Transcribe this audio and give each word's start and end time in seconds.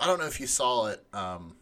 I 0.00 0.06
don't 0.06 0.18
know 0.18 0.26
if 0.26 0.40
you 0.40 0.46
saw 0.46 0.86
it, 0.86 1.04
um, 1.12 1.56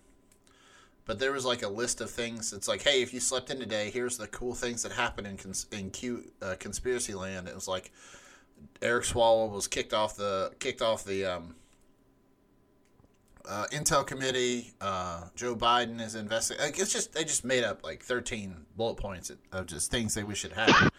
but 1.04 1.18
there 1.18 1.32
was 1.32 1.44
like 1.44 1.62
a 1.62 1.68
list 1.68 2.00
of 2.00 2.08
things. 2.08 2.52
It's 2.52 2.68
like, 2.68 2.82
hey, 2.82 3.02
if 3.02 3.12
you 3.12 3.18
slept 3.18 3.50
in 3.50 3.58
today, 3.58 3.90
here's 3.90 4.16
the 4.16 4.28
cool 4.28 4.54
things 4.54 4.84
that 4.84 4.92
happened 4.92 5.26
in 5.26 5.36
cons- 5.36 5.66
in 5.72 5.90
Q 5.90 6.30
uh, 6.40 6.54
conspiracy 6.58 7.14
land. 7.14 7.48
It 7.48 7.54
was 7.54 7.66
like 7.66 7.90
Eric 8.80 9.04
Swalwell 9.04 9.50
was 9.50 9.66
kicked 9.66 9.92
off 9.92 10.16
the 10.16 10.52
kicked 10.60 10.82
off 10.82 11.04
the 11.04 11.24
um, 11.24 11.56
uh, 13.48 13.66
Intel 13.72 14.06
committee. 14.06 14.72
Uh, 14.80 15.24
Joe 15.34 15.56
Biden 15.56 16.00
is 16.00 16.14
investigating. 16.14 16.66
Like, 16.66 16.78
it's 16.78 16.92
just 16.92 17.14
they 17.14 17.24
just 17.24 17.44
made 17.44 17.64
up 17.64 17.82
like 17.82 18.04
13 18.04 18.54
bullet 18.76 18.96
points 18.96 19.32
of 19.50 19.66
just 19.66 19.90
things 19.90 20.14
they 20.14 20.22
wish 20.22 20.42
had 20.42 20.52
happened, 20.52 20.92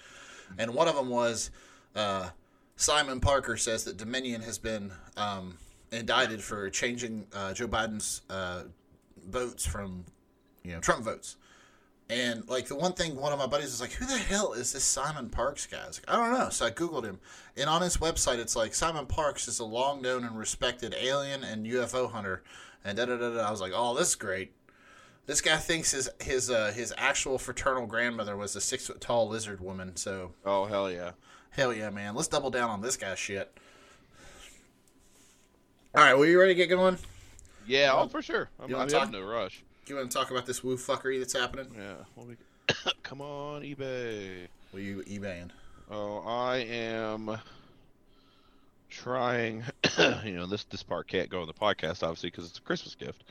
and 0.58 0.74
one 0.74 0.90
of 0.90 0.96
them 0.96 1.08
was 1.08 1.52
uh, 1.96 2.32
Simon 2.76 3.22
Parker 3.22 3.56
says 3.56 3.86
that 3.86 3.96
Dominion 3.96 4.42
has 4.42 4.58
been 4.58 4.92
um, 5.16 5.56
indicted 5.92 6.44
for 6.44 6.70
changing 6.70 7.28
uh, 7.34 7.54
Joe 7.54 7.68
Biden's 7.68 8.22
uh, 8.30 8.64
votes 9.28 9.66
from 9.66 10.06
you 10.64 10.72
know 10.74 10.80
Trump 10.80 11.04
votes. 11.04 11.38
And 12.12 12.48
like 12.50 12.68
the 12.68 12.76
one 12.76 12.94
thing, 12.94 13.16
one 13.16 13.32
of 13.32 13.38
my 13.38 13.46
buddies 13.46 13.68
was 13.68 13.82
like, 13.82 13.92
"Who 13.94 14.06
the 14.06 14.18
hell 14.18 14.54
is 14.54 14.74
this 14.74 14.84
Simon 14.84 15.30
Parkes 15.30 15.68
guy?" 15.68 15.84
I 15.84 15.88
was 15.88 16.02
like, 16.02 16.10
"I 16.10 16.16
don't 16.18 16.40
know." 16.40 16.50
So 16.50 16.66
I 16.66 16.72
googled 16.72 17.04
him, 17.04 17.20
and 17.56 17.70
on 17.70 17.84
his 17.84 17.98
website, 17.98 18.40
it's 18.40 18.56
like 18.56 18.74
Simon 18.74 19.06
Parkes 19.06 19.48
is 19.48 19.60
a 19.60 19.66
long 19.66 20.02
known 20.02 20.24
and 20.24 20.38
respected 20.38 20.96
alien 21.00 21.44
and 21.44 21.68
UFO 21.68 22.12
hunter, 22.12 22.42
and 22.84 22.98
da 22.98 23.06
da 23.06 23.18
da 23.18 23.36
da. 23.36 23.48
I 23.48 23.52
was 23.52 23.62
like, 23.62 23.74
"Oh, 23.76 23.96
this 23.96 24.10
is 24.10 24.16
great." 24.16 24.54
This 25.28 25.42
guy 25.42 25.58
thinks 25.58 25.92
his 25.92 26.10
his 26.20 26.50
uh, 26.50 26.72
his 26.76 26.92
actual 26.98 27.38
fraternal 27.38 27.86
grandmother 27.86 28.36
was 28.36 28.56
a 28.56 28.62
six 28.62 28.88
foot 28.88 29.00
tall 29.00 29.30
lizard 29.30 29.62
woman. 29.62 29.96
So 29.96 30.32
Oh 30.44 30.66
hell 30.66 30.90
yeah. 30.90 31.12
hell 31.52 31.72
yeah, 31.72 31.92
man, 31.92 32.16
let's 32.16 32.28
double 32.28 32.50
down 32.50 32.72
on 32.72 32.82
this 32.82 32.98
guy's 32.98 33.20
shit. 33.20 33.56
All 35.96 36.04
right, 36.04 36.14
well, 36.14 36.28
you 36.28 36.40
ready 36.40 36.54
to 36.54 36.56
get 36.56 36.70
going? 36.70 37.00
Yeah, 37.66 37.94
oh 37.96 38.08
for 38.08 38.22
sure. 38.22 38.48
I'm, 38.60 38.74
I'm 38.76 38.88
talk? 38.88 39.12
no 39.12 39.22
rush. 39.22 39.64
You 39.88 39.96
want 39.96 40.12
to 40.12 40.16
talk 40.16 40.30
about 40.30 40.46
this 40.46 40.64
woo 40.64 40.78
fuckery 40.78 41.18
that's 41.18 41.34
happening? 41.34 41.66
Yeah. 41.76 41.96
We... 42.16 42.38
Come 43.04 43.22
on, 43.22 43.64
eBay. 43.64 44.46
What 44.70 44.82
are 44.82 44.84
you 44.84 45.02
eBaying? 45.08 45.50
Oh, 45.90 46.20
I 46.20 46.58
am 46.58 47.40
trying. 48.88 49.64
you 50.24 50.36
know, 50.36 50.46
this 50.46 50.66
this 50.66 50.84
part 50.84 51.08
can't 51.08 51.28
go 51.28 51.42
in 51.42 51.48
the 51.48 51.54
podcast, 51.54 52.04
obviously, 52.04 52.30
because 52.30 52.46
it's 52.46 52.60
a 52.60 52.62
Christmas 52.62 52.94
gift. 52.94 53.24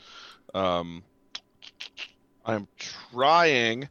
Um, 0.52 1.04
I'm 2.44 2.66
trying 3.12 3.88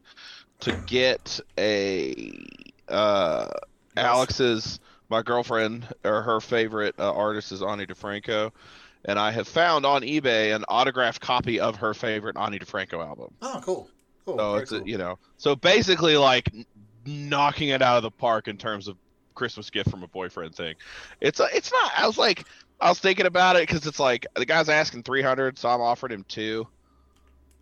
to 0.60 0.72
get 0.86 1.40
a 1.56 2.38
uh, 2.86 3.48
Alex's 3.96 4.78
my 5.08 5.22
girlfriend 5.22 5.88
or 6.04 6.22
her 6.22 6.40
favorite 6.40 6.94
uh, 6.98 7.12
artist 7.12 7.52
is 7.52 7.62
Ani 7.62 7.86
DiFranco, 7.86 8.52
and 9.04 9.18
I 9.18 9.30
have 9.30 9.48
found 9.48 9.86
on 9.86 10.02
eBay 10.02 10.54
an 10.54 10.64
autographed 10.68 11.20
copy 11.20 11.60
of 11.60 11.76
her 11.76 11.94
favorite 11.94 12.36
Ani 12.36 12.58
DiFranco 12.58 13.04
album. 13.04 13.34
Oh, 13.42 13.60
cool. 13.64 13.90
Cool. 14.26 14.38
So 14.38 14.50
Very 14.52 14.62
it's 14.62 14.72
a, 14.72 14.82
you 14.84 14.98
know, 14.98 15.18
so 15.36 15.56
basically 15.56 16.16
like 16.16 16.50
knocking 17.06 17.70
it 17.70 17.82
out 17.82 17.96
of 17.96 18.02
the 18.02 18.10
park 18.10 18.48
in 18.48 18.58
terms 18.58 18.88
of 18.88 18.96
Christmas 19.34 19.70
gift 19.70 19.90
from 19.90 20.02
a 20.02 20.08
boyfriend 20.08 20.54
thing. 20.54 20.74
It's 21.20 21.40
a, 21.40 21.46
it's 21.52 21.72
not. 21.72 21.92
I 21.96 22.06
was 22.06 22.18
like, 22.18 22.46
I 22.80 22.88
was 22.88 23.00
thinking 23.00 23.26
about 23.26 23.56
it 23.56 23.62
because 23.68 23.86
it's 23.86 24.00
like 24.00 24.26
the 24.36 24.46
guy's 24.46 24.68
asking 24.68 25.04
three 25.04 25.22
hundred, 25.22 25.58
so 25.58 25.68
I'm 25.68 25.80
offering 25.80 26.12
him 26.12 26.24
two. 26.28 26.66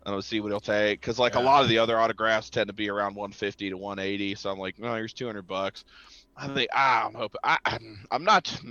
And 0.05 0.15
I'll 0.15 0.21
see 0.21 0.39
what 0.39 0.49
he'll 0.51 0.59
take 0.61 1.01
because 1.01 1.19
like 1.19 1.35
Yeah. 1.35 1.41
a 1.41 1.41
lot 1.41 1.63
of 1.63 1.69
the 1.69 1.79
other 1.79 1.99
autographs 1.99 2.49
tend 2.49 2.67
to 2.67 2.73
be 2.73 2.89
around 2.89 3.15
150 3.15 3.69
to 3.71 3.77
180. 3.77 4.35
So 4.35 4.49
I'm 4.49 4.57
like, 4.59 4.79
no, 4.79 4.95
here's 4.95 5.13
200 5.13 5.45
bucks. 5.45 5.83
I 6.37 6.47
think 6.49 6.69
ah, 6.73 7.07
I'm 7.07 7.13
hoping 7.13 7.39
I, 7.43 7.57
I'm, 8.11 8.23
not. 8.23 8.61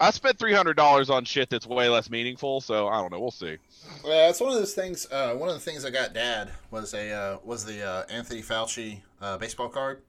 I 0.00 0.10
spent 0.10 0.38
three 0.38 0.52
hundred 0.52 0.76
dollars 0.76 1.10
on 1.10 1.24
shit 1.24 1.50
that's 1.50 1.66
way 1.66 1.88
less 1.88 2.10
meaningful, 2.10 2.60
so 2.60 2.88
I 2.88 3.00
don't 3.00 3.12
know. 3.12 3.20
We'll 3.20 3.30
see. 3.30 3.58
Yeah, 4.04 4.28
it's 4.28 4.40
one 4.40 4.52
of 4.52 4.58
those 4.58 4.74
things. 4.74 5.06
Uh, 5.10 5.34
one 5.34 5.48
of 5.48 5.54
the 5.54 5.60
things 5.60 5.84
I 5.84 5.90
got 5.90 6.12
Dad 6.12 6.50
was 6.70 6.94
a 6.94 7.12
uh, 7.12 7.38
was 7.44 7.64
the 7.64 7.82
uh, 7.82 8.04
Anthony 8.10 8.42
Fauci 8.42 9.00
uh, 9.20 9.38
baseball 9.38 9.68
card. 9.68 10.02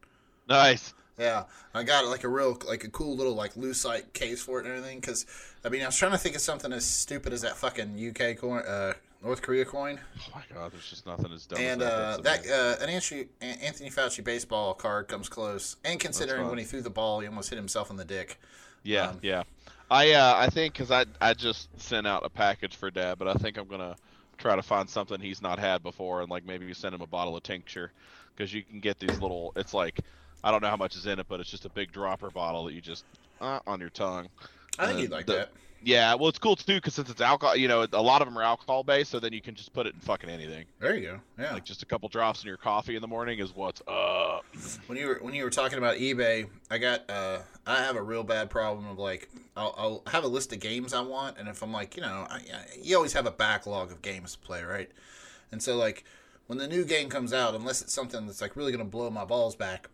Nice. 0.47 0.93
Yeah, 1.19 1.43
I 1.73 1.83
got 1.83 2.07
like 2.07 2.23
a 2.23 2.29
real 2.29 2.57
like 2.67 2.85
a 2.85 2.89
cool 2.89 3.15
little 3.15 3.35
like 3.35 3.55
lucite 3.55 4.13
case 4.13 4.41
for 4.41 4.59
it 4.59 4.65
and 4.65 4.75
everything. 4.75 4.99
Because 4.99 5.25
I 5.65 5.69
mean, 5.69 5.83
I 5.83 5.87
was 5.87 5.97
trying 5.97 6.13
to 6.13 6.17
think 6.17 6.35
of 6.35 6.41
something 6.41 6.71
as 6.71 6.85
stupid 6.85 7.33
as 7.33 7.41
that 7.41 7.57
fucking 7.57 8.09
UK 8.09 8.37
coin, 8.37 8.63
uh, 8.65 8.93
North 9.23 9.41
Korea 9.41 9.65
coin, 9.65 9.99
Oh 10.17 10.31
my 10.33 10.43
god, 10.53 10.71
there's 10.71 10.89
just 10.89 11.05
nothing 11.05 11.31
as 11.33 11.45
dumb 11.45 11.59
and 11.59 11.81
as 11.81 11.87
that. 11.89 11.93
uh, 11.93 12.17
that 12.21 12.79
uh, 12.79 12.83
an 12.83 12.89
Anthony, 12.89 13.25
Anthony 13.41 13.89
Fauci 13.89 14.23
baseball 14.23 14.73
card 14.73 15.07
comes 15.09 15.27
close. 15.27 15.75
And 15.83 15.99
considering 15.99 16.47
when 16.47 16.57
he 16.57 16.63
threw 16.63 16.81
the 16.81 16.89
ball, 16.89 17.19
he 17.19 17.27
almost 17.27 17.49
hit 17.49 17.57
himself 17.57 17.89
in 17.89 17.97
the 17.97 18.05
dick. 18.05 18.39
Yeah, 18.83 19.09
Um, 19.09 19.19
yeah. 19.21 19.43
I 19.91 20.11
uh, 20.13 20.35
I 20.37 20.47
think 20.47 20.73
because 20.73 20.89
I 20.91 21.05
I 21.19 21.33
just 21.33 21.67
sent 21.81 22.07
out 22.07 22.25
a 22.25 22.29
package 22.29 22.75
for 22.77 22.89
Dad, 22.91 23.17
but 23.19 23.27
I 23.27 23.33
think 23.33 23.57
I'm 23.57 23.67
gonna 23.67 23.95
try 24.37 24.55
to 24.55 24.61
find 24.61 24.89
something 24.89 25.19
he's 25.19 25.41
not 25.41 25.59
had 25.59 25.83
before, 25.83 26.21
and 26.21 26.29
like 26.29 26.45
maybe 26.45 26.71
send 26.73 26.95
him 26.95 27.01
a 27.01 27.07
bottle 27.07 27.35
of 27.35 27.43
tincture, 27.43 27.91
because 28.35 28.53
you 28.53 28.63
can 28.63 28.79
get 28.79 28.99
these 28.99 29.19
little. 29.19 29.51
It's 29.57 29.73
like 29.73 29.99
I 30.43 30.51
don't 30.51 30.61
know 30.61 30.69
how 30.69 30.77
much 30.77 30.95
is 30.95 31.07
in 31.07 31.19
it, 31.19 31.25
but 31.27 31.39
it's 31.41 31.49
just 31.49 31.65
a 31.65 31.69
big 31.69 31.91
dropper 31.91 32.29
bottle 32.29 32.65
that 32.65 32.73
you 32.73 32.79
just 32.81 33.03
uh, 33.41 33.59
on 33.67 33.81
your 33.81 33.89
tongue. 33.89 34.29
I 34.77 34.85
think 34.85 34.99
Uh, 34.99 35.01
you'd 35.01 35.11
like 35.11 35.25
the- 35.25 35.33
that. 35.33 35.49
Yeah, 35.81 36.13
well, 36.15 36.27
it's 36.29 36.39
cool 36.39 36.55
too 36.55 36.75
because 36.75 36.93
since 36.93 37.09
it's 37.09 37.21
alcohol, 37.21 37.55
you 37.55 37.67
know, 37.67 37.87
a 37.93 38.01
lot 38.01 38.21
of 38.21 38.27
them 38.27 38.37
are 38.37 38.43
alcohol 38.43 38.83
based, 38.83 39.11
so 39.11 39.19
then 39.19 39.33
you 39.33 39.41
can 39.41 39.55
just 39.55 39.73
put 39.73 39.87
it 39.87 39.93
in 39.93 39.99
fucking 40.01 40.29
anything. 40.29 40.65
There 40.79 40.95
you 40.95 41.01
go. 41.01 41.19
Yeah. 41.39 41.53
Like 41.53 41.63
just 41.63 41.83
a 41.83 41.85
couple 41.85 42.09
drops 42.09 42.43
in 42.43 42.47
your 42.47 42.57
coffee 42.57 42.95
in 42.95 43.01
the 43.01 43.07
morning 43.07 43.39
is 43.39 43.55
what's 43.55 43.81
up. 43.87 44.45
when 44.87 44.97
you 44.97 45.07
were 45.07 45.19
when 45.21 45.33
you 45.33 45.43
were 45.43 45.49
talking 45.49 45.77
about 45.77 45.97
eBay, 45.97 46.47
I 46.69 46.77
got 46.77 47.09
uh 47.09 47.39
I 47.65 47.77
have 47.77 47.95
a 47.95 48.01
real 48.01 48.23
bad 48.23 48.49
problem 48.49 48.87
of 48.87 48.99
like 48.99 49.29
I'll, 49.55 49.73
I'll 49.77 50.11
have 50.11 50.23
a 50.23 50.27
list 50.27 50.51
of 50.53 50.59
games 50.59 50.93
I 50.93 51.01
want, 51.01 51.37
and 51.37 51.47
if 51.47 51.61
I'm 51.61 51.71
like 51.71 51.95
you 51.95 52.01
know 52.01 52.27
I, 52.29 52.35
I, 52.35 52.65
you 52.81 52.95
always 52.95 53.13
have 53.13 53.25
a 53.25 53.31
backlog 53.31 53.91
of 53.91 54.01
games 54.01 54.33
to 54.33 54.39
play, 54.39 54.63
right? 54.63 54.89
And 55.51 55.63
so 55.63 55.77
like 55.77 56.03
when 56.47 56.57
the 56.57 56.67
new 56.67 56.83
game 56.83 57.09
comes 57.09 57.31
out, 57.31 57.55
unless 57.55 57.81
it's 57.81 57.93
something 57.93 58.25
that's 58.25 58.41
like 58.41 58.55
really 58.55 58.71
gonna 58.71 58.85
blow 58.85 59.09
my 59.09 59.23
balls 59.23 59.55
back, 59.55 59.89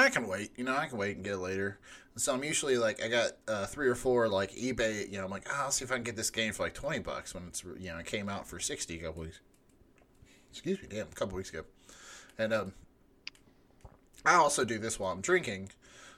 I 0.00 0.10
can 0.10 0.26
wait. 0.26 0.52
You 0.56 0.64
know, 0.64 0.76
I 0.76 0.86
can 0.86 0.98
wait 0.98 1.16
and 1.16 1.24
get 1.24 1.34
it 1.34 1.38
later. 1.38 1.78
So 2.16 2.34
I'm 2.34 2.44
usually 2.44 2.76
like 2.76 3.02
I 3.02 3.08
got 3.08 3.32
uh, 3.46 3.66
three 3.66 3.88
or 3.88 3.94
four 3.94 4.28
like 4.28 4.52
eBay. 4.52 5.10
You 5.10 5.18
know, 5.18 5.24
I'm 5.24 5.30
like, 5.30 5.46
oh, 5.50 5.62
I'll 5.64 5.70
see 5.70 5.84
if 5.84 5.92
I 5.92 5.94
can 5.94 6.04
get 6.04 6.16
this 6.16 6.30
game 6.30 6.52
for 6.52 6.64
like 6.64 6.74
twenty 6.74 6.98
bucks 6.98 7.34
when 7.34 7.44
it's 7.48 7.62
you 7.78 7.90
know 7.90 7.98
it 7.98 8.06
came 8.06 8.28
out 8.28 8.46
for 8.46 8.58
sixty 8.58 8.98
a 8.98 9.02
couple 9.04 9.22
weeks. 9.22 9.40
Excuse 10.50 10.82
me, 10.82 10.88
damn, 10.90 11.06
a 11.06 11.14
couple 11.14 11.36
weeks 11.36 11.50
ago, 11.50 11.64
and 12.38 12.52
um. 12.52 12.72
I 14.22 14.34
also 14.34 14.66
do 14.66 14.78
this 14.78 14.98
while 15.00 15.12
I'm 15.12 15.22
drinking. 15.22 15.70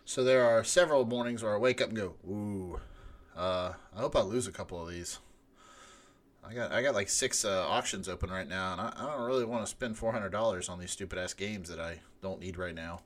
So 0.04 0.25
there 0.25 0.44
are 0.44 0.64
several 0.64 1.04
mornings 1.04 1.43
where 1.43 1.54
I 1.54 1.59
wake 1.59 1.81
up 1.81 1.91
and 1.91 1.97
go, 1.97 2.14
"Ooh, 2.28 2.81
uh, 3.37 3.75
I 3.94 4.00
hope 4.00 4.16
I 4.16 4.22
lose 4.22 4.49
a 4.49 4.53
couple 4.53 4.82
of 4.82 4.93
these." 4.93 5.20
I 6.44 6.52
got 6.52 6.73
I 6.73 6.82
got 6.82 6.94
like 6.94 7.08
six 7.08 7.44
uh, 7.44 7.64
auctions 7.69 8.08
open 8.08 8.31
right 8.31 8.49
now, 8.49 8.73
and 8.73 8.81
I, 8.81 8.93
I 8.96 9.06
don't 9.06 9.25
really 9.25 9.44
want 9.44 9.64
to 9.64 9.70
spend 9.70 9.96
four 9.96 10.11
hundred 10.11 10.31
dollars 10.31 10.69
on 10.69 10.81
these 10.81 10.90
stupid 10.90 11.17
ass 11.17 11.35
games 11.35 11.69
that 11.69 11.78
I 11.78 12.00
don't 12.23 12.40
need 12.40 12.56
right 12.56 12.75
now. 12.75 13.02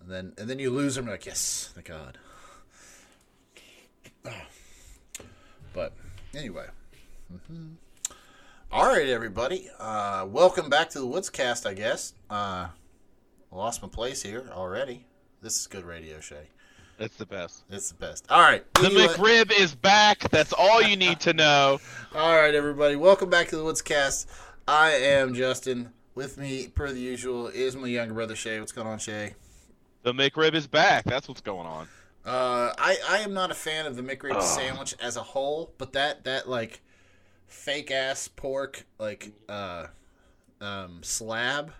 And 0.00 0.10
then 0.10 0.32
and 0.38 0.48
then 0.48 0.58
you 0.58 0.70
lose 0.70 0.94
them, 0.94 1.06
like, 1.06 1.26
"Yes, 1.26 1.70
thank 1.74 1.86
God." 1.88 2.18
But 5.72 5.92
anyway. 6.34 6.66
Mhm. 7.32 7.74
All 8.72 8.86
right, 8.86 9.08
everybody. 9.08 9.68
Uh, 9.78 10.26
welcome 10.28 10.68
back 10.70 10.90
to 10.90 10.98
the 11.00 11.06
Woodscast, 11.06 11.66
I 11.66 11.74
guess. 11.74 12.14
Uh, 12.30 12.68
lost 13.50 13.82
my 13.82 13.88
place 13.88 14.22
here 14.22 14.48
already. 14.52 15.04
This 15.42 15.58
is 15.60 15.66
good 15.66 15.84
radio, 15.84 16.20
Shay. 16.20 16.48
It's 16.98 17.16
the 17.16 17.26
best. 17.26 17.62
It's 17.68 17.88
the 17.90 17.94
best. 17.96 18.24
All 18.30 18.40
right. 18.40 18.64
The 18.74 18.86
anyway- 18.86 19.06
McRib 19.08 19.52
is 19.52 19.74
back. 19.74 20.30
That's 20.30 20.52
all 20.52 20.80
you 20.82 20.96
need 20.96 21.20
to 21.20 21.34
know. 21.34 21.78
All 22.14 22.34
right, 22.34 22.54
everybody. 22.54 22.96
Welcome 22.96 23.28
back 23.28 23.48
to 23.48 23.56
the 23.56 23.62
Woodscast. 23.62 24.26
I 24.66 24.92
am 24.92 25.34
Justin. 25.34 25.92
With 26.14 26.38
me, 26.38 26.68
per 26.68 26.90
the 26.92 27.00
usual, 27.00 27.48
is 27.48 27.76
my 27.76 27.88
younger 27.88 28.14
brother 28.14 28.34
Shay. 28.34 28.58
What's 28.58 28.72
going 28.72 28.86
on, 28.86 28.98
Shay? 28.98 29.34
The 30.06 30.12
McRib 30.12 30.54
is 30.54 30.68
back. 30.68 31.02
That's 31.02 31.26
what's 31.26 31.40
going 31.40 31.66
on. 31.66 31.88
Uh, 32.24 32.72
I 32.78 32.96
I 33.08 33.18
am 33.18 33.34
not 33.34 33.50
a 33.50 33.54
fan 33.54 33.86
of 33.86 33.96
the 33.96 34.02
McRib 34.02 34.36
Ugh. 34.36 34.40
sandwich 34.40 34.94
as 35.00 35.16
a 35.16 35.22
whole, 35.22 35.72
but 35.78 35.94
that 35.94 36.22
that 36.22 36.48
like 36.48 36.80
fake 37.48 37.90
ass 37.90 38.28
pork 38.28 38.86
like 39.00 39.32
uh 39.48 39.86
um 40.60 41.00
slab. 41.02 41.72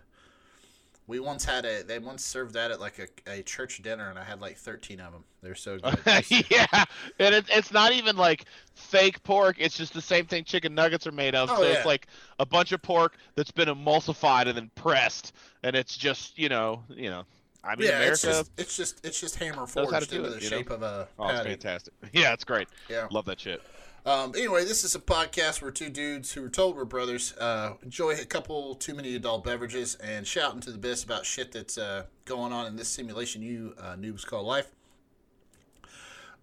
We 1.07 1.21
once 1.21 1.45
had 1.45 1.65
a 1.67 1.85
they 1.85 2.01
once 2.01 2.25
served 2.25 2.55
that 2.55 2.73
at 2.73 2.81
like 2.81 2.99
a, 2.99 3.33
a 3.33 3.43
church 3.45 3.81
dinner, 3.81 4.11
and 4.11 4.19
I 4.19 4.25
had 4.25 4.41
like 4.41 4.57
thirteen 4.57 4.99
of 4.99 5.13
them. 5.13 5.23
They're 5.41 5.55
so 5.55 5.79
good. 5.79 6.01
yeah, 6.51 6.85
and 7.21 7.33
it, 7.33 7.45
it's 7.49 7.71
not 7.71 7.93
even 7.93 8.17
like 8.17 8.47
fake 8.75 9.23
pork. 9.23 9.55
It's 9.61 9.77
just 9.77 9.95
the 9.95 10.03
same 10.03 10.27
thing 10.27 10.43
chicken 10.43 10.75
nuggets 10.75 11.07
are 11.07 11.13
made 11.13 11.37
of. 11.37 11.49
Oh, 11.49 11.59
so 11.59 11.63
yeah. 11.63 11.75
it's 11.75 11.87
like 11.87 12.09
a 12.41 12.47
bunch 12.47 12.73
of 12.73 12.83
pork 12.83 13.19
that's 13.37 13.53
been 13.53 13.69
emulsified 13.69 14.49
and 14.49 14.57
then 14.57 14.69
pressed, 14.75 15.33
and 15.63 15.77
it's 15.77 15.97
just 15.97 16.37
you 16.37 16.49
know, 16.49 16.83
you 16.89 17.09
know. 17.09 17.25
I 17.67 17.77
mean, 17.77 17.89
yeah, 17.89 18.01
it's 18.01 18.23
America. 18.25 18.41
just 18.45 18.53
it's 18.59 18.77
just 18.77 19.05
it's 19.07 19.21
just 19.21 19.37
hammer 19.37 19.57
knows 19.63 19.75
how 19.75 19.83
to 19.83 19.89
forged 20.07 20.13
into 20.13 20.25
it, 20.27 20.29
the 20.39 20.45
you 20.45 20.51
know? 20.51 20.57
shape 20.59 20.71
of 20.71 20.83
a 20.83 21.09
oh, 21.19 21.29
it's 21.29 21.39
patty. 21.39 21.51
fantastic. 21.51 21.95
Yeah, 22.13 22.33
it's 22.33 22.45
great. 22.45 22.69
Yeah. 22.89 23.07
Love 23.11 23.25
that 23.27 23.41
shit. 23.41 23.63
Um, 24.05 24.33
anyway, 24.37 24.65
this 24.65 24.85
is 24.85 24.95
a 24.95 25.01
podcast 25.01 25.61
where 25.63 25.73
two 25.73 25.91
dudes 25.91 26.33
who 26.33 26.41
were 26.41 26.49
told 26.49 26.77
we're 26.77 26.85
brothers 26.85 27.35
uh, 27.39 27.73
enjoy 27.83 28.13
a 28.13 28.25
couple 28.25 28.77
too 28.77 28.95
many 28.95 29.17
adult 29.17 29.43
beverages 29.43 29.97
and 29.97 30.25
shouting 30.25 30.61
to 30.61 30.71
the 30.71 30.79
best 30.79 31.03
about 31.05 31.27
shit 31.27 31.51
that's 31.51 31.77
uh, 31.77 32.05
going 32.25 32.53
on 32.53 32.67
in 32.67 32.77
this 32.77 32.89
simulation 32.89 33.43
you 33.43 33.75
uh, 33.81 33.97
noobs 33.97 34.25
call 34.25 34.45
life. 34.45 34.71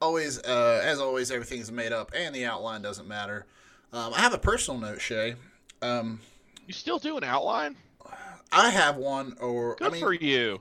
always, 0.02 0.40
uh, 0.40 0.82
as 0.84 1.00
always, 1.00 1.32
everything's 1.32 1.72
made 1.72 1.94
up, 1.94 2.12
and 2.14 2.36
the 2.36 2.46
outline 2.46 2.82
doesn't 2.82 3.08
matter. 3.08 3.46
Um, 3.94 4.14
I 4.14 4.20
have 4.20 4.34
a 4.34 4.38
personal 4.38 4.80
note, 4.80 5.00
Shay. 5.00 5.36
Um, 5.82 6.20
You 6.68 6.74
still 6.74 7.00
do 7.00 7.16
an 7.18 7.24
outline? 7.24 7.78
I 8.52 8.70
have 8.72 8.98
one, 8.98 9.38
or 9.40 9.76
Good 9.78 9.88
I 9.88 9.92
mean, 9.92 10.02
for 10.02 10.14
you. 10.14 10.60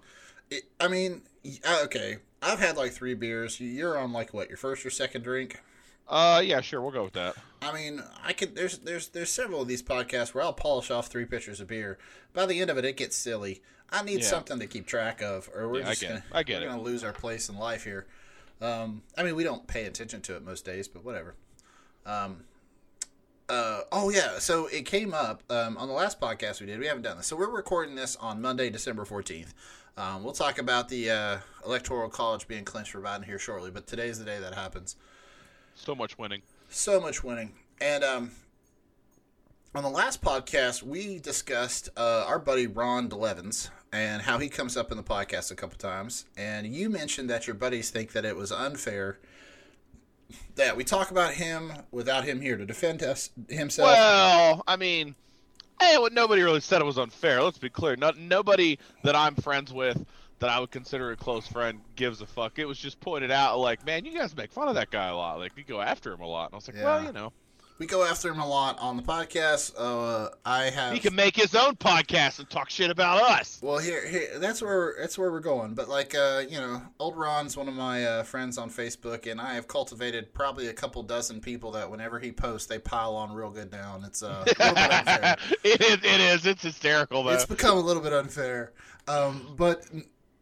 It, 0.57 0.65
I 0.81 0.89
mean, 0.89 1.23
uh, 1.67 1.81
okay. 1.85 2.19
I've 2.43 2.59
had 2.59 2.77
like 2.77 2.93
three 2.93 3.15
beers. 3.15 3.61
You're 3.61 3.97
on 3.99 4.13
like 4.13 4.35
what 4.35 4.49
your 4.49 4.57
first 4.57 4.85
or 4.85 4.91
second 4.91 5.23
drink. 5.23 5.61
Uh, 6.09 6.43
yeah, 6.45 6.61
sure, 6.61 6.81
we'll 6.83 6.91
go 6.91 7.05
with 7.05 7.13
that. 7.13 7.37
I 7.63 7.73
mean, 7.73 8.03
I 8.25 8.33
could. 8.33 8.57
There's 8.57 8.79
there's 8.79 9.09
there's 9.09 9.31
several 9.31 9.63
of 9.63 9.69
these 9.69 9.83
podcasts 9.83 10.35
where 10.35 10.43
I'll 10.43 10.53
polish 10.53 10.91
off 10.91 11.07
three 11.07 11.25
pitchers 11.25 11.61
of 11.61 11.69
beer. 11.69 11.99
By 12.35 12.47
the 12.47 12.61
end 12.61 12.71
of 12.71 12.79
it, 12.79 12.85
it 12.85 12.97
gets 12.97 13.17
silly. 13.17 13.63
I 13.91 14.03
need 14.03 14.21
Yeah. 14.21 14.27
something 14.27 14.59
to 14.59 14.67
keep 14.67 14.87
track 14.87 15.23
of, 15.23 15.49
or 15.55 15.69
we're 15.69 15.81
Yeah, 15.81 15.87
I 15.87 15.91
just 15.91 16.01
get 16.01 16.09
gonna 16.09 16.19
it. 16.21 16.25
I 16.33 16.43
get 16.43 16.61
we're 16.61 16.67
it. 16.67 16.71
gonna 16.71 16.83
lose 16.83 17.05
our 17.05 17.13
place 17.13 17.49
in 17.49 17.57
life 17.57 17.85
here. 17.85 18.07
Um, 18.61 19.03
I 19.17 19.23
mean, 19.23 19.37
we 19.37 19.45
don't 19.45 19.67
pay 19.67 19.85
attention 19.85 20.21
to 20.23 20.35
it 20.37 20.43
most 20.45 20.65
days, 20.65 20.89
but 20.89 21.05
whatever. 21.05 21.35
Um, 22.05 22.45
uh, 23.49 23.83
oh 23.93 24.09
yeah, 24.11 24.39
so 24.39 24.67
it 24.67 24.87
came 24.87 25.13
up 25.15 25.43
um, 25.51 25.77
on 25.77 25.89
the 25.89 25.95
last 25.95 26.21
podcast 26.21 26.61
we 26.61 26.67
did. 26.67 26.79
We 26.81 26.87
haven't 26.87 27.03
done 27.03 27.17
this, 27.19 27.27
so 27.27 27.37
we're 27.37 27.51
recording 27.51 27.95
this 27.95 28.17
on 28.17 28.41
Monday, 28.41 28.71
December 28.71 29.05
fourteenth. 29.05 29.53
Um, 29.97 30.25
we'll 30.25 30.33
talk 30.33 30.59
about 30.59 30.89
the 30.89 31.11
uh, 31.11 31.39
electoral 31.67 32.09
college 32.09 32.49
being 32.49 32.65
clinched 32.65 32.93
for 32.93 33.01
Biden 33.01 33.25
here 33.25 33.39
shortly, 33.39 33.71
but 33.71 33.87
today's 33.87 34.19
the 34.19 34.25
day 34.25 34.39
that 34.41 34.55
happens 34.55 34.97
So 35.75 35.95
much 35.95 36.17
winning. 36.19 36.43
so 36.69 37.01
much 37.01 37.23
winning. 37.23 37.53
And 37.81 38.03
um, 38.03 38.31
on 39.75 39.83
the 39.83 39.91
last 39.91 40.23
podcast, 40.23 40.83
we 40.83 41.19
discussed 41.19 41.91
uh, 41.97 42.25
our 42.27 42.39
buddy 42.39 42.67
Ron 42.67 43.09
DeLevens 43.09 43.71
and 43.93 44.23
how 44.23 44.39
he 44.39 44.49
comes 44.49 44.77
up 44.79 44.91
in 44.91 44.97
the 44.97 45.03
podcast 45.03 45.51
a 45.51 45.55
couple 45.55 45.77
times. 45.77 46.25
And 46.39 46.67
you 46.75 46.89
mentioned 46.89 47.29
that 47.29 47.47
your 47.47 47.55
buddies 47.55 47.91
think 47.91 48.13
that 48.13 48.25
it 48.25 48.37
was 48.37 48.51
unfair 48.51 49.19
that 50.55 50.75
we 50.79 50.85
talk 50.85 51.11
about 51.11 51.35
him 51.35 51.71
without 51.91 52.25
him 52.25 52.41
here 52.41 52.57
to 52.57 52.65
defend 52.65 53.03
us 53.03 53.29
himself. 53.51 53.89
Well, 53.89 54.63
I 54.67 54.77
mean, 54.77 55.15
Eh, 55.81 55.93
hey, 55.93 55.99
what 55.99 56.13
nobody 56.13 56.43
really 56.43 56.61
said 56.61 56.81
it 56.81 56.85
was 56.85 56.99
unfair. 56.99 57.43
Let's 57.43 57.59
be 57.59 57.71
clear. 57.71 57.97
Not 57.97 58.17
nobody 58.17 58.79
that 59.03 59.17
I'm 59.17 59.35
friends 59.35 59.73
with 59.73 60.05
that 60.39 60.51
I 60.51 60.59
would 60.61 60.71
consider 60.71 61.13
a 61.13 61.17
close 61.17 61.47
friend 61.47 61.81
gives 61.95 62.21
a 62.21 62.27
fuck. 62.27 62.59
It 62.59 62.67
was 62.67 62.79
just 62.79 63.01
pointed 63.01 63.31
out, 63.31 63.59
like, 63.59 63.87
man, 63.87 64.05
you 64.05 64.13
guys 64.17 64.37
make 64.37 64.51
fun 64.53 64.69
of 64.69 64.75
that 64.75 64.91
guy 64.91 65.07
a 65.09 65.17
lot. 65.17 65.39
Like, 65.39 65.53
you 65.57 65.65
go 65.65 65.81
after 65.81 66.13
him 66.13 66.21
a 66.21 66.27
lot. 66.27 66.47
And 66.47 66.55
I 66.55 66.57
was 66.57 66.69
like, 66.69 66.77
well, 66.83 67.05
you 67.05 67.13
know, 67.13 67.33
we 67.79 67.87
go 67.87 68.05
after 68.05 68.31
him 68.31 68.39
a 68.39 68.47
lot 68.47 68.79
on 68.79 68.97
the 68.97 69.03
podcast. 69.03 69.75
Uh, 69.77 70.31
I 70.45 70.65
have 70.65 70.93
he 70.93 71.01
can 71.01 71.15
make 71.15 71.37
his 71.37 71.55
own 71.55 71.75
podcast 71.77 72.39
and 72.39 72.49
talk 72.49 72.71
shit 72.71 72.91
about 72.91 73.23
us. 73.23 73.59
Well, 73.63 73.79
here, 73.79 74.07
here, 74.07 74.39
that's 74.39 74.63
where 74.63 74.95
that's 75.01 75.19
where 75.19 75.31
we're 75.31 75.41
going. 75.41 75.75
But 75.75 75.89
like, 75.89 76.15
uh, 76.15 76.45
you 76.49 76.59
know, 76.59 76.83
old 76.99 77.17
Ron's 77.17 77.57
one 77.57 77.69
of 77.69 77.75
my 77.75 78.05
uh, 78.05 78.23
friends 78.23 78.59
on 78.59 78.71
Facebook, 78.71 79.31
and 79.31 79.41
I 79.41 79.55
have 79.55 79.69
cultivated 79.69 80.33
probably 80.35 80.69
a 80.69 80.73
couple 80.73 81.03
dozen 81.03 81.41
people 81.41 81.73
that 81.73 81.91
whenever 81.91 82.19
he 82.19 82.33
posts, 82.33 82.69
they 82.69 82.79
pile 82.79 83.17
on 83.17 83.33
real 83.33 83.51
good 83.51 83.73
now, 83.73 83.97
and 83.97 84.05
it's 84.05 84.23
uh, 84.23 84.45
a 84.47 84.51
little 84.59 84.75
bit 84.75 84.93
unfair. 84.93 85.37
it 85.65 85.81
is. 85.81 85.99
It 86.05 86.21
is. 86.21 86.47
It's 86.47 86.63
hysterical, 86.63 87.25
though. 87.25 87.31
It's 87.31 87.47
become 87.47 87.79
a 87.79 87.83
little 87.83 88.03
bit 88.03 88.13
unfair. 88.13 88.73
Um, 89.09 89.55
but 89.57 89.85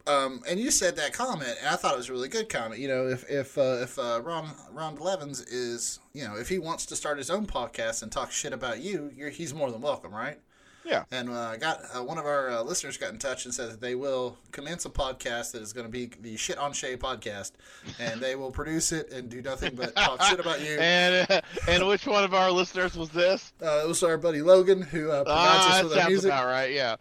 um, 0.06 0.40
and 0.48 0.58
you 0.58 0.70
said 0.70 0.96
that 0.96 1.12
comment, 1.12 1.56
and 1.60 1.68
I 1.68 1.76
thought 1.76 1.94
it 1.94 1.98
was 1.98 2.08
a 2.08 2.12
really 2.12 2.28
good 2.28 2.48
comment. 2.48 2.80
You 2.80 2.88
know, 2.88 3.06
if 3.08 3.28
if 3.30 3.56
uh, 3.58 3.78
if 3.82 3.98
uh, 3.98 4.20
Ron 4.24 4.50
Ron 4.72 4.96
Levens 4.96 5.40
is, 5.40 5.98
you 6.14 6.24
know, 6.26 6.36
if 6.36 6.48
he 6.48 6.58
wants 6.58 6.86
to 6.86 6.96
start 6.96 7.18
his 7.18 7.30
own 7.30 7.46
podcast 7.46 8.02
and 8.02 8.10
talk 8.10 8.30
shit 8.32 8.52
about 8.52 8.80
you, 8.80 9.10
you're, 9.14 9.30
he's 9.30 9.52
more 9.54 9.70
than 9.70 9.80
welcome, 9.80 10.12
right? 10.14 10.38
Yeah. 10.82 11.04
And 11.12 11.28
uh, 11.28 11.56
got 11.58 11.82
uh, 11.94 12.02
one 12.02 12.16
of 12.16 12.24
our 12.24 12.48
uh, 12.50 12.62
listeners 12.62 12.96
got 12.96 13.12
in 13.12 13.18
touch 13.18 13.44
and 13.44 13.52
said 13.52 13.70
that 13.70 13.82
they 13.82 13.94
will 13.94 14.38
commence 14.50 14.86
a 14.86 14.88
podcast 14.88 15.52
that 15.52 15.60
is 15.60 15.74
going 15.74 15.84
to 15.86 15.92
be 15.92 16.10
the 16.22 16.38
Shit 16.38 16.56
on 16.56 16.72
Shay 16.72 16.96
podcast, 16.96 17.52
and 17.98 18.18
they 18.18 18.34
will 18.34 18.50
produce 18.50 18.90
it 18.90 19.12
and 19.12 19.28
do 19.28 19.42
nothing 19.42 19.74
but 19.74 19.94
talk 19.94 20.22
shit 20.22 20.40
about 20.40 20.60
you. 20.62 20.76
and 20.80 21.30
uh, 21.30 21.40
and 21.68 21.86
which 21.86 22.06
one 22.06 22.24
of 22.24 22.32
our 22.32 22.50
listeners 22.50 22.96
was 22.96 23.10
this? 23.10 23.52
Uh, 23.62 23.82
it 23.84 23.88
was 23.88 24.02
our 24.02 24.16
buddy 24.16 24.40
Logan 24.40 24.80
who 24.80 25.10
uh, 25.10 25.22
provides 25.22 25.28
Ah, 25.34 25.68
us 25.70 25.76
that 25.76 25.84
with 25.84 25.98
our 25.98 26.08
music. 26.08 26.30
about 26.30 26.46
right. 26.46 26.72
Yeah. 26.72 26.96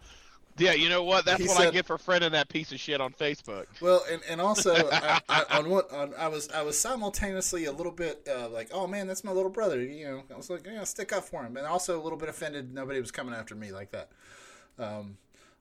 Yeah, 0.60 0.74
you 0.74 0.88
know 0.88 1.02
what? 1.02 1.24
That's 1.24 1.40
He 1.40 1.48
what 1.48 1.60
I 1.60 1.70
get 1.70 1.86
for 1.86 1.96
friending 1.96 2.32
that 2.32 2.48
piece 2.48 2.70
of 2.70 2.78
shit 2.78 3.00
on 3.00 3.12
Facebook. 3.12 3.66
Well, 3.80 4.04
and, 4.10 4.20
and 4.28 4.40
also 4.40 4.74
I, 4.92 5.20
I, 5.28 5.58
on 5.58 5.70
what 5.70 5.90
on 5.92 6.12
I 6.18 6.28
was 6.28 6.48
I 6.50 6.62
was 6.62 6.78
simultaneously 6.78 7.64
a 7.64 7.72
little 7.72 7.92
bit 7.92 8.28
uh, 8.30 8.48
like, 8.48 8.68
oh 8.72 8.86
man, 8.86 9.06
that's 9.06 9.24
my 9.24 9.32
little 9.32 9.50
brother. 9.50 9.82
You 9.82 10.04
know, 10.04 10.22
I 10.32 10.36
was 10.36 10.50
like, 10.50 10.66
yeah, 10.66 10.84
stick 10.84 11.12
up 11.12 11.24
for 11.24 11.42
him, 11.42 11.56
and 11.56 11.66
also 11.66 11.98
a 11.98 12.02
little 12.02 12.18
bit 12.18 12.28
offended 12.28 12.72
nobody 12.72 13.00
was 13.00 13.10
coming 13.10 13.34
after 13.34 13.54
me 13.54 13.72
like 13.72 13.90
that. 13.92 14.10
Um, 14.78 15.16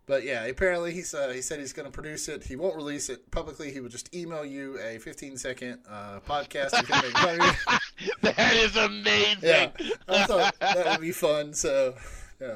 but 0.09 0.23
yeah, 0.23 0.43
apparently 0.45 0.91
he's 0.91 1.13
uh, 1.13 1.29
he 1.29 1.41
said 1.41 1.59
he's 1.59 1.71
going 1.71 1.85
to 1.85 1.91
produce 1.91 2.27
it. 2.29 2.43
He 2.43 2.55
won't 2.55 2.75
release 2.75 3.09
it 3.09 3.29
publicly. 3.29 3.71
He 3.71 3.79
would 3.79 3.91
just 3.91 4.13
email 4.15 4.43
you 4.43 4.79
a 4.79 4.97
15 4.97 5.37
second 5.37 5.79
uh, 5.87 6.19
podcast. 6.27 6.75
You 6.75 6.83
can 6.83 7.03
make 7.03 7.15
fun 7.15 7.79
that 8.23 8.55
is 8.55 8.75
amazing. 8.75 9.37
Yeah, 9.43 9.69
I 10.07 10.25
thought 10.25 10.59
that 10.59 10.85
would 10.87 11.01
be 11.01 11.11
fun. 11.11 11.53
So 11.53 11.93
yeah, 12.41 12.55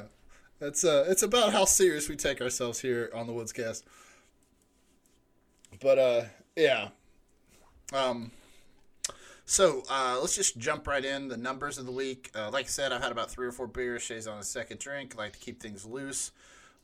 that's 0.58 0.84
uh, 0.84 1.04
it's 1.08 1.22
about 1.22 1.52
how 1.52 1.64
serious 1.64 2.08
we 2.08 2.16
take 2.16 2.40
ourselves 2.40 2.80
here 2.80 3.10
on 3.14 3.26
the 3.26 3.32
woods 3.32 3.52
Woodscast. 3.52 3.82
But 5.80 5.98
uh, 5.98 6.22
yeah. 6.56 6.88
Um. 7.92 8.30
So 9.46 9.82
uh, 9.90 10.18
let's 10.20 10.34
just 10.34 10.56
jump 10.56 10.86
right 10.86 11.04
in 11.04 11.28
the 11.28 11.36
numbers 11.36 11.76
of 11.76 11.84
the 11.84 11.92
week. 11.92 12.30
Uh, 12.34 12.50
like 12.50 12.64
I 12.64 12.68
said, 12.68 12.92
I've 12.92 13.02
had 13.02 13.12
about 13.12 13.30
three 13.30 13.46
or 13.46 13.52
four 13.52 13.66
beers. 13.66 14.02
Shay's 14.02 14.26
on 14.26 14.38
a 14.38 14.44
second 14.44 14.80
drink. 14.80 15.16
Like 15.16 15.32
to 15.34 15.38
keep 15.38 15.60
things 15.60 15.84
loose. 15.84 16.32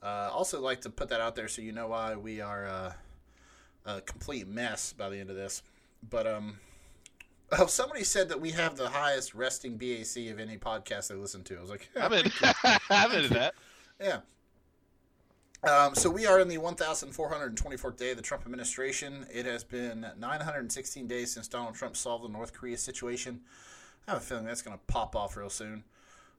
Uh, 0.02 0.30
also 0.32 0.60
like 0.60 0.80
to 0.82 0.90
put 0.90 1.08
that 1.10 1.20
out 1.20 1.36
there 1.36 1.48
so 1.48 1.62
you 1.62 1.72
know 1.72 1.88
why 1.88 2.16
we 2.16 2.40
are 2.40 2.66
uh, 2.66 2.92
a 3.86 4.00
complete 4.02 4.48
mess 4.48 4.92
by 4.92 5.08
the 5.08 5.18
end 5.18 5.30
of 5.30 5.36
this. 5.36 5.62
But 6.08 6.26
um, 6.26 6.58
oh, 7.58 7.66
somebody 7.66 8.04
said 8.04 8.28
that 8.28 8.40
we 8.40 8.50
have 8.52 8.76
the 8.76 8.88
highest 8.88 9.34
resting 9.34 9.76
BAC 9.76 10.30
of 10.30 10.38
any 10.38 10.56
podcast 10.56 11.10
I 11.10 11.14
listen 11.14 11.42
to. 11.44 11.58
I 11.58 11.60
was 11.60 11.70
like, 11.70 11.88
yeah, 11.94 12.06
I'm 12.06 12.12
in. 12.12 12.32
I'm 12.90 13.12
into 13.12 13.34
that. 13.34 13.54
yeah. 14.00 14.20
Um, 15.62 15.94
so 15.94 16.08
we 16.08 16.24
are 16.26 16.40
in 16.40 16.48
the 16.48 16.56
1,424th 16.56 17.96
day 17.98 18.12
of 18.12 18.16
the 18.16 18.22
Trump 18.22 18.44
administration. 18.46 19.26
It 19.32 19.44
has 19.44 19.62
been 19.62 20.06
916 20.18 21.06
days 21.06 21.32
since 21.32 21.48
Donald 21.48 21.74
Trump 21.74 21.96
solved 21.96 22.24
the 22.24 22.28
North 22.28 22.54
Korea 22.54 22.78
situation. 22.78 23.40
I 24.08 24.12
have 24.12 24.22
a 24.22 24.24
feeling 24.24 24.46
that's 24.46 24.62
going 24.62 24.76
to 24.76 24.82
pop 24.86 25.14
off 25.14 25.36
real 25.36 25.50
soon. 25.50 25.84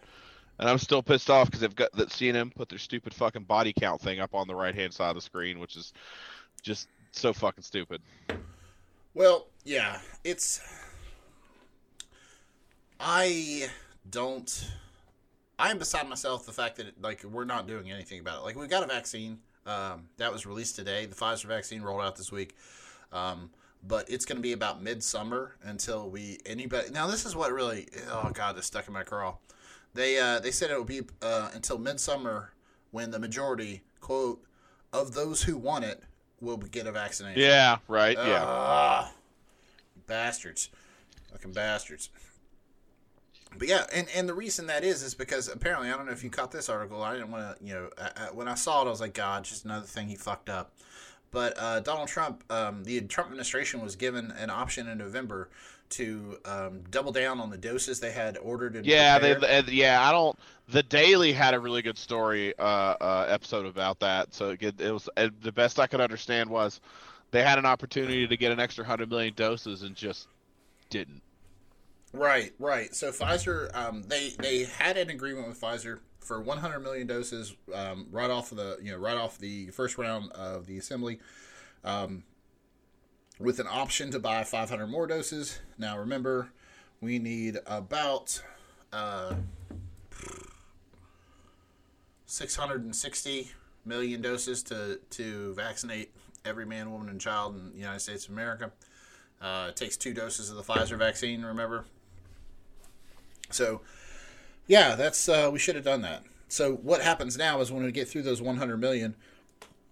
and 0.58 0.68
I'm 0.68 0.78
still 0.78 1.02
pissed 1.02 1.30
off 1.30 1.46
because 1.46 1.60
they've 1.60 1.74
got 1.74 1.92
that 1.92 2.08
CNN 2.08 2.54
put 2.54 2.68
their 2.68 2.78
stupid 2.78 3.14
fucking 3.14 3.44
body 3.44 3.72
count 3.72 4.00
thing 4.00 4.18
up 4.18 4.34
on 4.34 4.48
the 4.48 4.54
right 4.54 4.74
hand 4.74 4.92
side 4.92 5.10
of 5.10 5.14
the 5.14 5.22
screen, 5.22 5.60
which 5.60 5.76
is 5.76 5.92
just 6.62 6.88
so 7.12 7.32
fucking 7.32 7.62
stupid. 7.62 8.02
Well, 9.14 9.48
yeah, 9.64 9.98
it's. 10.24 10.60
I 12.98 13.68
don't. 14.08 14.70
I'm 15.58 15.78
beside 15.78 16.08
myself 16.08 16.46
the 16.46 16.52
fact 16.52 16.76
that 16.76 17.02
like 17.02 17.24
we're 17.24 17.44
not 17.44 17.66
doing 17.66 17.90
anything 17.90 18.20
about 18.20 18.40
it. 18.40 18.44
Like 18.44 18.56
we 18.56 18.66
got 18.66 18.82
a 18.82 18.86
vaccine 18.86 19.38
um, 19.66 20.08
that 20.16 20.32
was 20.32 20.46
released 20.46 20.76
today. 20.76 21.06
The 21.06 21.14
Pfizer 21.14 21.46
vaccine 21.46 21.82
rolled 21.82 22.02
out 22.02 22.16
this 22.16 22.32
week, 22.32 22.56
um, 23.12 23.50
but 23.86 24.08
it's 24.08 24.24
going 24.24 24.36
to 24.36 24.42
be 24.42 24.52
about 24.52 24.82
midsummer 24.82 25.56
until 25.62 26.08
we 26.08 26.38
anybody. 26.46 26.90
Now 26.90 27.06
this 27.06 27.26
is 27.26 27.34
what 27.34 27.52
really. 27.52 27.88
Oh 28.10 28.30
god, 28.32 28.56
this 28.56 28.66
stuck 28.66 28.86
in 28.86 28.94
my 28.94 29.02
craw. 29.02 29.36
They 29.94 30.18
uh, 30.18 30.38
they 30.38 30.50
said 30.50 30.70
it 30.70 30.76
will 30.76 30.84
be 30.84 31.02
uh, 31.20 31.50
until 31.52 31.78
midsummer 31.78 32.52
when 32.90 33.10
the 33.10 33.18
majority 33.18 33.82
quote 34.00 34.42
of 34.92 35.14
those 35.14 35.42
who 35.42 35.56
want 35.56 35.84
it 35.84 36.02
will 36.40 36.56
get 36.56 36.86
a 36.86 36.92
vaccination. 36.92 37.40
Yeah, 37.40 37.78
right. 37.88 38.16
Yeah. 38.16 38.44
Ah. 38.44 39.12
Bastards. 40.06 40.70
Fucking 41.32 41.52
bastards. 41.52 42.10
But 43.56 43.68
yeah, 43.68 43.84
and, 43.92 44.06
and 44.14 44.28
the 44.28 44.34
reason 44.34 44.66
that 44.68 44.84
is 44.84 45.02
is 45.02 45.14
because 45.14 45.48
apparently 45.48 45.88
I 45.88 45.96
don't 45.96 46.06
know 46.06 46.12
if 46.12 46.22
you 46.22 46.30
caught 46.30 46.52
this 46.52 46.68
article. 46.68 47.02
I 47.02 47.14
didn't 47.14 47.30
want 47.30 47.58
to, 47.58 47.64
you 47.64 47.74
know, 47.74 47.90
I, 47.98 48.26
I, 48.26 48.30
when 48.32 48.48
I 48.48 48.54
saw 48.54 48.82
it, 48.82 48.86
I 48.86 48.90
was 48.90 49.00
like, 49.00 49.14
God, 49.14 49.44
just 49.44 49.64
another 49.64 49.86
thing 49.86 50.08
he 50.08 50.14
fucked 50.14 50.48
up. 50.48 50.72
But 51.32 51.54
uh, 51.58 51.80
Donald 51.80 52.08
Trump, 52.08 52.44
um, 52.50 52.84
the 52.84 53.00
Trump 53.02 53.30
administration 53.30 53.80
was 53.80 53.96
given 53.96 54.32
an 54.32 54.50
option 54.50 54.88
in 54.88 54.98
November 54.98 55.48
to 55.90 56.38
um, 56.44 56.80
double 56.90 57.12
down 57.12 57.40
on 57.40 57.50
the 57.50 57.58
doses 57.58 58.00
they 58.00 58.12
had 58.12 58.38
ordered. 58.38 58.76
And 58.76 58.86
Yeah, 58.86 59.18
they, 59.18 59.34
prepared. 59.34 59.68
yeah. 59.68 60.06
I 60.06 60.12
don't. 60.12 60.38
The 60.68 60.82
Daily 60.82 61.32
had 61.32 61.54
a 61.54 61.60
really 61.60 61.82
good 61.82 61.98
story 61.98 62.56
uh, 62.58 62.62
uh, 62.62 63.26
episode 63.28 63.66
about 63.66 64.00
that. 64.00 64.32
So 64.32 64.50
it, 64.50 64.80
it 64.80 64.92
was 64.92 65.08
the 65.16 65.52
best 65.52 65.80
I 65.80 65.86
could 65.86 66.00
understand 66.00 66.48
was 66.48 66.80
they 67.32 67.42
had 67.42 67.58
an 67.58 67.66
opportunity 67.66 68.26
to 68.26 68.36
get 68.36 68.52
an 68.52 68.60
extra 68.60 68.84
hundred 68.84 69.10
million 69.10 69.34
doses 69.34 69.82
and 69.82 69.94
just 69.94 70.28
didn't. 70.90 71.22
Right, 72.12 72.52
right. 72.58 72.94
So 72.94 73.10
Pfizer, 73.10 73.74
um, 73.76 74.02
they 74.02 74.30
they 74.38 74.64
had 74.64 74.96
an 74.96 75.10
agreement 75.10 75.48
with 75.48 75.60
Pfizer 75.60 76.00
for 76.20 76.40
100 76.40 76.80
million 76.80 77.06
doses 77.06 77.54
um, 77.74 78.06
right 78.10 78.30
off 78.30 78.50
of 78.52 78.58
the 78.58 78.78
you 78.82 78.92
know 78.92 78.98
right 78.98 79.16
off 79.16 79.38
the 79.38 79.68
first 79.68 79.96
round 79.96 80.30
of 80.32 80.66
the 80.66 80.78
assembly, 80.78 81.20
um, 81.84 82.24
with 83.40 83.58
an 83.58 83.66
option 83.66 84.10
to 84.10 84.18
buy 84.18 84.44
500 84.44 84.86
more 84.86 85.06
doses. 85.06 85.58
Now 85.78 85.98
remember, 85.98 86.50
we 87.00 87.18
need 87.18 87.58
about 87.66 88.42
uh, 88.92 89.34
660 92.26 93.50
million 93.84 94.20
doses 94.20 94.62
to 94.64 95.00
to 95.10 95.54
vaccinate 95.54 96.12
every 96.44 96.66
man, 96.66 96.92
woman, 96.92 97.08
and 97.08 97.20
child 97.20 97.56
in 97.56 97.72
the 97.72 97.78
United 97.78 98.00
States 98.00 98.26
of 98.26 98.32
America. 98.32 98.70
Uh, 99.40 99.68
it 99.70 99.76
takes 99.76 99.96
two 99.96 100.12
doses 100.12 100.50
of 100.50 100.56
the 100.56 100.62
Pfizer 100.62 100.98
vaccine. 100.98 101.42
Remember. 101.42 101.86
So, 103.48 103.80
yeah, 104.66 104.94
that's 104.94 105.28
uh, 105.28 105.48
we 105.52 105.58
should 105.58 105.74
have 105.74 105.84
done 105.84 106.02
that. 106.02 106.22
So 106.48 106.74
what 106.74 107.00
happens 107.00 107.38
now 107.38 107.60
is 107.60 107.72
when 107.72 107.84
we 107.84 107.92
get 107.92 108.08
through 108.08 108.22
those 108.22 108.42
100 108.42 108.76
million, 108.76 109.14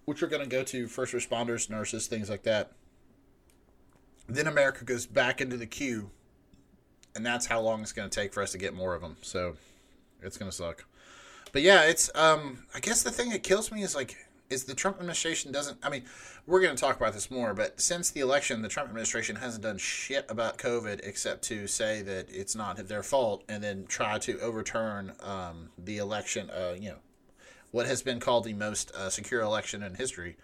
which 0.05 0.21
are 0.21 0.27
going 0.27 0.43
to 0.43 0.49
go 0.49 0.63
to 0.63 0.87
first 0.87 1.13
responders, 1.13 1.69
nurses, 1.69 2.07
things 2.07 2.29
like 2.29 2.43
that. 2.43 2.71
Then 4.29 4.47
America 4.47 4.85
goes 4.85 5.05
back 5.05 5.41
into 5.41 5.57
the 5.57 5.65
queue, 5.65 6.11
and 7.15 7.25
that's 7.25 7.47
how 7.47 7.59
long 7.61 7.81
it's 7.81 7.91
going 7.91 8.09
to 8.09 8.15
take 8.15 8.33
for 8.33 8.43
us 8.43 8.51
to 8.51 8.57
get 8.57 8.73
more 8.73 8.93
of 8.95 9.01
them. 9.01 9.17
So, 9.21 9.55
it's 10.21 10.37
going 10.37 10.49
to 10.49 10.55
suck. 10.55 10.85
But 11.51 11.61
yeah, 11.61 11.83
it's 11.83 12.09
um 12.15 12.65
I 12.73 12.79
guess 12.79 13.03
the 13.03 13.11
thing 13.11 13.29
that 13.29 13.43
kills 13.43 13.71
me 13.71 13.83
is 13.83 13.95
like 13.95 14.15
is 14.49 14.63
the 14.63 14.73
Trump 14.73 14.97
administration 14.97 15.51
doesn't 15.51 15.77
I 15.83 15.89
mean, 15.89 16.03
we're 16.45 16.61
going 16.61 16.75
to 16.75 16.79
talk 16.79 16.97
about 16.97 17.13
this 17.13 17.29
more, 17.29 17.53
but 17.53 17.79
since 17.79 18.11
the 18.11 18.19
election, 18.21 18.61
the 18.61 18.69
Trump 18.69 18.89
administration 18.89 19.35
hasn't 19.35 19.63
done 19.63 19.77
shit 19.77 20.25
about 20.29 20.57
COVID 20.57 21.01
except 21.03 21.43
to 21.45 21.67
say 21.67 22.01
that 22.03 22.27
it's 22.29 22.55
not 22.55 22.77
their 22.87 23.03
fault 23.03 23.43
and 23.47 23.63
then 23.63 23.85
try 23.87 24.17
to 24.19 24.39
overturn 24.39 25.13
um, 25.21 25.69
the 25.77 25.97
election, 25.97 26.49
uh, 26.49 26.75
you 26.79 26.89
know, 26.89 26.97
what 27.71 27.85
has 27.85 28.01
been 28.01 28.19
called 28.19 28.43
the 28.43 28.53
most 28.53 28.91
uh, 28.95 29.09
secure 29.09 29.41
election 29.41 29.83
in 29.83 29.95
history. 29.95 30.37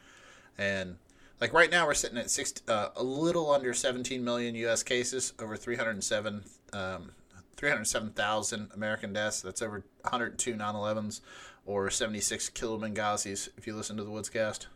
And 0.57 0.97
like 1.41 1.53
right 1.53 1.69
now, 1.69 1.85
we're 1.85 1.93
sitting 1.93 2.17
at 2.17 2.29
six, 2.29 2.53
uh, 2.67 2.89
a 2.95 3.03
little 3.03 3.51
under 3.51 3.73
17 3.73 4.23
million 4.23 4.55
U.S. 4.55 4.83
cases, 4.83 5.33
over 5.39 5.57
307, 5.57 6.43
um, 6.73 7.11
307,000 7.57 8.71
American 8.73 9.13
deaths. 9.13 9.41
That's 9.41 9.61
over 9.61 9.83
102 10.01 10.53
9/11s 10.53 11.21
or 11.65 11.89
76 11.89 12.49
killed 12.49 12.81
Benghazis. 12.81 13.49
If 13.57 13.67
you 13.67 13.75
listen 13.75 13.97
to 13.97 14.03
the 14.03 14.11
Woodscast, 14.11 14.67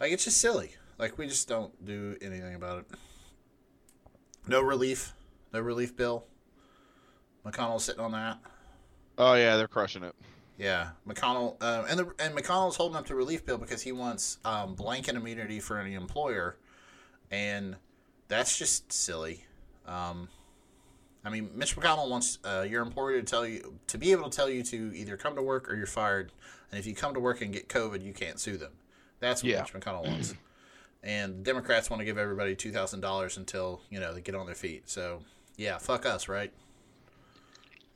like 0.00 0.12
it's 0.12 0.24
just 0.24 0.38
silly. 0.38 0.76
Like 0.98 1.18
we 1.18 1.26
just 1.26 1.48
don't 1.48 1.84
do 1.84 2.16
anything 2.20 2.54
about 2.54 2.80
it. 2.80 2.86
No 4.46 4.62
relief, 4.62 5.14
no 5.52 5.60
relief 5.60 5.96
bill. 5.96 6.24
McConnell's 7.44 7.84
sitting 7.84 8.00
on 8.00 8.12
that. 8.12 8.38
Oh 9.16 9.34
yeah, 9.34 9.56
they're 9.56 9.68
crushing 9.68 10.02
it. 10.02 10.14
Yeah, 10.58 10.88
McConnell, 11.06 11.56
uh, 11.60 11.84
and 11.88 12.00
the 12.00 12.12
and 12.18 12.34
McConnell's 12.34 12.76
holding 12.76 12.96
up 12.96 13.06
the 13.06 13.14
relief 13.14 13.46
bill 13.46 13.58
because 13.58 13.80
he 13.82 13.92
wants 13.92 14.38
um, 14.44 14.74
blanket 14.74 15.14
immunity 15.14 15.60
for 15.60 15.78
any 15.78 15.94
employer, 15.94 16.56
and 17.30 17.76
that's 18.26 18.58
just 18.58 18.92
silly. 18.92 19.44
Um, 19.86 20.28
I 21.24 21.30
mean, 21.30 21.50
Mitch 21.54 21.76
McConnell 21.76 22.10
wants 22.10 22.38
uh, 22.44 22.66
your 22.68 22.82
employer 22.82 23.20
to 23.20 23.22
tell 23.22 23.46
you 23.46 23.78
to 23.86 23.98
be 23.98 24.10
able 24.10 24.28
to 24.28 24.36
tell 24.36 24.50
you 24.50 24.64
to 24.64 24.92
either 24.96 25.16
come 25.16 25.36
to 25.36 25.42
work 25.42 25.70
or 25.70 25.76
you're 25.76 25.86
fired, 25.86 26.32
and 26.72 26.78
if 26.80 26.86
you 26.86 26.94
come 26.94 27.14
to 27.14 27.20
work 27.20 27.40
and 27.40 27.52
get 27.52 27.68
COVID, 27.68 28.04
you 28.04 28.12
can't 28.12 28.40
sue 28.40 28.56
them. 28.56 28.72
That's 29.20 29.44
what 29.44 29.50
Yeah. 29.50 29.60
Mitch 29.60 29.72
McConnell 29.74 30.06
wants. 30.06 30.34
And 31.04 31.44
Democrats 31.44 31.88
want 31.88 32.00
to 32.00 32.04
give 32.04 32.18
everybody 32.18 32.56
two 32.56 32.72
thousand 32.72 33.00
dollars 33.00 33.36
until 33.36 33.80
you 33.90 34.00
know 34.00 34.12
they 34.12 34.20
get 34.20 34.34
on 34.34 34.46
their 34.46 34.56
feet. 34.56 34.90
So 34.90 35.22
yeah, 35.56 35.78
fuck 35.78 36.04
us, 36.04 36.26
right? 36.28 36.52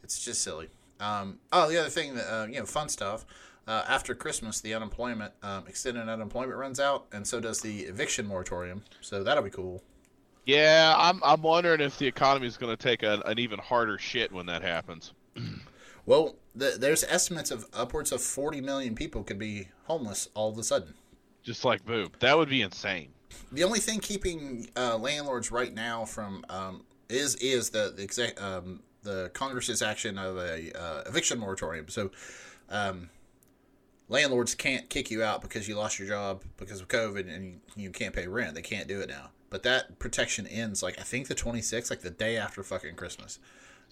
It's 0.05 0.25
just 0.25 0.43
silly. 0.43 0.69
Um, 1.03 1.39
oh, 1.53 1.69
the 1.69 1.79
other 1.79 1.91
thing 1.91 2.15
that 2.15 2.33
uh, 2.33 2.47
you 2.47 2.59
know, 2.59 2.67
fun 2.67 2.89
stuff. 2.89 3.27
Uh, 3.67 3.85
after 3.89 4.13
Christmas, 4.13 4.61
the 4.61 4.75
unemployment 4.75 5.33
um, 5.43 5.65
extended 5.69 6.09
unemployment 6.09 6.59
runs 6.59 6.81
out, 6.81 7.07
and 7.13 7.27
so 7.27 7.39
does 7.39 7.61
the 7.61 7.83
eviction 7.83 8.27
moratorium. 8.27 8.83
So 9.01 9.23
that'll 9.23 9.45
be 9.45 9.51
cool. 9.51 9.83
Yeah, 10.47 10.95
I'm 10.97 11.21
I'm 11.23 11.43
wondering 11.43 11.81
if 11.81 11.99
the 11.99 12.07
economy 12.07 12.47
is 12.47 12.57
going 12.57 12.77
to 12.77 12.83
take 12.83 13.03
a, 13.03 13.21
an 13.27 13.39
even 13.39 13.59
harder 13.59 13.99
shit 13.99 14.33
when 14.33 14.47
that 14.47 14.63
happens. 14.63 15.13
Well, 16.05 16.35
the, 16.55 16.77
there's 16.79 17.05
estimates 17.05 17.51
of 17.51 17.67
upwards 17.73 18.13
of 18.13 18.21
40 18.21 18.61
million 18.61 18.95
people 18.95 19.23
could 19.23 19.39
be 19.39 19.69
homeless 19.85 20.29
all 20.35 20.51
of 20.51 20.59
a 20.59 20.65
sudden. 20.65 20.95
Just 21.43 21.65
like 21.65 21.85
boom, 21.85 22.11
that 22.21 22.37
would 22.37 22.49
be 22.49 22.63
insane. 22.63 23.11
The 23.53 23.65
only 23.65 23.79
thing 23.79 24.01
keeping 24.01 24.69
uh, 24.77 24.97
landlords 24.99 25.51
right 25.51 25.73
now 25.73 26.05
from 26.05 26.45
um, 26.49 26.85
is 27.09 27.35
is 27.37 27.71
the 27.71 27.93
the, 27.97 28.03
exec, 28.03 28.41
um, 28.41 28.81
the 29.03 29.31
Congress's 29.35 29.83
action 29.83 30.19
of 30.19 30.37
a 30.37 30.73
uh, 30.79 31.03
eviction 31.07 31.39
moratorium. 31.39 31.89
So, 31.89 32.11
um, 32.69 33.11
landlords 34.09 34.55
can't 34.55 34.89
kick 34.89 35.11
you 35.11 35.23
out 35.23 35.43
because 35.43 35.69
you 35.69 35.75
lost 35.75 35.99
your 35.99 36.09
job 36.09 36.43
because 36.57 36.81
of 36.81 36.89
COVID 36.89 37.33
and 37.35 37.45
you, 37.45 37.85
you 37.85 37.91
can't 37.91 38.15
pay 38.15 38.27
rent. 38.27 38.55
They 38.55 38.63
can't 38.63 38.89
do 38.89 39.01
it 39.01 39.09
now. 39.09 39.31
But 39.51 39.63
that 39.65 39.99
protection 39.99 40.47
ends 40.47 40.83
like 40.83 40.99
I 40.99 41.03
think 41.03 41.29
the 41.29 41.35
26th, 41.35 41.91
like 41.91 42.01
the 42.01 42.11
day 42.11 42.37
after 42.37 42.63
fucking 42.63 42.95
Christmas. 42.95 43.39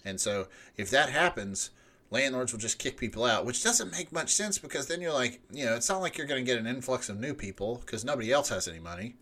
And 0.03 0.19
so 0.19 0.47
if 0.77 0.89
that 0.89 1.09
happens, 1.09 1.69
landlords 2.09 2.51
will 2.51 2.59
just 2.59 2.79
kick 2.79 2.97
people 2.97 3.25
out, 3.25 3.45
which 3.45 3.63
doesn't 3.63 3.91
make 3.91 4.11
much 4.11 4.33
sense 4.33 4.57
because 4.57 4.87
then 4.87 5.01
you're 5.01 5.13
like, 5.13 5.41
you 5.51 5.65
know, 5.65 5.75
it's 5.75 5.89
not 5.89 6.01
like 6.01 6.17
you're 6.17 6.27
going 6.27 6.43
to 6.43 6.51
get 6.51 6.59
an 6.59 6.67
influx 6.67 7.09
of 7.09 7.19
new 7.19 7.33
people 7.33 7.81
because 7.85 8.03
nobody 8.03 8.31
else 8.31 8.49
has 8.49 8.67
any 8.67 8.79
money. 8.79 9.15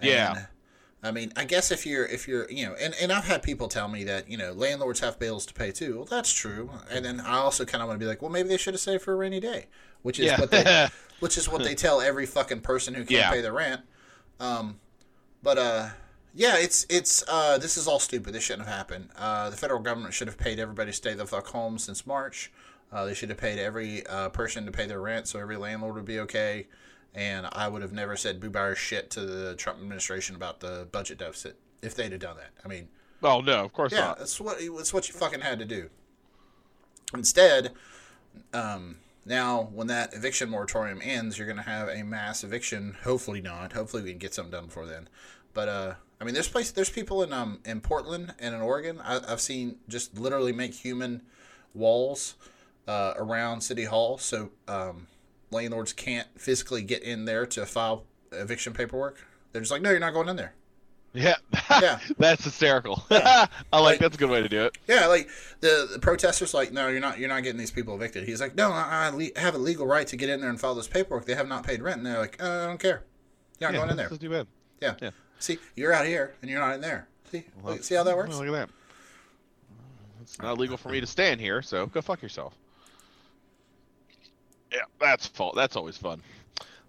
Yeah. 0.00 0.46
I 1.02 1.12
mean, 1.12 1.32
I 1.36 1.44
guess 1.44 1.70
if 1.70 1.86
you're 1.86 2.04
if 2.06 2.26
you're 2.26 2.50
you 2.50 2.66
know, 2.66 2.74
and, 2.80 2.94
and 3.00 3.12
I've 3.12 3.24
had 3.26 3.42
people 3.42 3.68
tell 3.68 3.86
me 3.88 4.02
that 4.04 4.28
you 4.28 4.36
know 4.36 4.52
landlords 4.52 5.00
have 5.00 5.18
bills 5.18 5.46
to 5.46 5.54
pay 5.54 5.70
too. 5.70 5.96
Well, 5.98 6.04
that's 6.06 6.32
true. 6.32 6.70
And 6.90 7.04
then 7.04 7.20
I 7.20 7.36
also 7.38 7.64
kind 7.64 7.82
of 7.82 7.88
want 7.88 8.00
to 8.00 8.04
be 8.04 8.08
like, 8.08 8.20
well, 8.20 8.30
maybe 8.32 8.48
they 8.48 8.56
should 8.56 8.74
have 8.74 8.80
saved 8.80 9.02
for 9.04 9.12
a 9.12 9.16
rainy 9.16 9.38
day, 9.40 9.66
which 10.02 10.18
is 10.18 10.26
Yeah. 10.26 10.40
what 10.40 10.50
they 10.50 10.88
which 11.20 11.36
is 11.38 11.48
what 11.48 11.62
they 11.62 11.74
tell 11.76 12.00
every 12.00 12.26
fucking 12.26 12.60
person 12.62 12.94
who 12.94 13.00
can't 13.02 13.10
Yeah. 13.10 13.30
pay 13.30 13.40
the 13.40 13.52
rent. 13.52 13.82
Um, 14.40 14.80
but 15.42 15.56
uh, 15.58 15.88
yeah, 16.34 16.56
it's 16.56 16.84
it's 16.88 17.22
uh, 17.28 17.58
this 17.58 17.76
is 17.76 17.86
all 17.86 18.00
stupid. 18.00 18.32
This 18.34 18.42
shouldn't 18.42 18.66
have 18.68 18.76
happened. 18.76 19.10
Uh, 19.16 19.50
the 19.50 19.56
federal 19.56 19.80
government 19.80 20.14
should 20.14 20.26
have 20.28 20.38
paid 20.38 20.58
everybody 20.58 20.90
to 20.90 20.96
stay 20.96 21.14
the 21.14 21.26
fuck 21.26 21.46
home 21.48 21.78
since 21.78 22.06
March. 22.08 22.50
Uh, 22.90 23.04
they 23.04 23.14
should 23.14 23.28
have 23.28 23.38
paid 23.38 23.58
every 23.58 24.04
uh, 24.06 24.30
person 24.30 24.64
to 24.66 24.72
pay 24.72 24.86
their 24.86 25.00
rent, 25.00 25.28
so 25.28 25.38
every 25.38 25.56
landlord 25.56 25.94
would 25.94 26.04
be 26.06 26.18
okay. 26.20 26.66
And 27.14 27.48
I 27.52 27.68
would 27.68 27.82
have 27.82 27.92
never 27.92 28.16
said 28.16 28.40
boo 28.40 28.50
bar 28.50 28.74
shit 28.74 29.10
to 29.12 29.20
the 29.22 29.54
Trump 29.56 29.80
administration 29.80 30.36
about 30.36 30.60
the 30.60 30.86
budget 30.92 31.18
deficit 31.18 31.56
if 31.82 31.94
they'd 31.94 32.12
have 32.12 32.20
done 32.20 32.36
that. 32.36 32.50
I 32.64 32.68
mean, 32.68 32.88
Oh 33.22 33.40
no, 33.40 33.64
of 33.64 33.72
course 33.72 33.92
yeah, 33.92 34.00
not. 34.00 34.18
that's 34.18 34.40
what 34.40 34.58
it's 34.60 34.92
what 34.94 35.08
you 35.08 35.14
fucking 35.14 35.40
had 35.40 35.58
to 35.58 35.64
do. 35.64 35.90
Instead, 37.14 37.72
um, 38.52 38.98
now 39.24 39.68
when 39.72 39.86
that 39.88 40.14
eviction 40.14 40.50
moratorium 40.50 41.00
ends, 41.02 41.38
you're 41.38 41.46
going 41.46 41.56
to 41.56 41.62
have 41.68 41.88
a 41.88 42.02
mass 42.04 42.44
eviction. 42.44 42.96
Hopefully 43.02 43.40
not. 43.40 43.72
Hopefully 43.72 44.02
we 44.02 44.10
can 44.10 44.18
get 44.18 44.34
something 44.34 44.52
done 44.52 44.66
before 44.66 44.86
then. 44.86 45.08
But 45.54 45.68
uh, 45.68 45.94
I 46.20 46.24
mean, 46.24 46.34
there's 46.34 46.48
place 46.48 46.70
there's 46.70 46.90
people 46.90 47.22
in 47.22 47.32
um 47.32 47.60
in 47.64 47.80
Portland 47.80 48.34
and 48.38 48.54
in 48.54 48.60
Oregon. 48.60 49.00
I, 49.02 49.20
I've 49.26 49.40
seen 49.40 49.76
just 49.88 50.18
literally 50.18 50.52
make 50.52 50.74
human 50.74 51.22
walls 51.74 52.34
uh, 52.86 53.14
around 53.16 53.62
City 53.62 53.84
Hall, 53.84 54.18
so 54.18 54.50
um, 54.68 55.06
landlords 55.50 55.92
can't 55.92 56.28
physically 56.36 56.82
get 56.82 57.02
in 57.02 57.24
there 57.24 57.46
to 57.46 57.64
file 57.66 58.04
eviction 58.32 58.72
paperwork. 58.72 59.26
They're 59.52 59.62
just 59.62 59.72
like, 59.72 59.82
no, 59.82 59.90
you're 59.90 59.98
not 60.00 60.12
going 60.12 60.28
in 60.28 60.36
there. 60.36 60.54
Yeah, 61.14 61.36
Yeah. 61.80 61.98
that's 62.18 62.44
hysterical. 62.44 63.02
I 63.10 63.48
like, 63.72 63.82
Like- 63.82 63.98
that's 63.98 64.16
a 64.16 64.18
good 64.18 64.28
way 64.30 64.42
to 64.42 64.48
do 64.48 64.64
it. 64.66 64.76
Yeah, 64.86 65.06
like 65.06 65.28
the, 65.60 65.88
the 65.92 65.98
protesters, 65.98 66.52
like, 66.52 66.70
no, 66.72 66.88
you're 66.88 67.00
not, 67.00 67.18
you're 67.18 67.30
not 67.30 67.42
getting 67.42 67.58
these 67.58 67.70
people 67.70 67.94
evicted. 67.94 68.24
He's 68.28 68.40
like, 68.40 68.54
no, 68.54 68.70
I, 68.70 69.10
I 69.36 69.40
have 69.40 69.54
a 69.54 69.58
legal 69.58 69.86
right 69.86 70.06
to 70.06 70.16
get 70.16 70.28
in 70.28 70.40
there 70.40 70.50
and 70.50 70.60
file 70.60 70.74
this 70.74 70.86
paperwork. 70.86 71.24
They 71.24 71.34
have 71.34 71.48
not 71.48 71.64
paid 71.66 71.80
rent, 71.82 71.96
and 71.98 72.06
they're 72.06 72.18
like, 72.18 72.40
uh, 72.42 72.46
I 72.46 72.66
don't 72.66 72.78
care. 72.78 73.04
You're 73.58 73.70
not 73.70 73.74
yeah, 73.74 73.78
going 73.80 73.90
in 73.90 73.96
there. 73.96 74.08
Too 74.10 74.28
bad. 74.30 74.46
Yeah. 74.82 74.94
yeah. 75.00 75.10
See, 75.38 75.58
you're 75.74 75.92
out 75.94 76.06
here 76.06 76.34
and 76.42 76.50
you're 76.50 76.60
not 76.60 76.74
in 76.74 76.80
there. 76.82 77.08
See, 77.32 77.44
Well, 77.62 77.74
Look- 77.74 77.84
see 77.84 77.94
how 77.94 78.02
that 78.04 78.16
works? 78.16 78.30
well, 78.30 78.38
look 78.44 78.48
at 78.48 78.68
that. 78.68 78.70
It's 80.22 80.38
not 80.40 80.58
legal 80.58 80.76
for 80.76 80.90
me 80.90 81.00
to 81.00 81.06
stand 81.06 81.40
here, 81.40 81.62
so 81.62 81.86
go 81.86 82.02
fuck 82.02 82.20
yourself. 82.22 82.54
Yeah, 84.72 84.80
that's 85.00 85.26
fault. 85.26 85.54
That's 85.56 85.76
always 85.76 85.96
fun. 85.96 86.22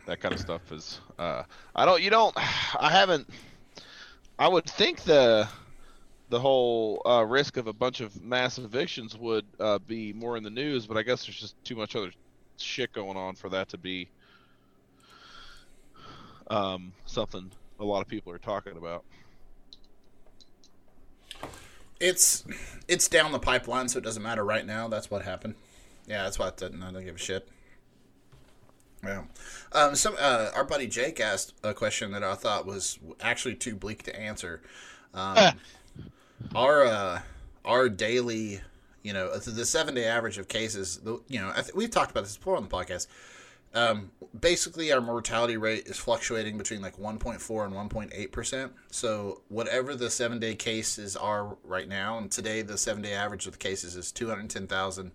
That 0.06 0.20
kind 0.20 0.34
of 0.34 0.40
stuff 0.40 0.72
is. 0.72 1.00
Uh, 1.18 1.44
I 1.76 1.86
don't. 1.86 2.02
You 2.02 2.10
don't. 2.10 2.36
I 2.80 2.90
haven't. 2.92 3.30
I 4.38 4.48
would 4.48 4.66
think 4.66 5.02
the 5.02 5.48
the 6.30 6.40
whole 6.40 7.02
uh, 7.06 7.26
risk 7.26 7.58
of 7.58 7.68
a 7.68 7.74
bunch 7.74 8.02
of 8.02 8.24
mass 8.24 8.58
evictions 8.58 9.18
would 9.18 9.46
uh, 9.60 9.80
be 9.80 10.14
more 10.14 10.38
in 10.38 10.44
the 10.44 10.50
news, 10.50 10.86
but 10.86 10.96
I 10.96 11.02
guess 11.02 11.26
there's 11.26 11.40
just 11.40 11.64
too 11.64 11.76
much 11.76 11.96
other 11.96 12.12
shit 12.58 12.94
going 12.94 13.18
on 13.18 13.36
for 13.36 13.50
that 13.50 13.70
to 13.70 13.78
be 13.78 14.08
um, 16.50 16.94
something 17.06 17.52
a 17.80 17.86
lot 17.86 18.02
of 18.02 18.08
people 18.08 18.32
are 18.32 18.40
talking 18.40 18.78
about. 18.78 19.04
It's 22.00 22.46
it's 22.88 23.08
down 23.08 23.32
the 23.32 23.40
pipeline, 23.40 23.90
so 23.90 23.98
it 24.00 24.04
doesn't 24.04 24.24
matter 24.24 24.44
right 24.44 24.66
now. 24.66 24.88
That's 24.88 25.12
what 25.12 25.24
happened. 25.24 25.56
Yeah, 26.08 26.24
that's 26.24 26.40
why 26.40 26.48
I 26.48 26.52
didn't, 26.56 26.82
I 26.82 26.92
don't 26.92 27.06
give 27.06 27.16
a 27.16 27.20
shit. 27.20 27.48
Yeah. 29.04 29.24
Um, 29.72 29.96
some 29.96 30.16
uh, 30.20 30.50
our 30.56 30.64
buddy 30.64 30.88
Jake 30.88 31.20
asked 31.20 31.54
a 31.64 31.74
question 31.74 32.12
that 32.12 32.24
I 32.24 32.36
thought 32.36 32.66
was 32.66 33.00
actually 33.22 33.56
too 33.56 33.76
bleak 33.76 34.04
to 34.04 34.20
answer. 34.20 34.62
Um, 35.14 35.54
our 36.56 36.86
uh, 36.86 37.22
our 37.64 37.90
daily, 37.90 38.62
you 39.04 39.14
know, 39.14 39.38
the 39.38 39.66
seven 39.66 39.96
day 39.96 40.06
average 40.06 40.38
of 40.38 40.48
cases. 40.48 41.00
You 41.28 41.40
know, 41.40 41.52
th- 41.54 41.74
we've 41.74 41.92
talked 41.92 42.12
about 42.12 42.24
this 42.24 42.38
before 42.38 42.58
on 42.58 42.64
the 42.64 42.70
podcast. 42.70 43.08
Um, 43.74 44.12
basically, 44.40 44.92
our 44.92 45.00
mortality 45.00 45.56
rate 45.56 45.86
is 45.88 45.98
fluctuating 45.98 46.58
between 46.58 46.82
like 46.82 46.98
1.4 46.98 47.66
and 47.66 47.92
1.8 47.92 48.32
percent. 48.32 48.74
So 48.90 49.42
whatever 49.48 49.96
the 49.96 50.10
seven 50.10 50.40
day 50.40 50.56
cases 50.56 51.16
are 51.16 51.56
right 51.64 51.88
now, 51.88 52.18
and 52.18 52.32
today 52.32 52.64
the 52.64 52.78
seven 52.78 53.04
day 53.04 53.14
average 53.14 53.46
of 53.46 53.54
the 53.54 53.60
cases 53.60 53.96
is 53.96 54.12
210,000 54.12 55.12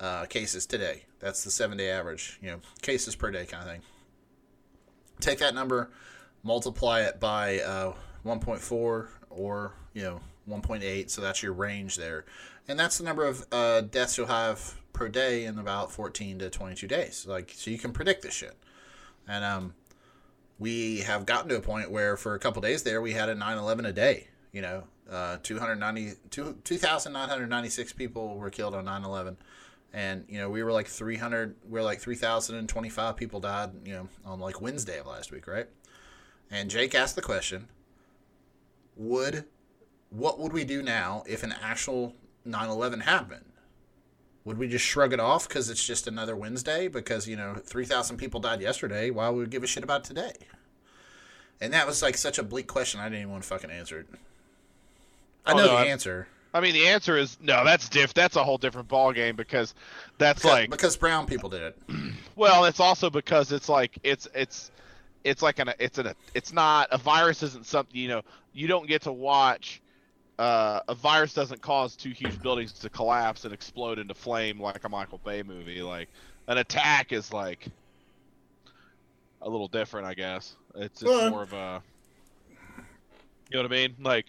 uh, 0.00 0.26
cases 0.26 0.66
today. 0.66 1.04
That's 1.20 1.44
the 1.44 1.50
seven 1.50 1.78
day 1.78 1.90
average. 1.90 2.38
You 2.42 2.52
know, 2.52 2.60
cases 2.82 3.14
per 3.14 3.30
day 3.30 3.46
kind 3.46 3.62
of 3.62 3.70
thing. 3.70 3.82
Take 5.20 5.38
that 5.38 5.54
number, 5.54 5.90
multiply 6.42 7.02
it 7.02 7.20
by 7.20 7.60
uh, 7.60 7.94
1.4 8.24 9.08
or 9.28 9.72
you 9.92 10.02
know 10.02 10.20
1.8, 10.48 11.10
so 11.10 11.20
that's 11.20 11.42
your 11.42 11.52
range 11.52 11.96
there, 11.96 12.24
and 12.66 12.78
that's 12.78 12.98
the 12.98 13.04
number 13.04 13.24
of 13.24 13.44
uh, 13.52 13.82
deaths 13.82 14.16
you'll 14.16 14.26
have 14.26 14.76
per 14.92 15.08
day 15.08 15.44
in 15.44 15.58
about 15.58 15.92
14 15.92 16.40
to 16.40 16.50
22 16.50 16.86
days. 16.86 17.26
Like, 17.28 17.52
so 17.54 17.70
you 17.70 17.78
can 17.78 17.92
predict 17.92 18.22
this 18.22 18.34
shit. 18.34 18.56
And 19.28 19.44
um, 19.44 19.74
we 20.58 20.98
have 21.00 21.26
gotten 21.26 21.48
to 21.50 21.56
a 21.56 21.60
point 21.60 21.90
where 21.90 22.16
for 22.16 22.34
a 22.34 22.38
couple 22.38 22.60
days 22.62 22.82
there, 22.82 23.00
we 23.00 23.12
had 23.12 23.28
a 23.28 23.34
9/11 23.34 23.86
a 23.86 23.92
day. 23.92 24.28
You 24.52 24.62
know, 24.62 24.84
uh, 25.10 25.38
290, 25.42 26.14
2,996 26.30 27.92
people 27.92 28.36
were 28.36 28.50
killed 28.50 28.74
on 28.74 28.84
9/11, 28.84 29.36
and 29.92 30.24
you 30.28 30.38
know 30.38 30.48
we 30.50 30.62
were 30.62 30.72
like 30.72 30.86
300, 30.86 31.56
we 31.68 31.80
are 31.80 31.82
like 31.82 32.00
3,025 32.00 33.16
people 33.16 33.40
died. 33.40 33.70
You 33.84 33.94
know, 33.94 34.08
on 34.24 34.40
like 34.40 34.60
Wednesday 34.60 34.98
of 34.98 35.06
last 35.06 35.32
week, 35.32 35.46
right? 35.46 35.68
And 36.50 36.70
Jake 36.70 36.94
asked 36.94 37.16
the 37.16 37.22
question: 37.22 37.68
Would 38.96 39.44
what 40.10 40.38
would 40.38 40.52
we 40.52 40.64
do 40.64 40.82
now 40.82 41.24
if 41.26 41.42
an 41.42 41.54
actual 41.62 42.14
9/11 42.46 43.02
happened? 43.02 43.44
would 44.44 44.58
we 44.58 44.68
just 44.68 44.84
shrug 44.84 45.12
it 45.12 45.20
off 45.20 45.46
because 45.46 45.68
it's 45.68 45.86
just 45.86 46.06
another 46.06 46.34
Wednesday? 46.34 46.88
Because 46.88 47.28
you 47.28 47.36
know, 47.36 47.54
three 47.54 47.84
thousand 47.84 48.16
people 48.16 48.40
died 48.40 48.60
yesterday. 48.60 49.10
Why 49.10 49.28
would 49.28 49.46
we 49.46 49.50
give 49.50 49.62
a 49.62 49.66
shit 49.66 49.84
about 49.84 50.04
today? 50.04 50.32
And 51.60 51.72
that 51.72 51.86
was 51.86 52.02
like 52.02 52.16
such 52.16 52.38
a 52.38 52.42
bleak 52.42 52.66
question. 52.66 53.00
I 53.00 53.04
didn't 53.04 53.20
even 53.20 53.30
want 53.32 53.42
to 53.42 53.48
fucking 53.48 53.70
answer 53.70 54.00
it. 54.00 54.06
I 55.44 55.52
oh, 55.52 55.56
know 55.56 55.66
no, 55.66 55.72
the 55.72 55.78
I, 55.78 55.84
answer. 55.86 56.26
I 56.52 56.60
mean, 56.60 56.74
the 56.74 56.88
answer 56.88 57.16
is 57.16 57.38
no. 57.40 57.64
That's 57.64 57.88
diff. 57.88 58.12
That's 58.12 58.36
a 58.36 58.44
whole 58.44 58.58
different 58.58 58.88
ball 58.88 59.12
game 59.12 59.36
because 59.36 59.74
that's 60.18 60.42
because, 60.42 60.52
like 60.52 60.70
because 60.70 60.96
brown 60.96 61.26
people 61.26 61.48
did 61.48 61.62
it. 61.62 61.78
well, 62.36 62.64
it's 62.64 62.80
also 62.80 63.10
because 63.10 63.52
it's 63.52 63.68
like 63.68 63.98
it's 64.02 64.26
it's 64.34 64.70
it's 65.22 65.42
like 65.42 65.58
an 65.58 65.72
it's 65.78 65.98
an 65.98 66.12
it's 66.34 66.52
not 66.52 66.88
a 66.90 66.98
virus 66.98 67.42
isn't 67.42 67.66
something 67.66 67.94
you 67.94 68.08
know 68.08 68.22
you 68.52 68.66
don't 68.66 68.88
get 68.88 69.02
to 69.02 69.12
watch 69.12 69.80
uh, 70.40 70.80
a 70.88 70.94
virus 70.94 71.34
doesn't 71.34 71.60
cause 71.60 71.94
two 71.94 72.08
huge 72.08 72.40
buildings 72.40 72.72
to 72.72 72.88
collapse 72.88 73.44
and 73.44 73.52
explode 73.52 73.98
into 73.98 74.14
flame 74.14 74.58
like 74.58 74.82
a 74.84 74.88
Michael 74.88 75.20
Bay 75.22 75.42
movie. 75.42 75.82
Like 75.82 76.08
an 76.48 76.56
attack 76.56 77.12
is 77.12 77.30
like 77.30 77.68
a 79.42 79.50
little 79.50 79.68
different, 79.68 80.06
I 80.06 80.14
guess. 80.14 80.56
It's, 80.74 81.02
it's 81.02 81.30
more 81.30 81.42
of 81.42 81.52
a, 81.52 81.82
you 83.50 83.58
know 83.58 83.64
what 83.64 83.70
I 83.70 83.74
mean? 83.74 83.94
Like, 84.00 84.28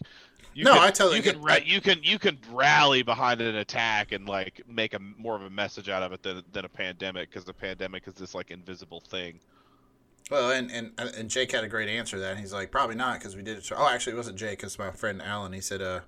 you 0.53 0.65
no, 0.65 0.73
can, 0.73 0.81
I 0.81 0.91
totally 0.91 1.17
you 1.17 1.23
you 1.23 1.31
can 1.31 1.41
ra- 1.41 1.57
you 1.63 1.81
can 1.81 1.99
you 2.03 2.19
can 2.19 2.37
rally 2.51 3.03
behind 3.03 3.41
an 3.41 3.55
attack 3.55 4.11
and 4.11 4.27
like 4.27 4.61
make 4.67 4.93
a 4.93 4.99
more 4.99 5.35
of 5.35 5.43
a 5.43 5.49
message 5.49 5.89
out 5.89 6.03
of 6.03 6.11
it 6.11 6.23
than 6.23 6.43
than 6.51 6.65
a 6.65 6.69
pandemic 6.69 7.29
because 7.29 7.45
the 7.45 7.53
pandemic 7.53 8.07
is 8.07 8.15
this 8.15 8.35
like 8.35 8.51
invisible 8.51 8.99
thing. 8.99 9.39
Well, 10.29 10.51
and, 10.51 10.71
and 10.71 10.91
and 10.97 11.29
Jake 11.29 11.51
had 11.51 11.63
a 11.63 11.67
great 11.67 11.89
answer 11.89 12.17
to 12.17 12.21
that. 12.21 12.37
He's 12.37 12.53
like, 12.53 12.71
probably 12.71 12.95
not 12.95 13.19
because 13.19 13.35
we 13.35 13.41
did 13.41 13.57
it. 13.57 13.63
To, 13.65 13.77
oh, 13.77 13.87
actually, 13.89 14.13
it 14.13 14.17
wasn't 14.17 14.37
Jake. 14.37 14.63
It's 14.63 14.79
my 14.79 14.91
friend 14.91 15.21
Alan. 15.21 15.51
He 15.51 15.61
said, 15.61 15.81
uh, 15.81 16.01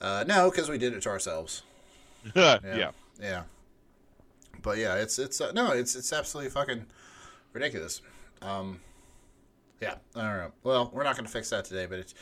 uh 0.00 0.24
no, 0.26 0.50
because 0.50 0.68
we 0.68 0.78
did 0.78 0.92
it 0.92 1.02
to 1.02 1.08
ourselves. 1.08 1.62
yeah. 2.34 2.58
yeah. 2.64 2.90
yeah, 3.20 3.42
But 4.62 4.78
yeah, 4.78 4.94
it's 4.96 5.18
it's 5.18 5.40
uh, 5.40 5.52
no, 5.52 5.72
it's 5.72 5.96
it's 5.96 6.12
absolutely 6.12 6.50
fucking 6.50 6.86
ridiculous. 7.52 8.00
Um, 8.42 8.80
yeah, 9.80 9.94
I 10.14 10.22
don't 10.22 10.36
know. 10.38 10.52
Well, 10.62 10.90
we're 10.92 11.04
not 11.04 11.16
going 11.16 11.26
to 11.26 11.32
fix 11.32 11.50
that 11.50 11.64
today, 11.64 11.86
but 11.86 12.00
it's, 12.00 12.14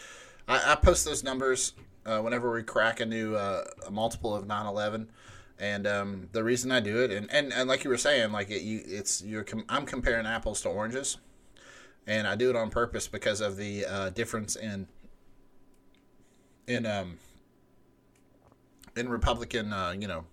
I, 0.48 0.72
I 0.72 0.74
post 0.76 1.04
those 1.04 1.24
numbers 1.24 1.72
uh, 2.04 2.20
whenever 2.20 2.52
we 2.52 2.62
crack 2.62 3.00
a 3.00 3.06
new 3.06 3.34
uh, 3.34 3.64
a 3.86 3.90
multiple 3.90 4.34
of 4.34 4.46
9/11 4.46 5.08
and 5.58 5.86
um, 5.86 6.28
the 6.32 6.44
reason 6.44 6.70
I 6.70 6.80
do 6.80 7.02
it, 7.02 7.10
and, 7.10 7.30
and, 7.30 7.52
and 7.52 7.68
like 7.68 7.84
you 7.84 7.90
were 7.90 7.96
saying, 7.96 8.32
like 8.32 8.50
it, 8.50 8.62
you, 8.62 8.82
it's 8.84 9.22
you're 9.22 9.44
com- 9.44 9.64
I'm 9.68 9.86
comparing 9.86 10.26
apples 10.26 10.60
to 10.62 10.68
oranges, 10.68 11.16
and 12.06 12.26
I 12.26 12.36
do 12.36 12.50
it 12.50 12.56
on 12.56 12.68
purpose 12.70 13.08
because 13.08 13.40
of 13.40 13.56
the 13.56 13.86
uh, 13.86 14.10
difference 14.10 14.56
in 14.56 14.86
in 16.66 16.84
um 16.84 17.18
in 18.96 19.08
Republican, 19.08 19.72
uh, 19.72 19.94
you 19.98 20.08
know, 20.08 20.24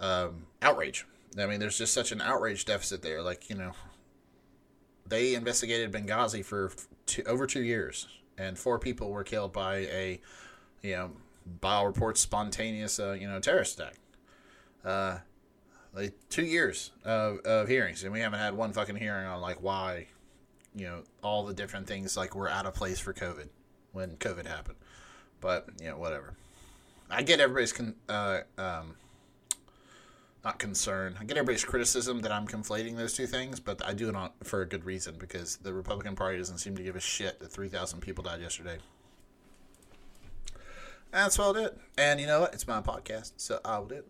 um, 0.00 0.46
outrage. 0.62 1.06
I 1.38 1.46
mean, 1.46 1.58
there's 1.58 1.78
just 1.78 1.94
such 1.94 2.12
an 2.12 2.20
outrage 2.20 2.64
deficit 2.64 3.02
there. 3.02 3.20
Like 3.20 3.50
you 3.50 3.56
know, 3.56 3.72
they 5.08 5.34
investigated 5.34 5.90
Benghazi 5.90 6.44
for 6.44 6.70
two, 7.06 7.24
over 7.24 7.48
two 7.48 7.62
years, 7.62 8.06
and 8.38 8.58
four 8.58 8.78
people 8.78 9.10
were 9.10 9.24
killed 9.24 9.52
by 9.52 9.76
a, 9.76 10.20
you 10.82 10.92
know, 10.92 11.10
Bio 11.60 11.84
reports 11.84 12.20
spontaneous, 12.20 12.98
uh, 12.98 13.12
you 13.12 13.28
know, 13.28 13.38
terrorist 13.38 13.78
attack 13.78 13.96
uh, 14.84 15.18
like 15.94 16.12
two 16.28 16.44
years 16.44 16.90
of, 17.04 17.38
of 17.40 17.68
hearings, 17.68 18.02
and 18.04 18.12
we 18.12 18.20
haven't 18.20 18.38
had 18.38 18.54
one 18.54 18.72
fucking 18.72 18.96
hearing 18.96 19.26
on 19.26 19.40
like 19.40 19.62
why, 19.62 20.08
you 20.74 20.86
know, 20.86 21.02
all 21.22 21.44
the 21.44 21.54
different 21.54 21.86
things 21.86 22.16
like 22.16 22.34
were 22.34 22.48
out 22.48 22.66
of 22.66 22.74
place 22.74 23.00
for 23.00 23.12
COVID 23.12 23.48
when 23.92 24.16
COVID 24.16 24.46
happened. 24.46 24.76
But 25.40 25.68
you 25.80 25.88
know, 25.88 25.98
whatever. 25.98 26.34
I 27.10 27.22
get 27.22 27.40
everybody's 27.40 27.72
con- 27.72 27.94
uh, 28.08 28.40
um, 28.58 28.96
not 30.44 30.58
concern. 30.58 31.16
I 31.18 31.24
get 31.24 31.38
everybody's 31.38 31.64
criticism 31.64 32.20
that 32.20 32.30
I'm 32.30 32.46
conflating 32.46 32.96
those 32.96 33.14
two 33.14 33.26
things, 33.26 33.60
but 33.60 33.84
I 33.84 33.94
do 33.94 34.08
it 34.10 34.14
on, 34.14 34.30
for 34.42 34.60
a 34.60 34.66
good 34.66 34.84
reason 34.84 35.16
because 35.18 35.56
the 35.56 35.72
Republican 35.72 36.14
Party 36.14 36.36
doesn't 36.36 36.58
seem 36.58 36.76
to 36.76 36.82
give 36.82 36.96
a 36.96 37.00
shit 37.00 37.40
that 37.40 37.50
3,000 37.50 38.00
people 38.00 38.22
died 38.22 38.42
yesterday. 38.42 38.76
That's 41.10 41.38
what 41.38 41.56
I'll. 41.56 41.70
And 41.96 42.20
you 42.20 42.26
know 42.26 42.40
what? 42.40 42.52
It's 42.52 42.66
my 42.66 42.80
podcast, 42.80 43.32
so 43.36 43.60
I 43.64 43.78
will 43.78 43.86
do 43.86 43.94
it. 43.94 44.08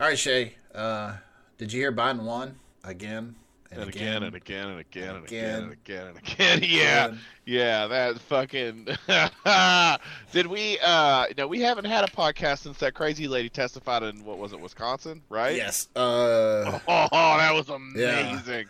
All 0.00 0.08
right, 0.08 0.18
Shay. 0.18 0.56
Uh, 0.74 1.16
did 1.56 1.72
you 1.72 1.80
hear 1.80 1.92
Biden 1.92 2.22
won 2.22 2.58
again? 2.84 3.36
And, 3.70 3.80
and 3.82 3.90
again, 3.90 4.22
again, 4.22 4.22
and 4.22 4.34
again 4.36 4.68
and 4.68 4.78
again 4.78 5.14
and 5.14 5.24
again 5.24 5.58
and 5.58 5.72
again 5.72 6.06
and 6.06 6.18
again. 6.18 6.60
Yeah, 6.62 7.14
yeah, 7.44 7.86
that 7.86 8.18
fucking. 8.20 8.86
Did 10.32 10.46
we? 10.46 10.78
uh 10.82 11.26
No, 11.36 11.46
we 11.46 11.60
haven't 11.60 11.84
had 11.84 12.04
a 12.04 12.06
podcast 12.06 12.60
since 12.60 12.78
that 12.78 12.94
crazy 12.94 13.28
lady 13.28 13.50
testified 13.50 14.02
in 14.02 14.24
what 14.24 14.38
was 14.38 14.52
it, 14.52 14.60
Wisconsin, 14.60 15.22
right? 15.28 15.54
Yes. 15.54 15.88
Uh, 15.94 16.00
oh, 16.00 16.80
oh, 16.88 17.36
that 17.36 17.52
was 17.52 17.68
amazing. 17.68 18.44
Yeah. 18.46 18.62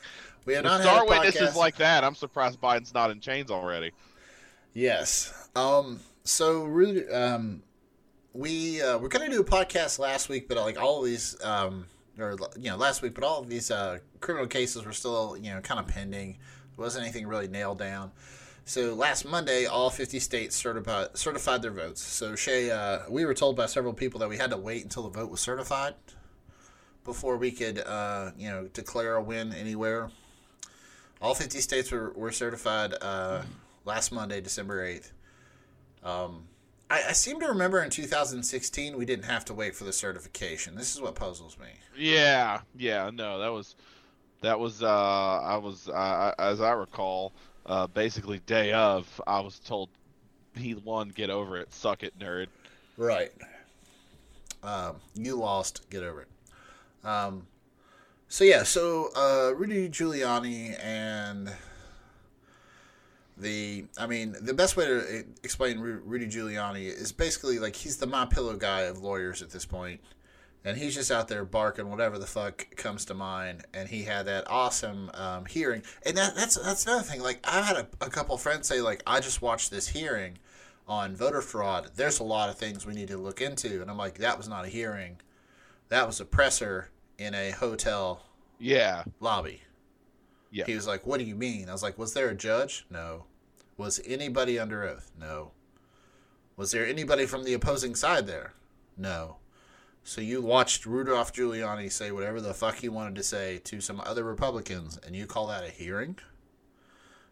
We 0.44 0.54
have 0.54 0.64
not 0.64 0.80
star 0.80 1.06
witnesses 1.06 1.54
like 1.54 1.76
that. 1.76 2.02
I'm 2.02 2.14
surprised 2.14 2.60
Biden's 2.60 2.94
not 2.94 3.10
in 3.10 3.20
chains 3.20 3.50
already. 3.50 3.92
Yes. 4.74 5.48
Um. 5.54 6.00
So 6.24 6.64
really, 6.64 7.08
um, 7.08 7.62
we 8.32 8.82
uh, 8.82 8.98
we're 8.98 9.08
gonna 9.08 9.30
do 9.30 9.40
a 9.40 9.44
podcast 9.44 9.98
last 9.98 10.28
week, 10.28 10.48
but 10.48 10.56
like 10.56 10.80
all 10.80 11.00
of 11.00 11.06
these, 11.06 11.36
um, 11.44 11.86
or 12.18 12.36
you 12.56 12.70
know, 12.70 12.76
last 12.76 13.02
week, 13.02 13.14
but 13.14 13.24
all 13.24 13.40
of 13.40 13.48
these 13.48 13.70
uh, 13.70 13.98
criminal 14.20 14.46
cases 14.46 14.84
were 14.84 14.92
still 14.92 15.36
you 15.36 15.52
know 15.52 15.60
kind 15.60 15.80
of 15.80 15.86
pending. 15.86 16.38
There 16.76 16.84
wasn't 16.84 17.04
anything 17.04 17.26
really 17.26 17.48
nailed 17.48 17.78
down. 17.78 18.12
So 18.68 18.92
last 18.92 19.24
Monday, 19.24 19.64
all 19.64 19.88
50 19.88 20.18
states 20.18 20.54
certified 20.54 21.62
their 21.62 21.70
votes. 21.70 22.02
So 22.02 22.36
Shay, 22.36 22.70
uh, 22.70 22.98
we 23.08 23.24
were 23.24 23.32
told 23.32 23.56
by 23.56 23.64
several 23.64 23.94
people 23.94 24.20
that 24.20 24.28
we 24.28 24.36
had 24.36 24.50
to 24.50 24.58
wait 24.58 24.82
until 24.82 25.04
the 25.04 25.08
vote 25.08 25.30
was 25.30 25.40
certified 25.40 25.94
before 27.02 27.38
we 27.38 27.50
could, 27.50 27.78
uh, 27.78 28.32
you 28.36 28.50
know, 28.50 28.68
declare 28.74 29.16
a 29.16 29.22
win 29.22 29.54
anywhere. 29.54 30.10
All 31.22 31.34
50 31.34 31.60
states 31.60 31.90
were, 31.90 32.12
were 32.12 32.30
certified 32.30 32.92
uh, 33.00 33.40
last 33.86 34.12
Monday, 34.12 34.42
December 34.42 34.86
8th. 34.86 35.12
Um, 36.04 36.44
I, 36.90 37.02
I, 37.08 37.12
seem 37.12 37.38
to 37.40 37.46
remember 37.48 37.82
in 37.82 37.90
2016 37.90 38.96
we 38.96 39.04
didn't 39.04 39.26
have 39.26 39.44
to 39.46 39.54
wait 39.54 39.74
for 39.74 39.84
the 39.84 39.92
certification. 39.92 40.74
This 40.74 40.94
is 40.94 41.00
what 41.00 41.14
puzzles 41.14 41.58
me. 41.58 41.68
Yeah, 41.96 42.60
yeah, 42.76 43.10
no, 43.12 43.38
that 43.38 43.52
was 43.52 43.76
that 44.40 44.58
was 44.58 44.82
uh, 44.82 44.86
I 44.86 45.56
was 45.56 45.88
uh, 45.88 46.34
as 46.38 46.60
I 46.60 46.72
recall. 46.72 47.32
uh, 47.66 47.86
basically 47.86 48.38
day 48.40 48.72
of, 48.72 49.20
I 49.26 49.40
was 49.40 49.58
told 49.58 49.90
he 50.54 50.74
won. 50.74 51.10
Get 51.10 51.30
over 51.30 51.56
it. 51.56 51.72
Suck 51.72 52.02
it, 52.02 52.18
nerd. 52.18 52.48
Right. 52.96 53.32
Um, 54.62 54.96
you 55.14 55.36
lost. 55.36 55.88
Get 55.90 56.02
over 56.02 56.22
it. 56.22 57.06
Um, 57.06 57.46
so 58.28 58.44
yeah, 58.44 58.62
so 58.64 59.10
uh, 59.16 59.54
Rudy 59.54 59.88
Giuliani 59.88 60.76
and 60.82 61.50
the, 63.40 63.86
I 63.96 64.06
mean, 64.06 64.34
the 64.40 64.54
best 64.54 64.76
way 64.76 64.86
to 64.86 65.24
explain 65.42 65.78
Rudy 65.78 66.26
Giuliani 66.26 66.86
is 66.86 67.12
basically 67.12 67.58
like 67.58 67.76
he's 67.76 67.96
the 67.96 68.06
my 68.06 68.26
pillow 68.26 68.56
guy 68.56 68.82
of 68.82 68.98
lawyers 69.02 69.42
at 69.42 69.50
this 69.50 69.64
point, 69.64 70.00
and 70.64 70.76
he's 70.76 70.94
just 70.94 71.10
out 71.10 71.28
there 71.28 71.44
barking 71.44 71.90
whatever 71.90 72.18
the 72.18 72.26
fuck 72.26 72.66
comes 72.76 73.04
to 73.06 73.14
mind. 73.14 73.64
And 73.72 73.88
he 73.88 74.04
had 74.04 74.26
that 74.26 74.50
awesome 74.50 75.10
um, 75.14 75.46
hearing, 75.46 75.82
and 76.04 76.16
that, 76.16 76.34
that's 76.34 76.56
that's 76.56 76.86
another 76.86 77.02
thing. 77.02 77.22
Like 77.22 77.44
I've 77.44 77.64
had 77.64 77.76
a, 77.76 77.86
a 78.00 78.10
couple 78.10 78.36
friends 78.36 78.66
say 78.66 78.80
like 78.80 79.02
I 79.06 79.20
just 79.20 79.40
watched 79.42 79.70
this 79.70 79.88
hearing 79.88 80.38
on 80.86 81.14
voter 81.14 81.42
fraud. 81.42 81.90
There's 81.94 82.18
a 82.20 82.24
lot 82.24 82.48
of 82.48 82.56
things 82.56 82.86
we 82.86 82.94
need 82.94 83.08
to 83.08 83.18
look 83.18 83.40
into, 83.40 83.80
and 83.80 83.90
I'm 83.90 83.98
like 83.98 84.18
that 84.18 84.36
was 84.36 84.48
not 84.48 84.64
a 84.64 84.68
hearing, 84.68 85.20
that 85.88 86.06
was 86.06 86.20
a 86.20 86.24
presser 86.24 86.90
in 87.18 87.34
a 87.34 87.50
hotel 87.50 88.24
yeah 88.58 89.04
lobby. 89.20 89.62
Yeah. 90.50 90.64
He 90.66 90.74
was 90.74 90.86
like, 90.86 91.06
"What 91.06 91.18
do 91.18 91.24
you 91.24 91.34
mean?" 91.34 91.68
I 91.68 91.72
was 91.72 91.82
like, 91.82 91.98
"Was 91.98 92.14
there 92.14 92.28
a 92.28 92.34
judge? 92.34 92.86
No. 92.90 93.24
Was 93.76 94.00
anybody 94.06 94.58
under 94.58 94.82
oath? 94.82 95.12
No. 95.18 95.52
Was 96.56 96.72
there 96.72 96.86
anybody 96.86 97.26
from 97.26 97.44
the 97.44 97.54
opposing 97.54 97.94
side 97.94 98.26
there? 98.26 98.54
No. 98.96 99.36
So 100.02 100.20
you 100.20 100.40
watched 100.40 100.86
Rudolph 100.86 101.32
Giuliani 101.32 101.92
say 101.92 102.10
whatever 102.10 102.40
the 102.40 102.54
fuck 102.54 102.76
he 102.76 102.88
wanted 102.88 103.14
to 103.16 103.22
say 103.22 103.58
to 103.64 103.80
some 103.80 104.00
other 104.04 104.24
Republicans, 104.24 104.98
and 105.06 105.14
you 105.14 105.26
call 105.26 105.46
that 105.48 105.64
a 105.64 105.70
hearing?" 105.70 106.18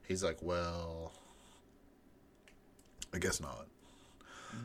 He's 0.07 0.23
like, 0.23 0.39
"Well, 0.43 1.13
I 3.13 3.19
guess 3.19 3.41
not." 3.41 3.67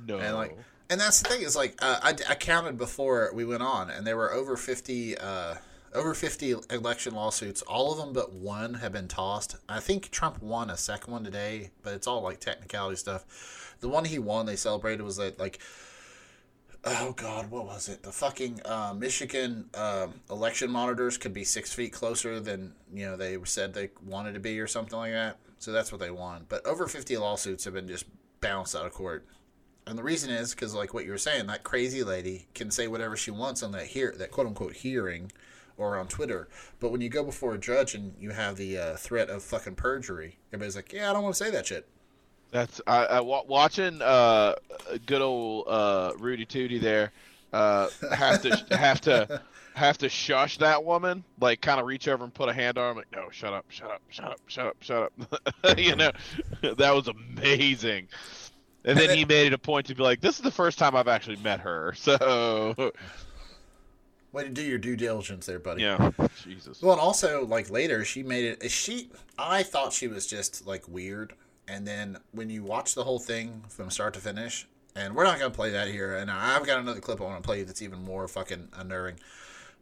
No. 0.06 0.20
And 0.20 0.36
like, 0.36 0.58
and 0.90 1.00
that's 1.00 1.22
the 1.22 1.30
thing 1.30 1.42
is 1.42 1.56
like, 1.56 1.76
uh, 1.82 2.00
I, 2.04 2.10
I 2.30 2.36
counted 2.36 2.78
before 2.78 3.32
we 3.34 3.46
went 3.46 3.64
on, 3.64 3.90
and 3.90 4.06
there 4.06 4.18
were 4.18 4.32
over 4.34 4.58
fifty. 4.58 5.18
Uh, 5.18 5.56
over 5.94 6.14
50 6.14 6.56
election 6.70 7.14
lawsuits. 7.14 7.62
All 7.64 7.92
of 7.92 7.98
them 7.98 8.14
but 8.14 8.34
one 8.34 8.76
have 8.76 8.94
been 8.94 9.08
tossed. 9.08 9.56
I 9.68 9.80
think 9.80 10.12
Trump 10.12 10.42
won 10.42 10.70
a 10.70 10.78
second 10.78 11.12
one 11.12 11.24
today, 11.24 11.72
but 11.84 11.94
it's 11.94 12.08
all 12.08 12.22
like 12.22 12.40
technicality 12.40 12.96
stuff. 12.96 13.76
The 13.80 13.90
one 13.90 14.06
he 14.06 14.20
won, 14.20 14.46
they 14.46 14.56
celebrated 14.56 15.04
was 15.04 15.18
that 15.18 15.40
like, 15.40 15.60
oh 16.84 17.14
god, 17.14 17.52
what 17.52 17.66
was 17.66 17.90
it? 17.90 18.04
The 18.04 18.12
fucking 18.12 18.62
uh, 18.66 18.94
Michigan 18.98 19.70
uh, 19.74 20.08
election 20.30 20.72
monitors 20.72 21.18
could 21.18 21.34
be 21.34 21.44
six 21.44 21.74
feet 21.74 21.94
closer 21.94 22.40
than 22.40 22.74
you 22.94 23.06
know 23.06 23.18
they 23.18 23.38
said 23.44 23.74
they 23.74 23.90
wanted 24.06 24.34
to 24.34 24.40
be 24.40 24.60
or 24.60 24.68
something 24.68 24.98
like 24.98 25.12
that. 25.12 25.40
So 25.60 25.72
that's 25.72 25.92
what 25.92 26.02
they 26.02 26.12
won. 26.12 26.46
But 26.50 26.66
over 26.66 26.88
50 26.88 27.18
lawsuits 27.18 27.66
have 27.66 27.76
been 27.76 27.88
just 27.88 28.06
bounced 28.40 28.76
out 28.76 28.86
of 28.86 28.94
court. 28.94 29.26
And 29.86 29.98
the 29.98 30.04
reason 30.04 30.30
is 30.30 30.54
because, 30.54 30.74
like 30.74 30.94
what 30.94 31.06
you 31.06 31.12
were 31.12 31.18
saying, 31.18 31.48
that 31.48 31.64
crazy 31.64 32.04
lady 32.04 32.48
can 32.54 32.72
say 32.72 32.88
whatever 32.88 33.16
she 33.16 33.32
wants 33.32 33.62
on 33.64 33.72
that 33.74 33.88
hear 33.88 34.14
that 34.18 34.32
quote 34.32 34.48
unquote 34.48 34.74
hearing, 34.74 35.32
or 35.82 35.98
on 35.98 36.08
Twitter. 36.08 36.48
But 36.80 36.92
when 36.92 37.02
you 37.02 37.10
go 37.10 37.24
before 37.24 37.54
a 37.56 37.58
judge 37.58 37.96
and 37.96 38.14
you 38.20 38.30
have 38.30 38.56
the 38.56 38.78
uh, 38.78 38.96
threat 38.96 39.30
of 39.30 39.44
fucking 39.44 39.76
perjury, 39.76 40.38
everybody's 40.54 40.76
like, 40.76 40.94
"Yeah, 40.94 41.10
I 41.10 41.14
don't 41.14 41.24
want 41.24 41.36
to 41.36 41.44
say 41.44 41.52
that 41.52 41.66
shit." 41.66 41.88
That's 42.52 42.82
I, 42.86 43.06
I 43.06 43.20
watching 43.22 44.02
uh, 44.02 44.56
good 45.06 45.22
old 45.22 45.68
uh, 45.68 46.12
Rudy 46.20 46.46
Tooty 46.46 46.80
there. 46.80 47.12
Uh, 47.52 47.90
have 48.16 48.42
to 48.44 48.78
have 48.78 49.02
to 49.02 49.42
have 49.74 49.98
to 49.98 50.10
shush 50.10 50.58
that 50.60 50.84
woman, 50.84 51.24
like 51.40 51.62
kind 51.62 51.80
of 51.80 51.86
reach 51.86 52.08
over 52.08 52.24
and 52.24 52.34
put 52.34 52.50
a 52.50 52.54
hand 52.54 52.78
on 52.78 52.96
her. 52.96 53.02
like, 53.02 53.12
no, 53.12 53.30
shut 53.32 53.54
up, 53.54 53.66
shut 53.70 53.90
up, 53.90 54.02
shut 54.10 54.26
up, 54.26 54.40
shut 54.48 54.66
up, 54.68 54.78
shut 54.82 55.12
up. 55.64 55.78
you 55.78 55.96
know, 55.96 56.12
that 56.62 56.92
was 56.94 57.08
amazing. 57.08 58.08
And 58.84 58.98
then 58.98 59.16
he 59.16 59.26
made 59.26 59.48
it 59.48 59.54
a 59.54 59.58
point 59.58 59.86
to 59.88 59.96
be 59.96 60.02
like, 60.02 60.22
"This 60.22 60.36
is 60.36 60.42
the 60.42 60.52
first 60.52 60.80
time 60.80 60.96
I've 60.96 61.08
actually 61.08 61.38
met 61.38 61.60
her." 61.62 61.94
So 62.02 62.92
Way 64.34 64.44
to 64.44 64.50
do 64.50 64.62
your 64.62 64.78
due 64.78 64.96
diligence 64.96 65.46
there, 65.46 65.60
buddy. 65.60 65.84
Yeah. 65.84 66.12
Jesus. 66.44 66.82
Well, 66.82 66.94
and 66.94 67.02
also 67.02 67.46
like 67.46 67.70
later, 67.70 68.06
she 68.06 68.24
made 68.24 68.46
it. 68.46 68.72
She, 68.72 69.10
I 69.38 69.64
thought 69.64 69.92
she 69.94 70.08
was 70.08 70.26
just 70.26 70.66
like 70.66 70.88
weird, 70.88 71.34
and 71.68 71.86
then 71.86 72.18
when 72.32 72.50
you 72.50 72.64
watch 72.64 72.96
the 72.96 73.04
whole 73.04 73.20
thing 73.20 73.64
from 73.68 73.90
start 73.90 74.14
to 74.14 74.20
finish, 74.22 74.68
and 74.96 75.16
we're 75.16 75.26
not 75.26 75.38
gonna 75.38 75.52
play 75.52 75.72
that 75.72 75.90
here, 75.90 76.16
and 76.16 76.32
I've 76.32 76.66
got 76.66 76.80
another 76.80 77.02
clip 77.02 77.20
I 77.20 77.26
want 77.26 77.44
to 77.44 77.46
play 77.48 77.64
that's 77.64 77.82
even 77.82 78.04
more 78.04 78.28
fucking 78.28 78.70
unnerving. 78.74 79.20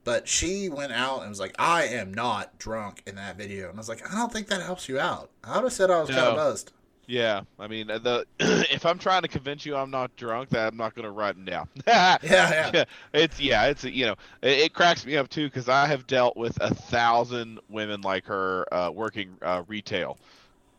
But 0.03 0.27
she 0.27 0.69
went 0.69 0.93
out 0.93 1.19
and 1.21 1.29
was 1.29 1.39
like, 1.39 1.53
"I 1.59 1.83
am 1.83 2.11
not 2.13 2.57
drunk" 2.57 3.03
in 3.05 3.15
that 3.15 3.37
video, 3.37 3.69
and 3.69 3.77
I 3.77 3.81
was 3.81 3.89
like, 3.89 4.11
"I 4.11 4.17
don't 4.17 4.31
think 4.33 4.47
that 4.47 4.61
helps 4.61 4.89
you 4.89 4.99
out." 4.99 5.29
I 5.43 5.55
would 5.55 5.65
have 5.65 5.73
said 5.73 5.91
I 5.91 5.99
was 5.99 6.09
No. 6.09 6.15
kind 6.15 6.27
of 6.29 6.35
buzzed. 6.37 6.71
Yeah, 7.09 7.41
I 7.57 7.67
mean, 7.67 7.87
the 7.87 8.23
if 8.39 8.85
I'm 8.85 8.99
trying 8.99 9.23
to 9.23 9.27
convince 9.27 9.65
you 9.65 9.75
I'm 9.75 9.89
not 9.89 10.15
drunk, 10.15 10.49
that 10.49 10.71
I'm 10.71 10.77
not 10.77 10.93
going 10.93 11.05
to 11.05 11.11
write 11.11 11.33
them 11.33 11.45
down. 11.45 11.67
Yeah, 11.87 12.17
yeah. 12.21 12.83
it's 13.13 13.39
yeah, 13.39 13.65
it's 13.65 13.83
you 13.83 14.05
know, 14.05 14.15
it, 14.43 14.59
it 14.59 14.73
cracks 14.75 15.03
me 15.07 15.17
up 15.17 15.27
too 15.27 15.47
because 15.47 15.67
I 15.69 15.87
have 15.87 16.05
dealt 16.05 16.37
with 16.37 16.55
a 16.61 16.71
thousand 16.71 17.61
women 17.67 18.01
like 18.01 18.25
her 18.25 18.71
uh, 18.71 18.91
working 18.91 19.35
uh, 19.41 19.63
retail, 19.67 20.19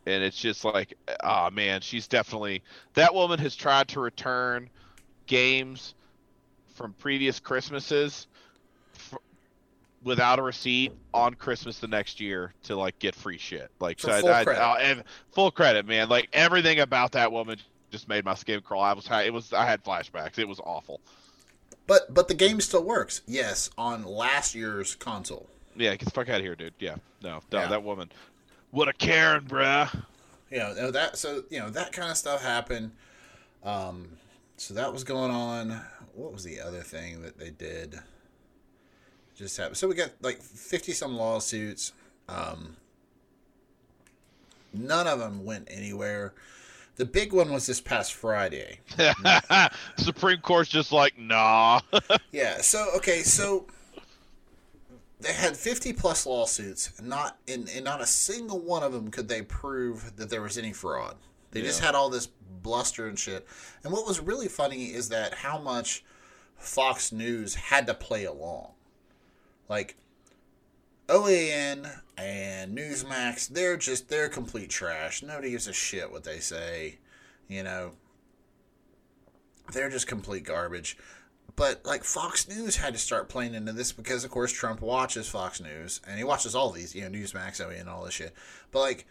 and 0.07 0.23
it's 0.23 0.37
just 0.38 0.64
like, 0.64 0.95
ah 1.21 1.51
man, 1.53 1.81
she's 1.81 2.07
definitely 2.07 2.62
that 2.95 3.12
woman 3.12 3.40
has 3.40 3.57
tried 3.57 3.88
to 3.88 4.01
return 4.01 4.71
games 5.27 5.97
from 6.77 6.93
previous 6.93 7.40
Christmases 7.40 8.29
without 10.02 10.38
a 10.38 10.42
receipt 10.42 10.92
on 11.12 11.34
Christmas 11.34 11.78
the 11.78 11.88
next 11.88 12.20
year 12.20 12.54
to 12.64 12.76
like 12.76 12.98
get 12.98 13.14
free 13.14 13.38
shit. 13.38 13.70
Like 13.80 14.00
so, 14.00 14.08
full 14.20 14.32
I, 14.32 14.44
credit. 14.44 14.60
I, 14.60 14.80
and 14.82 15.04
full 15.32 15.50
credit, 15.50 15.86
man. 15.86 16.08
Like 16.08 16.28
everything 16.32 16.80
about 16.80 17.12
that 17.12 17.30
woman 17.30 17.58
just 17.90 18.08
made 18.08 18.24
my 18.24 18.34
skin 18.34 18.60
crawl. 18.60 18.82
I 18.82 18.92
was 18.92 19.08
it 19.10 19.32
was 19.32 19.52
I 19.52 19.66
had 19.66 19.84
flashbacks. 19.84 20.38
It 20.38 20.48
was 20.48 20.60
awful. 20.60 21.00
But 21.86 22.12
but 22.14 22.28
the 22.28 22.34
game 22.34 22.60
still 22.60 22.84
works. 22.84 23.22
Yes, 23.26 23.70
on 23.76 24.04
last 24.04 24.54
year's 24.54 24.94
console. 24.94 25.48
Yeah, 25.76 25.90
get 25.96 26.04
the 26.04 26.10
fuck 26.10 26.28
out 26.28 26.36
of 26.36 26.42
here, 26.42 26.54
dude. 26.54 26.74
Yeah, 26.78 26.96
no, 27.22 27.40
no, 27.52 27.60
Yeah. 27.60 27.68
that 27.68 27.82
woman. 27.82 28.10
What 28.70 28.88
a 28.88 28.92
Karen, 28.92 29.44
bruh. 29.44 29.92
you 30.50 30.58
know 30.58 30.90
that 30.90 31.16
so 31.16 31.44
you 31.50 31.58
know 31.58 31.70
that 31.70 31.92
kind 31.92 32.10
of 32.10 32.16
stuff 32.16 32.42
happened 32.42 32.90
um 33.62 34.08
so 34.56 34.74
that 34.74 34.92
was 34.92 35.04
going 35.04 35.30
on 35.30 35.80
what 36.14 36.32
was 36.32 36.42
the 36.42 36.60
other 36.60 36.80
thing 36.80 37.22
that 37.22 37.38
they 37.38 37.50
did 37.50 37.98
just 39.40 39.57
happened 39.57 39.76
so 39.76 39.88
we 39.88 39.94
got 39.94 40.11
like 40.20 40.40
50 40.40 40.92
some 40.92 41.16
lawsuits 41.16 41.92
um 42.29 42.76
none 44.72 45.07
of 45.07 45.18
them 45.18 45.44
went 45.44 45.68
anywhere 45.70 46.35
the 46.96 47.05
big 47.05 47.33
one 47.33 47.53
was 47.53 47.66
this 47.66 47.81
past 47.81 48.12
friday 48.12 48.81
Supreme 49.96 50.40
Court's 50.40 50.70
just 50.70 50.92
like, 50.92 51.18
nah. 51.18 51.81
Yeah. 52.33 52.61
So 52.61 52.87
okay. 52.96 53.22
So 53.22 53.66
they 55.20 55.33
had 55.33 55.57
fifty 55.57 55.92
plus 55.92 56.26
lawsuits. 56.26 57.00
Not 57.03 57.38
in, 57.46 57.68
in 57.68 57.85
not 57.85 58.00
a 58.00 58.07
single 58.07 58.61
one 58.61 58.83
of 58.83 58.92
them 58.92 59.11
could 59.11 59.29
they 59.29 59.42
prove 59.42 60.16
that 60.16 60.31
there 60.31 60.42
was 60.42 60.59
any 60.59 60.72
fraud. 60.72 61.16
They 61.53 61.62
just 61.62 61.81
had 61.81 61.96
all 61.96 62.11
this 62.11 62.29
bluster 62.62 63.09
and 63.09 63.18
shit. 63.18 63.46
And 63.83 63.92
what 63.92 64.07
was 64.07 64.20
really 64.20 64.46
funny 64.46 64.87
is 64.87 65.09
that 65.09 65.35
how 65.35 65.59
much 65.59 66.05
Fox 66.57 67.11
News 67.11 67.57
had 67.57 67.87
to 67.88 67.94
play 67.94 68.24
along. 68.24 68.72
Like 69.70 69.96
OAN 71.09 71.88
and 72.18 72.76
Newsmax, 72.76 73.48
they're 73.48 73.76
just 73.76 74.09
they're 74.09 74.28
complete 74.28 74.68
trash. 74.68 75.22
Nobody 75.22 75.52
gives 75.52 75.68
a 75.68 75.72
shit 75.72 76.11
what 76.11 76.24
they 76.24 76.40
say. 76.40 76.98
You 77.48 77.62
know, 77.62 77.92
they're 79.72 79.88
just 79.88 80.09
complete 80.09 80.44
garbage. 80.44 80.98
But 81.54 81.87
like 81.87 82.04
Fox 82.04 82.48
News 82.48 82.76
had 82.76 82.94
to 82.94 82.98
start 82.98 83.28
playing 83.28 83.54
into 83.54 83.72
this 83.72 83.92
because 83.92 84.24
of 84.24 84.30
course 84.30 84.52
Trump 84.52 84.83
watches 84.83 85.28
Fox 85.28 85.61
News 85.61 86.00
and 86.06 86.18
he 86.18 86.24
watches 86.24 86.54
all 86.54 86.70
these, 86.70 86.94
you 86.94 87.02
know, 87.02 87.16
Newsmax, 87.16 87.64
OAN, 87.64 87.80
and 87.80 87.88
all 87.88 88.04
this 88.04 88.14
shit. 88.14 88.35
But 88.72 88.80
like 88.80 89.06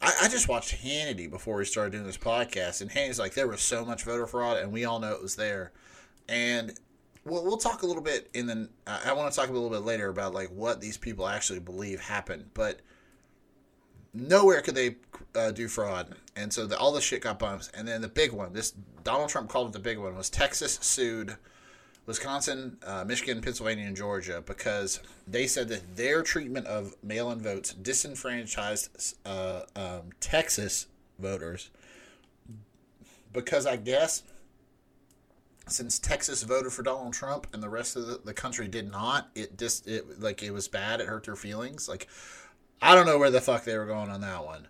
I, 0.00 0.12
I 0.22 0.28
just 0.28 0.48
watched 0.48 0.84
Hannity 0.84 1.28
before 1.28 1.56
we 1.56 1.64
started 1.64 1.92
doing 1.92 2.06
this 2.06 2.18
podcast, 2.18 2.82
and 2.82 2.90
Hannity's 2.90 3.18
like, 3.18 3.34
there 3.34 3.48
was 3.48 3.60
so 3.60 3.84
much 3.84 4.04
voter 4.04 4.26
fraud, 4.26 4.58
and 4.58 4.72
we 4.72 4.84
all 4.84 5.00
know 5.00 5.12
it 5.12 5.22
was 5.22 5.36
there. 5.36 5.72
And 6.28 6.78
we'll, 7.24 7.44
we'll 7.44 7.56
talk 7.56 7.82
a 7.82 7.86
little 7.86 8.02
bit 8.02 8.28
in 8.34 8.46
the. 8.46 8.68
I 8.86 9.10
I 9.10 9.12
want 9.12 9.32
to 9.32 9.38
talk 9.38 9.48
a 9.48 9.52
little 9.52 9.70
bit 9.70 9.82
later 9.82 10.08
about 10.08 10.34
like 10.34 10.48
what 10.48 10.80
these 10.80 10.96
people 10.96 11.26
actually 11.26 11.60
believe 11.60 12.00
happened, 12.00 12.50
but 12.54 12.80
nowhere 14.12 14.60
could 14.62 14.74
they 14.74 14.96
uh, 15.34 15.50
do 15.50 15.68
fraud, 15.68 16.14
and 16.36 16.52
so 16.52 16.66
the, 16.66 16.78
all 16.78 16.92
the 16.92 17.00
shit 17.00 17.22
got 17.22 17.38
bumps. 17.38 17.70
And 17.74 17.86
then 17.86 18.00
the 18.00 18.08
big 18.08 18.32
one, 18.32 18.52
this 18.52 18.72
Donald 19.02 19.28
Trump 19.28 19.48
called 19.48 19.68
it 19.68 19.72
the 19.72 19.78
big 19.78 19.98
one, 19.98 20.16
was 20.16 20.30
Texas 20.30 20.78
sued 20.80 21.36
Wisconsin, 22.06 22.76
uh, 22.84 23.04
Michigan, 23.04 23.40
Pennsylvania, 23.40 23.86
and 23.86 23.96
Georgia 23.96 24.42
because 24.44 25.00
they 25.26 25.46
said 25.46 25.68
that 25.68 25.96
their 25.96 26.22
treatment 26.22 26.66
of 26.66 26.94
mail-in 27.02 27.40
votes 27.40 27.72
disenfranchised 27.72 29.16
uh, 29.24 29.62
um, 29.74 30.10
Texas 30.20 30.86
voters 31.18 31.70
because 33.32 33.66
I 33.66 33.76
guess 33.76 34.22
since 35.68 35.98
Texas 35.98 36.42
voted 36.42 36.72
for 36.72 36.82
Donald 36.82 37.12
Trump 37.12 37.46
and 37.52 37.62
the 37.62 37.68
rest 37.68 37.96
of 37.96 38.06
the, 38.06 38.20
the 38.24 38.34
country 38.34 38.68
did 38.68 38.90
not, 38.90 39.30
it 39.34 39.58
just 39.58 39.86
it 39.86 40.20
like 40.20 40.42
it 40.42 40.52
was 40.52 40.68
bad. 40.68 41.00
It 41.00 41.06
hurt 41.08 41.24
their 41.24 41.36
feelings. 41.36 41.88
Like 41.88 42.08
I 42.82 42.94
don't 42.94 43.06
know 43.06 43.18
where 43.18 43.30
the 43.30 43.40
fuck 43.40 43.64
they 43.64 43.78
were 43.78 43.86
going 43.86 44.10
on 44.10 44.20
that 44.20 44.44
one. 44.44 44.68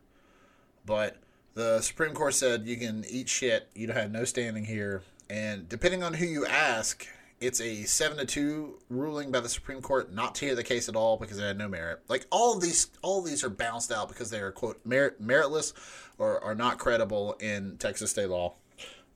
But 0.87 1.16
the 1.54 1.80
Supreme 1.80 2.14
Court 2.14 2.35
said 2.35 2.66
you 2.66 2.76
can 2.76 3.04
eat 3.09 3.28
shit. 3.28 3.68
You 3.74 3.90
have 3.92 4.11
no 4.11 4.24
standing 4.24 4.64
here. 4.64 5.02
And 5.30 5.68
depending 5.68 6.02
on 6.02 6.14
who 6.14 6.26
you 6.26 6.46
ask, 6.46 7.07
it's 7.40 7.61
a 7.61 7.83
seven 7.85 8.18
to 8.18 8.24
two 8.24 8.78
ruling 8.88 9.30
by 9.30 9.40
the 9.40 9.48
Supreme 9.48 9.80
Court 9.80 10.12
not 10.12 10.35
to 10.37 10.46
hear 10.46 10.54
the 10.54 10.62
case 10.62 10.88
at 10.88 10.96
all 10.96 11.16
because 11.16 11.38
it 11.38 11.42
had 11.42 11.59
no 11.59 11.68
merit. 11.68 12.00
Like 12.09 12.26
all 12.30 12.59
these, 12.59 12.90
all 13.02 13.22
these 13.22 13.42
are 13.42 13.50
bounced 13.50 13.90
out 13.90 14.09
because 14.09 14.30
they 14.30 14.40
are 14.40 14.52
quote 14.52 14.85
merit, 14.85 15.20
meritless 15.20 15.72
or 16.18 16.42
are 16.42 16.54
not 16.54 16.78
credible 16.78 17.35
in 17.40 17.76
Texas 17.78 18.11
state 18.11 18.28
law. 18.28 18.54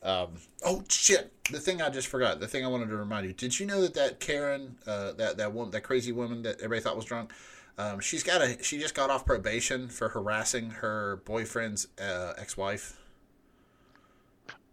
Um, 0.03 0.35
oh 0.65 0.85
shit! 0.89 1.33
The 1.51 1.59
thing 1.59 1.83
I 1.83 1.91
just 1.91 2.09
forgot. 2.09 2.41
The 2.41 2.47
thing 2.47 2.65
I 2.65 2.69
wanted 2.69 2.89
to 2.89 2.97
remind 2.97 3.27
you. 3.27 3.33
Did 3.33 3.59
you 3.59 3.67
know 3.67 3.81
that 3.81 3.95
that 3.95 4.21
Karen, 4.21 4.77
uh, 4.87 5.13
that 5.13 5.37
that 5.39 5.53
woman, 5.53 5.71
that 5.73 5.83
crazy 5.83 6.13
woman 6.13 6.43
that 6.43 6.57
everybody 6.57 6.81
thought 6.81 6.97
was 6.97 7.05
drunk, 7.05 7.33
um, 7.79 8.01
she's 8.01 8.23
got 8.23 8.43
a 8.43 8.63
she 8.63 8.79
just 8.79 8.95
got 8.95 9.11
off 9.11 9.25
probation 9.25 9.89
for 9.89 10.09
harassing 10.09 10.71
her 10.71 11.21
boyfriend's 11.25 11.89
uh, 12.01 12.35
ex-wife. 12.39 12.97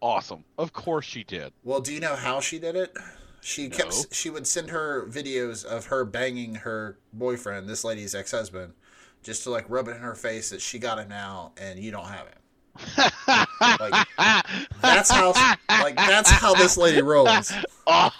Awesome. 0.00 0.44
Of 0.58 0.72
course 0.72 1.06
she 1.06 1.24
did. 1.24 1.52
Well, 1.64 1.80
do 1.80 1.92
you 1.92 2.00
know 2.00 2.14
how 2.16 2.40
she 2.40 2.58
did 2.58 2.76
it? 2.76 2.96
She 3.40 3.68
kept 3.68 4.12
she 4.12 4.28
would 4.28 4.46
send 4.46 4.70
her 4.70 5.06
videos 5.06 5.64
of 5.64 5.86
her 5.86 6.04
banging 6.04 6.56
her 6.56 6.98
boyfriend, 7.12 7.68
this 7.68 7.84
lady's 7.84 8.14
ex-husband, 8.14 8.72
just 9.22 9.44
to 9.44 9.50
like 9.50 9.64
rub 9.68 9.88
it 9.88 9.92
in 9.92 10.02
her 10.02 10.16
face 10.16 10.50
that 10.50 10.60
she 10.60 10.78
got 10.78 10.98
him 10.98 11.08
now 11.08 11.52
and 11.56 11.78
you 11.78 11.90
don't 11.90 12.06
have 12.06 12.26
him. 12.26 12.38
Like 12.98 14.06
that's 14.82 15.10
how 15.10 15.32
like 15.68 15.96
that's 15.96 16.30
how 16.30 16.54
this 16.54 16.76
lady 16.76 17.02
rolls. 17.02 17.52
oh, 17.86 18.10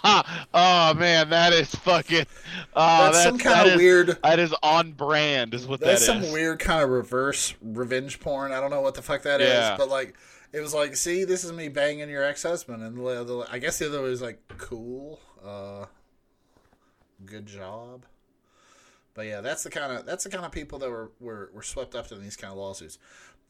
oh, 0.53 0.93
man, 0.93 1.29
that 1.29 1.53
is 1.53 1.73
fucking. 1.75 2.25
Oh, 2.73 3.03
That's, 3.05 3.17
that's, 3.17 3.23
some 3.23 3.37
kind 3.37 3.55
that 3.55 3.67
of 3.67 3.71
is- 3.73 3.77
weird 3.77 4.17
That 4.23 4.39
is 4.39 4.53
on 4.63 4.93
brand, 4.93 5.53
is 5.53 5.67
what 5.67 5.79
That's 5.79 6.05
that 6.05 6.17
is. 6.17 6.23
some 6.25 6.31
weird 6.33 6.59
kind 6.59 6.83
of 6.83 6.89
reverse 6.89 7.53
revenge 7.61 8.19
porn. 8.19 8.51
I 8.51 8.59
don't 8.59 8.69
know 8.71 8.81
what 8.81 8.95
the 8.95 9.01
fuck 9.01 9.23
that 9.23 9.41
is, 9.41 9.49
Yeah. 9.49 9.75
but 9.77 9.89
like 9.89 10.15
it 10.53 10.61
was 10.61 10.73
like, 10.73 10.95
see, 10.95 11.23
this 11.25 11.43
is 11.43 11.51
me 11.51 11.67
banging 11.67 12.09
your 12.09 12.23
ex 12.23 12.43
husband, 12.43 12.81
and 12.81 12.97
the, 12.97 13.23
the, 13.23 13.45
I 13.51 13.59
guess 13.59 13.79
the 13.79 13.87
other 13.87 14.01
was 14.01 14.21
like, 14.21 14.39
cool, 14.57 15.19
uh, 15.45 15.85
good 17.25 17.45
job. 17.45 18.05
But 19.13 19.25
yeah, 19.25 19.41
that's 19.41 19.63
the 19.63 19.69
kind 19.69 19.91
of 19.91 20.05
that's 20.05 20.23
the 20.23 20.29
kind 20.29 20.45
of 20.45 20.51
people 20.51 20.79
that 20.79 20.89
were 20.89 21.11
were, 21.19 21.49
were 21.53 21.63
swept 21.63 21.95
up 21.95 22.11
in 22.11 22.21
these 22.21 22.37
kind 22.37 22.51
of 22.51 22.57
lawsuits. 22.59 22.97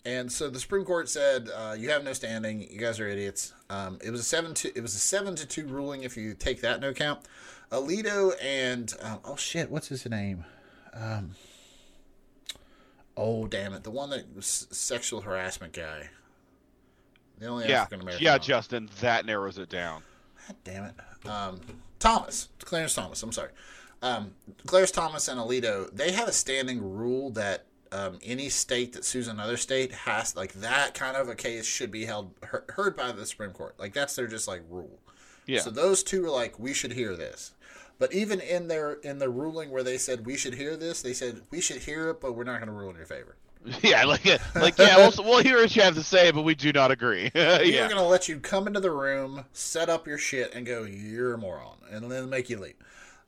And 0.05 0.31
so 0.31 0.49
the 0.49 0.59
Supreme 0.59 0.85
Court 0.85 1.09
said, 1.09 1.49
uh, 1.53 1.75
"You 1.77 1.89
have 1.89 2.03
no 2.03 2.13
standing. 2.13 2.61
You 2.61 2.79
guys 2.79 2.99
are 2.99 3.07
idiots." 3.07 3.53
Um, 3.69 3.99
it 4.01 4.09
was 4.09 4.21
a 4.21 4.23
seven 4.23 4.53
to 4.55 4.77
it 4.77 4.81
was 4.81 4.95
a 4.95 4.99
seven 4.99 5.35
to 5.35 5.45
two 5.45 5.67
ruling 5.67 6.03
if 6.03 6.15
you 6.15 6.33
take 6.33 6.61
that 6.61 6.75
into 6.75 6.89
account. 6.89 7.19
Alito 7.71 8.33
and 8.41 8.93
um, 9.01 9.19
oh 9.25 9.35
shit, 9.35 9.69
what's 9.69 9.89
his 9.89 10.05
name? 10.09 10.45
Um, 10.93 11.31
oh 13.17 13.47
damn 13.47 13.73
it, 13.73 13.83
the 13.83 13.91
one 13.91 14.09
that 14.11 14.33
was 14.35 14.67
sexual 14.71 15.21
harassment 15.21 15.73
guy. 15.73 16.09
The 17.39 17.47
only 17.47 17.67
yeah, 17.67 17.81
African 17.81 18.01
American. 18.01 18.25
yeah, 18.25 18.31
one. 18.33 18.41
Justin, 18.41 18.89
that 19.01 19.25
narrows 19.25 19.57
it 19.57 19.69
down. 19.69 20.03
God 20.47 20.55
damn 20.63 20.83
it. 20.85 21.29
Um, 21.29 21.59
Thomas, 21.99 22.49
Clarence 22.59 22.95
Thomas. 22.95 23.21
I'm 23.21 23.31
sorry. 23.31 23.51
Um, 24.01 24.31
Clarence 24.65 24.91
Thomas 24.91 25.27
and 25.27 25.39
Alito, 25.39 25.91
they 25.91 26.11
have 26.11 26.27
a 26.27 26.31
standing 26.31 26.95
rule 26.95 27.31
that 27.31 27.65
um, 27.91 28.19
any 28.23 28.49
state 28.49 28.93
that 28.93 29.05
sues 29.05 29.27
another 29.27 29.57
state 29.57 29.91
has 29.91 30.35
like 30.35 30.53
that 30.53 30.93
kind 30.93 31.17
of 31.17 31.29
a 31.29 31.35
case 31.35 31.65
should 31.65 31.91
be 31.91 32.05
held 32.05 32.33
heard 32.69 32.95
by 32.95 33.11
the 33.11 33.25
Supreme 33.25 33.51
Court. 33.51 33.75
Like 33.79 33.93
that's 33.93 34.15
their 34.15 34.27
just 34.27 34.47
like 34.47 34.63
rule. 34.69 34.99
Yeah. 35.45 35.61
So 35.61 35.69
those 35.69 36.03
two 36.03 36.25
are 36.25 36.29
like, 36.29 36.59
we 36.59 36.73
should 36.73 36.93
hear 36.93 37.15
this. 37.15 37.53
But 37.99 38.13
even 38.13 38.39
in 38.39 38.67
their 38.67 38.93
in 38.93 39.17
the 39.17 39.29
ruling 39.29 39.71
where 39.71 39.83
they 39.83 39.97
said 39.97 40.25
we 40.25 40.37
should 40.37 40.53
hear 40.53 40.77
this, 40.77 41.01
they 41.01 41.13
said 41.13 41.41
we 41.49 41.61
should 41.61 41.81
hear 41.81 42.09
it, 42.09 42.21
but 42.21 42.33
we're 42.33 42.43
not 42.43 42.57
going 42.57 42.67
to 42.67 42.73
rule 42.73 42.91
in 42.91 42.95
your 42.95 43.05
favor. 43.05 43.35
yeah, 43.81 44.05
like, 44.05 44.25
like 44.55 44.77
yeah, 44.77 44.97
we'll, 44.97 45.11
we'll 45.25 45.43
hear 45.43 45.57
what 45.57 45.75
you 45.75 45.81
have 45.81 45.95
to 45.95 46.03
say, 46.03 46.31
but 46.31 46.43
we 46.43 46.55
do 46.55 46.71
not 46.71 46.91
agree. 46.91 47.31
yeah. 47.35 47.57
We're 47.59 47.89
going 47.89 47.95
to 47.95 48.03
let 48.03 48.29
you 48.29 48.39
come 48.39 48.67
into 48.67 48.79
the 48.79 48.91
room, 48.91 49.45
set 49.51 49.89
up 49.89 50.07
your 50.07 50.17
shit, 50.17 50.53
and 50.53 50.65
go, 50.65 50.83
"You're 50.83 51.33
a 51.33 51.37
moron," 51.37 51.77
and 51.89 52.09
then 52.09 52.29
make 52.29 52.49
you 52.49 52.59
leave. 52.59 52.75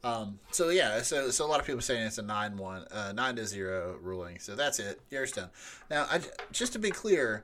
Um, 0.03 0.39
so 0.51 0.69
yeah, 0.69 1.01
so 1.01 1.29
so 1.29 1.45
a 1.45 1.47
lot 1.47 1.59
of 1.59 1.65
people 1.65 1.81
saying 1.81 2.03
it's 2.03 2.17
a 2.17 2.23
nine 2.23 2.55
one, 2.57 2.85
uh, 2.91 3.11
nine 3.11 3.35
to 3.35 3.45
zero 3.45 3.97
ruling. 4.01 4.39
So 4.39 4.55
that's 4.55 4.79
it. 4.79 5.01
You're 5.09 5.25
done. 5.25 5.49
Now, 5.89 6.05
I, 6.09 6.21
just 6.51 6.73
to 6.73 6.79
be 6.79 6.89
clear, 6.89 7.43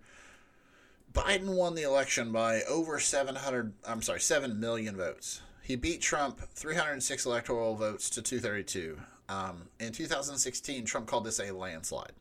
Biden 1.13 1.55
won 1.55 1.75
the 1.75 1.83
election 1.83 2.31
by 2.31 2.61
over 2.63 2.99
seven 2.99 3.35
hundred. 3.35 3.73
I'm 3.85 4.01
sorry, 4.01 4.21
seven 4.21 4.59
million 4.59 4.95
votes. 4.95 5.41
He 5.61 5.75
beat 5.75 5.99
Trump 5.99 6.39
306 6.53 7.25
electoral 7.25 7.73
votes 7.73 8.11
to 8.11 8.21
232. 8.21 8.99
Um, 9.27 9.63
in 9.79 9.91
2016, 9.91 10.85
Trump 10.85 11.07
called 11.07 11.23
this 11.23 11.39
a 11.39 11.51
landslide. 11.51 12.11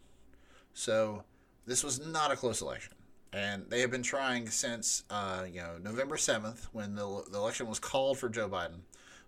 So 0.73 1.25
this 1.67 1.85
was 1.85 2.05
not 2.05 2.33
a 2.33 2.37
close 2.37 2.63
election, 2.63 2.95
and 3.35 3.67
they 3.69 3.83
have 3.83 3.91
been 3.91 4.03
trying 4.03 4.49
since 4.49 5.05
uh, 5.11 5.45
you 5.47 5.61
know 5.61 5.77
November 5.83 6.17
7th 6.17 6.69
when 6.73 6.95
the, 6.95 7.23
the 7.31 7.37
election 7.37 7.69
was 7.69 7.79
called 7.79 8.19
for 8.19 8.31
Joe 8.31 8.49
Biden 8.49 8.81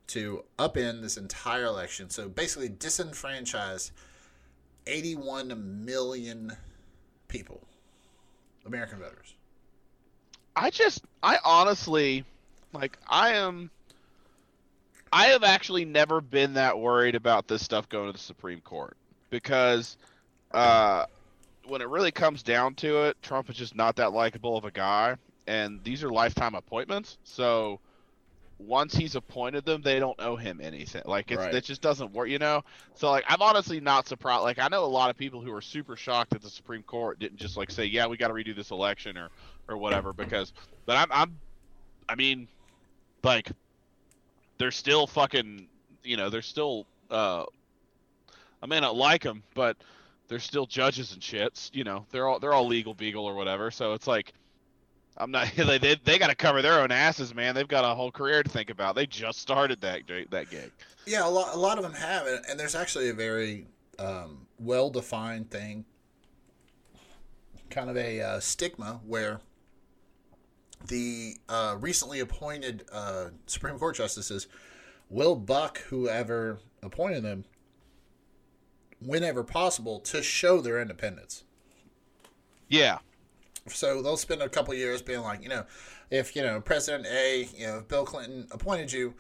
to 0.09 0.45
upend 0.59 1.03
this 1.03 1.17
entire 1.17 1.65
election. 1.65 2.11
So 2.11 2.29
basically, 2.29 2.69
disenfranchise 2.69 3.91
81 4.87 5.85
million 5.85 6.57
people, 7.29 7.63
American 8.65 8.99
voters. 8.99 9.35
I 10.55 10.71
just, 10.71 11.05
I 11.23 11.39
honestly, 11.45 12.25
like, 12.73 12.99
I 13.09 13.35
am, 13.35 13.71
I 15.13 15.27
have 15.27 15.45
actually 15.45 15.85
never 15.85 16.21
been 16.21 16.55
that 16.55 16.79
worried 16.79 17.15
about 17.15 17.49
this 17.49 17.63
stuff 17.63 17.89
going 17.89 18.07
to 18.07 18.13
the 18.13 18.19
Supreme 18.19 18.61
Court 18.61 18.97
because, 19.31 19.97
uh, 20.53 21.07
when 21.67 21.83
it 21.83 21.89
really 21.89 22.13
comes 22.13 22.43
down 22.43 22.75
to 22.77 23.05
it, 23.05 23.17
Trump 23.23 23.51
is 23.51 23.57
just 23.57 23.75
not 23.75 23.97
that 23.97 24.13
likable 24.13 24.57
of 24.57 24.65
a 24.65 24.71
guy, 24.71 25.17
and 25.49 25.83
these 25.83 26.05
are 26.05 26.11
lifetime 26.11 26.55
appointments. 26.55 27.19
So 27.25 27.81
once 28.59 28.95
he's 28.95 29.15
appointed 29.17 29.65
them, 29.65 29.83
they 29.83 29.99
don't 29.99 30.19
owe 30.21 30.37
him 30.37 30.61
anything. 30.63 31.03
Like 31.05 31.31
it's, 31.31 31.39
Right. 31.41 31.55
it 31.55 31.65
just 31.65 31.83
doesn't 31.83 32.13
work, 32.13 32.29
you 32.29 32.39
know. 32.39 32.63
So 32.95 33.11
like 33.11 33.25
I'm 33.29 33.43
honestly 33.43 33.81
not 33.81 34.07
surprised. 34.09 34.43
Like 34.43 34.59
I 34.59 34.69
know 34.69 34.85
a 34.85 34.87
lot 34.87 35.11
of 35.11 35.17
people 35.17 35.41
who 35.41 35.53
are 35.53 35.61
super 35.61 35.97
shocked 35.97 36.31
that 36.31 36.43
the 36.43 36.51
Supreme 36.51 36.83
Court 36.83 37.19
didn't 37.19 37.39
just 37.39 37.57
like 37.57 37.71
say, 37.71 37.85
yeah, 37.85 38.07
we 38.07 38.17
got 38.17 38.29
to 38.29 38.35
redo 38.35 38.55
this 38.57 38.71
election 38.71 39.17
or 39.19 39.31
or 39.69 39.77
whatever. 39.77 40.13
Because, 40.13 40.53
but 40.87 40.97
I'm 40.97 41.13
I'm, 41.13 41.39
I 42.09 42.15
mean, 42.15 42.49
like 43.23 43.51
they're 44.59 44.71
still 44.71 45.07
fucking, 45.07 45.69
you 46.03 46.17
know, 46.17 46.31
they're 46.31 46.43
still. 46.43 46.87
uh 47.11 47.45
I 48.63 48.67
may 48.67 48.81
not 48.81 48.97
like 48.97 49.23
them, 49.23 49.43
but 49.55 49.77
they're 50.29 50.39
still 50.39 50.67
judges 50.67 51.13
and 51.13 51.21
shits. 51.21 51.71
You 51.75 51.85
know, 51.85 52.07
they're 52.11 52.27
all 52.27 52.39
they're 52.41 52.55
all 52.55 52.67
legal 52.67 52.95
beagle 52.95 53.25
or 53.27 53.35
whatever. 53.35 53.71
So 53.71 53.93
it's 53.93 54.07
like, 54.07 54.33
I'm 55.17 55.31
not. 55.31 55.53
They 55.57 55.79
they, 55.79 55.97
they 56.05 56.19
got 56.19 56.29
to 56.29 56.35
cover 56.35 56.63
their 56.63 56.81
own 56.81 56.91
asses, 56.91 57.35
man. 57.35 57.55
They've 57.55 57.67
got 57.67 57.85
a 57.85 57.95
whole 57.95 58.11
career 58.11 58.43
to 58.43 58.49
think 58.49 58.71
about. 58.71 58.95
They 58.95 59.07
just 59.07 59.41
started 59.41 59.81
that 59.81 60.03
that 60.31 60.51
gig. 60.51 60.73
Yeah, 61.07 61.27
a 61.27 61.31
lot, 61.31 61.55
a 61.55 61.59
lot 61.59 61.79
of 61.79 61.85
them 61.85 61.95
have, 61.95 62.27
and, 62.27 62.45
and 62.49 62.59
there's 62.59 62.75
actually 62.75 63.09
a 63.09 63.15
very 63.15 63.67
um, 63.99 64.47
well 64.59 64.91
defined 64.91 65.51
thing, 65.51 65.85
kind 67.71 67.89
of 67.91 67.97
a 67.97 68.21
uh, 68.21 68.41
stigma 68.41 69.01
where 69.07 69.41
the 70.89 71.37
uh, 71.49 71.77
recently 71.79 72.21
appointed 72.21 72.85
uh, 72.93 73.27
Supreme 73.47 73.79
Court 73.79 73.97
justices 73.97 74.47
will 75.09 75.37
buck 75.37 75.79
whoever 75.89 76.59
appointed 76.83 77.23
them 77.23 77.45
whenever 79.01 79.43
possible 79.45 80.01
to 80.01 80.23
show 80.23 80.61
their 80.61 80.81
independence. 80.81 81.45
Yeah, 82.69 82.99
So 83.69 84.03
they'll 84.03 84.17
spend 84.17 84.43
a 84.43 84.49
couple 84.49 84.75
years 84.75 85.03
being 85.03 85.21
like, 85.21 85.43
you 85.43 85.49
know, 85.49 85.65
if 86.11 86.37
you 86.37 86.43
know 86.43 86.61
President 86.61 87.07
A, 87.07 87.49
you 87.55 87.67
know, 87.67 87.85
Bill 87.87 88.05
Clinton 88.05 88.47
appointed 88.51 88.93
you, 88.93 89.15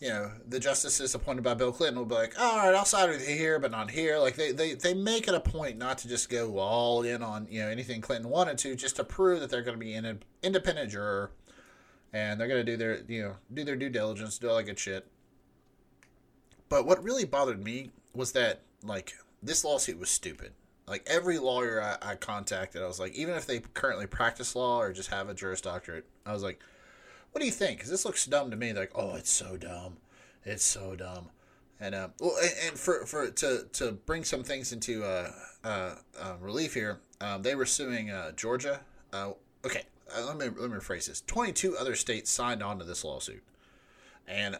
you 0.00 0.08
know, 0.08 0.30
the 0.46 0.60
justices 0.60 1.14
appointed 1.14 1.42
by 1.42 1.54
Bill 1.54 1.72
Clinton 1.72 1.98
will 1.98 2.06
be 2.06 2.14
like, 2.14 2.38
all 2.38 2.58
right, 2.58 2.74
I'll 2.74 2.84
side 2.84 3.08
with 3.08 3.26
you 3.28 3.34
here, 3.34 3.58
but 3.58 3.70
not 3.70 3.90
here. 3.90 4.18
Like 4.18 4.36
they, 4.36 4.52
they, 4.52 4.74
they 4.74 4.92
make 4.92 5.28
it 5.28 5.34
a 5.34 5.40
point 5.40 5.78
not 5.78 5.98
to 5.98 6.08
just 6.08 6.28
go 6.28 6.58
all 6.58 7.02
in 7.02 7.22
on 7.22 7.46
you 7.50 7.60
know 7.60 7.68
anything 7.68 8.00
Clinton 8.00 8.30
wanted 8.30 8.58
to, 8.58 8.74
just 8.74 8.96
to 8.96 9.04
prove 9.04 9.40
that 9.40 9.50
they're 9.50 9.62
going 9.62 9.78
to 9.78 9.84
be 9.84 9.94
an 9.94 10.20
independent 10.42 10.90
juror, 10.90 11.30
and 12.12 12.40
they're 12.40 12.48
going 12.48 12.64
to 12.64 12.72
do 12.72 12.76
their 12.76 13.00
you 13.08 13.22
know 13.22 13.36
do 13.52 13.64
their 13.64 13.76
due 13.76 13.90
diligence, 13.90 14.38
do 14.38 14.48
all 14.48 14.56
that 14.56 14.64
good 14.64 14.78
shit. 14.78 15.06
But 16.68 16.84
what 16.84 17.02
really 17.02 17.24
bothered 17.24 17.62
me 17.62 17.90
was 18.12 18.32
that 18.32 18.62
like 18.82 19.14
this 19.42 19.64
lawsuit 19.64 19.98
was 19.98 20.10
stupid. 20.10 20.52
Like 20.88 21.02
every 21.06 21.38
lawyer 21.38 21.82
I, 21.82 22.12
I 22.12 22.14
contacted, 22.14 22.82
I 22.82 22.86
was 22.86 23.00
like, 23.00 23.14
even 23.14 23.34
if 23.34 23.46
they 23.46 23.60
currently 23.74 24.06
practice 24.06 24.54
law 24.54 24.80
or 24.80 24.92
just 24.92 25.10
have 25.10 25.28
a 25.28 25.34
Juris 25.34 25.60
Doctorate, 25.60 26.06
I 26.24 26.32
was 26.32 26.44
like, 26.44 26.60
what 27.32 27.40
do 27.40 27.46
you 27.46 27.52
think? 27.52 27.78
Because 27.78 27.90
this 27.90 28.04
looks 28.04 28.24
dumb 28.24 28.50
to 28.50 28.56
me. 28.56 28.72
They're 28.72 28.84
like, 28.84 28.92
oh, 28.94 29.16
it's 29.16 29.30
so 29.30 29.56
dumb, 29.56 29.96
it's 30.44 30.64
so 30.64 30.94
dumb. 30.94 31.30
And 31.78 31.94
uh, 31.94 32.08
well, 32.20 32.36
and, 32.40 32.52
and 32.68 32.78
for 32.78 33.04
for 33.04 33.30
to 33.30 33.66
to 33.74 33.92
bring 33.92 34.24
some 34.24 34.42
things 34.42 34.72
into 34.72 35.04
uh, 35.04 35.30
uh, 35.62 35.94
uh, 36.18 36.34
relief 36.40 36.72
here, 36.72 37.00
um, 37.20 37.42
they 37.42 37.54
were 37.54 37.66
suing 37.66 38.10
uh, 38.10 38.32
Georgia. 38.32 38.80
Uh, 39.12 39.32
okay, 39.64 39.82
uh, 40.16 40.24
let 40.24 40.38
me 40.38 40.46
let 40.58 40.70
me 40.70 40.78
rephrase 40.78 41.06
this. 41.06 41.20
Twenty 41.26 41.52
two 41.52 41.76
other 41.76 41.94
states 41.94 42.30
signed 42.30 42.62
on 42.62 42.78
to 42.78 42.84
this 42.84 43.04
lawsuit, 43.04 43.42
and 44.26 44.56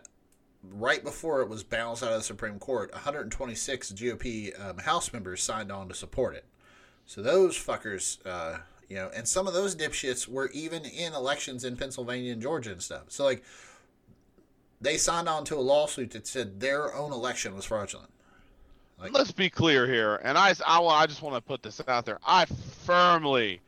right 0.72 1.02
before 1.02 1.42
it 1.42 1.48
was 1.48 1.62
bounced 1.62 2.02
out 2.02 2.12
of 2.12 2.18
the 2.18 2.24
Supreme 2.24 2.59
Court, 2.59 2.92
126 2.92 3.92
GOP 3.92 4.61
um, 4.61 4.79
House 4.79 5.12
members 5.12 5.42
signed 5.42 5.70
on 5.72 5.88
to 5.88 5.94
support 5.94 6.35
it. 6.35 6.44
So 7.07 7.22
those 7.22 7.57
fuckers, 7.57 8.18
uh, 8.26 8.59
you 8.88 8.96
know, 8.96 9.11
and 9.14 9.26
some 9.26 9.46
of 9.46 9.55
those 9.55 9.76
dipshits 9.76 10.29
were 10.29 10.50
even 10.50 10.85
in 10.85 11.12
elections 11.14 11.64
in 11.64 11.76
Pennsylvania 11.76 12.33
and 12.33 12.42
Georgia 12.42 12.72
and 12.72 12.83
stuff. 12.83 13.05
So 13.09 13.24
like, 13.24 13.44
they 14.81 14.96
signed 14.96 15.29
on 15.29 15.44
to 15.44 15.57
a 15.57 15.61
lawsuit 15.61 16.11
that 16.11 16.26
said 16.26 16.61
their 16.61 16.94
own 16.94 17.12
election 17.12 17.55
was 17.55 17.64
fraudulent. 17.64 18.11
Like, 18.98 19.12
Let's 19.12 19.33
be 19.33 19.50
clear 19.50 19.87
here, 19.87 20.16
and 20.22 20.38
I, 20.38 20.55
I, 20.66 20.81
I 20.81 21.07
just 21.07 21.20
want 21.20 21.37
to 21.37 21.42
put 21.42 21.62
this 21.62 21.83
out 21.87 22.07
there. 22.07 22.18
I 22.26 22.46
firmly 22.85 23.61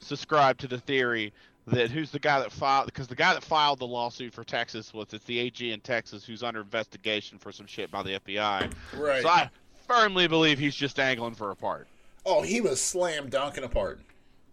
subscribe 0.00 0.58
to 0.58 0.68
the 0.68 0.78
theory 0.78 1.32
that 1.66 1.90
who's 1.90 2.10
the 2.10 2.18
guy 2.18 2.40
that 2.40 2.52
filed 2.52 2.86
because 2.86 3.06
the 3.06 3.14
guy 3.14 3.32
that 3.32 3.42
filed 3.42 3.78
the 3.78 3.86
lawsuit 3.86 4.34
for 4.34 4.44
Texas 4.44 4.92
was 4.92 5.06
it's 5.12 5.24
the 5.24 5.38
AG 5.38 5.70
in 5.70 5.80
Texas 5.80 6.24
who's 6.24 6.42
under 6.42 6.60
investigation 6.60 7.38
for 7.38 7.52
some 7.52 7.66
shit 7.66 7.90
by 7.90 8.02
the 8.02 8.20
FBI. 8.20 8.72
Right. 8.96 9.22
So 9.22 9.28
I 9.28 9.50
firmly 9.86 10.28
believe 10.28 10.58
he's 10.58 10.74
just 10.74 10.98
angling 10.98 11.34
for 11.34 11.50
a 11.50 11.56
part. 11.56 11.88
Oh, 12.26 12.42
he 12.42 12.60
was 12.60 12.80
slam 12.80 13.28
dunking 13.28 13.64
a 13.64 13.68
part. 13.68 14.00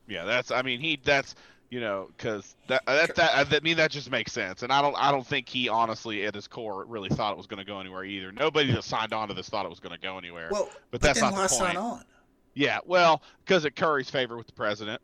Yeah, 0.08 0.26
that's. 0.26 0.52
I 0.52 0.62
mean, 0.62 0.80
he. 0.80 1.00
That's. 1.04 1.36
You 1.70 1.80
know, 1.80 2.10
because 2.18 2.58
that 2.68 2.82
uh, 2.86 2.96
that 2.96 3.16
that 3.16 3.54
I 3.54 3.60
mean 3.62 3.78
that 3.78 3.92
just 3.92 4.12
makes 4.12 4.34
sense, 4.34 4.62
and 4.62 4.74
I 4.74 4.82
don't 4.82 4.94
I 4.98 5.10
don't 5.10 5.26
think 5.26 5.48
he 5.48 5.70
honestly 5.70 6.26
at 6.26 6.36
his 6.36 6.46
core 6.46 6.84
really 6.84 7.08
thought 7.08 7.32
it 7.32 7.38
was 7.38 7.48
going 7.48 7.60
to 7.60 7.66
go 7.66 7.80
anywhere 7.80 8.04
either. 8.04 8.30
Nobody 8.34 8.74
that 8.74 8.84
signed 8.84 9.14
on 9.14 9.30
to 9.30 9.34
this 9.34 9.48
thought 9.48 9.66
it 9.66 9.70
was 9.70 9.80
going 9.80 9.96
to 9.96 10.02
go 10.02 10.18
anywhere. 10.18 10.50
Well, 10.52 10.66
but, 10.66 10.82
but 10.92 11.02
that's 11.02 11.22
not 11.22 11.32
the 11.32 11.38
point. 11.38 11.52
Sign 11.52 11.78
on? 11.78 12.04
Yeah, 12.56 12.80
well, 12.86 13.22
because 13.46 13.64
it 13.64 13.78
curries 13.78 14.10
favor 14.10 14.36
with 14.36 14.48
the 14.48 14.54
president 14.54 15.02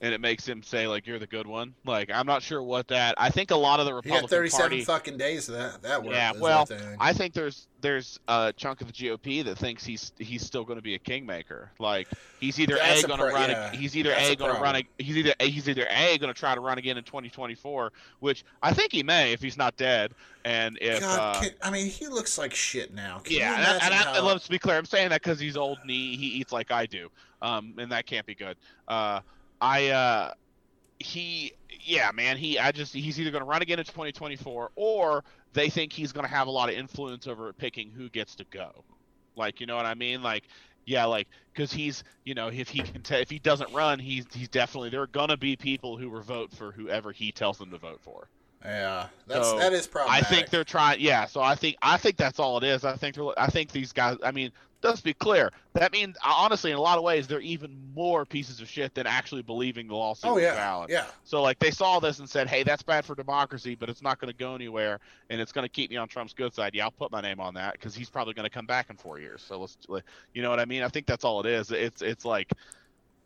and 0.00 0.12
it 0.12 0.20
makes 0.20 0.46
him 0.46 0.62
say 0.62 0.86
like 0.86 1.06
you're 1.06 1.18
the 1.18 1.26
good 1.26 1.46
one. 1.46 1.74
Like 1.84 2.10
I'm 2.12 2.26
not 2.26 2.42
sure 2.42 2.62
what 2.62 2.88
that. 2.88 3.14
I 3.16 3.30
think 3.30 3.50
a 3.50 3.56
lot 3.56 3.80
of 3.80 3.86
the 3.86 3.94
Republican 3.94 4.28
he 4.28 4.28
37 4.28 4.60
Party, 4.60 4.84
fucking 4.84 5.16
days 5.16 5.48
of 5.48 5.54
that 5.54 5.82
that 5.82 6.04
Yeah, 6.04 6.32
well, 6.38 6.68
I 7.00 7.12
think 7.12 7.32
there's 7.34 7.68
there's 7.80 8.18
a 8.28 8.52
chunk 8.56 8.80
of 8.80 8.86
the 8.88 8.92
GOP 8.92 9.44
that 9.44 9.56
thinks 9.56 9.84
he's 9.84 10.12
he's 10.18 10.44
still 10.44 10.64
going 10.64 10.78
to 10.78 10.82
be 10.82 10.94
a 10.94 10.98
kingmaker. 10.98 11.70
Like 11.78 12.08
he's 12.40 12.58
either 12.58 12.76
That's 12.76 13.04
a 13.04 13.06
going 13.06 13.18
to 13.18 13.26
pro- 13.26 13.34
run. 13.34 13.50
yeah, 13.50 13.72
a, 13.72 13.76
he's 13.76 13.96
either 13.96 14.10
That's 14.10 14.30
a 14.30 14.36
going 14.36 14.54
to 14.54 14.60
run. 14.60 14.76
A, 14.76 14.84
he's 14.98 15.16
either 15.16 15.34
a, 15.38 15.48
he's 15.48 15.68
either 15.68 15.86
a 15.90 16.18
going 16.18 16.32
to 16.32 16.38
try 16.38 16.54
to 16.54 16.60
run 16.60 16.78
again 16.78 16.98
in 16.98 17.04
2024, 17.04 17.92
which 18.20 18.44
I 18.62 18.72
think 18.72 18.92
he 18.92 19.02
may 19.02 19.32
if 19.32 19.40
he's 19.40 19.56
not 19.56 19.76
dead. 19.76 20.12
And 20.44 20.76
if 20.80 21.00
God, 21.00 21.36
uh, 21.36 21.40
can, 21.40 21.50
I 21.62 21.70
mean, 21.70 21.86
he 21.86 22.06
looks 22.06 22.36
like 22.36 22.54
shit 22.54 22.92
now. 22.92 23.20
Can 23.20 23.36
yeah, 23.36 23.54
and, 23.54 23.64
I, 23.64 23.72
and, 23.72 23.82
imagine 23.86 24.08
I, 24.14 24.20
let's 24.20 24.48
be 24.48 24.58
clear, 24.58 24.76
I'm 24.76 24.84
saying 24.84 25.08
that 25.10 25.22
because 25.22 25.40
he's 25.40 25.56
old 25.56 25.78
and 25.80 25.90
he, 25.90 26.16
he 26.16 26.26
eats 26.26 26.52
like 26.52 26.70
I 26.70 26.84
do, 26.84 27.08
um, 27.40 27.74
and 27.78 27.90
that 27.92 28.04
can't 28.04 28.26
be 28.26 28.34
good. 28.34 28.56
Uh, 28.86 29.20
I 29.60 29.88
uh, 29.88 30.32
he 30.98 31.52
yeah 31.80 32.10
man 32.14 32.36
he 32.36 32.58
I 32.58 32.72
just 32.72 32.94
he's 32.94 33.20
either 33.20 33.30
going 33.30 33.42
to 33.42 33.48
run 33.48 33.62
again 33.62 33.78
in 33.78 33.84
2024 33.84 34.70
or 34.74 35.24
they 35.52 35.68
think 35.68 35.92
he's 35.92 36.12
going 36.12 36.26
to 36.26 36.30
have 36.30 36.46
a 36.46 36.50
lot 36.50 36.68
of 36.68 36.74
influence 36.74 37.26
over 37.26 37.52
picking 37.52 37.90
who 37.90 38.08
gets 38.08 38.34
to 38.36 38.44
go, 38.50 38.84
like 39.36 39.60
you 39.60 39.66
know 39.66 39.76
what 39.76 39.86
I 39.86 39.94
mean 39.94 40.22
like. 40.22 40.44
Yeah, 40.86 41.06
like 41.06 41.28
because 41.50 41.72
he's, 41.72 42.04
you 42.24 42.34
know, 42.34 42.48
if 42.48 42.68
he 42.68 42.80
can, 42.80 43.00
t- 43.00 43.14
if 43.14 43.30
he 43.30 43.38
doesn't 43.38 43.72
run, 43.72 43.98
he's 43.98 44.26
he's 44.34 44.50
definitely 44.50 44.90
there 44.90 45.00
are 45.00 45.06
gonna 45.06 45.38
be 45.38 45.56
people 45.56 45.96
who 45.96 46.10
will 46.10 46.20
vote 46.20 46.52
for 46.52 46.72
whoever 46.72 47.10
he 47.10 47.32
tells 47.32 47.56
them 47.56 47.70
to 47.70 47.78
vote 47.78 48.02
for. 48.02 48.28
Yeah, 48.64 49.08
that's 49.26 49.48
So, 49.48 49.58
that 49.58 49.72
is 49.72 49.88
I 49.94 50.22
think 50.22 50.48
they're 50.48 50.64
trying. 50.64 51.00
Yeah, 51.00 51.26
so 51.26 51.42
I 51.42 51.54
think 51.54 51.76
I 51.82 51.98
think 51.98 52.16
that's 52.16 52.38
all 52.38 52.56
it 52.58 52.64
is. 52.64 52.84
I 52.84 52.96
think 52.96 53.14
they're, 53.14 53.38
I 53.38 53.48
think 53.48 53.72
these 53.72 53.92
guys. 53.92 54.16
I 54.24 54.30
mean, 54.30 54.52
let's 54.84 55.00
be 55.00 55.14
clear. 55.14 55.50
That 55.72 55.92
means 55.92 56.16
uh, 56.24 56.32
honestly, 56.36 56.70
in 56.70 56.76
a 56.76 56.80
lot 56.80 56.98
of 56.98 57.04
ways, 57.04 57.26
they're 57.26 57.40
even 57.40 57.76
more 57.94 58.24
pieces 58.24 58.60
of 58.60 58.68
shit 58.68 58.94
than 58.94 59.06
actually 59.06 59.42
believing 59.42 59.88
the 59.88 59.94
lawsuit 59.94 60.30
Oh 60.30 60.34
was 60.34 60.42
yeah, 60.42 60.54
valid. 60.54 60.90
yeah. 60.90 61.06
So 61.24 61.42
like 61.42 61.58
they 61.58 61.70
saw 61.70 61.98
this 61.98 62.18
and 62.20 62.28
said, 62.28 62.48
"Hey, 62.48 62.62
that's 62.62 62.82
bad 62.82 63.04
for 63.04 63.14
democracy, 63.14 63.74
but 63.74 63.88
it's 63.88 64.02
not 64.02 64.20
going 64.20 64.32
to 64.32 64.36
go 64.36 64.54
anywhere, 64.54 65.00
and 65.30 65.40
it's 65.40 65.50
going 65.52 65.64
to 65.64 65.68
keep 65.68 65.90
me 65.90 65.96
on 65.96 66.06
Trump's 66.06 66.34
good 66.34 66.54
side." 66.54 66.74
Yeah, 66.74 66.84
I'll 66.84 66.90
put 66.92 67.10
my 67.10 67.20
name 67.20 67.40
on 67.40 67.54
that 67.54 67.72
because 67.72 67.94
he's 67.94 68.10
probably 68.10 68.34
going 68.34 68.44
to 68.44 68.50
come 68.54 68.66
back 68.66 68.90
in 68.90 68.96
four 68.96 69.18
years. 69.18 69.42
So 69.42 69.58
let's, 69.60 69.76
you 70.32 70.42
know 70.42 70.50
what 70.50 70.60
I 70.60 70.64
mean? 70.66 70.82
I 70.82 70.88
think 70.88 71.06
that's 71.06 71.24
all 71.24 71.40
it 71.40 71.46
is. 71.46 71.70
It's 71.70 72.02
it's 72.02 72.24
like 72.24 72.52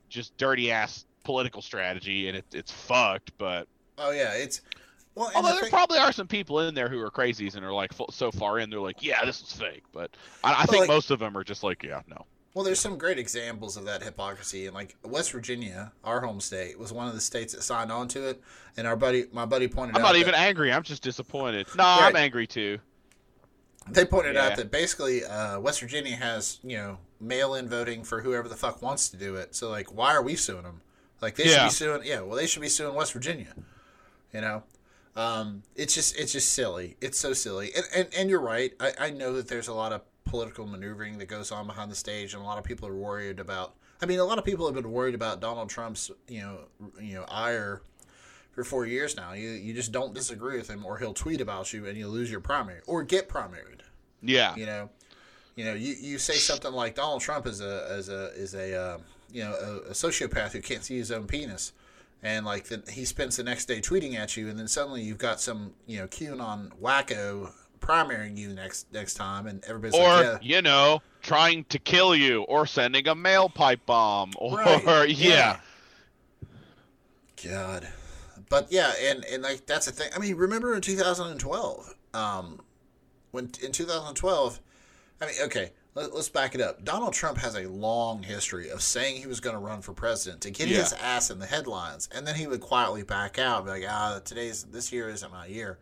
just 0.08 0.36
dirty 0.38 0.70
ass 0.70 1.04
political 1.24 1.60
strategy, 1.60 2.28
and 2.28 2.38
it, 2.38 2.46
it's 2.52 2.72
fucked. 2.72 3.32
But 3.36 3.66
Oh 3.98 4.12
yeah, 4.12 4.32
it's 4.34 4.62
well. 5.18 5.30
Although 5.34 5.48
the 5.48 5.54
there 5.54 5.62
thing- 5.62 5.70
probably 5.70 5.98
are 5.98 6.12
some 6.12 6.26
people 6.26 6.60
in 6.60 6.74
there 6.74 6.88
who 6.88 7.00
are 7.00 7.10
crazies 7.10 7.54
and 7.56 7.64
are 7.64 7.72
like 7.72 7.92
so 8.10 8.30
far 8.30 8.58
in, 8.58 8.70
they're 8.70 8.80
like, 8.80 9.02
"Yeah, 9.02 9.24
this 9.24 9.40
is 9.42 9.52
fake." 9.52 9.82
But 9.92 10.10
I, 10.44 10.62
I 10.62 10.66
think 10.66 10.80
like- 10.82 10.88
most 10.88 11.10
of 11.10 11.18
them 11.18 11.36
are 11.36 11.44
just 11.44 11.62
like, 11.62 11.82
"Yeah, 11.82 12.02
no." 12.08 12.24
Well, 12.54 12.64
there's 12.64 12.80
some 12.80 12.98
great 12.98 13.18
examples 13.18 13.76
of 13.76 13.84
that 13.84 14.02
hypocrisy, 14.02 14.66
and 14.66 14.74
like 14.74 14.96
West 15.04 15.30
Virginia, 15.32 15.92
our 16.02 16.20
home 16.22 16.40
state, 16.40 16.78
was 16.78 16.92
one 16.92 17.06
of 17.06 17.14
the 17.14 17.20
states 17.20 17.52
that 17.54 17.62
signed 17.62 17.92
on 17.92 18.08
to 18.08 18.26
it. 18.28 18.42
And 18.76 18.86
our 18.86 18.96
buddy, 18.96 19.26
my 19.32 19.44
buddy, 19.44 19.68
pointed 19.68 19.94
out. 19.94 20.00
I'm 20.00 20.04
out 20.04 20.08
not 20.08 20.12
that- 20.14 20.20
even 20.20 20.34
angry. 20.34 20.72
I'm 20.72 20.82
just 20.82 21.02
disappointed. 21.02 21.66
No, 21.76 21.84
I'm 21.84 22.16
angry 22.16 22.46
too. 22.46 22.78
They 23.90 24.04
pointed 24.04 24.34
Yeah. 24.34 24.46
out 24.48 24.56
that 24.56 24.70
basically 24.70 25.24
uh, 25.24 25.60
West 25.60 25.80
Virginia 25.80 26.16
has 26.16 26.58
you 26.62 26.76
know 26.76 26.98
mail-in 27.20 27.68
voting 27.68 28.04
for 28.04 28.20
whoever 28.22 28.48
the 28.48 28.56
fuck 28.56 28.82
wants 28.82 29.08
to 29.10 29.16
do 29.16 29.36
it. 29.36 29.54
So 29.54 29.70
like, 29.70 29.92
why 29.94 30.14
are 30.14 30.22
we 30.22 30.34
suing 30.36 30.62
them? 30.62 30.80
Like 31.20 31.36
they 31.36 31.44
should 31.48 31.64
be 31.64 31.70
suing. 31.70 32.02
Yeah, 32.04 32.20
well, 32.20 32.36
they 32.36 32.46
should 32.46 32.62
be 32.62 32.68
suing 32.68 32.94
West 32.94 33.12
Virginia. 33.12 33.54
You 34.32 34.40
know, 34.42 34.62
um, 35.18 35.64
it's 35.74 35.94
just 35.94 36.16
it's 36.16 36.32
just 36.32 36.52
silly. 36.52 36.96
It's 37.00 37.18
so 37.18 37.32
silly. 37.32 37.72
And 37.74 37.84
and, 37.94 38.08
and 38.16 38.30
you're 38.30 38.40
right. 38.40 38.72
I, 38.78 38.92
I 38.98 39.10
know 39.10 39.32
that 39.34 39.48
there's 39.48 39.66
a 39.66 39.74
lot 39.74 39.92
of 39.92 40.02
political 40.24 40.64
maneuvering 40.64 41.18
that 41.18 41.26
goes 41.26 41.50
on 41.50 41.66
behind 41.66 41.90
the 41.90 41.96
stage, 41.96 42.34
and 42.34 42.42
a 42.42 42.46
lot 42.46 42.56
of 42.56 42.64
people 42.64 42.86
are 42.86 42.94
worried 42.94 43.40
about. 43.40 43.74
I 44.00 44.06
mean, 44.06 44.20
a 44.20 44.24
lot 44.24 44.38
of 44.38 44.44
people 44.44 44.64
have 44.66 44.76
been 44.76 44.92
worried 44.92 45.16
about 45.16 45.40
Donald 45.40 45.68
Trump's 45.68 46.12
you 46.28 46.40
know 46.40 46.58
you 47.00 47.14
know 47.14 47.24
ire 47.28 47.82
for 48.52 48.62
four 48.62 48.86
years 48.86 49.16
now. 49.16 49.32
You 49.32 49.50
you 49.50 49.74
just 49.74 49.90
don't 49.90 50.14
disagree 50.14 50.56
with 50.56 50.70
him, 50.70 50.86
or 50.86 50.98
he'll 50.98 51.14
tweet 51.14 51.40
about 51.40 51.72
you, 51.72 51.86
and 51.86 51.98
you 51.98 52.06
lose 52.06 52.30
your 52.30 52.40
primary 52.40 52.80
or 52.86 53.02
get 53.02 53.28
primaried. 53.28 53.80
Yeah, 54.22 54.54
You 54.56 54.66
know, 54.66 54.90
you 55.56 55.64
know, 55.64 55.74
you, 55.74 55.94
you 55.94 56.18
say 56.18 56.34
something 56.34 56.72
like 56.72 56.94
Donald 56.94 57.22
Trump 57.22 57.46
is 57.46 57.60
a 57.60 57.96
is 57.96 58.08
a 58.08 58.26
is 58.34 58.54
a 58.54 58.80
uh, 58.80 58.98
you 59.32 59.42
know 59.42 59.52
a, 59.52 59.90
a 59.90 59.92
sociopath 59.92 60.52
who 60.52 60.60
can't 60.60 60.84
see 60.84 60.96
his 60.96 61.10
own 61.10 61.26
penis, 61.26 61.72
and 62.22 62.44
like 62.44 62.64
the, 62.64 62.82
he 62.90 63.04
spends 63.04 63.36
the 63.36 63.44
next 63.44 63.66
day 63.66 63.80
tweeting 63.80 64.14
at 64.14 64.36
you, 64.36 64.48
and 64.48 64.58
then 64.58 64.68
suddenly 64.68 65.02
you've 65.02 65.18
got 65.18 65.40
some 65.40 65.74
you 65.86 65.98
know 65.98 66.06
QAnon 66.06 66.70
wacko 66.80 67.52
primarying 67.80 68.36
you 68.36 68.48
next 68.48 68.92
next 68.92 69.14
time, 69.14 69.46
and 69.46 69.64
everybody's 69.64 69.94
or 69.94 70.08
like, 70.08 70.24
yeah, 70.24 70.38
you 70.56 70.62
know, 70.62 71.00
trying 71.22 71.64
to 71.64 71.78
kill 71.78 72.14
you, 72.14 72.42
or 72.42 72.66
sending 72.66 73.06
a 73.08 73.14
mail 73.14 73.48
pipe 73.48 73.84
bomb, 73.86 74.32
or 74.36 74.58
Right, 74.58 75.10
yeah. 75.16 75.60
God. 77.44 77.88
But 78.48 78.72
yeah, 78.72 78.92
and, 79.02 79.24
and 79.26 79.42
like 79.42 79.66
that's 79.66 79.86
the 79.86 79.92
thing. 79.92 80.10
I 80.14 80.18
mean, 80.18 80.36
remember 80.36 80.74
in 80.74 80.80
2012, 80.80 81.94
um, 82.14 82.60
when 83.30 83.50
in 83.62 83.72
2012, 83.72 84.60
I 85.20 85.26
mean, 85.26 85.34
okay, 85.44 85.72
let, 85.94 86.14
let's 86.14 86.28
back 86.28 86.54
it 86.54 86.60
up. 86.60 86.84
Donald 86.84 87.12
Trump 87.14 87.38
has 87.38 87.54
a 87.56 87.68
long 87.68 88.22
history 88.22 88.68
of 88.70 88.82
saying 88.82 89.16
he 89.20 89.26
was 89.26 89.40
going 89.40 89.54
to 89.54 89.60
run 89.60 89.80
for 89.82 89.92
president 89.92 90.40
to 90.42 90.50
get 90.50 90.68
Yeah. 90.68 90.78
his 90.78 90.92
ass 90.94 91.30
in 91.30 91.38
the 91.38 91.46
headlines, 91.46 92.08
and 92.14 92.26
then 92.26 92.34
he 92.36 92.46
would 92.46 92.60
quietly 92.60 93.02
back 93.02 93.38
out, 93.38 93.64
be 93.64 93.70
like, 93.70 93.84
ah, 93.88 94.20
today's 94.24 94.64
this 94.64 94.92
year 94.92 95.08
isn't 95.08 95.32
my 95.32 95.46
year. 95.46 95.78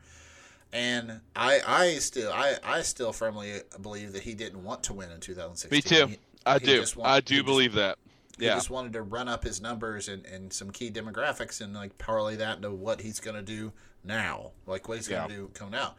And 0.72 1.20
I, 1.34 1.60
I 1.66 1.94
still, 1.94 2.32
I, 2.32 2.56
I 2.64 2.82
still 2.82 3.12
firmly 3.12 3.60
believe 3.80 4.12
that 4.12 4.22
he 4.22 4.34
didn't 4.34 4.62
want 4.64 4.82
to 4.84 4.94
win 4.94 5.10
in 5.10 5.20
2016. 5.20 5.76
Me 5.76 5.80
too. 5.80 6.06
He- 6.12 6.18
I 6.44 6.58
he 6.58 6.66
do. 6.66 6.80
just 6.80 6.96
want- 6.96 7.10
I 7.10 7.16
he 7.16 7.20
do 7.22 7.34
just- 7.36 7.46
believe 7.46 7.72
that. 7.74 7.98
he 8.38 8.44
Yeah. 8.46 8.54
just 8.54 8.70
wanted 8.70 8.92
to 8.94 9.02
run 9.02 9.28
up 9.28 9.42
his 9.44 9.60
numbers 9.60 10.08
and, 10.08 10.24
and 10.26 10.52
some 10.52 10.70
key 10.70 10.90
demographics 10.90 11.60
and 11.60 11.72
like 11.74 11.96
parlay 11.98 12.36
that 12.36 12.56
into 12.56 12.70
what 12.70 13.00
he's 13.00 13.18
going 13.20 13.36
to 13.36 13.42
do 13.42 13.72
now, 14.04 14.50
like 14.66 14.88
what 14.88 14.98
he's 14.98 15.08
going 15.08 15.28
to 15.28 15.34
do 15.34 15.50
coming 15.54 15.74
out. 15.78 15.96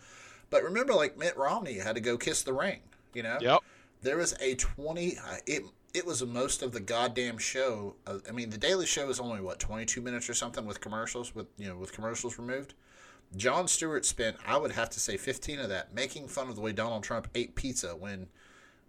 But 0.50 0.64
remember, 0.64 0.94
like 0.94 1.18
Mitt 1.18 1.36
Romney 1.36 1.80
had 1.80 1.96
to 1.96 2.02
go 2.02 2.18
kiss 2.18 2.44
the 2.44 2.54
ring. 2.54 2.80
You 3.14 3.24
know, 3.24 3.38
Yep. 3.42 3.60
There 4.02 4.18
was 4.18 4.36
a 4.40 4.56
twenty. 4.56 5.18
uh, 5.18 5.38
It 5.46 5.64
it 5.94 6.06
was 6.06 6.24
most 6.26 6.62
of 6.62 6.72
the 6.72 6.80
goddamn 6.80 7.38
show. 7.38 7.96
uh, 8.06 8.20
I 8.28 8.32
mean, 8.32 8.50
the 8.50 8.58
Daily 8.58 8.86
Show 8.86 9.10
is 9.10 9.20
only 9.20 9.42
what 9.42 9.60
twenty 9.60 9.86
two 9.86 10.02
minutes 10.02 10.30
or 10.30 10.34
something 10.34 10.66
with 10.66 10.82
commercials 10.82 11.34
with 11.34 11.48
you 11.58 11.68
know 11.68 11.78
with 11.78 11.94
commercials 11.94 12.38
removed. 12.38 12.74
Jon 13.36 13.68
Stewart 13.68 14.06
spent, 14.06 14.38
I 14.48 14.56
would 14.58 14.72
have 14.72 14.90
to 14.92 15.00
say, 15.00 15.18
fifteen 15.18 15.60
of 15.60 15.70
that 15.70 15.94
making 15.94 16.30
fun 16.30 16.48
of 16.50 16.56
the 16.56 16.62
way 16.62 16.72
Donald 16.72 17.04
Trump 17.04 17.28
ate 17.36 17.56
pizza 17.56 17.96
when 17.96 18.28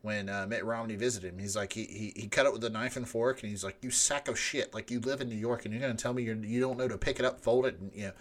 when 0.00 0.28
uh, 0.28 0.46
Mitt 0.48 0.64
Romney 0.64 0.94
visited 0.94 1.32
him. 1.32 1.40
He's 1.40 1.56
like, 1.56 1.72
he, 1.72 1.84
he, 1.84 2.12
he 2.14 2.28
cut 2.28 2.46
it 2.46 2.52
with 2.52 2.62
a 2.62 2.70
knife 2.70 2.96
and 2.96 3.09
fork, 3.09 3.42
and 3.42 3.50
he's 3.50 3.64
like, 3.64 3.78
you 3.82 3.90
sack 3.90 4.28
of 4.28 4.38
shit. 4.38 4.72
Like, 4.72 4.92
you 4.92 5.00
live 5.00 5.20
in 5.20 5.28
New 5.28 5.34
York, 5.34 5.64
and 5.64 5.74
you're 5.74 5.82
to 5.88 5.94
tell 5.94 6.14
me 6.14 6.22
you're, 6.22 6.36
you 6.36 6.61
don't 6.61 6.78
know 6.78 6.86
to 6.86 6.96
pick 6.96 7.18
it 7.18 7.24
up, 7.24 7.40
fold 7.40 7.66
it, 7.66 7.80
and, 7.80 7.90
you 7.92 8.06
know. 8.06 8.12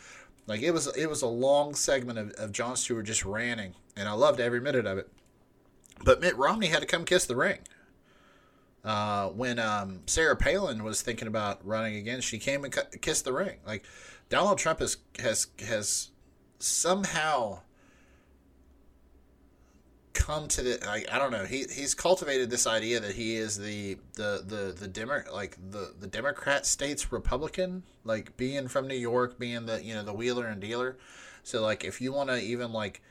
Like, 0.47 0.63
it 0.63 0.71
was, 0.71 0.87
it 0.97 1.07
was 1.07 1.21
a 1.21 1.27
long 1.27 1.75
segment 1.75 2.17
of, 2.17 2.31
of 2.31 2.51
Jon 2.51 2.75
Stewart 2.77 3.05
just 3.05 3.23
ranting, 3.25 3.75
and 3.95 4.09
I 4.09 4.13
loved 4.13 4.39
every 4.39 4.59
minute 4.59 4.87
of 4.87 4.97
it. 4.97 5.07
But 6.03 6.21
Mitt 6.21 6.37
Romney 6.37 6.67
had 6.67 6.81
to 6.81 6.85
come 6.85 7.05
kiss 7.05 7.25
the 7.25 7.35
ring. 7.35 7.59
Uh, 8.83 9.29
when 9.29 9.59
um, 9.59 10.01
Sarah 10.05 10.35
Palin 10.35 10.83
was 10.83 11.01
thinking 11.01 11.27
about 11.27 11.65
running 11.65 11.95
again, 11.95 12.21
she 12.21 12.39
came 12.39 12.63
and 12.63 12.71
cu- 12.71 12.97
kissed 13.01 13.25
the 13.25 13.33
ring. 13.33 13.57
Like, 13.65 13.83
Donald 14.29 14.57
Trump 14.57 14.79
has, 14.79 14.97
has, 15.19 15.47
has 15.59 16.11
somehow 16.59 17.59
come 20.17 20.47
to 20.47 20.63
the 20.63 20.89
I, 20.89 21.05
I 21.11 21.19
don't 21.19 21.31
know 21.31 21.45
he 21.45 21.65
he's 21.71 21.93
cultivated 21.93 22.49
this 22.49 22.65
idea 22.65 22.99
that 22.99 23.13
he 23.13 23.35
is 23.35 23.57
the 23.57 23.97
the 24.15 24.43
the 24.45 24.75
the 24.77 24.87
Demo, 24.87 25.21
like 25.31 25.57
the 25.71 25.93
the 25.99 26.07
Democrat 26.07 26.65
states 26.65 27.11
Republican 27.11 27.83
like 28.03 28.35
being 28.35 28.67
from 28.67 28.87
New 28.87 28.95
York 28.95 29.37
being 29.37 29.67
the 29.67 29.81
you 29.83 29.93
know 29.93 30.03
the 30.03 30.13
wheeler 30.13 30.47
and 30.47 30.59
dealer 30.59 30.97
so 31.43 31.61
like 31.61 31.83
if 31.83 32.01
you 32.01 32.11
want 32.11 32.29
to 32.29 32.41
even 32.41 32.73
like 32.73 33.01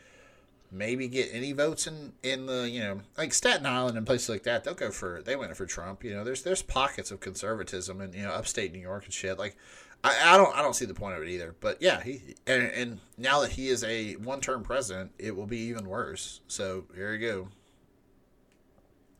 maybe 0.70 1.08
get 1.08 1.28
any 1.32 1.52
votes 1.52 1.86
in 1.86 2.12
in 2.22 2.46
the 2.46 2.68
you 2.68 2.80
know 2.80 3.00
like 3.16 3.32
Staten 3.32 3.66
Island 3.66 3.96
and 3.96 4.06
places 4.06 4.28
like 4.28 4.42
that. 4.44 4.64
They'll 4.64 4.74
go 4.74 4.90
for 4.90 5.22
they 5.22 5.36
went 5.36 5.56
for 5.56 5.66
Trump. 5.66 6.04
You 6.04 6.14
know, 6.14 6.24
there's 6.24 6.42
there's 6.42 6.62
pockets 6.62 7.10
of 7.10 7.20
conservatism 7.20 8.00
in 8.00 8.12
you 8.12 8.22
know 8.22 8.30
upstate 8.30 8.72
New 8.72 8.80
York 8.80 9.04
and 9.04 9.12
shit. 9.12 9.38
Like 9.38 9.56
I, 10.04 10.34
I 10.34 10.36
don't 10.36 10.56
I 10.56 10.62
don't 10.62 10.74
see 10.74 10.84
the 10.84 10.94
point 10.94 11.16
of 11.16 11.22
it 11.22 11.28
either. 11.28 11.54
But 11.60 11.80
yeah, 11.80 12.02
he 12.02 12.20
and, 12.46 12.64
and 12.64 13.00
now 13.18 13.40
that 13.40 13.52
he 13.52 13.68
is 13.68 13.82
a 13.84 14.14
one 14.14 14.40
term 14.40 14.62
president, 14.62 15.12
it 15.18 15.34
will 15.34 15.46
be 15.46 15.58
even 15.58 15.88
worse. 15.88 16.40
So 16.46 16.84
here 16.94 17.12
you 17.14 17.26
go. 17.26 17.48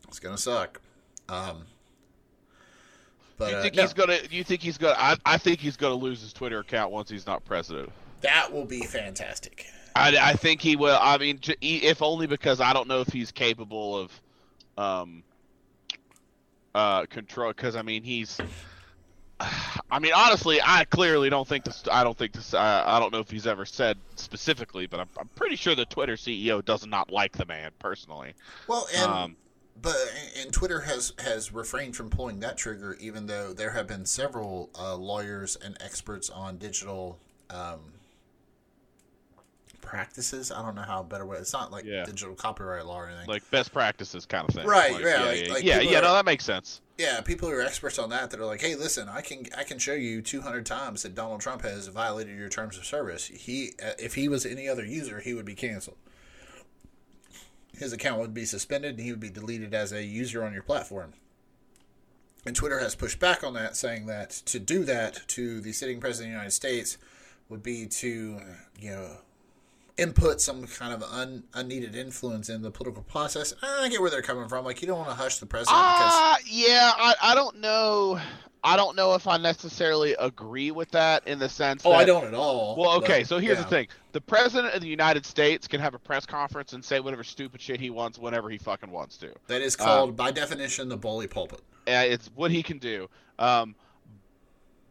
It's 0.08 0.18
gonna 0.18 0.38
suck. 0.38 0.80
Um, 1.28 1.64
but 3.36 3.50
you 3.50 3.56
uh, 3.56 3.62
think 3.62 3.74
uh, 3.74 3.76
no. 3.76 3.82
he's 3.82 3.92
gonna? 3.92 4.18
You 4.30 4.44
think 4.44 4.62
he's 4.62 4.78
gonna? 4.78 4.96
I, 4.96 5.16
I 5.24 5.38
think 5.38 5.60
he's 5.60 5.76
gonna 5.76 5.94
lose 5.94 6.20
his 6.20 6.32
Twitter 6.32 6.60
account 6.60 6.92
once 6.92 7.10
he's 7.10 7.26
not 7.26 7.44
president. 7.44 7.90
That 8.20 8.52
will 8.52 8.64
be 8.64 8.82
fantastic. 8.82 9.66
I, 9.96 10.30
I 10.30 10.32
think 10.34 10.60
he 10.60 10.76
will. 10.76 10.98
I 11.00 11.18
mean, 11.18 11.40
if 11.60 12.02
only 12.02 12.26
because 12.26 12.60
I 12.60 12.72
don't 12.72 12.88
know 12.88 13.00
if 13.00 13.08
he's 13.08 13.32
capable 13.32 13.96
of, 13.96 14.20
um, 14.78 15.22
uh, 16.74 17.06
control. 17.06 17.50
Because 17.50 17.76
I 17.76 17.82
mean, 17.82 18.02
he's. 18.02 18.38
I 19.90 19.98
mean, 20.00 20.12
honestly, 20.14 20.60
I 20.64 20.84
clearly 20.84 21.30
don't 21.30 21.46
think 21.46 21.64
this. 21.64 21.84
I 21.90 22.04
don't 22.04 22.16
think 22.16 22.32
this. 22.32 22.54
Uh, 22.54 22.84
I 22.86 22.98
don't 22.98 23.12
know 23.12 23.20
if 23.20 23.30
he's 23.30 23.46
ever 23.46 23.64
said 23.64 23.96
specifically, 24.16 24.86
but 24.86 25.00
I'm, 25.00 25.08
I'm 25.18 25.28
pretty 25.34 25.56
sure 25.56 25.74
the 25.74 25.84
Twitter 25.84 26.14
CEO 26.14 26.64
does 26.64 26.86
not 26.86 27.10
like 27.10 27.32
the 27.32 27.46
man 27.46 27.70
personally. 27.78 28.34
Well, 28.66 28.86
and 28.94 29.10
um, 29.10 29.36
but 29.80 29.96
and 30.38 30.52
Twitter 30.52 30.80
has 30.80 31.12
has 31.18 31.52
refrained 31.52 31.96
from 31.96 32.10
pulling 32.10 32.40
that 32.40 32.56
trigger, 32.56 32.96
even 33.00 33.26
though 33.26 33.52
there 33.52 33.70
have 33.70 33.86
been 33.86 34.06
several 34.06 34.70
uh, 34.78 34.96
lawyers 34.96 35.56
and 35.56 35.76
experts 35.80 36.30
on 36.30 36.56
digital 36.56 37.18
um, 37.50 37.92
practices. 39.86 40.52
I 40.52 40.60
don't 40.60 40.74
know 40.74 40.82
how 40.82 41.02
better 41.02 41.24
way. 41.24 41.38
It's 41.38 41.52
not 41.54 41.72
like 41.72 41.84
yeah. 41.84 42.04
digital 42.04 42.34
copyright 42.34 42.84
law 42.84 43.00
or 43.00 43.08
anything. 43.08 43.28
Like 43.28 43.48
best 43.50 43.72
practices 43.72 44.26
kind 44.26 44.46
of 44.48 44.54
thing. 44.54 44.66
Right. 44.66 44.92
Like, 44.92 45.02
yeah. 45.02 45.08
Yeah. 45.08 45.24
Like, 45.24 45.46
yeah. 45.46 45.52
like 45.54 45.64
yeah, 45.64 45.80
yeah 45.80 45.98
are, 45.98 46.02
no, 46.02 46.12
that 46.12 46.26
makes 46.26 46.44
sense. 46.44 46.82
Yeah, 46.98 47.20
people 47.20 47.48
who 47.48 47.54
are 47.54 47.62
experts 47.62 47.98
on 47.98 48.10
that 48.10 48.30
that 48.30 48.40
are 48.40 48.46
like, 48.46 48.60
hey, 48.60 48.74
listen, 48.74 49.08
I 49.08 49.22
can 49.22 49.46
I 49.56 49.64
can 49.64 49.78
show 49.78 49.94
you 49.94 50.20
200 50.20 50.66
times 50.66 51.02
that 51.02 51.14
Donald 51.14 51.40
Trump 51.40 51.62
has 51.62 51.88
violated 51.88 52.36
your 52.36 52.48
terms 52.48 52.76
of 52.76 52.84
service. 52.84 53.26
He, 53.26 53.72
uh, 53.82 53.92
if 53.98 54.14
he 54.14 54.28
was 54.28 54.44
any 54.44 54.68
other 54.68 54.84
user, 54.84 55.20
he 55.20 55.32
would 55.32 55.46
be 55.46 55.54
canceled 55.54 55.96
his 57.78 57.92
account 57.92 58.20
would 58.20 58.34
be 58.34 58.44
suspended 58.44 58.96
and 58.96 59.04
he 59.04 59.10
would 59.10 59.20
be 59.20 59.30
deleted 59.30 59.74
as 59.74 59.92
a 59.92 60.02
user 60.02 60.44
on 60.44 60.52
your 60.52 60.62
platform. 60.62 61.12
And 62.44 62.54
Twitter 62.54 62.78
has 62.78 62.94
pushed 62.94 63.18
back 63.18 63.42
on 63.42 63.54
that, 63.54 63.76
saying 63.76 64.06
that 64.06 64.30
to 64.30 64.58
do 64.58 64.84
that 64.84 65.22
to 65.28 65.60
the 65.60 65.72
sitting 65.72 66.00
president 66.00 66.28
of 66.28 66.32
the 66.32 66.36
United 66.36 66.52
States 66.52 66.96
would 67.48 67.62
be 67.62 67.86
to, 67.86 68.40
you 68.78 68.90
know, 68.90 69.16
input 69.98 70.40
some 70.40 70.66
kind 70.66 70.92
of 70.92 71.02
un, 71.02 71.44
unneeded 71.54 71.94
influence 71.94 72.48
in 72.48 72.62
the 72.62 72.70
political 72.70 73.02
process. 73.02 73.54
I 73.62 73.88
get 73.88 74.00
where 74.00 74.10
they're 74.10 74.22
coming 74.22 74.48
from. 74.48 74.64
Like, 74.64 74.82
you 74.82 74.88
don't 74.88 74.98
want 74.98 75.10
to 75.10 75.16
hush 75.16 75.38
the 75.38 75.46
president. 75.46 75.78
Uh, 75.80 76.36
because... 76.36 76.52
yeah, 76.52 76.92
I, 76.96 77.14
I 77.22 77.34
don't 77.34 77.60
know. 77.60 78.20
I 78.64 78.76
don't 78.76 78.96
know 78.96 79.14
if 79.14 79.28
I 79.28 79.36
necessarily 79.36 80.16
agree 80.18 80.72
with 80.72 80.90
that 80.90 81.26
in 81.28 81.38
the 81.38 81.48
sense. 81.48 81.82
Oh, 81.84 81.90
that, 81.90 81.98
I 81.98 82.04
don't 82.04 82.24
at 82.24 82.34
all. 82.34 82.74
Well, 82.76 82.96
okay. 82.96 83.20
But, 83.20 83.28
so 83.28 83.38
here's 83.38 83.58
yeah. 83.58 83.62
the 83.62 83.70
thing: 83.70 83.86
the 84.10 84.20
president 84.20 84.74
of 84.74 84.80
the 84.80 84.88
United 84.88 85.24
States 85.24 85.68
can 85.68 85.80
have 85.80 85.94
a 85.94 86.00
press 86.00 86.26
conference 86.26 86.72
and 86.72 86.84
say 86.84 86.98
whatever 86.98 87.22
stupid 87.22 87.60
shit 87.60 87.78
he 87.78 87.90
wants 87.90 88.18
whenever 88.18 88.50
he 88.50 88.58
fucking 88.58 88.90
wants 88.90 89.18
to. 89.18 89.32
That 89.46 89.62
is 89.62 89.76
called, 89.76 90.10
um, 90.10 90.16
by 90.16 90.32
definition, 90.32 90.88
the 90.88 90.96
bully 90.96 91.28
pulpit. 91.28 91.60
Yeah, 91.86 92.02
it's 92.02 92.28
what 92.34 92.50
he 92.50 92.64
can 92.64 92.78
do. 92.78 93.08
Um, 93.38 93.76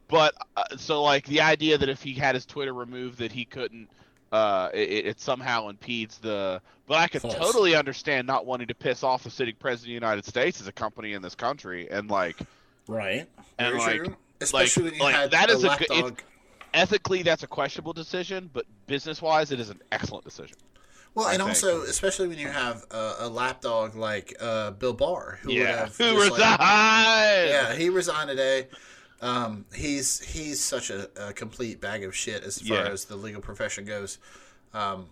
but 0.07 0.35
uh, 0.55 0.77
so 0.77 1.03
like 1.03 1.27
the 1.27 1.41
idea 1.41 1.77
that 1.77 1.89
if 1.89 2.01
he 2.01 2.13
had 2.13 2.35
his 2.35 2.45
Twitter 2.45 2.73
removed, 2.73 3.19
that 3.19 3.33
he 3.33 3.43
couldn't. 3.43 3.89
Uh, 4.35 4.69
it, 4.73 5.05
it 5.05 5.19
somehow 5.21 5.69
impedes 5.69 6.17
the. 6.17 6.61
But 6.87 6.95
I 6.95 7.07
could 7.07 7.21
False. 7.21 7.35
totally 7.35 7.75
understand 7.75 8.27
not 8.27 8.45
wanting 8.45 8.67
to 8.67 8.75
piss 8.75 9.01
off 9.01 9.23
the 9.23 9.29
sitting 9.29 9.55
president 9.57 9.85
of 9.85 10.01
the 10.01 10.05
United 10.05 10.25
States 10.25 10.59
as 10.59 10.67
a 10.67 10.71
company 10.71 11.13
in 11.13 11.21
this 11.21 11.35
country, 11.35 11.89
and 11.89 12.09
like 12.09 12.35
Right. 12.87 13.27
And 13.57 13.73
Very 13.73 13.79
like, 13.79 14.03
true. 14.03 14.15
Especially 14.41 14.83
like, 14.83 14.91
when 14.91 14.99
you 14.99 15.05
like, 15.05 15.15
had 15.15 15.31
that 15.31 15.49
is 15.49 15.63
a 15.63 15.77
good. 15.77 16.17
Ethically, 16.73 17.23
that's 17.23 17.43
a 17.43 17.47
questionable 17.47 17.93
decision, 17.93 18.49
but 18.51 18.65
business-wise, 18.85 19.53
it 19.53 19.61
is 19.61 19.69
an 19.69 19.81
excellent 19.93 20.25
decision. 20.25 20.57
Well, 21.13 21.25
I 21.25 21.35
and 21.35 21.39
think. 21.39 21.49
also, 21.51 21.83
especially 21.83 22.27
when 22.27 22.37
you 22.37 22.49
have 22.49 22.83
a, 22.91 23.13
a 23.19 23.29
lapdog 23.29 23.95
like 23.95 24.35
uh, 24.41 24.71
Bill 24.71 24.91
Barr, 24.91 25.39
who 25.41 25.53
yeah, 25.53 25.85
who 25.85 26.21
resigned. 26.21 26.39
Like, 26.41 26.59
yeah, 26.59 27.73
he 27.75 27.87
resigned 27.87 28.29
today. 28.29 28.67
Um, 29.25 29.65
he's 29.73 30.23
he's 30.23 30.63
such 30.63 30.91
a, 30.91 31.09
a, 31.15 31.33
complete 31.33 31.81
bag 31.81 32.03
of 32.03 32.15
shit 32.15 32.43
as 32.43 32.61
far 32.61 32.77
yeah. 32.77 32.89
as 32.89 33.05
the 33.05 33.15
legal 33.15 33.41
profession 33.41 33.83
goes. 33.83 34.19
Um, 34.71 35.07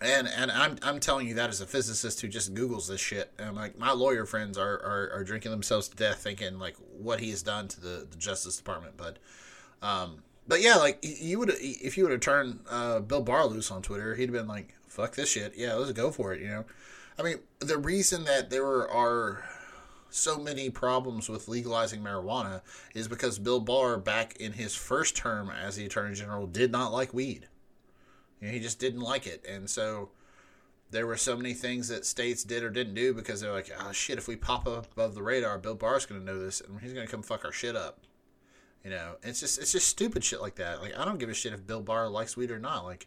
and 0.00 0.28
and 0.28 0.48
I'm 0.48 0.78
I'm 0.80 1.00
telling 1.00 1.26
you 1.26 1.34
that 1.34 1.50
as 1.50 1.60
a 1.60 1.66
physicist 1.66 2.20
who 2.20 2.28
just 2.28 2.54
Googles 2.54 2.86
this 2.86 3.00
shit. 3.00 3.32
And 3.36 3.56
like 3.56 3.76
my 3.76 3.90
lawyer 3.90 4.26
friends 4.26 4.56
are, 4.56 4.74
are, 4.74 5.10
are 5.12 5.24
drinking 5.24 5.50
themselves 5.50 5.88
to 5.88 5.96
death 5.96 6.18
thinking 6.18 6.60
like 6.60 6.76
what 6.96 7.18
he 7.18 7.30
has 7.30 7.42
done 7.42 7.66
to 7.66 7.80
the, 7.80 8.06
the 8.08 8.16
Justice 8.16 8.58
Department. 8.58 8.96
But 8.96 9.18
um 9.82 10.22
but 10.46 10.60
yeah, 10.60 10.76
like 10.76 11.00
you 11.02 11.40
would 11.40 11.50
if 11.58 11.98
you 11.98 12.04
would 12.04 12.12
have 12.12 12.20
turned 12.20 12.60
uh, 12.70 13.00
Bill 13.00 13.22
Barr 13.22 13.46
loose 13.46 13.72
on 13.72 13.82
Twitter, 13.82 14.14
he'd 14.14 14.28
have 14.28 14.32
been 14.32 14.48
like, 14.48 14.74
"Fuck 14.86 15.16
this 15.16 15.30
shit, 15.30 15.54
yeah, 15.56 15.74
let's 15.74 15.92
go 15.92 16.12
for 16.12 16.32
it." 16.32 16.40
You 16.40 16.48
know, 16.48 16.64
I 17.18 17.22
mean, 17.22 17.38
the 17.60 17.78
reason 17.78 18.24
that 18.24 18.50
there 18.50 18.88
are 18.88 19.44
so 20.14 20.38
many 20.38 20.70
problems 20.70 21.28
with 21.28 21.48
legalizing 21.48 22.02
marijuana 22.02 22.62
is 22.94 23.08
because 23.08 23.38
Bill 23.38 23.60
Barr, 23.60 23.98
back 23.98 24.36
in 24.36 24.52
his 24.52 24.74
first 24.74 25.16
term 25.16 25.50
as 25.50 25.76
the 25.76 25.86
Attorney 25.86 26.14
General, 26.14 26.46
did 26.46 26.70
not 26.70 26.92
like 26.92 27.14
weed. 27.14 27.48
You 28.40 28.48
know, 28.48 28.52
he 28.52 28.60
just 28.60 28.78
didn't 28.78 29.00
like 29.00 29.26
it, 29.26 29.44
and 29.48 29.68
so 29.68 30.10
there 30.90 31.06
were 31.06 31.16
so 31.16 31.36
many 31.36 31.54
things 31.54 31.88
that 31.88 32.04
states 32.04 32.44
did 32.44 32.62
or 32.62 32.70
didn't 32.70 32.94
do 32.94 33.14
because 33.14 33.40
they're 33.40 33.52
like, 33.52 33.70
oh 33.80 33.92
shit, 33.92 34.18
if 34.18 34.28
we 34.28 34.36
pop 34.36 34.68
up 34.68 34.92
above 34.92 35.14
the 35.14 35.22
radar, 35.22 35.58
Bill 35.58 35.74
Barr's 35.74 36.06
going 36.06 36.20
to 36.20 36.26
know 36.26 36.38
this, 36.38 36.60
and 36.60 36.80
he's 36.80 36.92
going 36.92 37.06
to 37.06 37.10
come 37.10 37.22
fuck 37.22 37.44
our 37.44 37.52
shit 37.52 37.74
up. 37.74 38.00
You 38.84 38.90
know, 38.90 39.14
it's 39.22 39.40
just 39.40 39.58
it's 39.60 39.72
just 39.72 39.88
stupid 39.88 40.22
shit 40.22 40.40
like 40.40 40.56
that. 40.56 40.82
Like 40.82 40.96
I 40.98 41.04
don't 41.04 41.18
give 41.18 41.28
a 41.28 41.34
shit 41.34 41.52
if 41.52 41.66
Bill 41.66 41.80
Barr 41.80 42.08
likes 42.08 42.36
weed 42.36 42.50
or 42.50 42.58
not. 42.58 42.84
Like 42.84 43.06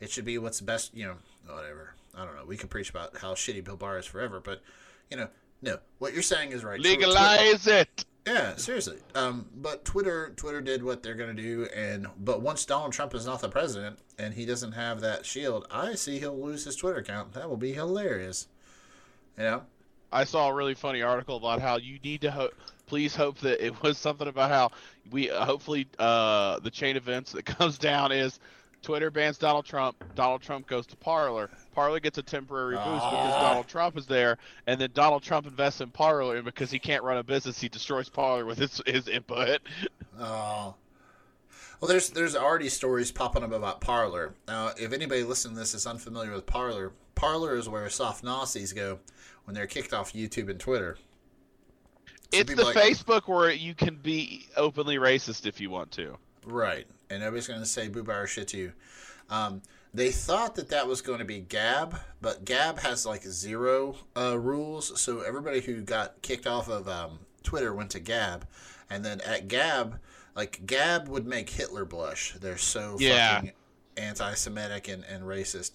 it 0.00 0.10
should 0.10 0.24
be 0.24 0.38
what's 0.38 0.60
best. 0.60 0.94
You 0.94 1.06
know, 1.06 1.16
whatever. 1.54 1.94
I 2.16 2.24
don't 2.24 2.36
know. 2.36 2.44
We 2.44 2.56
can 2.56 2.68
preach 2.68 2.90
about 2.90 3.16
how 3.18 3.34
shitty 3.34 3.64
Bill 3.64 3.76
Barr 3.76 3.98
is 3.98 4.06
forever, 4.06 4.40
but 4.40 4.62
you 5.10 5.16
know, 5.16 5.28
no. 5.64 5.78
What 5.98 6.12
you're 6.12 6.22
saying 6.22 6.52
is 6.52 6.62
right. 6.62 6.78
Legalize 6.78 7.66
it. 7.66 8.04
Yeah, 8.26 8.56
seriously. 8.56 8.98
Um, 9.14 9.46
but 9.56 9.84
Twitter, 9.84 10.32
Twitter 10.36 10.60
did 10.60 10.82
what 10.82 11.02
they're 11.02 11.14
gonna 11.14 11.34
do, 11.34 11.66
and 11.74 12.06
but 12.18 12.40
once 12.40 12.64
Donald 12.64 12.92
Trump 12.92 13.14
is 13.14 13.26
not 13.26 13.40
the 13.40 13.48
president 13.48 13.98
and 14.18 14.32
he 14.32 14.46
doesn't 14.46 14.72
have 14.72 15.00
that 15.00 15.26
shield, 15.26 15.66
I 15.70 15.94
see 15.94 16.18
he'll 16.18 16.38
lose 16.38 16.64
his 16.64 16.76
Twitter 16.76 16.98
account. 16.98 17.32
That 17.32 17.48
will 17.48 17.56
be 17.56 17.72
hilarious. 17.72 18.48
You 19.36 19.44
know. 19.44 19.62
I 20.12 20.24
saw 20.24 20.48
a 20.48 20.54
really 20.54 20.74
funny 20.74 21.02
article 21.02 21.36
about 21.36 21.60
how 21.60 21.76
you 21.76 21.98
need 22.04 22.20
to 22.20 22.30
ho- 22.30 22.50
please 22.86 23.16
hope 23.16 23.38
that 23.38 23.64
it 23.64 23.82
was 23.82 23.98
something 23.98 24.28
about 24.28 24.50
how 24.50 24.70
we 25.10 25.30
uh, 25.30 25.44
hopefully 25.44 25.86
uh, 25.98 26.60
the 26.60 26.70
chain 26.70 26.96
events 26.96 27.32
that 27.32 27.44
comes 27.46 27.78
down 27.78 28.12
is 28.12 28.38
Twitter 28.84 29.10
bans 29.10 29.38
Donald 29.38 29.64
Trump. 29.64 29.96
Donald 30.14 30.42
Trump 30.42 30.66
goes 30.66 30.86
to 30.86 30.96
Parler. 30.96 31.50
Parler 31.74 31.98
gets 31.98 32.18
a 32.18 32.22
temporary 32.22 32.76
boost 32.76 32.86
uh, 32.86 33.10
because 33.10 33.42
Donald 33.42 33.66
Trump 33.66 33.96
is 33.96 34.06
there, 34.06 34.38
and 34.66 34.80
then 34.80 34.90
Donald 34.92 35.22
Trump 35.22 35.46
invests 35.46 35.80
in 35.80 35.90
Parler, 35.90 36.36
and 36.36 36.44
because 36.44 36.70
he 36.70 36.78
can't 36.78 37.02
run 37.02 37.16
a 37.16 37.22
business, 37.22 37.60
he 37.60 37.68
destroys 37.68 38.08
Parler 38.08 38.44
with 38.44 38.58
his 38.58 38.80
his 38.86 39.08
input. 39.08 39.60
Oh. 40.16 40.76
Well, 41.80 41.88
there's 41.88 42.10
there's 42.10 42.36
already 42.36 42.68
stories 42.68 43.10
popping 43.10 43.42
up 43.42 43.50
about 43.50 43.80
Parler. 43.80 44.34
Now, 44.46 44.70
if 44.78 44.92
anybody 44.92 45.24
listening 45.24 45.54
to 45.54 45.60
this 45.60 45.74
is 45.74 45.88
unfamiliar 45.88 46.30
with 46.30 46.46
Parler, 46.46 46.92
Parler 47.16 47.56
is 47.56 47.68
where 47.68 47.90
soft 47.90 48.22
Nazis 48.22 48.72
go 48.72 49.00
when 49.44 49.56
they're 49.56 49.66
kicked 49.66 49.92
off 49.92 50.12
YouTube 50.12 50.48
and 50.48 50.60
Twitter. 50.60 50.98
So 52.32 52.40
it's 52.40 52.54
the 52.54 52.64
like, 52.64 52.76
Facebook 52.76 53.26
where 53.26 53.50
you 53.50 53.74
can 53.74 53.96
be 53.96 54.46
openly 54.56 54.98
racist 54.98 55.46
if 55.46 55.60
you 55.60 55.68
want 55.68 55.90
to. 55.92 56.16
Right 56.46 56.86
and 57.10 57.22
everybody's 57.22 57.48
going 57.48 57.60
to 57.60 57.66
say 57.66 57.88
Boo 57.88 58.04
shit 58.26 58.48
to 58.48 58.56
you. 58.56 58.72
Um, 59.30 59.62
they 59.94 60.10
thought 60.10 60.56
that 60.56 60.70
that 60.70 60.88
was 60.88 61.00
going 61.00 61.20
to 61.20 61.24
be 61.24 61.38
Gab, 61.38 61.96
but 62.20 62.44
Gab 62.44 62.80
has 62.80 63.06
like 63.06 63.22
zero 63.22 63.94
uh, 64.16 64.36
rules. 64.38 65.00
So 65.00 65.20
everybody 65.20 65.60
who 65.60 65.82
got 65.82 66.20
kicked 66.20 66.48
off 66.48 66.68
of 66.68 66.88
um, 66.88 67.20
Twitter 67.44 67.72
went 67.72 67.90
to 67.90 68.00
Gab, 68.00 68.46
and 68.90 69.04
then 69.04 69.20
at 69.20 69.46
Gab, 69.46 70.00
like 70.34 70.66
Gab 70.66 71.08
would 71.08 71.26
make 71.26 71.48
Hitler 71.48 71.84
blush. 71.84 72.34
They're 72.40 72.58
so 72.58 72.96
yeah. 72.98 73.36
fucking 73.36 73.52
anti-Semitic 73.96 74.88
and, 74.88 75.04
and 75.04 75.22
racist. 75.22 75.70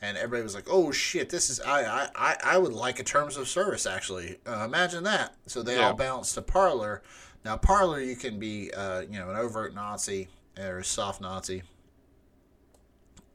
And 0.00 0.16
everybody 0.16 0.44
was 0.44 0.54
like, 0.54 0.68
"Oh 0.70 0.90
shit, 0.92 1.28
this 1.28 1.50
is 1.50 1.60
I 1.60 2.08
I, 2.14 2.36
I 2.42 2.58
would 2.58 2.72
like 2.72 3.00
a 3.00 3.04
terms 3.04 3.36
of 3.36 3.48
service 3.48 3.84
actually. 3.84 4.38
Uh, 4.46 4.64
imagine 4.64 5.04
that." 5.04 5.34
So 5.46 5.62
they 5.62 5.76
yeah. 5.76 5.88
all 5.88 5.94
bounced 5.94 6.34
to 6.36 6.42
Parler. 6.42 7.02
Now 7.44 7.56
Parler, 7.56 8.00
you 8.00 8.16
can 8.16 8.38
be 8.38 8.70
uh, 8.72 9.00
you 9.00 9.18
know 9.18 9.28
an 9.28 9.36
overt 9.36 9.74
Nazi 9.74 10.28
or 10.58 10.78
a 10.78 10.84
soft 10.84 11.20
Nazi. 11.20 11.62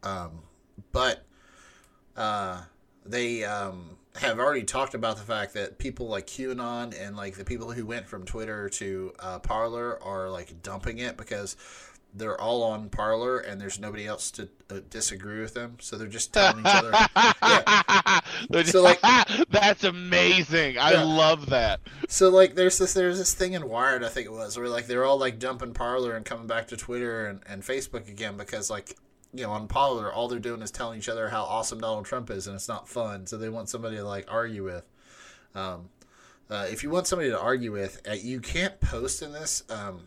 Um, 0.03 0.43
but 0.91 1.25
uh, 2.17 2.61
they 3.05 3.43
um, 3.43 3.97
have 4.15 4.39
already 4.39 4.63
talked 4.63 4.93
about 4.93 5.17
the 5.17 5.23
fact 5.23 5.53
that 5.53 5.77
people 5.77 6.07
like 6.07 6.27
QAnon 6.27 6.93
and 6.99 7.15
like 7.15 7.35
the 7.35 7.45
people 7.45 7.71
who 7.71 7.85
went 7.85 8.07
from 8.07 8.25
Twitter 8.25 8.69
to 8.69 9.13
uh, 9.19 9.39
Parler 9.39 10.01
are 10.03 10.29
like 10.29 10.61
dumping 10.61 10.99
it 10.99 11.17
because 11.17 11.55
they're 12.15 12.39
all 12.39 12.63
on 12.63 12.89
Parler 12.89 13.39
and 13.39 13.59
there's 13.59 13.79
nobody 13.79 14.05
else 14.05 14.29
to 14.31 14.49
uh, 14.69 14.79
disagree 14.89 15.41
with 15.41 15.53
them, 15.53 15.77
so 15.79 15.97
they're 15.97 16.07
just 16.07 16.33
telling 16.33 16.59
each 16.59 16.65
other. 16.65 16.91
Yeah. 18.49 18.63
so 18.63 18.81
like, 18.81 18.99
that's 19.49 19.83
amazing. 19.83 20.77
I 20.79 21.03
love 21.03 21.49
that. 21.49 21.81
So 22.07 22.29
like, 22.29 22.55
there's 22.55 22.77
this 22.77 22.93
there's 22.93 23.17
this 23.17 23.33
thing 23.33 23.53
in 23.53 23.67
Wired, 23.67 24.03
I 24.03 24.09
think 24.09 24.27
it 24.27 24.31
was, 24.31 24.57
where 24.57 24.67
like 24.67 24.87
they're 24.87 25.05
all 25.05 25.17
like 25.17 25.39
dumping 25.39 25.73
Parler 25.73 26.15
and 26.15 26.25
coming 26.25 26.47
back 26.47 26.67
to 26.67 26.77
Twitter 26.77 27.27
and, 27.27 27.41
and 27.47 27.61
Facebook 27.63 28.07
again 28.09 28.37
because 28.37 28.69
like. 28.69 28.97
You 29.35 29.45
know, 29.45 29.49
on 29.49 29.67
Parler, 29.67 30.13
all 30.13 30.27
they're 30.27 30.37
doing 30.37 30.61
is 30.61 30.69
telling 30.69 30.99
each 30.99 31.09
other 31.09 31.27
how 31.27 31.41
awesome 31.41 31.81
Donald 31.81 32.05
Trump 32.05 32.29
is, 32.29 32.45
and 32.45 32.55
it's 32.55 32.67
not 32.67 32.87
fun. 32.87 33.25
So 33.25 33.35
they 33.35 33.49
want 33.49 33.67
somebody 33.67 33.95
to 33.95 34.03
like 34.03 34.27
argue 34.31 34.63
with. 34.63 34.83
Um, 35.55 35.89
uh, 36.51 36.67
if 36.69 36.83
you 36.83 36.91
want 36.91 37.07
somebody 37.07 37.31
to 37.31 37.39
argue 37.41 37.71
with, 37.71 37.99
uh, 38.07 38.13
you 38.13 38.39
can't 38.39 38.79
post 38.79 39.23
in 39.23 39.31
this 39.31 39.63
um, 39.71 40.01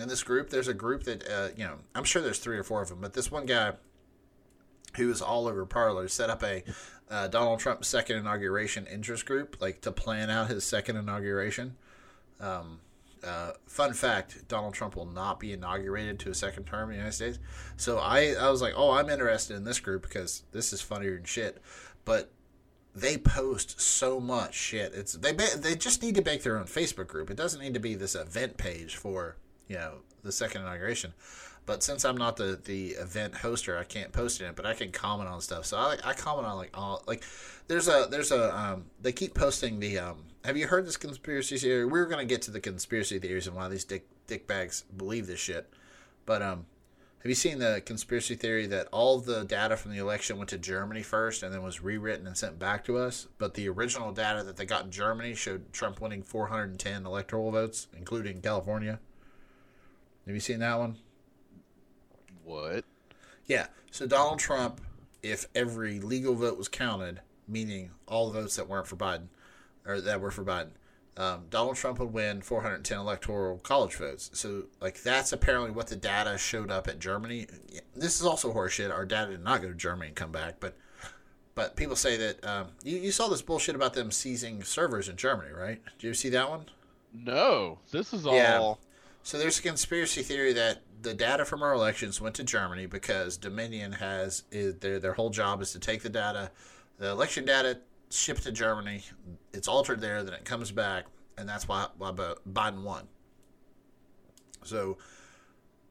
in 0.00 0.08
this 0.08 0.22
group. 0.22 0.50
There's 0.50 0.68
a 0.68 0.74
group 0.74 1.04
that 1.04 1.28
uh, 1.28 1.48
you 1.56 1.64
know. 1.64 1.76
I'm 1.94 2.04
sure 2.04 2.22
there's 2.22 2.38
three 2.38 2.58
or 2.58 2.64
four 2.64 2.82
of 2.82 2.88
them, 2.88 3.00
but 3.00 3.12
this 3.12 3.30
one 3.30 3.46
guy 3.46 3.74
who 4.96 5.10
is 5.10 5.22
all 5.22 5.46
over 5.46 5.64
Parler 5.66 6.08
set 6.08 6.30
up 6.30 6.42
a 6.42 6.64
uh, 7.10 7.28
Donald 7.28 7.60
Trump 7.60 7.84
second 7.84 8.16
inauguration 8.16 8.86
interest 8.86 9.26
group, 9.26 9.56
like 9.60 9.80
to 9.82 9.92
plan 9.92 10.30
out 10.30 10.48
his 10.48 10.64
second 10.64 10.96
inauguration. 10.96 11.76
Um, 12.40 12.80
uh, 13.22 13.52
fun 13.66 13.92
fact: 13.92 14.48
Donald 14.48 14.74
Trump 14.74 14.96
will 14.96 15.06
not 15.06 15.38
be 15.40 15.52
inaugurated 15.52 16.18
to 16.20 16.30
a 16.30 16.34
second 16.34 16.64
term 16.64 16.84
in 16.84 16.90
the 16.90 16.96
United 16.96 17.12
States. 17.12 17.38
So 17.76 17.98
I, 17.98 18.34
I 18.40 18.50
was 18.50 18.62
like, 18.62 18.74
oh, 18.76 18.92
I'm 18.92 19.10
interested 19.10 19.56
in 19.56 19.64
this 19.64 19.80
group 19.80 20.02
because 20.02 20.44
this 20.52 20.72
is 20.72 20.80
funnier 20.80 21.16
than 21.16 21.24
shit. 21.24 21.60
But 22.04 22.32
they 22.94 23.18
post 23.18 23.80
so 23.80 24.20
much 24.20 24.54
shit. 24.54 24.92
It's 24.94 25.12
they 25.12 25.32
they 25.32 25.76
just 25.76 26.02
need 26.02 26.14
to 26.16 26.24
make 26.24 26.42
their 26.42 26.58
own 26.58 26.64
Facebook 26.64 27.08
group. 27.08 27.30
It 27.30 27.36
doesn't 27.36 27.60
need 27.60 27.74
to 27.74 27.80
be 27.80 27.94
this 27.94 28.14
event 28.14 28.56
page 28.56 28.96
for 28.96 29.36
you 29.70 29.76
know 29.76 29.94
the 30.22 30.32
second 30.32 30.62
inauguration. 30.62 31.14
But 31.64 31.84
since 31.84 32.04
I'm 32.04 32.16
not 32.16 32.36
the, 32.36 32.58
the 32.64 32.88
event 32.90 33.34
hoster, 33.34 33.78
I 33.78 33.84
can't 33.84 34.12
post 34.12 34.40
it. 34.40 34.56
But 34.56 34.66
I 34.66 34.74
can 34.74 34.90
comment 34.90 35.28
on 35.28 35.40
stuff. 35.40 35.64
So 35.64 35.76
I 35.78 35.96
I 36.04 36.12
comment 36.12 36.46
on 36.46 36.56
like 36.56 36.76
all 36.76 37.04
like 37.06 37.22
there's 37.68 37.86
a 37.86 38.08
there's 38.10 38.32
a 38.32 38.54
um 38.58 38.86
they 39.00 39.12
keep 39.12 39.34
posting 39.34 39.78
the 39.78 39.98
um 39.98 40.24
have 40.44 40.56
you 40.56 40.66
heard 40.66 40.86
this 40.86 40.96
conspiracy 40.96 41.56
theory? 41.56 41.86
We're 41.86 42.06
gonna 42.06 42.24
get 42.24 42.42
to 42.42 42.50
the 42.50 42.60
conspiracy 42.60 43.20
theories 43.20 43.46
and 43.46 43.54
why 43.54 43.68
these 43.68 43.84
dick 43.84 44.08
dick 44.26 44.48
bags 44.48 44.82
believe 44.96 45.28
this 45.28 45.38
shit. 45.38 45.72
But 46.26 46.42
um 46.42 46.66
have 47.22 47.28
you 47.28 47.36
seen 47.36 47.58
the 47.58 47.82
conspiracy 47.84 48.34
theory 48.34 48.66
that 48.68 48.88
all 48.90 49.20
the 49.20 49.44
data 49.44 49.76
from 49.76 49.92
the 49.92 49.98
election 49.98 50.38
went 50.38 50.48
to 50.50 50.58
Germany 50.58 51.02
first 51.02 51.42
and 51.42 51.52
then 51.52 51.62
was 51.62 51.82
rewritten 51.82 52.26
and 52.26 52.36
sent 52.36 52.58
back 52.58 52.82
to 52.86 52.96
us? 52.96 53.28
But 53.36 53.52
the 53.54 53.68
original 53.68 54.10
data 54.10 54.42
that 54.42 54.56
they 54.56 54.64
got 54.64 54.86
in 54.86 54.90
Germany 54.90 55.34
showed 55.34 55.70
Trump 55.70 56.00
winning 56.00 56.22
410 56.22 57.04
electoral 57.04 57.50
votes, 57.50 57.88
including 57.94 58.40
California. 58.40 58.98
Have 60.26 60.34
you 60.34 60.40
seen 60.40 60.60
that 60.60 60.78
one? 60.78 60.96
What? 62.44 62.84
Yeah. 63.46 63.66
So 63.90 64.06
Donald 64.06 64.38
Trump, 64.38 64.80
if 65.22 65.46
every 65.54 66.00
legal 66.00 66.34
vote 66.34 66.56
was 66.56 66.68
counted, 66.68 67.20
meaning 67.48 67.90
all 68.06 68.30
the 68.30 68.40
votes 68.40 68.56
that 68.56 68.68
weren't 68.68 68.86
for 68.86 68.96
Biden 68.96 69.28
or 69.86 70.00
that 70.00 70.20
were 70.20 70.30
for 70.30 70.44
Biden, 70.44 70.70
um, 71.16 71.44
Donald 71.50 71.76
Trump 71.76 71.98
would 71.98 72.12
win 72.12 72.40
410 72.40 72.98
electoral 72.98 73.58
college 73.58 73.96
votes. 73.96 74.30
So, 74.32 74.64
like, 74.80 75.02
that's 75.02 75.32
apparently 75.32 75.70
what 75.70 75.88
the 75.88 75.96
data 75.96 76.38
showed 76.38 76.70
up 76.70 76.88
at 76.88 76.98
Germany. 76.98 77.46
This 77.94 78.20
is 78.20 78.26
also 78.26 78.52
horseshit. 78.52 78.90
Our 78.90 79.04
data 79.04 79.32
did 79.32 79.44
not 79.44 79.60
go 79.60 79.68
to 79.68 79.74
Germany 79.74 80.08
and 80.08 80.16
come 80.16 80.32
back, 80.32 80.56
but 80.60 80.76
but 81.54 81.76
people 81.76 81.96
say 81.96 82.16
that 82.16 82.44
um, 82.46 82.68
you, 82.84 82.96
you 82.96 83.12
saw 83.12 83.28
this 83.28 83.42
bullshit 83.42 83.74
about 83.74 83.92
them 83.92 84.10
seizing 84.10 84.62
servers 84.62 85.08
in 85.08 85.16
Germany, 85.16 85.52
right? 85.52 85.82
Did 85.98 86.06
you 86.06 86.14
see 86.14 86.30
that 86.30 86.48
one? 86.48 86.66
No, 87.12 87.80
this 87.90 88.14
is 88.14 88.24
all. 88.24 88.34
Yeah. 88.34 88.74
So 89.22 89.38
there's 89.38 89.58
a 89.58 89.62
conspiracy 89.62 90.22
theory 90.22 90.52
that 90.54 90.82
the 91.02 91.14
data 91.14 91.44
from 91.44 91.62
our 91.62 91.72
elections 91.72 92.20
went 92.20 92.34
to 92.36 92.44
Germany 92.44 92.86
because 92.86 93.36
Dominion 93.36 93.92
has 93.92 94.44
is 94.50 94.76
their 94.76 94.98
their 94.98 95.12
whole 95.12 95.30
job 95.30 95.62
is 95.62 95.72
to 95.72 95.78
take 95.78 96.02
the 96.02 96.08
data, 96.08 96.50
the 96.98 97.10
election 97.10 97.44
data, 97.44 97.78
ship 98.10 98.38
to 98.40 98.52
Germany. 98.52 99.02
It's 99.52 99.68
altered 99.68 100.00
there, 100.00 100.22
then 100.22 100.34
it 100.34 100.44
comes 100.44 100.70
back, 100.70 101.06
and 101.38 101.48
that's 101.48 101.68
why 101.68 101.86
why 101.98 102.12
Biden 102.12 102.82
won. 102.82 103.08
So 104.64 104.98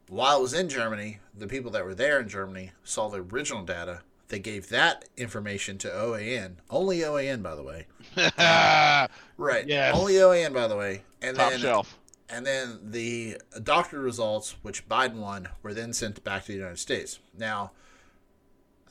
while 0.09 0.39
it 0.39 0.41
was 0.41 0.53
in 0.53 0.69
Germany, 0.69 1.19
the 1.35 1.47
people 1.47 1.71
that 1.71 1.85
were 1.85 1.95
there 1.95 2.19
in 2.19 2.27
Germany 2.27 2.71
saw 2.83 3.09
the 3.09 3.21
original 3.21 3.63
data. 3.63 4.01
They 4.27 4.39
gave 4.39 4.69
that 4.69 5.05
information 5.17 5.79
to 5.79 5.87
OAN, 5.87 6.57
only 6.69 6.99
OAN, 6.99 7.41
by 7.41 7.55
the 7.55 7.63
way. 7.63 7.87
Right. 9.37 9.65
Yes. 9.67 9.95
Only 9.95 10.15
OAN, 10.15 10.53
by 10.53 10.67
the 10.67 10.75
way. 10.75 11.03
And 11.21 11.37
Top 11.37 11.51
then 11.51 11.59
shelf. 11.61 11.98
And 12.29 12.45
then 12.45 12.79
the 12.83 13.37
doctor 13.63 13.99
results, 13.99 14.55
which 14.61 14.87
Biden 14.87 15.15
won, 15.15 15.49
were 15.63 15.73
then 15.73 15.93
sent 15.93 16.23
back 16.23 16.43
to 16.43 16.51
the 16.51 16.57
United 16.57 16.79
States. 16.79 17.19
Now, 17.37 17.71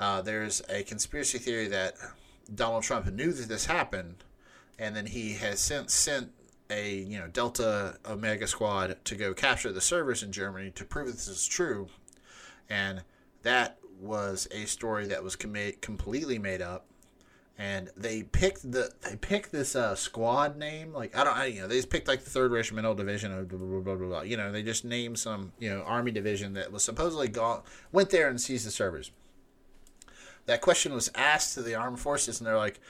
uh, 0.01 0.22
there's 0.22 0.62
a 0.68 0.82
conspiracy 0.82 1.39
theory 1.39 1.68
that 1.68 1.95
Donald 2.53 2.82
Trump 2.82 3.07
knew 3.12 3.32
that 3.32 3.49
this 3.49 3.66
happened, 3.66 4.24
and 4.78 4.97
then 4.97 5.07
he 5.07 5.34
has 5.34 5.61
since 5.61 5.95
sent 5.95 6.32
a 6.70 6.97
you 6.97 7.18
know 7.18 7.28
Delta 7.28 7.99
Omega 8.07 8.47
squad 8.47 8.97
to 9.05 9.14
go 9.14 9.32
capture 9.34 9.72
the 9.72 9.80
servers 9.80 10.22
in 10.22 10.32
Germany 10.32 10.70
to 10.72 10.84
prove 10.84 11.07
this 11.07 11.28
is 11.28 11.47
true, 11.47 11.89
and 12.68 13.03
that 13.43 13.78
was 14.01 14.47
a 14.51 14.66
story 14.66 15.07
that 15.07 15.22
was 15.24 15.36
commi- 15.36 15.80
completely 15.80 16.39
made 16.39 16.62
up 16.62 16.88
and 17.59 17.90
they 17.96 18.22
picked 18.22 18.70
the 18.70 18.90
they 19.02 19.16
picked 19.16 19.50
this 19.50 19.74
uh, 19.74 19.94
squad 19.96 20.56
name 20.56 20.92
like 20.92 21.16
I 21.16 21.24
don't 21.24 21.36
I, 21.36 21.46
you 21.46 21.61
know 21.61 21.66
they 21.66 21.76
just 21.76 21.90
picked 21.90 22.06
like 22.06 22.22
the 22.22 22.30
third 22.30 22.52
regimental 22.52 22.94
division 22.94 23.32
of 23.32 23.48
blah, 23.48 23.59
blah, 23.59 23.80
blah, 23.80 23.94
blah, 23.96 24.06
blah. 24.06 24.20
you 24.22 24.36
know 24.36 24.52
they 24.52 24.62
just 24.62 24.84
named 24.84 25.18
some 25.18 25.52
you 25.59 25.68
know 25.68 25.82
army 25.82 26.12
division 26.12 26.52
that 26.54 26.70
was 26.72 26.84
supposedly 26.84 27.28
gone 27.28 27.62
went 27.90 28.11
there 28.11 28.28
and 28.28 28.40
seized 28.40 28.66
the 28.66 28.70
servers. 28.70 29.11
That 30.46 30.62
question 30.62 30.94
was 30.94 31.11
asked 31.14 31.54
to 31.54 31.62
the 31.62 31.74
armed 31.74 32.00
forces 32.00 32.40
and 32.40 32.46
they're 32.46 32.56
like, 32.56 32.80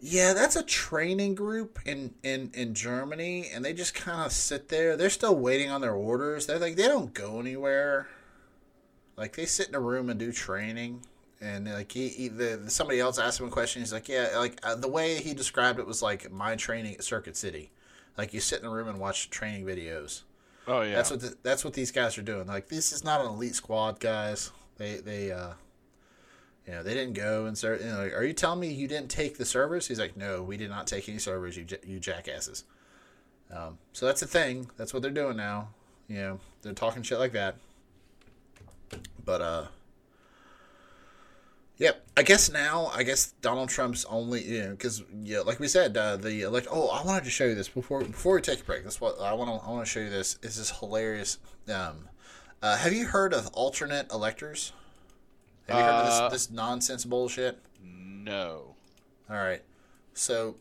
yeah, 0.00 0.32
that's 0.32 0.56
a 0.56 0.64
training 0.64 1.34
group 1.34 1.78
in 1.84 2.14
in 2.24 2.50
in 2.54 2.74
Germany 2.74 3.50
and 3.54 3.64
they 3.64 3.74
just 3.74 3.94
kind 3.94 4.24
of 4.24 4.32
sit 4.32 4.70
there. 4.70 4.96
They're 4.96 5.10
still 5.10 5.36
waiting 5.36 5.70
on 5.70 5.82
their 5.82 5.94
orders. 5.94 6.46
They're 6.46 6.58
like 6.58 6.76
they 6.76 6.88
don't 6.88 7.12
go 7.12 7.38
anywhere. 7.38 8.08
Like 9.16 9.36
they 9.36 9.46
sit 9.46 9.68
in 9.68 9.74
a 9.74 9.80
room 9.80 10.08
and 10.08 10.18
do 10.18 10.32
training 10.32 11.02
and 11.40 11.66
like 11.66 11.92
he, 11.92 12.08
he 12.08 12.28
the 12.28 12.68
somebody 12.68 13.00
else 13.00 13.18
asked 13.18 13.40
him 13.40 13.46
a 13.46 13.50
question. 13.50 13.82
He's 13.82 13.92
like, 13.92 14.08
yeah, 14.08 14.30
like 14.36 14.58
uh, 14.62 14.74
the 14.74 14.88
way 14.88 15.16
he 15.16 15.34
described 15.34 15.78
it 15.78 15.86
was 15.86 16.02
like 16.02 16.30
my 16.30 16.56
training 16.56 16.94
at 16.94 17.04
Circuit 17.04 17.36
City. 17.36 17.70
Like 18.16 18.34
you 18.34 18.40
sit 18.40 18.60
in 18.60 18.66
a 18.66 18.70
room 18.70 18.88
and 18.88 18.98
watch 18.98 19.30
training 19.30 19.64
videos. 19.64 20.22
Oh 20.66 20.82
yeah. 20.82 20.96
That's 20.96 21.10
what 21.10 21.20
the, 21.20 21.36
that's 21.42 21.64
what 21.64 21.74
these 21.74 21.92
guys 21.92 22.18
are 22.18 22.22
doing. 22.22 22.46
Like 22.46 22.68
this 22.68 22.92
is 22.92 23.04
not 23.04 23.20
an 23.20 23.28
elite 23.28 23.54
squad, 23.54 24.00
guys. 24.00 24.50
They 24.76 24.96
they 24.96 25.32
uh, 25.32 25.52
you 26.68 26.74
know, 26.74 26.82
they 26.82 26.92
didn't 26.92 27.14
go 27.14 27.46
and 27.46 27.56
start. 27.56 27.80
You 27.80 27.86
know, 27.86 28.02
like, 28.02 28.12
are 28.12 28.24
you 28.24 28.34
telling 28.34 28.60
me 28.60 28.68
you 28.68 28.86
didn't 28.86 29.08
take 29.08 29.38
the 29.38 29.46
servers? 29.46 29.88
He's 29.88 29.98
like, 29.98 30.18
no, 30.18 30.42
we 30.42 30.58
did 30.58 30.68
not 30.68 30.86
take 30.86 31.08
any 31.08 31.18
servers. 31.18 31.56
You 31.56 31.64
you 31.86 31.98
jackasses. 31.98 32.64
Um, 33.50 33.78
so 33.94 34.04
that's 34.04 34.20
the 34.20 34.26
thing. 34.26 34.68
That's 34.76 34.92
what 34.92 35.00
they're 35.00 35.10
doing 35.10 35.38
now. 35.38 35.68
You 36.08 36.16
know, 36.16 36.40
they're 36.60 36.74
talking 36.74 37.02
shit 37.02 37.18
like 37.18 37.32
that. 37.32 37.56
But 39.24 39.40
uh, 39.40 39.64
Yep. 41.78 42.06
I 42.16 42.22
guess 42.24 42.50
now, 42.50 42.90
I 42.92 43.04
guess 43.04 43.32
Donald 43.40 43.68
Trump's 43.68 44.04
only, 44.06 44.42
you 44.42 44.62
know, 44.64 44.70
because 44.70 45.04
yeah, 45.22 45.40
like 45.40 45.60
we 45.60 45.68
said, 45.68 45.96
uh, 45.96 46.16
the 46.16 46.42
elect. 46.42 46.66
Oh, 46.70 46.88
I 46.88 47.04
wanted 47.04 47.24
to 47.24 47.30
show 47.30 47.44
you 47.44 47.54
this 47.54 47.68
before 47.68 48.02
before 48.02 48.34
we 48.34 48.40
take 48.42 48.60
a 48.60 48.64
break. 48.64 48.82
That's 48.82 49.00
what 49.00 49.20
I 49.20 49.32
want 49.32 49.48
to. 49.62 49.66
I 49.66 49.70
want 49.70 49.84
to 49.86 49.90
show 49.90 50.00
you 50.00 50.10
this. 50.10 50.34
This 50.34 50.56
is 50.58 50.70
hilarious. 50.70 51.38
Um, 51.72 52.08
uh, 52.60 52.76
have 52.78 52.92
you 52.92 53.06
heard 53.06 53.32
of 53.32 53.46
alternate 53.52 54.10
electors? 54.12 54.72
Have 55.68 55.76
you 55.78 55.82
heard 55.84 55.90
Uh, 55.90 56.24
of 56.24 56.32
this, 56.32 56.46
this 56.48 56.50
nonsense 56.54 57.04
bullshit? 57.04 57.58
no. 57.84 58.74
All 59.30 59.36
right. 59.36 59.62
So 60.14 60.56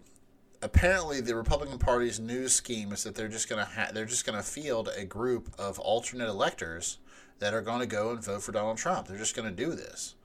apparently, 0.61 1.21
the 1.21 1.35
Republican 1.35 1.79
Party's 1.79 2.19
new 2.19 2.47
scheme 2.47 2.91
is 2.91 3.03
that 3.03 3.15
they're 3.15 3.27
just 3.27 3.49
gonna 3.49 3.65
ha- 3.65 3.89
they're 3.91 4.05
just 4.05 4.25
gonna 4.25 4.43
field 4.43 4.89
a 4.95 5.03
group 5.03 5.49
of 5.57 5.79
alternate 5.79 6.27
electors 6.29 6.99
that 7.39 7.53
are 7.53 7.61
going 7.61 7.79
to 7.79 7.85
go 7.85 8.09
and 8.11 8.23
vote 8.23 8.41
for 8.43 8.51
Donald 8.51 8.77
Trump. 8.77 9.07
They're 9.07 9.17
just 9.17 9.35
going 9.35 9.47
to 9.47 9.53
do 9.55 9.75
this, 9.75 10.15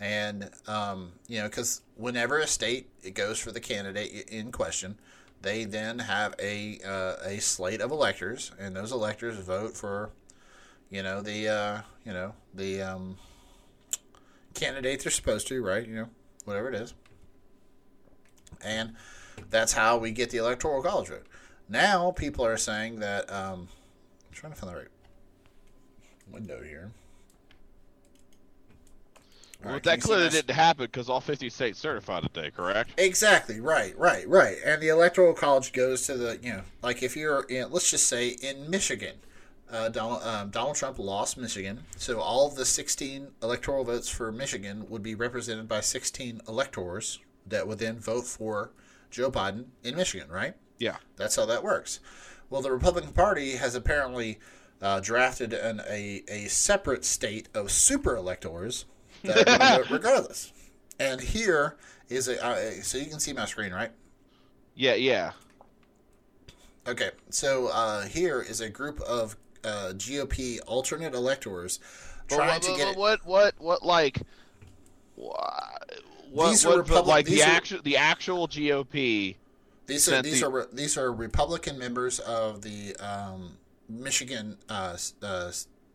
and 0.00 0.50
um, 0.66 1.12
you 1.26 1.38
know, 1.38 1.48
because 1.48 1.82
whenever 1.96 2.38
a 2.38 2.46
state 2.46 2.88
it 3.02 3.14
goes 3.14 3.38
for 3.38 3.52
the 3.52 3.60
candidate 3.60 4.28
in 4.28 4.52
question, 4.52 4.98
they 5.42 5.64
then 5.64 5.98
have 5.98 6.34
a 6.38 6.78
uh, 6.84 7.16
a 7.24 7.40
slate 7.40 7.80
of 7.80 7.90
electors, 7.90 8.52
and 8.58 8.74
those 8.74 8.92
electors 8.92 9.36
vote 9.38 9.76
for, 9.76 10.10
you 10.90 11.02
know, 11.02 11.20
the 11.20 11.48
uh, 11.48 11.80
you 12.04 12.12
know 12.12 12.34
the 12.54 12.82
um, 12.82 13.16
candidate 14.54 15.02
they're 15.02 15.10
supposed 15.10 15.48
to, 15.48 15.62
right? 15.62 15.86
You 15.86 15.94
know, 15.94 16.08
whatever 16.44 16.68
it 16.68 16.74
is 16.74 16.94
and 18.62 18.94
that's 19.50 19.72
how 19.72 19.98
we 19.98 20.10
get 20.10 20.30
the 20.30 20.38
electoral 20.38 20.82
college 20.82 21.08
vote. 21.08 21.26
Now 21.68 22.10
people 22.10 22.44
are 22.46 22.56
saying 22.56 23.00
that 23.00 23.30
um, 23.32 23.68
I'm 24.28 24.32
trying 24.32 24.52
to 24.52 24.58
find 24.58 24.72
the 24.72 24.76
right 24.78 24.88
window 26.30 26.62
here. 26.62 26.90
Well, 29.64 29.74
right, 29.74 29.82
that 29.82 30.00
clearly 30.00 30.28
didn't 30.28 30.54
happen 30.54 30.86
because 30.86 31.08
all 31.08 31.20
50 31.20 31.50
states 31.50 31.80
certified 31.80 32.22
today, 32.22 32.50
correct? 32.50 32.90
Exactly 32.96 33.60
right, 33.60 33.96
right, 33.98 34.26
right. 34.28 34.56
And 34.64 34.80
the 34.80 34.88
electoral 34.88 35.34
college 35.34 35.72
goes 35.72 36.06
to 36.06 36.14
the 36.14 36.38
you 36.40 36.52
know 36.52 36.62
like 36.82 37.02
if 37.02 37.16
you're 37.16 37.42
in 37.42 37.70
let's 37.72 37.90
just 37.90 38.06
say 38.06 38.28
in 38.28 38.70
Michigan, 38.70 39.16
uh, 39.70 39.88
Donald, 39.88 40.22
um, 40.22 40.50
Donald 40.50 40.76
Trump 40.76 40.98
lost 41.00 41.36
Michigan, 41.36 41.82
so 41.96 42.20
all 42.20 42.46
of 42.46 42.54
the 42.54 42.64
16 42.64 43.32
electoral 43.42 43.82
votes 43.84 44.08
for 44.08 44.30
Michigan 44.30 44.88
would 44.88 45.02
be 45.02 45.16
represented 45.16 45.68
by 45.68 45.80
16 45.80 46.40
electors 46.46 47.18
that 47.44 47.66
would 47.66 47.78
then 47.78 47.98
vote 47.98 48.26
for 48.26 48.70
Joe 49.10 49.30
Biden 49.30 49.66
in 49.82 49.96
Michigan, 49.96 50.28
right? 50.30 50.54
Yeah. 50.78 50.96
That's 51.16 51.36
how 51.36 51.46
that 51.46 51.64
works. 51.64 52.00
Well, 52.48 52.62
the 52.62 52.70
Republican 52.70 53.12
Party 53.12 53.56
has 53.56 53.74
apparently 53.74 54.38
uh, 54.80 55.00
drafted 55.00 55.52
an, 55.52 55.82
a, 55.88 56.22
a 56.28 56.46
separate 56.46 57.04
state 57.04 57.48
of 57.54 57.70
super 57.70 58.16
electors 58.16 58.84
that 58.84 58.84
are 58.84 58.84
vote 58.84 58.97
regardless. 59.90 60.52
And 61.00 61.20
here 61.20 61.76
is 62.08 62.28
a, 62.28 62.44
uh, 62.44 62.70
so 62.82 62.98
you 62.98 63.06
can 63.06 63.20
see 63.20 63.32
my 63.32 63.44
screen, 63.44 63.72
right? 63.72 63.90
Yeah, 64.74 64.94
yeah. 64.94 65.32
Okay, 66.86 67.10
so 67.30 67.68
uh, 67.68 68.02
here 68.06 68.40
is 68.40 68.60
a 68.60 68.68
group 68.68 69.00
of 69.02 69.36
uh, 69.64 69.92
GOP 69.94 70.58
alternate 70.66 71.14
electors 71.14 71.80
trying 72.28 72.48
what, 72.48 72.62
to 72.62 72.76
get. 72.76 72.96
what, 72.96 73.26
what, 73.26 73.54
what, 73.58 73.82
like, 73.84 74.22
what, 75.14 76.00
what, 76.30 76.50
These 76.50 76.64
are 76.64 76.68
what- 76.68 76.76
but, 76.76 76.82
Republic- 76.88 77.06
like 77.08 77.26
these 77.26 77.40
the 77.44 77.50
are- 77.50 77.54
actual, 77.54 77.82
the 77.82 77.96
actual 77.96 78.48
GOP. 78.48 79.36
These 79.86 80.08
are 80.08 80.22
these 80.22 80.40
the- 80.40 80.50
are 80.50 80.68
these 80.72 80.96
are 80.98 81.12
Republican 81.12 81.78
members 81.78 82.18
of 82.20 82.60
the 82.62 82.94
um, 82.96 83.56
Michigan. 83.88 84.56
Uh, 84.68 84.96
uh, 85.22 85.50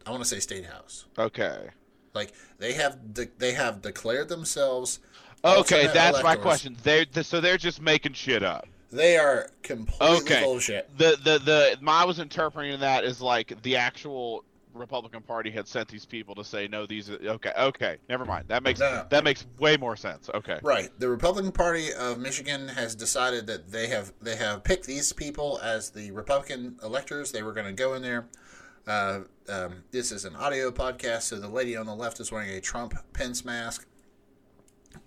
I 0.06 0.10
want 0.12 0.24
to 0.24 0.28
say 0.30 0.40
state 0.40 0.66
house. 0.66 1.06
Okay. 1.18 1.70
Like 2.14 2.34
they 2.60 2.74
have 2.74 3.14
de- 3.14 3.30
they 3.38 3.54
have 3.54 3.82
declared 3.82 4.30
themselves. 4.30 5.00
Okay, 5.44 5.88
that's 5.88 6.22
my 6.24 6.36
question. 6.36 6.78
They're 6.84 7.06
so 7.22 7.42
they're 7.42 7.58
just 7.58 7.82
making 7.82 8.14
shit 8.14 8.44
up. 8.44 8.68
They 8.92 9.18
are 9.18 9.50
completely 9.64 10.18
Okay. 10.18 10.44
bullshit. 10.44 10.96
The 10.98 11.18
the 11.24 11.40
the 11.40 11.78
I 11.88 12.06
was 12.06 12.20
interpreting 12.20 12.80
that 12.80 13.04
as 13.04 13.22
like 13.22 13.62
the 13.64 13.76
actual 13.76 14.46
Republican 14.76 15.22
Party 15.22 15.52
had 15.52 15.68
sent 15.68 15.88
these 15.88 16.06
people 16.06 16.36
to 16.36 16.44
say 16.44 16.68
no. 16.68 16.86
These 16.86 17.10
are, 17.10 17.16
okay 17.16 17.52
okay 17.58 17.98
never 18.08 18.26
mind. 18.26 18.46
That 18.48 18.62
makes 18.62 18.80
no. 18.80 19.06
that 19.10 19.24
makes 19.24 19.48
way 19.58 19.76
more 19.78 19.96
sense. 19.96 20.30
Okay. 20.34 20.60
Right. 20.62 20.90
The 21.00 21.10
Republican 21.10 21.52
Party 21.52 21.92
of 21.92 22.20
Michigan 22.20 22.68
has 22.68 22.94
decided 22.94 23.48
that 23.48 23.72
they 23.72 23.88
have 23.88 24.14
they 24.22 24.36
have 24.36 24.64
picked 24.64 24.86
these 24.86 25.12
people 25.12 25.60
as 25.64 25.90
the 25.90 26.12
Republican 26.12 26.78
electors. 26.84 27.32
They 27.32 27.42
were 27.42 27.54
going 27.54 27.68
to 27.68 27.74
go 27.74 27.96
in 27.96 28.04
there. 28.04 28.28
Uh, 28.88 29.22
um, 29.50 29.84
this 29.92 30.12
is 30.12 30.26
an 30.26 30.36
audio 30.36 30.72
podcast, 30.72 31.24
so 31.24 31.40
the 31.40 31.48
lady 31.48 31.76
on 31.78 31.86
the 31.86 31.96
left 31.96 32.20
is 32.20 32.32
wearing 32.32 32.50
a 32.50 32.60
Trump 32.62 32.94
Pence 33.14 33.46
mask, 33.46 33.86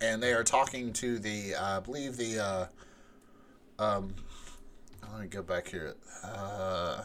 and 0.00 0.22
they 0.22 0.32
are 0.32 0.44
talking 0.44 0.92
to 0.94 1.18
the 1.18 1.54
uh, 1.54 1.76
I 1.78 1.80
believe 1.80 2.16
the 2.16 2.38
uh, 2.38 3.82
um, 3.82 4.14
let 5.12 5.20
me 5.20 5.26
go 5.28 5.42
back 5.42 5.68
here. 5.68 5.94
Uh, 6.24 7.02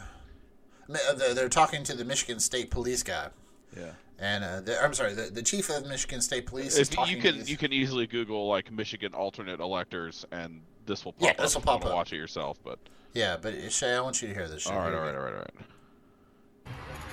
they're 1.34 1.48
talking 1.48 1.84
to 1.84 1.94
the 1.94 2.04
Michigan 2.04 2.40
State 2.40 2.70
Police 2.70 3.02
guy. 3.02 3.28
Yeah. 3.76 3.92
And 4.18 4.44
uh, 4.44 4.60
the, 4.60 4.82
I'm 4.82 4.92
sorry, 4.94 5.14
the, 5.14 5.22
the 5.22 5.42
chief 5.42 5.68
of 5.70 5.86
Michigan 5.86 6.20
State 6.20 6.46
Police 6.46 6.74
is 6.76 6.88
If 6.88 6.90
talking 6.96 7.16
you 7.16 7.22
to 7.22 7.28
can 7.28 7.38
these- 7.38 7.50
you 7.50 7.56
can 7.56 7.72
easily 7.72 8.06
Google 8.06 8.46
like 8.48 8.70
Michigan 8.70 9.14
alternate 9.14 9.60
electors 9.60 10.24
and 10.32 10.60
this 10.86 11.04
will 11.04 11.12
pop 11.12 11.22
Yeah, 11.22 11.30
up. 11.30 11.36
this 11.38 11.54
will 11.54 11.62
pop 11.62 11.84
up. 11.84 11.92
Watch 11.92 12.12
it 12.12 12.16
yourself, 12.16 12.58
but 12.62 12.78
Yeah, 13.14 13.36
but 13.40 13.72
Shay, 13.72 13.94
I 13.94 14.00
want 14.00 14.20
you 14.22 14.28
to 14.28 14.34
hear 14.34 14.48
this. 14.48 14.66
all 14.66 14.76
right, 14.78 14.92
all 14.94 15.00
right, 15.00 15.14
all 15.14 15.22
right, 15.22 15.32
all 15.32 15.38
right. 15.38 15.54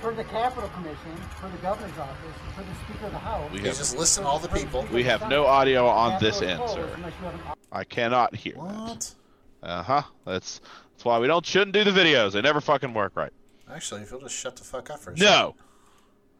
For 0.01 0.13
the 0.13 0.23
Capitol 0.25 0.69
Commission, 0.69 1.15
for 1.39 1.49
the 1.49 1.57
governor's 1.57 1.97
office, 1.97 2.35
for 2.55 2.63
the 2.63 2.75
Speaker 2.85 3.05
of 3.07 3.11
the 3.11 3.19
House. 3.19 3.51
We 3.51 3.59
have 3.59 3.77
just 3.77 3.97
listing 3.97 4.23
all 4.23 4.39
the 4.39 4.47
people. 4.47 4.87
we 4.91 5.03
have 5.03 5.27
no 5.29 5.45
audio 5.45 5.87
on 5.87 6.21
this 6.21 6.37
is 6.37 6.43
end, 6.43 6.61
sir. 6.69 6.89
unless 6.95 7.13
you 7.19 7.25
have 7.25 7.33
an 7.33 7.41
I 7.71 7.83
cannot 7.83 8.35
hear 8.35 8.53
that. 8.53 8.61
What? 8.61 9.15
Uh 9.61 9.83
huh. 9.83 10.03
That's 10.25 10.61
that's 10.91 11.05
why 11.05 11.19
we 11.19 11.27
don't 11.27 11.45
shouldn't 11.45 11.73
do 11.73 11.83
the 11.83 11.91
videos. 11.91 12.31
They 12.33 12.41
never 12.41 12.61
fucking 12.61 12.93
work 12.93 13.15
right. 13.15 13.31
Actually, 13.71 14.01
if 14.01 14.11
you'll 14.11 14.21
just 14.21 14.35
shut 14.35 14.55
the 14.55 14.63
fuck 14.63 14.89
up 14.89 14.99
for 14.99 15.11
a 15.11 15.17
second. 15.17 15.31
No, 15.31 15.55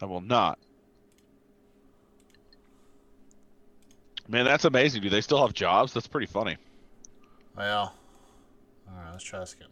I 0.01 0.05
will 0.05 0.22
not. 0.22 0.57
Man, 4.28 4.45
that's 4.45 4.66
amazing. 4.66 5.01
Do 5.01 5.10
they 5.10 5.22
still 5.22 5.41
have 5.41 5.53
jobs? 5.53 5.93
That's 5.93 6.07
pretty 6.07 6.28
funny. 6.28 6.57
Well, 7.57 7.93
all 8.88 8.95
right, 8.95 9.12
let's 9.12 9.24
try 9.24 9.39
this 9.39 9.53
again. 9.53 9.70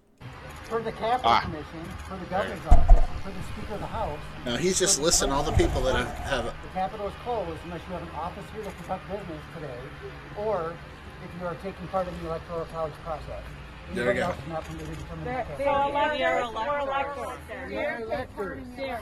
For 0.70 0.82
the 0.82 0.92
Capitol 0.92 1.32
Ah. 1.32 1.40
Commission, 1.42 1.84
for 2.10 2.18
the 2.18 2.26
governor's 2.26 2.66
office, 2.68 3.06
for 3.24 3.32
the 3.32 3.42
Speaker 3.54 3.76
of 3.76 3.80
the 3.80 3.88
House. 3.88 4.20
Now 4.46 4.58
he's 4.58 4.78
just 4.78 4.98
for 4.98 5.04
listing 5.06 5.32
all 5.32 5.42
the 5.44 5.54
people 5.54 5.82
that 5.84 5.96
have, 5.96 6.08
have 6.28 6.44
The 6.46 6.52
Capitol 6.74 7.08
is 7.08 7.14
closed 7.24 7.60
unless 7.64 7.80
you 7.88 7.94
have 7.94 8.02
an 8.04 8.10
office 8.16 8.44
here 8.54 8.64
to 8.64 8.72
conduct 8.72 9.08
business 9.10 9.42
today, 9.56 9.80
or 10.38 10.74
if 11.24 11.30
you 11.42 11.48
are 11.48 11.56
taking 11.64 11.88
part 11.88 12.08
in 12.10 12.14
the 12.22 12.28
electoral 12.28 12.66
college 12.74 12.92
process. 13.06 13.44
There 13.94 14.08
we 14.08 14.14
go. 14.16 14.24
else 14.28 14.36
is 14.38 14.48
not 14.50 14.66
permitted 14.66 14.98
to 15.00 15.06
come 15.06 15.20
in 15.20 15.26
the 15.26 15.46
So 15.58 15.64
Capitol. 15.64 15.90
electors, 15.90 16.54
we're 16.68 16.80
electors. 16.80 17.40
They're 17.70 18.02
electors. 18.02 18.64
Yeah, 18.78 19.00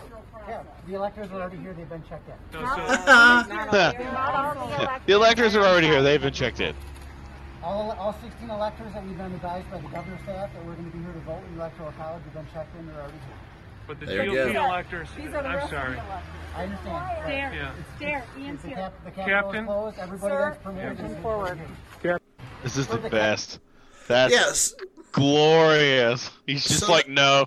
the 0.88 0.93
electors 0.93 1.32
are 1.32 1.41
already 1.41 1.57
here. 1.57 1.74
They've 1.74 1.89
been 1.89 2.03
checked 2.07 2.30
in. 2.30 2.36
the 5.07 5.13
electors 5.13 5.55
are 5.55 5.66
already 5.66 5.88
here. 5.88 6.03
They've 6.03 6.22
been 6.22 6.32
checked 6.34 6.59
in. 6.59 6.76
All, 7.66 7.91
all 7.99 8.13
16 8.22 8.47
electors 8.49 8.93
that 8.93 9.03
we've 9.03 9.18
been 9.18 9.34
advised 9.34 9.70
by 9.72 9.78
the 9.80 9.88
governor's 9.88 10.22
staff 10.22 10.53
that 10.53 10.63
we're 10.66 10.74
going 10.76 10.86
to 10.91 10.95
be 10.95 11.03
here 11.03 11.13
to 11.13 11.20
vote 11.22 11.41
in 11.49 11.55
the 11.55 11.61
electoral 11.61 11.91
college 11.93 12.22
have 12.24 12.34
been 12.34 12.45
checked 12.53 12.76
in. 12.78 12.86
They're 12.86 12.95
already 12.95 13.13
here. 13.13 13.38
But 13.88 13.99
the 13.99 14.05
There 14.05 14.26
GOP 14.26 14.53
electors, 14.55 15.07
These 15.18 15.26
are 15.28 15.32
the 15.32 15.38
I'm 15.49 15.55
rest 15.57 15.70
sorry. 15.72 15.89
of 15.89 15.95
the 15.95 16.05
electors. 16.05 16.34
I 16.55 16.63
understand. 16.63 17.05
There, 17.26 17.53
Yeah. 17.55 17.72
there, 17.99 18.24
Ian's 18.39 18.61
The, 18.61 18.68
here. 18.68 18.78
cap, 18.78 18.93
the 19.03 19.11
Capitol 19.11 19.34
Captain? 19.51 19.59
is 19.63 19.66
closed. 19.68 19.97
Everybody 19.99 20.32
Sir, 20.32 20.49
that's 20.51 20.63
permitted 20.63 20.97
come 20.97 21.05
is 21.07 21.18
forward. 21.24 21.59
here. 22.03 22.20
This 22.63 22.78
is 22.78 22.88
the 22.88 22.95
For 22.97 23.01
the 23.01 23.09
best. 23.09 23.59
That's 24.07 24.32
yes, 24.34 24.74
glorious. 25.11 26.30
He's 26.45 26.63
just 26.63 26.82
So- 26.82 26.91
like, 26.91 27.07
no. 27.09 27.45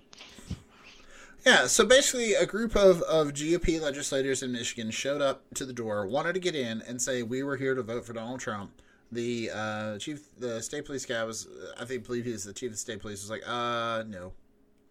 yeah. 1.46 1.66
So 1.68 1.86
basically, 1.86 2.34
a 2.34 2.44
group 2.46 2.74
of 2.76 3.02
of 3.02 3.34
GOP 3.34 3.78
legislators 3.80 4.42
in 4.42 4.50
Michigan 4.52 4.90
showed 4.90 5.22
up 5.22 5.42
to 5.54 5.64
the 5.64 5.72
door, 5.72 6.06
wanted 6.06 6.32
to 6.34 6.40
get 6.40 6.56
in, 6.56 6.82
and 6.82 7.00
say 7.00 7.22
we 7.22 7.44
were 7.44 7.56
here 7.56 7.76
to 7.76 7.82
vote 7.82 8.04
for 8.04 8.12
Donald 8.12 8.40
Trump. 8.40 8.72
The 9.10 9.50
uh, 9.54 9.98
chief, 9.98 10.28
the 10.38 10.60
state 10.62 10.84
police 10.84 11.06
guy 11.06 11.24
was, 11.24 11.48
I 11.80 11.84
think, 11.84 12.06
believe 12.06 12.24
he 12.24 12.32
was 12.32 12.44
the 12.44 12.52
chief 12.52 12.72
of 12.72 12.78
state 12.78 13.00
police. 13.00 13.22
Was 13.22 13.30
like, 13.30 13.42
uh, 13.46 14.04
no, 14.06 14.32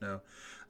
no. 0.01 0.21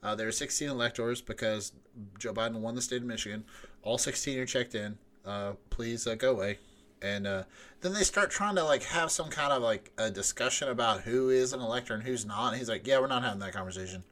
Uh, 0.02 0.14
there 0.14 0.28
are 0.28 0.32
16 0.32 0.68
electors 0.68 1.20
because 1.20 1.72
Joe 2.18 2.32
Biden 2.32 2.60
won 2.60 2.74
the 2.74 2.82
state 2.82 3.00
of 3.02 3.06
Michigan. 3.06 3.44
All 3.82 3.98
16 3.98 4.38
are 4.38 4.46
checked 4.46 4.74
in. 4.74 4.98
Uh, 5.24 5.52
please 5.70 6.06
uh, 6.06 6.14
go 6.14 6.30
away. 6.30 6.58
And 7.00 7.26
uh, 7.26 7.44
then 7.80 7.92
they 7.92 8.02
start 8.02 8.30
trying 8.30 8.56
to 8.56 8.64
like 8.64 8.82
have 8.84 9.10
some 9.10 9.28
kind 9.28 9.52
of 9.52 9.62
like 9.62 9.92
a 9.98 10.10
discussion 10.10 10.68
about 10.68 11.02
who 11.02 11.30
is 11.30 11.52
an 11.52 11.60
elector 11.60 11.94
and 11.94 12.02
who's 12.02 12.26
not. 12.26 12.48
And 12.48 12.58
he's 12.58 12.68
like, 12.68 12.86
"Yeah, 12.86 12.98
we're 12.98 13.06
not 13.06 13.22
having 13.22 13.38
that 13.40 13.52
conversation. 13.52 14.02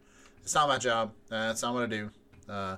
It's 0.43 0.55
not 0.55 0.68
my 0.68 0.78
job. 0.78 1.12
Uh, 1.30 1.49
it's 1.51 1.62
not 1.62 1.74
what 1.74 1.82
I 1.82 1.87
do. 1.87 2.11
Uh, 2.49 2.76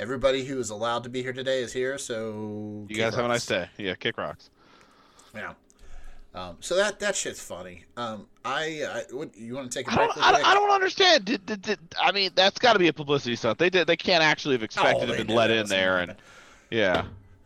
everybody 0.00 0.44
who 0.44 0.58
is 0.58 0.70
allowed 0.70 1.04
to 1.04 1.08
be 1.08 1.22
here 1.22 1.32
today 1.32 1.60
is 1.60 1.72
here. 1.72 1.98
So 1.98 2.86
You 2.88 2.96
guys 2.96 3.14
have 3.14 3.24
a 3.24 3.28
nice 3.28 3.46
day. 3.46 3.68
Yeah, 3.78 3.94
kick 3.94 4.18
rocks. 4.18 4.50
Yeah. 5.34 5.54
Um, 6.34 6.56
so 6.58 6.74
that 6.76 6.98
that 6.98 7.14
shit's 7.14 7.40
funny. 7.40 7.84
Um, 7.96 8.26
I, 8.44 9.04
I 9.10 9.14
what, 9.14 9.36
you 9.36 9.54
want 9.54 9.70
to 9.70 9.78
take 9.78 9.86
a 9.86 9.92
I 9.92 9.96
don't, 9.96 10.18
I 10.18 10.32
don't. 10.32 10.46
I 10.46 10.54
don't 10.54 10.70
understand. 10.70 11.24
Did, 11.24 11.46
did, 11.46 11.62
did, 11.62 11.78
I 12.00 12.10
mean, 12.10 12.32
that's 12.34 12.58
got 12.58 12.72
to 12.72 12.80
be 12.80 12.88
a 12.88 12.92
publicity 12.92 13.36
stunt. 13.36 13.58
They 13.58 13.70
did. 13.70 13.86
They 13.86 13.96
can't 13.96 14.22
actually 14.22 14.56
have 14.56 14.64
expected 14.64 15.04
Oh, 15.04 15.06
to 15.06 15.12
they 15.12 15.18
have 15.18 15.28
let 15.28 15.50
in 15.50 15.68
there, 15.68 15.98
and 15.98 16.16
yeah. 16.70 17.04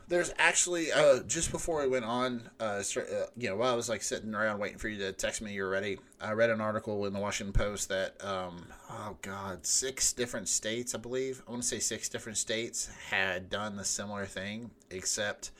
There's 0.08 0.32
actually 0.38 0.90
uh, 0.90 1.20
just 1.24 1.52
before 1.52 1.82
we 1.82 1.88
went 1.88 2.06
on, 2.06 2.48
uh, 2.58 2.82
uh, 2.96 3.02
you 3.36 3.50
know, 3.50 3.56
while 3.56 3.74
I 3.74 3.76
was 3.76 3.90
like 3.90 4.02
sitting 4.02 4.34
around 4.34 4.58
waiting 4.58 4.78
for 4.78 4.88
you 4.88 4.96
to 5.00 5.12
text 5.12 5.42
me 5.42 5.52
you're 5.52 5.68
ready, 5.68 5.98
I 6.18 6.32
read 6.32 6.48
an 6.48 6.62
article 6.62 7.04
in 7.04 7.12
the 7.12 7.18
Washington 7.18 7.52
Post 7.52 7.90
that 7.90 8.24
um, 8.24 8.64
oh 8.90 9.18
god, 9.20 9.66
six 9.66 10.14
different 10.14 10.48
states, 10.48 10.94
I 10.94 10.98
believe, 10.98 11.42
I 11.46 11.50
want 11.50 11.62
to 11.62 11.68
say 11.68 11.78
six 11.78 12.08
different 12.08 12.38
states 12.38 12.88
had 13.10 13.50
done 13.50 13.76
the 13.76 13.84
similar 13.84 14.24
thing, 14.24 14.70
except 14.90 15.50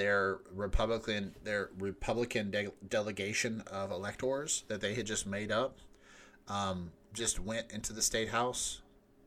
their 0.00 0.38
Republican 0.54 1.34
their 1.44 1.68
Republican 1.78 2.50
de- 2.50 2.72
delegation 2.88 3.62
of 3.66 3.90
electors 3.90 4.64
that 4.68 4.80
they 4.80 4.94
had 4.94 5.04
just 5.04 5.26
made 5.26 5.52
up, 5.52 5.76
um, 6.48 6.90
just 7.12 7.38
went 7.38 7.70
into 7.70 7.92
the 7.92 8.00
state 8.00 8.30
house 8.30 8.80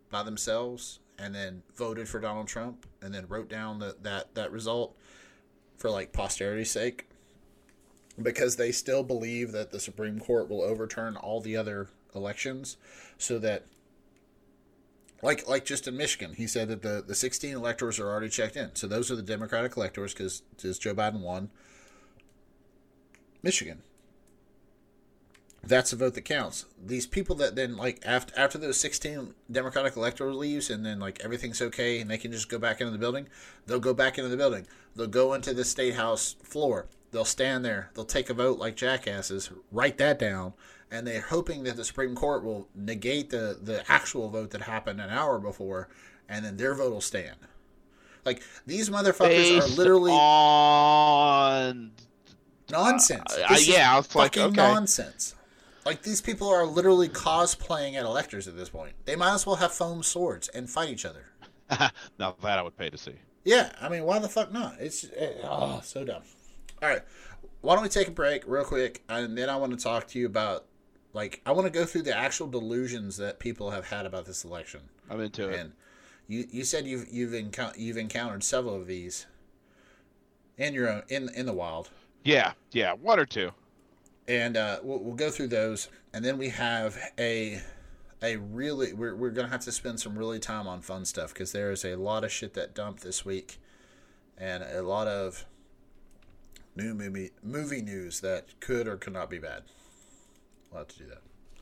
by 0.09 0.23
themselves 0.23 0.99
and 1.19 1.35
then 1.35 1.61
voted 1.75 2.09
for 2.09 2.19
Donald 2.19 2.47
Trump 2.47 2.87
and 3.03 3.13
then 3.13 3.27
wrote 3.27 3.49
down 3.49 3.77
the, 3.77 3.95
that 4.01 4.33
that 4.33 4.51
result 4.51 4.97
for 5.77 5.91
like 5.91 6.11
posterity's 6.11 6.71
sake 6.71 7.07
because 8.19 8.55
they 8.55 8.71
still 8.71 9.03
believe 9.03 9.51
that 9.51 9.69
the 9.69 9.79
Supreme 9.79 10.19
Court 10.19 10.49
will 10.49 10.63
overturn 10.63 11.15
all 11.15 11.39
the 11.39 11.55
other 11.55 11.87
elections 12.15 12.77
so 13.19 13.37
that 13.37 13.63
like 15.23 15.47
like 15.47 15.65
just 15.65 15.87
in 15.87 15.97
Michigan 15.97 16.33
he 16.35 16.45
said 16.45 16.67
that 16.67 16.81
the 16.81 17.03
the 17.05 17.15
16 17.15 17.55
electors 17.55 17.99
are 17.99 18.09
already 18.09 18.29
checked 18.29 18.55
in 18.55 18.75
so 18.75 18.87
those 18.87 19.09
are 19.09 19.15
the 19.15 19.23
democratic 19.23 19.75
electors 19.75 20.13
cuz 20.13 20.43
Joe 20.57 20.93
Biden 20.93 21.21
won 21.21 21.49
Michigan 23.41 23.81
that's 25.65 25.93
a 25.93 25.95
vote 25.95 26.13
that 26.15 26.25
counts. 26.25 26.65
These 26.85 27.07
people 27.07 27.37
that 27.37 27.55
then 27.55 27.77
like 27.77 28.01
after 28.05 28.37
after 28.37 28.57
those 28.57 28.79
sixteen 28.79 29.33
Democratic 29.49 29.95
electoral 29.95 30.35
leaves 30.35 30.69
and 30.69 30.85
then 30.85 30.99
like 30.99 31.21
everything's 31.23 31.61
okay 31.61 32.01
and 32.01 32.11
they 32.11 32.17
can 32.17 32.31
just 32.33 32.49
go 32.49 32.59
back 32.59 32.81
into 32.81 32.91
the 32.91 32.97
building, 32.97 33.27
they'll 33.65 33.79
go 33.79 33.93
back 33.93 34.17
into 34.17 34.29
the 34.29 34.37
building. 34.37 34.67
They'll 34.95 35.07
go 35.07 35.33
into 35.33 35.53
the 35.53 35.63
state 35.63 35.95
house 35.95 36.35
floor. 36.43 36.87
They'll 37.11 37.23
stand 37.23 37.63
there. 37.63 37.91
They'll 37.93 38.03
take 38.03 38.29
a 38.29 38.33
vote 38.33 38.59
like 38.59 38.75
jackasses, 38.75 39.51
write 39.71 39.97
that 39.99 40.19
down, 40.19 40.53
and 40.93 41.07
they're 41.07 41.21
hoping 41.21 41.63
that 41.63 41.75
the 41.75 41.83
Supreme 41.83 42.13
Court 42.13 42.43
will 42.43 42.69
negate 42.75 43.31
the 43.31 43.57
the 43.61 43.83
actual 43.91 44.29
vote 44.29 44.51
that 44.51 44.61
happened 44.61 45.01
an 45.01 45.09
hour 45.09 45.39
before, 45.39 45.89
and 46.29 46.45
then 46.45 46.55
their 46.55 46.75
vote 46.75 46.93
will 46.93 47.01
stand. 47.01 47.35
Like 48.23 48.43
these 48.65 48.89
motherfuckers 48.89 49.27
Based 49.27 49.73
are 49.73 49.75
literally 49.75 50.11
on 50.11 51.91
nonsense. 52.71 53.33
Uh, 53.33 53.57
yeah, 53.59 53.93
I 53.93 53.97
was 53.97 54.15
like, 54.15 54.37
okay. 54.37 54.55
nonsense. 54.55 55.35
Like 55.83 56.03
these 56.03 56.21
people 56.21 56.47
are 56.47 56.65
literally 56.65 57.09
cosplaying 57.09 57.95
at 57.95 58.05
electors 58.05 58.47
at 58.47 58.55
this 58.55 58.69
point. 58.69 58.93
They 59.05 59.17
might 59.17 59.33
as 59.33 59.45
well 59.45 59.57
have 59.57 59.73
foam 59.73 60.03
swords 60.03 60.47
and 60.49 60.69
fight 60.69 60.89
each 60.89 61.05
other. 61.05 61.25
now 62.19 62.35
that 62.41 62.59
I 62.59 62.61
would 62.61 62.77
pay 62.77 62.89
to 62.89 62.97
see. 62.97 63.15
Yeah, 63.43 63.71
I 63.81 63.89
mean, 63.89 64.05
why 64.05 64.19
the 64.19 64.29
fuck 64.29 64.53
not? 64.53 64.75
It's 64.79 65.05
eh, 65.15 65.33
oh 65.43 65.81
so 65.83 66.05
dumb. 66.05 66.21
All 66.81 66.87
right, 66.87 67.01
why 67.61 67.73
don't 67.73 67.83
we 67.83 67.89
take 67.89 68.07
a 68.07 68.11
break 68.11 68.43
real 68.47 68.63
quick, 68.63 69.03
and 69.09 69.37
then 69.37 69.49
I 69.49 69.57
want 69.57 69.77
to 69.77 69.83
talk 69.83 70.07
to 70.09 70.19
you 70.19 70.27
about 70.27 70.65
like 71.13 71.41
I 71.45 71.51
want 71.51 71.65
to 71.65 71.71
go 71.71 71.85
through 71.85 72.03
the 72.03 72.15
actual 72.17 72.47
delusions 72.47 73.17
that 73.17 73.39
people 73.39 73.71
have 73.71 73.87
had 73.87 74.05
about 74.05 74.25
this 74.25 74.43
election. 74.43 74.81
I'm 75.09 75.21
into 75.21 75.49
it. 75.49 75.59
And 75.59 75.73
you 76.27 76.45
you 76.51 76.63
said 76.63 76.85
you've 76.85 77.07
you've 77.11 77.31
encou- 77.31 77.77
you've 77.77 77.97
encountered 77.97 78.43
several 78.43 78.75
of 78.75 78.87
these 78.87 79.25
in 80.57 80.73
your 80.73 80.89
own 80.89 81.03
in 81.09 81.29
in 81.35 81.45
the 81.45 81.53
wild. 81.53 81.89
Yeah, 82.23 82.53
yeah, 82.71 82.93
one 82.93 83.19
or 83.19 83.25
two. 83.25 83.51
and 84.29 84.55
uh, 84.55 84.79
we'll, 84.81 84.99
we'll 84.99 85.15
go 85.15 85.29
through 85.29 85.47
those, 85.49 85.89
and 86.13 86.23
then 86.23 86.37
we 86.37 86.49
have 86.49 86.97
a 87.19 87.61
a 88.21 88.37
really 88.37 88.93
we're 88.93 89.15
we're 89.15 89.31
gonna 89.31 89.49
have 89.49 89.59
to 89.65 89.71
spend 89.71 89.99
some 89.99 90.17
really 90.17 90.39
time 90.39 90.65
on 90.67 90.81
fun 90.81 91.03
stuff 91.05 91.33
because 91.33 91.51
there 91.51 91.71
is 91.71 91.83
a 91.83 91.95
lot 91.95 92.23
of 92.23 92.31
shit 92.31 92.53
that 92.53 92.73
dumped 92.73 93.03
this 93.03 93.25
week, 93.25 93.59
and 94.37 94.63
a 94.63 94.81
lot 94.81 95.07
of 95.07 95.45
new 96.75 96.93
movie 96.93 97.31
movie 97.43 97.81
news 97.81 98.21
that 98.21 98.59
could 98.61 98.87
or 98.87 98.95
could 98.95 99.13
not 99.13 99.29
be 99.29 99.39
bad. 99.39 99.63
We'll 100.73 100.85
to 100.85 100.97
do 100.97 101.05
that. 101.07 101.19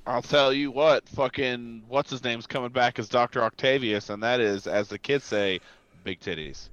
I'll 0.08 0.22
tell 0.22 0.52
you 0.52 0.72
what, 0.72 1.08
fucking 1.10 1.84
what's 1.88 2.10
his 2.10 2.24
name's 2.24 2.48
coming 2.48 2.72
back 2.72 2.98
as 2.98 3.08
Doctor 3.08 3.44
Octavius, 3.44 4.10
and 4.10 4.24
that 4.24 4.40
is, 4.40 4.66
as 4.66 4.88
the 4.88 4.98
kids 4.98 5.26
say, 5.26 5.60
big 6.04 6.20
titties. 6.20 6.70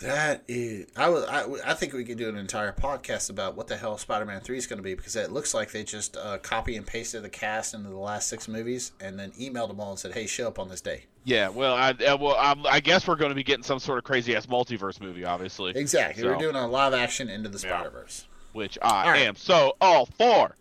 That 0.00 0.42
is, 0.48 0.86
I 0.96 1.08
was, 1.10 1.24
I, 1.26 1.44
I 1.64 1.74
think 1.74 1.92
we 1.92 2.04
could 2.04 2.18
do 2.18 2.28
an 2.28 2.36
entire 2.36 2.72
podcast 2.72 3.30
about 3.30 3.56
what 3.56 3.68
the 3.68 3.76
hell 3.76 3.98
Spider-Man 3.98 4.40
Three 4.40 4.56
is 4.58 4.66
going 4.66 4.78
to 4.78 4.82
be 4.82 4.94
because 4.94 5.14
it 5.14 5.30
looks 5.30 5.54
like 5.54 5.70
they 5.70 5.84
just 5.84 6.16
uh, 6.16 6.38
copy 6.38 6.76
and 6.76 6.84
pasted 6.84 7.22
the 7.22 7.28
cast 7.28 7.72
into 7.74 7.90
the 7.90 7.98
last 7.98 8.28
six 8.28 8.48
movies 8.48 8.92
and 9.00 9.16
then 9.18 9.30
emailed 9.32 9.68
them 9.68 9.78
all 9.78 9.90
and 9.90 9.98
said, 9.98 10.12
"Hey, 10.14 10.26
show 10.26 10.48
up 10.48 10.58
on 10.58 10.68
this 10.68 10.80
day." 10.80 11.04
Yeah, 11.24 11.50
well, 11.50 11.74
I 11.74 11.90
uh, 11.90 12.16
well, 12.16 12.36
I'm, 12.40 12.66
I 12.66 12.80
guess 12.80 13.06
we're 13.06 13.14
going 13.16 13.28
to 13.28 13.36
be 13.36 13.44
getting 13.44 13.62
some 13.62 13.78
sort 13.78 13.98
of 13.98 14.04
crazy 14.04 14.34
ass 14.34 14.46
multiverse 14.46 15.00
movie, 15.00 15.24
obviously. 15.24 15.72
Exactly. 15.76 16.22
So- 16.22 16.30
We're 16.32 16.38
doing 16.38 16.56
a 16.56 16.66
live 16.66 16.94
action 16.94 17.28
into 17.28 17.48
the 17.50 17.58
Yeah. 17.58 17.78
Spider 17.82 17.90
Verse. 17.90 18.26
which 18.54 18.78
I 18.82 19.10
right. 19.10 19.18
am 19.20 19.36
so 19.36 19.76
all 19.80 20.06
for. 20.06 20.56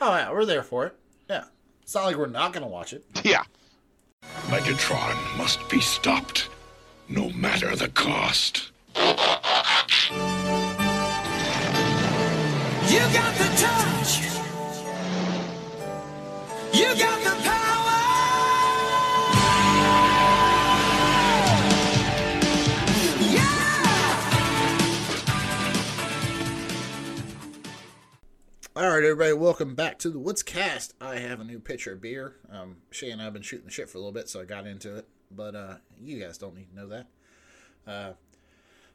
Oh 0.00 0.14
yeah, 0.14 0.30
we're 0.30 0.44
there 0.44 0.62
for 0.62 0.86
it. 0.86 0.94
Yeah. 1.28 1.44
It's 1.82 1.94
not 1.94 2.04
like 2.04 2.16
we're 2.16 2.26
not 2.26 2.52
gonna 2.52 2.66
watch 2.68 2.92
it. 2.92 3.04
Yeah, 3.24 3.44
Megatron 4.48 5.16
must 5.38 5.66
be 5.68 5.80
stopped, 5.80 6.48
no 7.08 7.30
matter 7.30 7.74
the 7.76 7.88
cost. 7.88 8.70
You 12.88 13.00
got 13.12 13.34
the 13.36 13.50
touch. 13.56 14.20
You 16.72 16.94
got 16.98 17.24
the 17.24 17.42
power. 17.42 17.65
All 28.76 28.82
right, 28.82 29.02
everybody, 29.02 29.32
welcome 29.32 29.74
back 29.74 29.98
to 30.00 30.10
the 30.10 30.18
Woods 30.18 30.42
Cast. 30.42 30.92
I 31.00 31.16
have 31.16 31.40
a 31.40 31.44
new 31.44 31.58
pitcher 31.58 31.94
of 31.94 32.02
beer. 32.02 32.36
Um, 32.52 32.76
Shay 32.90 33.10
and 33.10 33.22
I 33.22 33.24
have 33.24 33.32
been 33.32 33.40
shooting 33.40 33.64
the 33.64 33.72
shit 33.72 33.88
for 33.88 33.96
a 33.96 34.02
little 34.02 34.12
bit, 34.12 34.28
so 34.28 34.38
I 34.38 34.44
got 34.44 34.66
into 34.66 34.96
it. 34.96 35.08
But 35.30 35.54
uh, 35.54 35.76
you 35.98 36.20
guys 36.20 36.36
don't 36.36 36.54
need 36.54 36.68
to 36.68 36.76
know 36.76 36.88
that. 36.88 37.06
Uh, 37.86 38.12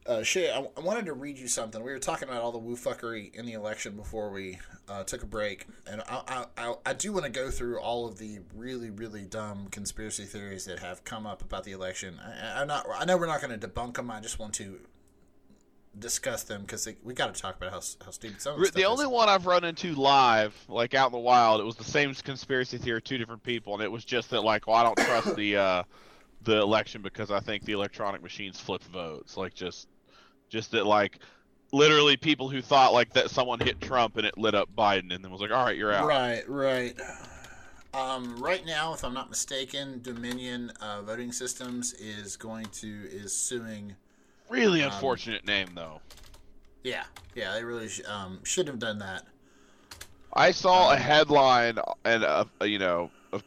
uh, 0.06 0.22
Shay, 0.22 0.52
I, 0.52 0.80
wanted 0.80 1.08
to 1.08 1.14
read 1.14 1.40
you 1.40 1.48
something. 1.48 1.84
We 1.84 1.92
were 1.92 1.98
talking 1.98 2.30
about 2.30 2.44
all 2.44 2.52
the 2.52 2.60
woo 2.60 2.76
fuckery 2.76 3.34
in 3.34 3.48
the 3.48 3.54
election 3.54 3.96
before 3.96 4.30
we 4.30 4.60
uh, 4.88 5.04
took 5.04 5.24
a 5.24 5.26
break, 5.26 5.66
and 5.88 6.04
I, 6.08 6.46
I, 6.56 6.76
I, 6.86 6.94
do 6.94 7.12
want 7.12 7.26
to 7.26 7.32
go 7.32 7.50
through 7.50 7.80
all 7.80 8.06
of 8.06 8.20
the 8.20 8.42
really, 8.54 8.92
really 8.92 9.26
dumb 9.26 9.68
conspiracy 9.72 10.26
theories 10.26 10.66
that 10.66 10.78
have 10.78 11.04
come 11.06 11.26
up 11.26 11.42
about 11.42 11.64
the 11.64 11.72
election. 11.72 12.20
I, 12.24 12.62
I'm 12.62 12.68
not. 12.68 12.86
I 12.96 13.06
know 13.06 13.18
we're 13.18 13.26
not 13.26 13.42
going 13.42 13.60
to 13.60 13.68
debunk 13.68 13.96
them. 13.96 14.12
I 14.12 14.20
just 14.20 14.38
want 14.38 14.54
to 14.56 14.80
discuss 15.98 16.44
them 16.44 16.62
because 16.62 16.88
we 17.04 17.14
got 17.14 17.34
to 17.34 17.42
talk 17.42 17.58
about 17.58 17.72
how, 17.72 17.82
how 18.04 18.12
stupid 18.12 18.42
some 18.42 18.62
of 18.62 18.74
the 18.74 18.86
only 18.86 19.06
is. 19.06 19.12
one 19.12 19.28
I've 19.30 19.46
run 19.46 19.64
into 19.64 19.94
live, 19.94 20.56
like 20.70 20.94
out 20.94 21.08
in 21.08 21.12
the 21.12 21.20
wild, 21.20 21.60
it 21.60 21.66
was 21.66 21.76
the 21.76 21.84
same 21.84 22.14
conspiracy 22.14 22.78
theory, 22.78 23.02
two 23.02 23.18
different 23.18 23.44
people, 23.44 23.74
and 23.74 23.84
it 23.84 23.92
was 23.92 24.06
just 24.06 24.30
that, 24.30 24.42
like, 24.42 24.68
well, 24.68 24.78
I 24.78 24.84
don't 24.84 24.98
trust 24.98 25.36
the 25.36 25.58
uh, 25.58 25.84
the 26.44 26.58
election 26.58 27.02
because 27.02 27.30
I 27.30 27.40
think 27.40 27.66
the 27.66 27.74
electronic 27.74 28.24
machines 28.24 28.60
flip 28.60 28.84
votes, 28.84 29.38
like 29.38 29.54
just 29.54 29.88
just 30.50 30.72
that, 30.72 30.86
like, 30.86 31.20
literally 31.74 32.18
people 32.18 32.50
who 32.50 32.62
thought 32.62 32.94
like 32.94 33.14
that 33.14 33.30
someone 33.30 33.60
hit 33.60 33.80
Trump 33.82 34.18
and 34.18 34.26
it 34.26 34.38
lit 34.38 34.56
up 34.56 34.70
Biden, 34.76 35.14
and 35.14 35.24
then 35.24 35.32
was 35.32 35.42
like, 35.42 35.52
all 35.52 35.66
right, 35.66 35.78
you're 35.78 35.94
out. 35.94 36.08
Right, 36.08 36.48
right. 36.48 37.00
Um, 37.94 38.38
right 38.38 38.66
now, 38.66 38.94
if 38.94 39.04
I'm 39.04 39.14
not 39.14 39.30
mistaken, 39.30 40.00
Dominion 40.02 40.72
uh, 40.80 41.02
Voting 41.02 41.34
Systems 41.34 41.94
is 41.94 42.38
going 42.38 42.68
to 42.68 42.88
is 43.12 43.36
suing. 43.36 43.96
Really 44.52 44.82
unfortunate 44.82 45.46
name 45.46 45.70
though. 45.76 46.02
Yeah, 46.84 47.04
yeah, 47.36 47.54
they 47.54 47.64
really 47.64 47.88
sh- 47.88 48.02
um, 48.08 48.40
should 48.44 48.68
have 48.68 48.80
done 48.80 49.00
that. 49.00 49.24
I 50.34 50.52
saw 50.52 50.90
Um, 50.90 50.94
a 50.94 50.98
headline 50.98 51.80
and 52.04 52.24
a, 52.24 52.48
a, 52.60 52.66
you 52.66 52.80
know 52.80 53.12
a 53.34 53.42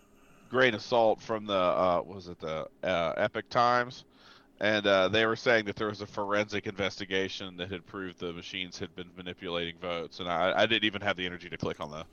grain 0.48 0.74
of 0.74 0.80
salt 0.82 1.20
from 1.20 1.46
the 1.46 1.54
uh, 1.54 2.02
was 2.04 2.28
it 2.28 2.38
the 2.40 2.66
uh, 2.82 3.12
Epic 3.18 3.48
Times, 3.50 4.04
and 4.60 4.86
uh, 4.86 5.08
they 5.08 5.26
were 5.26 5.36
saying 5.36 5.66
that 5.66 5.76
there 5.76 5.88
was 5.88 6.00
a 6.00 6.06
forensic 6.06 6.66
investigation 6.66 7.56
that 7.58 7.70
had 7.70 7.84
proved 7.86 8.18
the 8.18 8.32
machines 8.32 8.78
had 8.78 8.94
been 8.96 9.10
manipulating 9.16 9.76
votes, 9.78 10.20
and 10.20 10.28
I, 10.28 10.54
I 10.56 10.66
didn't 10.66 10.84
even 10.84 11.02
have 11.02 11.16
the 11.16 11.26
energy 11.26 11.50
to 11.50 11.56
click 11.58 11.80
on 11.80 11.90
the 11.90 12.04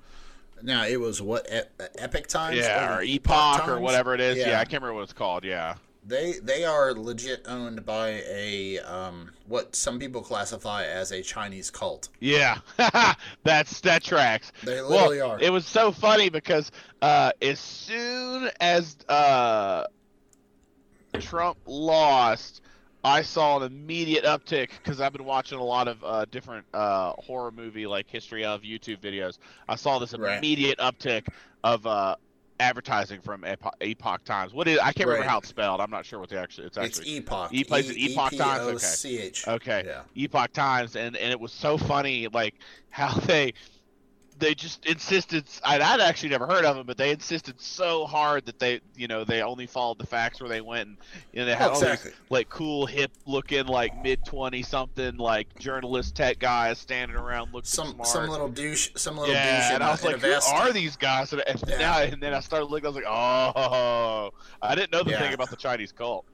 Now 0.64 0.86
it 0.86 1.00
was 1.00 1.22
what 1.22 1.48
e- 1.50 1.86
Epic 1.98 2.28
Times, 2.28 2.58
yeah 2.58 2.98
or 2.98 3.02
the 3.06 3.14
Epoch 3.16 3.68
or 3.70 3.80
whatever 3.80 4.14
it 4.16 4.20
is. 4.22 4.38
Yeah. 4.38 4.50
Yeah. 4.50 4.60
I 4.60 4.66
can't 4.66 4.82
remember 4.82 4.96
what 4.96 5.04
it's 5.04 5.14
called. 5.14 5.46
Yeah, 5.46 5.76
They 6.04 6.34
they 6.42 6.64
are 6.66 6.94
legit 6.94 7.46
owned 7.48 7.86
by 7.86 8.24
a 8.28 8.80
um, 8.80 9.32
what 9.48 9.76
some 9.76 10.00
people 10.00 10.22
classify 10.22 10.84
as 10.84 11.12
a 11.12 11.22
Chinese 11.22 11.70
cult. 11.70 12.10
yeah, 12.20 12.58
that's 13.44 13.80
that 13.82 14.04
tracks. 14.04 14.52
They 14.64 14.82
literally 14.82 15.20
well, 15.20 15.32
are. 15.32 15.40
It 15.40 15.52
was 15.52 15.66
so 15.66 15.92
funny 15.92 16.30
because 16.30 16.72
uh, 17.04 17.32
as 17.42 17.60
soon 17.60 18.50
as 18.60 18.98
uh, 19.08 19.86
Trump 21.20 21.58
lost, 21.68 22.62
I 23.04 23.22
saw 23.22 23.58
an 23.58 23.64
immediate 23.64 24.24
uptick 24.24 24.70
because 24.82 25.02
I've 25.02 25.14
been 25.14 25.26
watching 25.26 25.60
a 25.60 25.64
lot 25.64 25.88
of 25.88 26.04
uh, 26.04 26.26
different 26.32 26.66
uh, 26.74 27.12
horror 27.14 27.52
movie 27.52 27.86
like 27.86 28.08
history 28.10 28.44
of 28.46 28.62
YouTube 28.62 29.02
videos. 29.02 29.38
I 29.68 29.76
saw 29.76 30.00
this 30.00 30.16
Right. 30.18 30.38
immediate 30.38 30.80
uptick 30.80 31.28
of 31.64 31.86
uh, 31.86 32.16
advertising 32.62 33.20
from 33.22 33.42
Epo- 33.42 33.72
Epoch 33.82 34.24
Times. 34.24 34.54
What 34.54 34.68
is? 34.68 34.78
I 34.80 34.94
can't 34.94 35.08
remember 35.08 35.22
Right. 35.22 35.30
how 35.30 35.40
it's 35.40 35.50
spelled. 35.50 35.82
I'm 35.82 35.90
not 35.90 36.06
sure 36.06 36.20
what 36.20 36.30
the 36.30 36.40
actually. 36.40 36.68
It's 36.68 36.78
It's 36.78 37.00
actually. 37.00 37.18
Epoch. 37.18 37.52
Epoch- 37.54 37.80
is 37.80 37.90
it 37.90 37.98
E- 37.98 38.14
Epoch 38.14 38.38
Times? 38.38 38.84
Okay. 39.06 39.32
Okay. 39.48 39.84
Yeah. 39.86 40.02
Epoch 40.16 40.54
Times, 40.54 40.96
and 40.96 41.18
and 41.18 41.32
it 41.32 41.40
was 41.40 41.52
so 41.52 41.78
funny, 41.78 42.28
like 42.28 42.56
how 42.90 43.14
they 43.26 43.54
they 44.42 44.56
just 44.56 44.86
insisted. 44.86 45.48
I'd, 45.64 45.82
I'd 45.82 46.02
actually 46.02 46.30
never 46.30 46.48
heard 46.48 46.66
of 46.66 46.76
them, 46.76 46.86
but 46.86 46.98
they 46.98 47.12
insisted 47.12 47.62
so 47.62 48.06
hard 48.06 48.46
that 48.48 48.60
they, 48.60 48.82
you 48.96 49.08
know, 49.08 49.24
they 49.24 49.42
only 49.42 49.68
followed 49.68 50.00
the 50.00 50.08
facts 50.08 50.42
where 50.42 50.50
they 50.50 50.62
went, 50.62 50.90
and 50.90 50.98
you 51.32 51.40
know, 51.40 51.46
they 51.46 51.56
had 51.56 51.72
Oh, 51.72 51.76
all 51.76 51.84
these 51.84 52.06
like 52.30 52.50
cool, 52.50 52.86
hip 52.86 53.12
looking, 53.26 53.68
like 53.68 53.96
mid 53.96 54.26
twenty 54.26 54.64
something, 54.64 55.18
like 55.18 55.48
journalist 55.60 56.16
tech 56.16 56.40
guys 56.40 56.80
standing 56.80 57.16
around 57.16 57.54
looking 57.54 57.70
Some 57.70 57.88
smart. 57.94 58.08
some 58.08 58.28
little 58.28 58.50
douche, 58.50 58.90
some 58.98 59.18
little 59.18 59.36
douche 59.36 59.72
yeah, 59.72 59.76
in, 59.76 59.76
and 59.76 59.84
a, 59.84 59.88
I 59.88 59.92
was 59.92 60.04
like, 60.04 60.20
who 60.20 60.40
are 60.42 60.74
these 60.74 60.98
guys? 60.98 61.32
And, 61.34 61.44
and, 61.48 61.62
Yeah. 61.68 61.78
now, 61.78 62.00
and 62.02 62.22
then 62.22 62.34
I 62.34 62.40
started 62.42 62.66
looking. 62.66 62.88
I 62.88 62.90
was 62.90 62.96
like, 62.96 63.06
oh, 63.08 64.32
I 64.62 64.76
didn't 64.76 64.92
know 64.92 65.04
the 65.04 65.12
Yeah. 65.12 65.20
thing 65.20 65.34
about 65.34 65.50
the 65.50 65.58
Chinese 65.58 65.92
cult. 65.92 66.26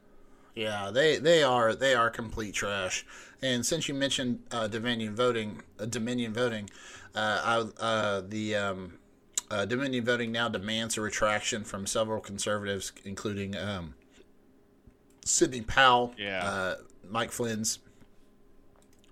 Yeah, 0.55 0.89
they 0.91 1.17
they 1.17 1.43
are 1.43 1.75
they 1.75 1.93
are 1.93 2.09
complete 2.09 2.55
trash. 2.55 3.05
And 3.41 3.63
since 3.65 3.87
you 3.87 3.93
mentioned 3.93 4.43
uh, 4.49 4.67
Dominion 4.67 5.15
voting, 5.15 5.61
uh, 5.79 5.85
Dominion 5.85 6.33
voting, 6.33 6.69
uh, 7.15 7.65
I, 7.79 7.83
uh, 7.83 8.21
the 8.27 8.55
um, 8.55 8.93
uh, 9.49 9.65
Dominion 9.65 10.05
voting 10.05 10.31
now 10.31 10.49
demands 10.49 10.97
a 10.97 11.01
retraction 11.01 11.63
from 11.63 11.85
several 11.87 12.19
conservatives, 12.19 12.91
including 13.05 13.55
um, 13.55 13.93
Sidney 15.25 15.61
Powell, 15.61 16.13
Yeah. 16.17 16.43
uh, 16.43 16.75
Mike 17.09 17.31
Flynn's 17.31 17.79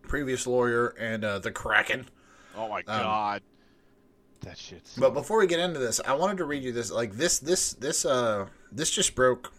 previous 0.03 0.45
lawyer, 0.45 0.89
and 0.99 1.23
uh, 1.23 1.39
the 1.39 1.51
Kraken. 1.51 2.07
Oh 2.55 2.69
my 2.69 2.81
god, 2.83 3.41
that 4.41 4.57
shit's. 4.57 4.97
Um, 4.97 5.01
But 5.01 5.13
before 5.13 5.39
we 5.39 5.47
get 5.47 5.59
into 5.59 5.79
this, 5.79 5.99
I 6.05 6.13
wanted 6.13 6.37
to 6.37 6.45
read 6.45 6.63
you 6.63 6.71
this. 6.71 6.91
Like 6.91 7.13
this, 7.13 7.39
this, 7.39 7.73
this, 7.73 8.05
uh, 8.05 8.47
this 8.71 8.91
just 8.91 9.15
broke 9.15 9.51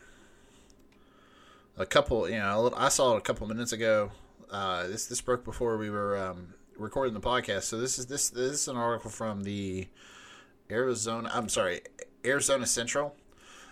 a 1.77 1.85
couple. 1.87 2.29
You 2.29 2.39
know, 2.39 2.73
I 2.77 2.89
saw 2.89 3.15
it 3.15 3.19
a 3.19 3.21
couple 3.21 3.47
minutes 3.47 3.73
ago. 3.73 4.11
Uh, 4.51 4.87
this 4.87 5.07
this 5.07 5.21
broke 5.21 5.45
before 5.45 5.77
we 5.77 5.91
were 5.91 6.17
um, 6.17 6.55
recording 6.79 7.15
the 7.15 7.21
podcast. 7.21 7.65
So 7.65 7.79
this 7.79 7.99
is 7.99 8.07
this 8.07 8.31
this 8.31 8.53
is 8.63 8.69
an 8.69 8.77
article 8.77 9.11
from 9.11 9.43
the 9.43 9.89
Arizona. 10.71 11.31
I'm 11.33 11.49
sorry, 11.49 11.81
Arizona 12.25 12.67
Central. 12.67 13.15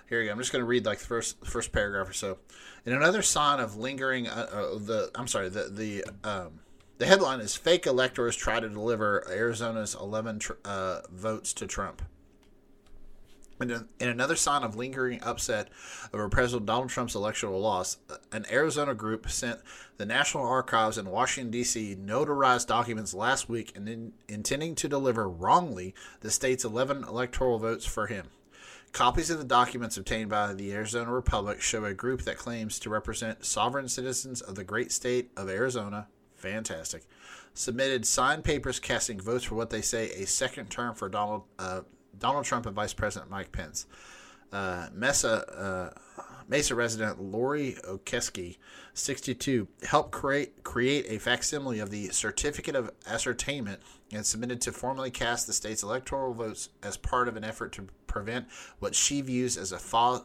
Here 0.09 0.20
you 0.20 0.26
go. 0.26 0.32
I'm 0.32 0.38
just 0.38 0.52
going 0.52 0.62
to 0.62 0.66
read 0.66 0.84
like 0.84 0.98
the 0.98 1.07
first 1.07 1.44
first 1.44 1.72
paragraph 1.72 2.09
or 2.09 2.12
so. 2.12 2.38
In 2.84 2.92
another 2.92 3.22
sign 3.22 3.61
of 3.61 3.76
lingering, 3.76 4.28
uh, 4.28 4.48
uh, 4.52 4.78
the 4.78 5.11
I'm 5.14 5.28
sorry, 5.28 5.48
the 5.48 5.68
the 5.70 6.05
um, 6.28 6.61
the 6.98 7.07
headline 7.07 7.40
is 7.40 7.57
"Fake 7.57 7.86
Electors 7.86 8.36
Try 8.36 8.61
to 8.61 8.68
Deliver 8.68 9.26
Arizona's 9.30 9.94
11 9.94 10.38
tr- 10.38 10.52
uh, 10.64 11.00
Votes 11.11 11.52
to 11.55 11.66
Trump." 11.66 12.02
In, 13.61 13.88
another 14.00 14.36
sign 14.36 14.62
of 14.62 14.76
lingering 14.76 15.22
upset 15.22 15.68
over 16.12 16.28
President 16.28 16.66
Donald 16.66 16.90
Trump's 16.90 17.14
electoral 17.14 17.61
loss, 17.61 17.98
an 18.32 18.44
Arizona 18.50 18.94
group 18.94 19.30
sent 19.30 19.61
the 19.96 20.05
National 20.05 20.44
Archives 20.44 20.98
in 20.98 21.07
Washington, 21.07 21.50
D.C. 21.50 21.96
notarized 21.96 22.66
documents 22.66 23.14
last 23.14 23.48
week 23.48 23.72
and 23.76 23.88
in, 23.88 24.12
intending 24.28 24.74
to 24.76 24.88
deliver 24.88 25.28
wrongly 25.28 25.94
the 26.20 26.30
state's 26.30 26.64
11 26.64 27.05
electoral 27.05 27.59
votes 27.59 27.86
for 27.86 28.09
him. 28.09 28.26
Copies 28.92 29.30
of 29.30 29.38
the 29.38 29.44
documents 29.44 29.96
obtained 29.96 30.30
by 30.30 30.52
the 30.52 30.72
Arizona 30.72 31.11
Republic 31.11 31.61
show 31.61 31.84
a 31.84 31.94
group 31.94 32.22
that 32.22 32.38
claims 32.38 32.78
to 32.78 32.90
represent 32.90 33.44
sovereign 33.44 33.88
citizens 33.88 34.40
of 34.40 34.55
the 34.55 34.62
great 34.62 34.92
state 34.92 35.30
of 35.36 35.48
Arizona. 35.48 36.07
Fantastic. 36.36 37.02
Submitted 37.55 38.07
signed 38.07 38.44
papers 38.44 38.78
casting 38.78 39.20
votes 39.20 39.44
for 39.44 39.57
what 39.57 39.70
they 39.70 39.80
say 39.80 40.11
a 40.11 40.26
second 40.26 40.70
term 40.70 40.94
for 40.94 41.09
Donald 41.09 41.42
uh, 41.59 41.80
Donald 42.19 42.45
Trump 42.45 42.67
and 42.67 42.75
Vice 42.75 42.93
President 42.93 43.31
Mike 43.31 43.53
Pence. 43.53 43.87
Uh, 44.53 44.89
Mesa 44.93 45.93
uh, 45.97 46.23
Mesa 46.47 46.75
resident 46.75 47.21
Lori 47.21 47.77
Okeski, 47.89 48.59
62, 48.93 49.67
helped 49.89 50.12
create 50.12 50.62
create 50.62 51.07
a 51.09 51.19
facsimile 51.19 51.81
of 51.81 51.91
the 51.91 52.09
certificate 52.09 52.77
of 52.77 52.91
ascertainment 53.07 53.81
and 54.12 54.25
submitted 54.25 54.61
to 54.61 54.73
formally 54.73 55.11
cast 55.11 55.47
the 55.47 55.53
state's 55.53 55.83
electoral 55.83 56.35
votes 56.35 56.69
as 56.83 56.97
part 56.97 57.29
of 57.29 57.37
an 57.37 57.45
effort 57.45 57.73
to 57.73 57.87
prevent 58.07 58.47
what 58.79 58.95
she 58.95 59.21
views 59.21 59.57
as 59.57 59.73
a 59.73 59.79
fa- 59.79 60.25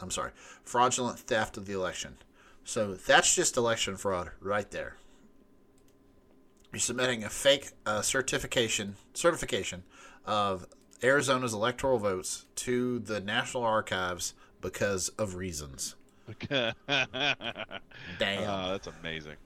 I'm 0.00 0.10
sorry 0.10 0.30
fraudulent 0.62 1.18
theft 1.18 1.56
of 1.56 1.66
the 1.66 1.72
election. 1.72 2.18
So 2.64 2.94
that's 2.94 3.34
just 3.34 3.56
election 3.56 3.96
fraud 3.96 4.30
right 4.40 4.70
there. 4.70 4.96
You're 6.72 6.80
submitting 6.80 7.24
a 7.24 7.30
fake 7.30 7.70
uh, 7.86 8.02
certification 8.02 8.96
certification 9.14 9.82
of 10.24 10.66
Arizona's 11.02 11.54
electoral 11.54 11.98
votes 11.98 12.46
to 12.56 12.98
the 12.98 13.20
National 13.20 13.62
Archives 13.62 14.34
because 14.60 15.08
of 15.10 15.34
reasons. 15.34 15.94
Damn. 16.48 16.74
Uh, 16.88 18.72
that's 18.72 18.88
amazing. 19.00 19.36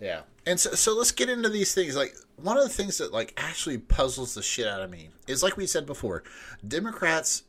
Yeah. 0.00 0.22
And 0.46 0.58
so, 0.58 0.72
so 0.72 0.96
let's 0.96 1.12
get 1.12 1.28
into 1.28 1.48
these 1.48 1.74
things. 1.74 1.96
Like 1.96 2.14
one 2.36 2.56
of 2.56 2.62
the 2.62 2.70
things 2.70 2.98
that 2.98 3.12
like 3.12 3.34
actually 3.36 3.78
puzzles 3.78 4.34
the 4.34 4.42
shit 4.42 4.66
out 4.66 4.82
of 4.82 4.90
me 4.90 5.10
is 5.26 5.42
like 5.42 5.56
we 5.56 5.66
said 5.66 5.86
before, 5.86 6.22
Democrats 6.66 7.44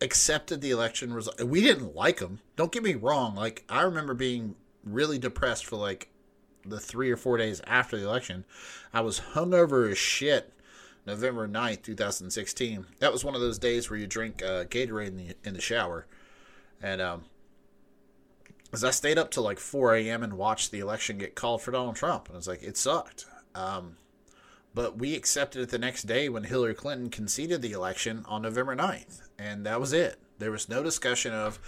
accepted 0.00 0.60
the 0.60 0.70
election 0.70 1.12
result. 1.12 1.42
We 1.42 1.60
didn't 1.60 1.94
like 1.94 2.18
them. 2.18 2.40
Don't 2.56 2.72
get 2.72 2.82
me 2.82 2.94
wrong. 2.94 3.34
Like 3.34 3.64
I 3.68 3.82
remember 3.82 4.14
being 4.14 4.56
really 4.84 5.18
depressed 5.18 5.66
for 5.66 5.76
like 5.76 6.08
the 6.64 6.80
three 6.80 7.10
or 7.10 7.16
four 7.16 7.36
days 7.36 7.60
after 7.66 7.98
the 7.98 8.06
election. 8.06 8.44
I 8.92 9.02
was 9.02 9.20
hungover 9.34 9.90
as 9.90 9.98
shit. 9.98 10.53
November 11.06 11.46
9th, 11.46 11.82
2016. 11.82 12.86
That 13.00 13.12
was 13.12 13.24
one 13.24 13.34
of 13.34 13.40
those 13.40 13.58
days 13.58 13.90
where 13.90 13.98
you 13.98 14.06
drink 14.06 14.42
uh, 14.42 14.64
Gatorade 14.64 15.08
in 15.08 15.16
the 15.16 15.34
in 15.44 15.54
the 15.54 15.60
shower. 15.60 16.06
And 16.82 17.00
um 17.00 17.24
as 18.74 18.82
I 18.82 18.90
stayed 18.90 19.18
up 19.18 19.30
till 19.30 19.44
like 19.44 19.60
4 19.60 19.94
a.m. 19.94 20.22
and 20.24 20.34
watched 20.34 20.72
the 20.72 20.80
election 20.80 21.16
get 21.16 21.36
called 21.36 21.62
for 21.62 21.70
Donald 21.70 21.94
Trump, 21.94 22.26
and 22.26 22.34
I 22.34 22.38
was 22.38 22.48
like, 22.48 22.62
it 22.62 22.76
sucked. 22.76 23.24
Um, 23.54 23.96
but 24.74 24.98
we 24.98 25.14
accepted 25.14 25.62
it 25.62 25.68
the 25.70 25.78
next 25.78 26.02
day 26.02 26.28
when 26.28 26.42
Hillary 26.42 26.74
Clinton 26.74 27.08
conceded 27.08 27.62
the 27.62 27.70
election 27.70 28.24
on 28.26 28.42
November 28.42 28.74
9th, 28.74 29.22
and 29.38 29.64
that 29.64 29.78
was 29.78 29.92
it. 29.92 30.18
There 30.40 30.50
was 30.50 30.68
no 30.68 30.82
discussion 30.82 31.32
of 31.32 31.60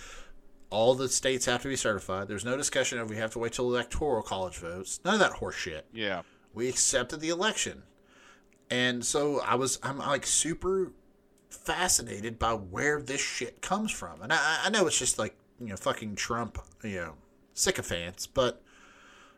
all 0.69 0.97
the 0.97 1.09
states 1.09 1.47
have 1.47 1.63
to 1.63 1.69
be 1.69 1.77
certified. 1.77 2.27
There's 2.27 2.45
no 2.45 2.57
discussion 2.57 2.99
of 2.99 3.09
we 3.09 3.17
have 3.19 3.31
to 3.33 3.39
wait 3.39 3.53
till 3.53 3.67
electoral 3.67 4.23
college 4.23 4.57
votes. 4.57 5.01
None 5.05 5.15
of 5.15 5.21
that 5.21 5.35
horseshit. 5.35 5.83
Yeah. 5.93 6.23
We 6.53 6.69
accepted 6.69 7.21
the 7.21 7.29
election. 7.29 7.85
And 8.71 9.05
so 9.05 9.41
I 9.41 9.55
was, 9.55 9.79
I'm 9.83 9.99
like 9.99 10.27
super 10.27 10.93
fascinated 11.49 12.39
by 12.39 12.53
where 12.53 13.01
this 13.01 13.21
shit 13.21 13.63
comes 13.63 13.91
from. 13.91 14.23
And 14.23 14.33
I, 14.33 14.63
I 14.65 14.71
know 14.71 14.87
it's 14.87 14.99
just 14.99 15.19
like, 15.19 15.37
you 15.61 15.69
know, 15.69 15.77
fucking 15.77 16.17
Trump, 16.17 16.59
you 16.83 16.97
know, 16.97 17.15
sycophants, 17.55 18.27
but, 18.27 18.63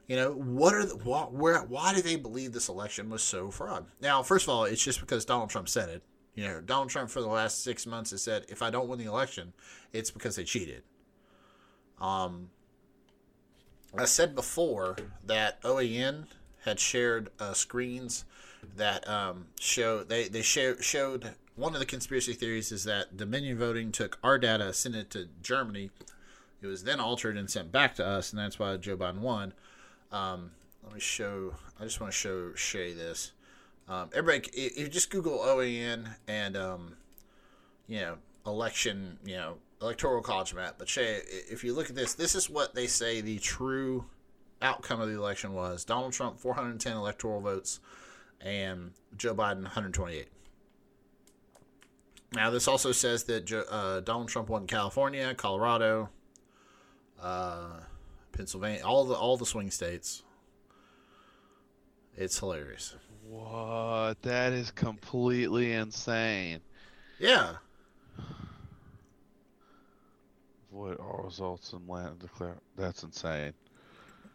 you 0.07 0.17
know, 0.17 0.33
what 0.33 0.75
are 0.75 0.87
the, 0.87 0.97
why, 0.97 1.23
where, 1.25 1.61
why 1.61 1.95
do 1.95 2.03
they 2.03 2.17
believe 2.17 2.53
this 2.53 2.69
election 2.69 3.11
was 3.11 3.23
so 3.23 3.51
fraud? 3.51 3.87
Now, 4.01 4.23
first 4.23 4.47
of 4.47 4.51
all, 4.51 4.65
it's 4.65 4.83
just 4.83 5.01
because 5.01 5.25
Donald 5.25 5.51
Trump 5.51 5.69
said 5.69 5.89
it. 5.91 6.03
You 6.35 6.45
know, 6.45 6.61
Donald 6.61 6.89
Trump 6.89 7.11
for 7.11 7.21
the 7.21 7.27
last 7.29 7.65
six 7.65 7.85
months 7.85 8.13
has 8.13 8.23
said, 8.23 8.47
if 8.49 8.63
I 8.63 8.71
don't 8.71 8.89
win 8.89 8.99
the 8.99 9.07
election, 9.07 9.53
it's 9.93 10.11
because 10.11 10.37
they 10.37 10.45
cheated. 10.45 10.83
Um, 12.01 12.51
I 13.97 14.05
said 14.05 14.35
before 14.35 14.97
that 15.25 15.61
OAN 15.63 16.27
had 16.65 16.79
shared 16.79 17.31
uh, 17.41 17.55
screens 17.55 18.25
that 18.77 19.09
um, 19.09 19.47
show 19.61 20.03
they 20.03 20.29
they 20.29 20.43
show, 20.43 20.77
showed 20.77 21.35
one 21.57 21.75
of 21.75 21.81
the 21.81 21.87
conspiracy 21.87 22.33
theories 22.33 22.71
is 22.71 22.85
that 22.85 23.17
Dominion 23.17 23.59
voting 23.59 23.91
took 23.91 24.19
our 24.23 24.39
data, 24.39 24.73
sent 24.73 24.95
it 24.95 25.11
to 25.11 25.29
Germany. 25.43 25.91
It 26.63 26.67
was 26.67 26.85
then 26.85 27.01
altered 27.01 27.37
and 27.37 27.51
sent 27.51 27.73
back 27.73 27.95
to 27.97 28.07
us, 28.07 28.33
and 28.33 28.39
that's 28.39 28.59
why 28.59 28.77
Joe 28.77 28.97
Biden 28.97 29.19
won. 29.19 29.53
Um, 30.11 30.53
let 30.85 30.95
me 30.95 31.01
show. 31.01 31.55
I 31.79 31.85
just 31.85 32.01
want 32.01 32.13
to 32.13 32.19
show 32.19 32.55
Shay 32.55 32.93
this. 32.93 33.33
Um, 33.89 34.11
everybody, 34.15 34.49
if 34.53 34.79
you 34.79 34.89
just 34.89 35.11
Google 35.11 35.39
OAN 35.39 36.07
and 36.27 36.57
um, 36.57 36.97
you 37.87 38.01
know 38.01 38.19
election, 38.47 39.19
you 39.25 39.37
know 39.37 39.55
electoral 39.83 40.23
college 40.23 40.55
map. 40.55 40.77
But 40.79 40.89
Shay, 40.89 41.21
if 41.51 41.65
you 41.65 41.75
look 41.75 41.91
at 41.91 41.97
this, 41.97 42.15
this 42.15 42.35
is 42.35 42.49
what 42.49 42.75
they 42.75 42.87
say 42.87 43.21
the 43.21 43.39
true 43.39 44.05
outcome 44.63 45.01
of 45.01 45.09
the 45.09 45.17
election 45.17 45.55
was: 45.55 45.85
Donald 45.85 46.13
Trump 46.13 46.39
410 46.39 46.97
electoral 46.97 47.41
votes, 47.41 47.81
and 48.41 48.93
Joe 49.17 49.35
Biden 49.35 49.63
128. 49.63 50.29
Now, 52.35 52.51
this 52.51 52.69
also 52.69 52.93
says 52.93 53.25
that 53.25 53.47
Joe, 53.47 53.65
uh, 53.71 54.01
Donald 54.01 54.29
Trump 54.29 54.49
won 54.49 54.67
California, 54.67 55.35
Colorado, 55.35 56.11
uh, 57.21 57.81
Pennsylvania, 58.33 58.83
all 58.85 59.05
the 59.05 59.15
all 59.15 59.37
the 59.37 59.47
swing 59.47 59.71
states. 59.71 60.23
It's 62.17 62.39
hilarious. 62.39 62.97
What? 63.27 64.21
That 64.23 64.53
is 64.53 64.71
completely 64.71 65.73
insane. 65.73 66.61
Yeah, 67.19 67.55
Avoid 70.71 70.99
all 70.99 71.23
results 71.25 71.73
in 71.73 71.87
land 71.87 72.19
declare. 72.19 72.57
That's 72.77 73.03
insane. 73.03 73.53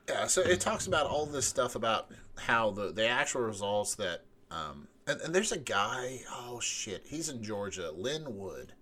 Yeah, 0.07 0.27
so 0.27 0.41
it 0.41 0.59
talks 0.59 0.85
about 0.87 1.07
all 1.07 1.25
this 1.25 1.45
stuff 1.45 1.75
about 1.75 2.09
how 2.37 2.71
the, 2.71 2.91
the 2.91 3.07
actual 3.07 3.41
results 3.41 3.95
that 3.95 4.23
um 4.51 4.87
and, 5.07 5.21
and 5.21 5.35
there's 5.35 5.51
a 5.51 5.57
guy 5.57 6.21
oh 6.29 6.59
shit 6.59 7.03
he's 7.05 7.29
in 7.29 7.43
Georgia 7.43 7.91
Lin 7.91 8.37
Wood 8.37 8.73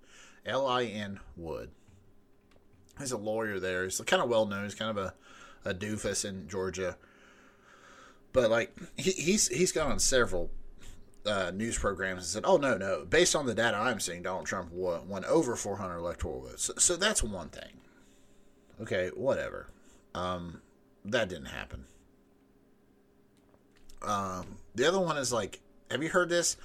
L 0.46 0.66
I 0.68 0.86
N 0.86 1.20
Wood. 1.38 1.70
He's 2.98 3.12
a 3.12 3.18
lawyer 3.18 3.60
there 3.60 3.84
he's 3.84 4.02
kind 4.02 4.22
of 4.22 4.30
well 4.30 4.46
known 4.46 4.64
he's 4.64 4.76
kind 4.76 4.98
of 4.98 4.98
a, 4.98 5.14
a 5.70 5.74
doofus 5.74 6.26
in 6.26 6.48
Georgia. 6.48 6.98
But 8.34 8.50
like 8.50 8.76
he, 8.98 9.12
he's 9.12 9.48
he's 9.50 9.72
gone 9.72 9.92
on 9.92 10.00
several 10.00 10.50
uh, 11.24 11.52
news 11.54 11.78
programs 11.78 12.24
and 12.24 12.28
said 12.28 12.44
oh 12.46 12.58
no 12.58 12.78
no 12.78 13.06
based 13.08 13.36
on 13.36 13.46
the 13.46 13.54
data 13.54 13.78
I'm 13.78 14.00
seeing 14.00 14.24
Donald 14.24 14.48
Trump 14.48 14.72
won, 14.72 15.08
won 15.08 15.24
over 15.26 15.56
400 15.56 15.98
electoral 15.98 16.42
votes. 16.42 16.64
So, 16.64 16.74
so 16.78 16.96
that's 16.96 17.22
one 17.22 17.50
thing. 17.50 17.78
Okay 18.82 19.10
whatever. 19.14 19.68
Um 20.16 20.62
that 21.06 21.30
didn't 21.30 21.46
happen. 21.46 21.86
Um, 24.02 24.58
the 24.76 24.88
other 24.88 25.00
one 25.00 25.18
is 25.18 25.32
like, 25.32 25.62
have 25.90 26.02
you 26.02 26.10
heard 26.10 26.30
this? 26.30 26.58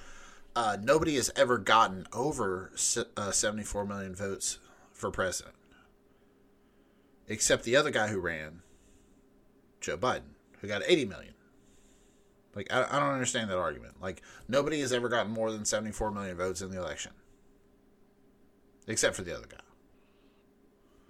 Uh, 0.55 0.77
nobody 0.81 1.15
has 1.15 1.31
ever 1.35 1.57
gotten 1.57 2.07
over 2.11 2.71
uh, 3.15 3.31
74 3.31 3.85
million 3.85 4.15
votes 4.15 4.57
for 4.91 5.11
president, 5.11 5.55
except 7.27 7.63
the 7.63 7.75
other 7.75 7.91
guy 7.91 8.07
who 8.07 8.19
ran, 8.19 8.61
Joe 9.81 9.97
Biden, 9.97 10.33
who 10.59 10.67
got 10.67 10.81
80 10.85 11.05
million. 11.05 11.33
Like, 12.55 12.73
I, 12.73 12.87
I 12.89 12.99
don't 12.99 13.13
understand 13.13 13.51
that 13.51 13.57
argument. 13.59 14.01
Like, 14.01 14.23
nobody 14.47 14.81
has 14.81 14.91
ever 14.91 15.09
gotten 15.09 15.31
more 15.31 15.51
than 15.51 15.63
74 15.63 16.09
million 16.09 16.35
votes 16.35 16.61
in 16.61 16.71
the 16.71 16.79
election, 16.79 17.11
except 18.87 19.15
for 19.15 19.21
the 19.21 19.37
other 19.37 19.45
guy. 19.47 19.57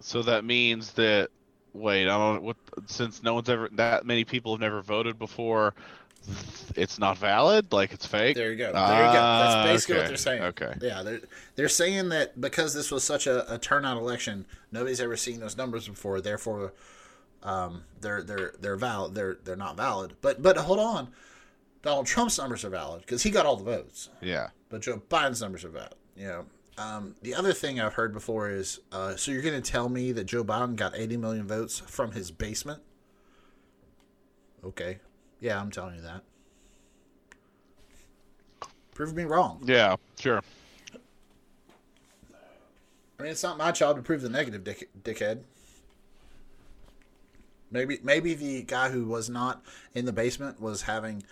So 0.01 0.21
that 0.23 0.43
means 0.43 0.91
that 0.93 1.29
wait, 1.73 2.07
I 2.07 2.17
don't 2.17 2.43
what 2.43 2.57
since 2.85 3.23
no 3.23 3.33
one's 3.33 3.49
ever 3.49 3.69
that 3.73 4.05
many 4.05 4.23
people 4.23 4.53
have 4.53 4.61
never 4.61 4.81
voted 4.81 5.17
before, 5.19 5.73
it's 6.75 6.99
not 6.99 7.17
valid. 7.17 7.71
Like 7.71 7.93
it's 7.93 8.05
fake. 8.05 8.35
There 8.35 8.51
you 8.51 8.57
go. 8.57 8.71
There 8.73 8.73
you 8.73 8.73
go. 8.73 9.13
That's 9.13 9.55
Ah, 9.55 9.63
basically 9.65 9.95
what 9.95 9.99
okay. 10.01 10.07
they're 10.09 10.17
saying. 10.17 10.43
Okay. 10.43 10.73
Yeah, 10.81 11.03
they're 11.03 11.21
they're 11.55 11.69
saying 11.69 12.09
that 12.09 12.39
because 12.39 12.73
this 12.73 12.91
was 12.91 13.03
such 13.03 13.27
a, 13.27 13.53
a 13.53 13.57
turnout 13.57 13.97
election, 13.97 14.45
nobody's 14.71 14.99
ever 15.01 15.15
seen 15.17 15.39
those 15.39 15.57
numbers 15.57 15.87
before. 15.87 16.19
Therefore, 16.21 16.73
um, 17.43 17.83
they're 18.01 18.23
they're 18.23 18.53
they're 18.59 18.75
valid. 18.75 19.15
They're 19.15 19.37
they're 19.43 19.55
not 19.55 19.77
valid. 19.77 20.13
But 20.21 20.41
but 20.41 20.57
hold 20.57 20.79
on, 20.79 21.09
Donald 21.81 22.05
Trump's 22.07 22.37
numbers 22.37 22.65
are 22.65 22.69
valid 22.69 23.01
because 23.01 23.23
he 23.23 23.29
got 23.29 23.45
all 23.45 23.55
the 23.55 23.63
votes. 23.63 24.09
Yeah. 24.21 24.49
but 24.69 24.81
Joe 24.81 25.01
Biden's 25.09 25.41
numbers 25.41 25.63
are 25.63 25.69
bad. 25.69 25.93
You 26.17 26.27
know. 26.27 26.45
Um, 26.77 27.15
the 27.23 27.33
other 27.33 27.53
thing 27.53 27.79
I've 27.79 27.95
heard 27.95 28.13
before 28.13 28.51
is, 28.51 28.79
uh, 28.91 29.15
so 29.15 29.31
you're 29.31 29.41
going 29.41 29.59
to 29.59 29.71
tell 29.71 29.89
me 29.89 30.11
that 30.11 30.25
Joe 30.25 30.43
Biden 30.43 30.75
got 30.75 30.95
80 30.95 31.17
million 31.17 31.47
votes 31.47 31.79
from 31.79 32.11
his 32.11 32.29
basement? 32.29 32.83
Okay, 34.63 34.99
yeah, 35.39 35.59
I'm 35.59 35.71
telling 35.71 35.95
you 35.95 36.01
that. 36.01 36.21
Prove 38.93 39.15
me 39.15 39.23
wrong. 39.23 39.61
Yeah, 39.65 39.95
sure. 40.19 40.41
I 43.19 43.23
mean, 43.23 43.31
it's 43.31 43.43
not 43.43 43.57
my 43.57 43.71
job 43.71 43.95
to 43.95 44.03
prove 44.03 44.21
the 44.21 44.29
negative, 44.29 44.63
dick, 44.63 44.89
dickhead. 45.03 45.39
Maybe, 47.71 47.99
maybe 48.03 48.35
the 48.35 48.61
guy 48.63 48.89
who 48.89 49.05
was 49.05 49.29
not 49.29 49.63
in 49.95 50.05
the 50.05 50.13
basement 50.13 50.61
was 50.61 50.83
having 50.83 51.23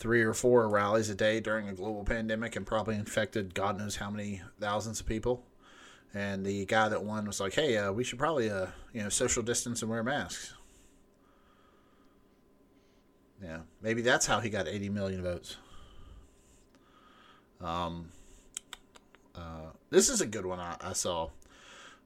three 0.00 0.22
or 0.22 0.32
four 0.32 0.66
rallies 0.66 1.10
a 1.10 1.14
day 1.14 1.40
during 1.40 1.68
a 1.68 1.74
global 1.74 2.02
pandemic 2.04 2.56
and 2.56 2.66
probably 2.66 2.96
infected 2.96 3.54
God 3.54 3.78
knows 3.78 3.96
how 3.96 4.10
many 4.10 4.40
thousands 4.58 4.98
of 4.98 5.06
people. 5.06 5.44
And 6.14 6.44
the 6.44 6.64
guy 6.64 6.88
that 6.88 7.04
won 7.04 7.26
was 7.26 7.38
like, 7.38 7.52
"Hey, 7.52 7.76
uh, 7.76 7.92
we 7.92 8.02
should 8.02 8.18
probably, 8.18 8.50
uh, 8.50 8.68
you 8.92 9.02
know, 9.02 9.10
social 9.10 9.42
distance 9.42 9.82
and 9.82 9.90
wear 9.90 10.02
masks." 10.02 10.54
Yeah, 13.40 13.60
maybe 13.80 14.02
that's 14.02 14.26
how 14.26 14.40
he 14.40 14.50
got 14.50 14.66
80 14.66 14.88
million 14.88 15.22
votes. 15.22 15.56
Um, 17.60 18.10
uh, 19.34 19.70
this 19.90 20.08
is 20.08 20.20
a 20.20 20.26
good 20.26 20.46
one 20.46 20.58
I, 20.58 20.76
I 20.80 20.92
saw. 20.94 21.28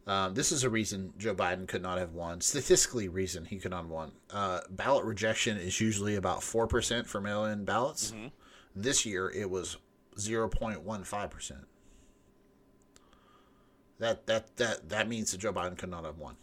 Um, 0.07 0.35
this 0.35 0.53
is 0.53 0.65
a 0.65 0.69
reason 0.71 1.15
Joe 1.17 1.35
Biden 1.35 1.67
could 1.67 1.81
not 1.83 1.97
have 1.99 2.13
won. 2.13 2.41
Statistically, 2.43 3.09
reason 3.09 3.47
he 3.47 3.59
could 3.59 3.71
not 3.71 3.83
have 3.85 3.91
won. 3.91 4.13
Uh, 4.31 4.61
ballot 4.69 5.05
rejection 5.05 5.57
is 5.57 5.81
usually 5.81 6.15
about 6.17 6.43
four 6.43 6.67
percent 6.67 7.07
for 7.07 7.21
mail-in 7.23 7.65
ballots. 7.65 8.13
This 8.77 9.07
year, 9.07 9.31
it 9.31 9.49
was 9.49 9.79
zero 10.19 10.49
point 10.49 10.83
one 10.83 11.05
five 11.05 11.31
percent. 11.31 11.67
That 13.99 14.27
that 14.27 14.57
that 14.57 14.89
that 14.91 15.09
means 15.09 15.33
that 15.33 15.39
Joe 15.39 15.53
Biden 15.53 15.79
could 15.79 15.89
not 15.91 16.05
have 16.05 16.19
won. 16.19 16.37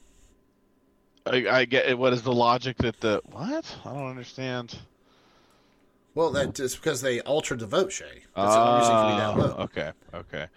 I, 1.26 1.48
I 1.48 1.66
get 1.66 1.86
it. 1.86 1.98
What 2.00 2.14
is 2.14 2.24
the 2.24 2.34
logic 2.34 2.78
that 2.78 3.00
the 3.00 3.22
what? 3.26 3.78
I 3.86 3.94
don't 3.94 4.08
understand. 4.08 4.80
Well, 6.16 6.32
that 6.32 6.60
is 6.60 6.76
because 6.76 7.02
they 7.02 7.22
altered 7.22 7.60
the 7.60 7.68
vote, 7.68 7.92
Shay. 7.92 8.24
That's 8.36 8.54
the 8.56 8.60
only 8.60 8.80
reason 8.80 8.96
it 8.96 9.02
could 9.02 9.12
be 9.12 9.18
that 9.18 9.30
Oh, 9.30 9.56
low. 9.56 9.64
okay, 9.64 9.92
okay. 10.14 10.48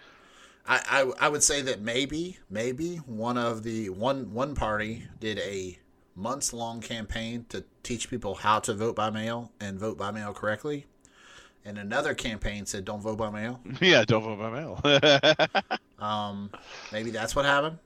I, 0.66 0.80
I 1.20 1.26
I 1.26 1.28
would 1.28 1.42
say 1.42 1.60
that 1.62 1.80
maybe 1.80 2.38
maybe 2.48 2.96
one 2.96 3.36
of 3.36 3.62
the 3.62 3.90
one 3.90 4.32
one 4.32 4.54
party 4.54 5.06
did 5.20 5.38
a 5.38 5.78
months 6.16 6.52
long 6.52 6.80
campaign 6.80 7.44
to 7.50 7.64
teach 7.82 8.08
people 8.08 8.34
how 8.34 8.60
to 8.60 8.74
vote 8.74 8.96
by 8.96 9.10
mail 9.10 9.52
and 9.60 9.78
vote 9.78 9.98
by 9.98 10.10
mail 10.10 10.32
correctly, 10.32 10.86
and 11.64 11.76
another 11.78 12.14
campaign 12.14 12.64
said 12.66 12.84
don't 12.84 13.00
vote 13.00 13.18
by 13.18 13.30
mail. 13.30 13.60
Yeah, 13.80 14.04
don't 14.04 14.22
vote 14.22 14.38
by 14.38 14.50
mail. 14.50 15.78
Um, 15.98 16.50
maybe 16.92 17.10
that's 17.10 17.34
what 17.34 17.46
happened. 17.46 17.78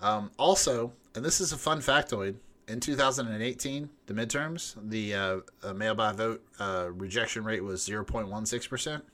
Um, 0.00 0.30
also, 0.38 0.92
and 1.16 1.24
this 1.24 1.40
is 1.40 1.52
a 1.52 1.56
fun 1.56 1.80
factoid. 1.80 2.36
In 2.68 2.78
2018, 2.78 3.88
the 4.06 4.14
midterms, 4.14 4.76
the 4.90 5.14
uh, 5.14 5.36
uh, 5.64 5.72
mail 5.72 5.94
by 5.94 6.12
vote 6.12 6.44
uh, 6.60 6.88
rejection 6.92 7.42
rate 7.42 7.64
was 7.64 7.80
0.16 7.80 8.68
percent. 8.68 9.04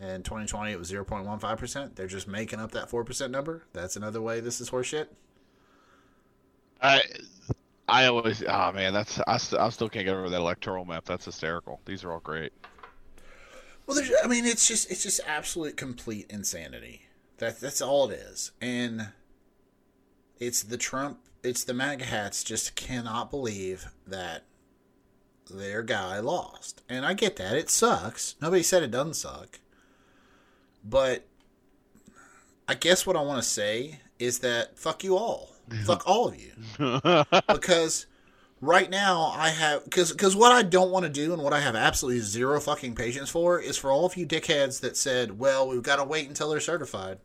In 0.00 0.22
2020, 0.22 0.72
it 0.72 0.78
was 0.78 0.92
0.15 0.92 1.58
percent. 1.58 1.96
They're 1.96 2.06
just 2.06 2.28
making 2.28 2.60
up 2.60 2.70
that 2.72 2.88
four 2.88 3.04
percent 3.04 3.32
number. 3.32 3.64
That's 3.72 3.96
another 3.96 4.22
way 4.22 4.40
this 4.40 4.60
is 4.60 4.70
horseshit. 4.70 5.08
I 6.80 7.02
I 7.88 8.06
always 8.06 8.44
oh 8.46 8.72
man, 8.72 8.92
that's 8.92 9.18
I, 9.26 9.38
st- 9.38 9.60
I 9.60 9.68
still 9.70 9.88
can't 9.88 10.04
get 10.04 10.14
over 10.14 10.28
that 10.28 10.36
electoral 10.36 10.84
map. 10.84 11.04
That's 11.04 11.24
hysterical. 11.24 11.80
These 11.84 12.04
are 12.04 12.12
all 12.12 12.20
great. 12.20 12.52
Well, 13.86 13.96
there's, 13.96 14.12
I 14.22 14.26
mean, 14.26 14.44
it's 14.44 14.68
just 14.68 14.90
it's 14.90 15.02
just 15.02 15.20
absolute 15.26 15.76
complete 15.76 16.26
insanity. 16.30 17.08
That 17.38 17.58
that's 17.58 17.80
all 17.80 18.10
it 18.10 18.18
is, 18.18 18.52
and 18.60 19.08
it's 20.38 20.62
the 20.62 20.76
Trump, 20.76 21.20
it's 21.42 21.64
the 21.64 21.72
MAGA 21.72 22.04
hats 22.04 22.44
just 22.44 22.76
cannot 22.76 23.30
believe 23.30 23.86
that 24.06 24.44
their 25.50 25.82
guy 25.82 26.20
lost, 26.20 26.82
and 26.88 27.06
I 27.06 27.14
get 27.14 27.36
that 27.36 27.56
it 27.56 27.70
sucks. 27.70 28.34
Nobody 28.42 28.62
said 28.62 28.82
it 28.82 28.90
doesn't 28.90 29.14
suck, 29.14 29.58
but 30.88 31.26
I 32.66 32.74
guess 32.74 33.06
what 33.06 33.16
I 33.16 33.22
want 33.22 33.42
to 33.42 33.48
say 33.48 34.00
is 34.18 34.40
that 34.40 34.78
fuck 34.78 35.04
you 35.04 35.16
all, 35.16 35.54
fuck 35.84 36.02
all 36.06 36.28
of 36.28 36.36
you, 36.36 36.52
because 37.48 38.06
right 38.60 38.90
now 38.90 39.32
I 39.34 39.50
have 39.50 39.84
because 39.84 40.12
because 40.12 40.34
what 40.34 40.52
I 40.52 40.62
don't 40.62 40.90
want 40.90 41.04
to 41.04 41.10
do 41.10 41.32
and 41.32 41.42
what 41.42 41.52
I 41.52 41.60
have 41.60 41.76
absolutely 41.76 42.20
zero 42.20 42.60
fucking 42.60 42.94
patience 42.94 43.30
for 43.30 43.60
is 43.60 43.76
for 43.76 43.90
all 43.90 44.04
of 44.04 44.16
you 44.16 44.26
dickheads 44.26 44.80
that 44.80 44.96
said, 44.96 45.38
well, 45.38 45.68
we've 45.68 45.82
got 45.82 45.96
to 45.96 46.04
wait 46.04 46.28
until 46.28 46.50
they're 46.50 46.60
certified. 46.60 47.18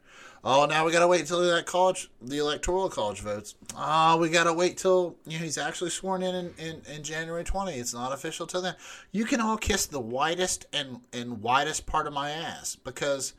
Oh, 0.46 0.66
now 0.66 0.86
we 0.86 0.92
got 0.92 1.00
to 1.00 1.08
wait 1.08 1.22
until 1.22 1.40
that 1.40 1.66
college, 1.66 2.10
the 2.22 2.38
electoral 2.40 2.90
college 2.90 3.22
votes. 3.22 3.56
Oh, 3.78 4.18
we 4.18 4.28
got 4.28 4.44
to 4.44 4.54
wait 4.54 4.78
till 4.78 5.16
you 5.26 5.40
know 5.40 5.46
he's 5.46 5.58
actually 5.58 5.90
sworn 5.90 6.22
in 6.22 6.36
in, 6.36 6.54
in 6.58 6.82
in 6.94 7.04
January 7.04 7.46
20. 7.46 7.72
It's 7.74 7.94
not 7.94 8.12
official 8.12 8.46
till 8.46 8.62
then. 8.62 8.76
You 9.12 9.24
can 9.24 9.40
all 9.40 9.58
kiss 9.58 9.86
the 9.86 10.02
widest 10.02 10.66
and 10.74 11.00
and 11.14 11.42
widest 11.42 11.86
part 11.86 12.08
of 12.08 12.14
my 12.14 12.32
ass 12.32 12.76
because 12.76 13.34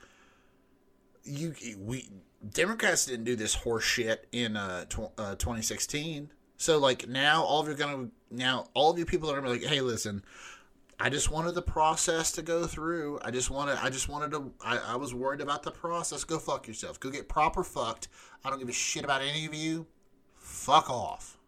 you 1.24 1.54
we 1.78 2.08
Democrats 2.52 3.06
didn't 3.06 3.24
do 3.24 3.36
this 3.36 3.54
horse 3.54 3.84
shit 3.84 4.26
in 4.32 4.56
uh, 4.56 4.84
tw- 4.86 5.18
uh 5.18 5.34
2016. 5.36 6.30
So 6.56 6.78
like 6.78 7.08
now 7.08 7.42
all 7.42 7.60
of 7.60 7.66
you 7.66 7.74
are 7.74 7.76
gonna 7.76 8.08
now 8.30 8.68
all 8.74 8.90
of 8.90 8.98
you 8.98 9.06
people 9.06 9.30
are 9.30 9.34
gonna 9.34 9.52
be 9.52 9.60
like, 9.60 9.68
hey, 9.68 9.80
listen, 9.80 10.22
I 11.00 11.08
just 11.08 11.30
wanted 11.30 11.54
the 11.54 11.62
process 11.62 12.32
to 12.32 12.42
go 12.42 12.66
through. 12.66 13.18
I 13.22 13.30
just 13.30 13.50
wanted 13.50 13.78
I 13.82 13.90
just 13.90 14.08
wanted 14.08 14.30
to 14.32 14.52
I, 14.64 14.78
I 14.78 14.96
was 14.96 15.14
worried 15.14 15.40
about 15.40 15.62
the 15.62 15.70
process. 15.70 16.24
Go 16.24 16.38
fuck 16.38 16.68
yourself. 16.68 17.00
Go 17.00 17.10
get 17.10 17.28
proper 17.28 17.64
fucked. 17.64 18.08
I 18.44 18.50
don't 18.50 18.58
give 18.58 18.68
a 18.68 18.72
shit 18.72 19.04
about 19.04 19.22
any 19.22 19.46
of 19.46 19.54
you. 19.54 19.86
Fuck 20.36 20.90
off. 20.90 21.38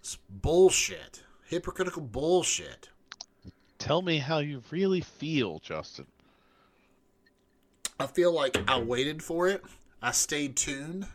It's 0.00 0.18
bullshit. 0.28 1.22
Hypocritical 1.44 2.02
bullshit. 2.02 2.88
Tell 3.78 4.02
me 4.02 4.18
how 4.18 4.38
you 4.38 4.62
really 4.70 5.00
feel, 5.00 5.58
Justin. 5.58 6.06
I 8.02 8.06
feel 8.08 8.32
like 8.32 8.58
I 8.68 8.80
waited 8.80 9.22
for 9.22 9.46
it. 9.48 9.62
I 10.02 10.10
stayed 10.10 10.56
tuned. 10.56 11.06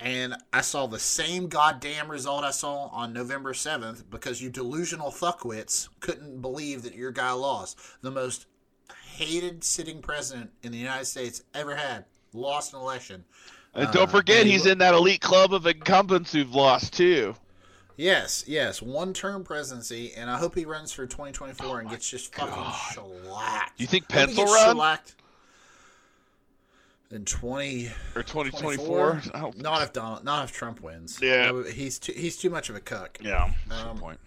And 0.00 0.34
I 0.50 0.62
saw 0.62 0.86
the 0.86 0.98
same 0.98 1.48
goddamn 1.48 2.10
result 2.10 2.42
I 2.42 2.52
saw 2.52 2.86
on 2.86 3.12
November 3.12 3.52
7th 3.52 4.04
because 4.10 4.40
you 4.40 4.48
delusional 4.48 5.10
fuckwits 5.10 5.88
couldn't 6.00 6.40
believe 6.40 6.84
that 6.84 6.94
your 6.94 7.10
guy 7.10 7.32
lost. 7.32 7.78
The 8.00 8.10
most 8.10 8.46
hated 9.16 9.62
sitting 9.62 10.00
president 10.00 10.52
in 10.62 10.72
the 10.72 10.78
United 10.78 11.04
States 11.04 11.42
ever 11.52 11.76
had 11.76 12.06
lost 12.32 12.72
an 12.72 12.80
election. 12.80 13.24
And 13.74 13.88
Uh, 13.88 13.90
don't 13.90 14.10
forget, 14.10 14.46
he 14.46 14.52
he's 14.52 14.64
in 14.64 14.78
that 14.78 14.94
elite 14.94 15.20
club 15.20 15.52
of 15.52 15.66
incumbents 15.66 16.32
who've 16.32 16.54
lost 16.54 16.94
too. 16.94 17.34
Yes, 17.96 18.44
yes, 18.46 18.80
one 18.80 19.12
term 19.12 19.44
presidency, 19.44 20.14
and 20.16 20.30
I 20.30 20.38
hope 20.38 20.54
he 20.54 20.64
runs 20.64 20.92
for 20.92 21.04
2024 21.04 21.80
and 21.80 21.90
gets 21.90 22.08
just 22.08 22.32
fucking 22.34 22.72
shellacked. 22.94 23.78
You 23.80 23.88
think 23.88 24.08
Pence 24.08 24.36
will 24.36 24.46
run? 24.46 24.76
shellacked 24.76 25.16
in 27.10 27.24
20- 27.24 27.90
Or 28.14 28.22
2024? 28.22 29.22
Don't- 29.32 29.82
if 29.82 29.92
Donald, 29.92 30.24
not 30.24 30.44
if 30.44 30.52
Trump 30.52 30.80
wins. 30.80 31.18
Yeah. 31.22 31.62
He's 31.70 31.98
too, 31.98 32.12
he's 32.12 32.36
too 32.36 32.50
much 32.50 32.68
of 32.68 32.76
a 32.76 32.80
cuck. 32.80 33.18
Yeah, 33.20 33.52
Um, 33.70 33.98
point. 33.98 34.20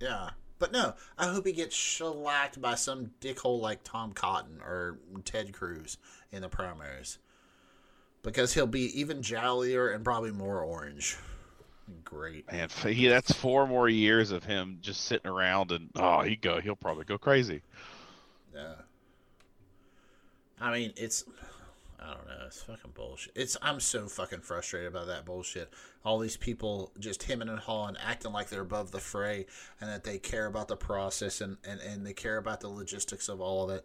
Yeah, 0.00 0.30
but 0.58 0.72
no, 0.72 0.94
I 1.18 1.26
hope 1.28 1.46
he 1.46 1.52
gets 1.52 1.74
shellacked 1.74 2.60
by 2.60 2.74
some 2.74 3.12
dickhole 3.20 3.60
like 3.60 3.82
Tom 3.84 4.12
Cotton 4.12 4.60
or 4.62 4.98
Ted 5.24 5.52
Cruz 5.52 5.98
in 6.32 6.42
the 6.42 6.48
primaries, 6.48 7.18
because 8.22 8.54
he'll 8.54 8.66
be 8.66 8.98
even 8.98 9.22
jollier 9.22 9.88
and 9.88 10.04
probably 10.04 10.30
more 10.30 10.60
orange. 10.60 11.16
Great. 12.04 12.50
Man, 12.52 12.68
he, 12.86 13.08
that's 13.08 13.32
four 13.32 13.66
more 13.66 13.88
years 13.88 14.30
of 14.30 14.44
him 14.44 14.78
just 14.80 15.02
sitting 15.06 15.30
around, 15.30 15.72
and 15.72 15.90
oh, 15.96 16.20
he 16.22 16.36
go, 16.36 16.60
he'll 16.60 16.76
probably 16.76 17.04
go 17.04 17.18
crazy. 17.18 17.62
Yeah. 18.54 18.74
I 20.60 20.72
mean, 20.72 20.92
it's 20.96 21.24
I 22.02 22.14
don't 22.14 22.26
know, 22.26 22.46
it's 22.46 22.62
fucking 22.62 22.92
bullshit. 22.94 23.32
It's 23.36 23.56
I'm 23.60 23.78
so 23.78 24.06
fucking 24.06 24.40
frustrated 24.40 24.88
about 24.88 25.06
that 25.08 25.24
bullshit. 25.24 25.72
All 26.04 26.18
these 26.18 26.36
people 26.36 26.92
just 26.98 27.22
hemming 27.22 27.48
and 27.48 27.58
hawing, 27.58 27.96
acting 28.02 28.32
like 28.32 28.48
they're 28.48 28.62
above 28.62 28.90
the 28.90 29.00
fray 29.00 29.46
and 29.80 29.90
that 29.90 30.04
they 30.04 30.18
care 30.18 30.46
about 30.46 30.68
the 30.68 30.76
process 30.76 31.40
and, 31.40 31.58
and, 31.64 31.80
and 31.80 32.06
they 32.06 32.14
care 32.14 32.38
about 32.38 32.60
the 32.60 32.68
logistics 32.68 33.28
of 33.28 33.40
all 33.40 33.64
of 33.64 33.76
it. 33.76 33.84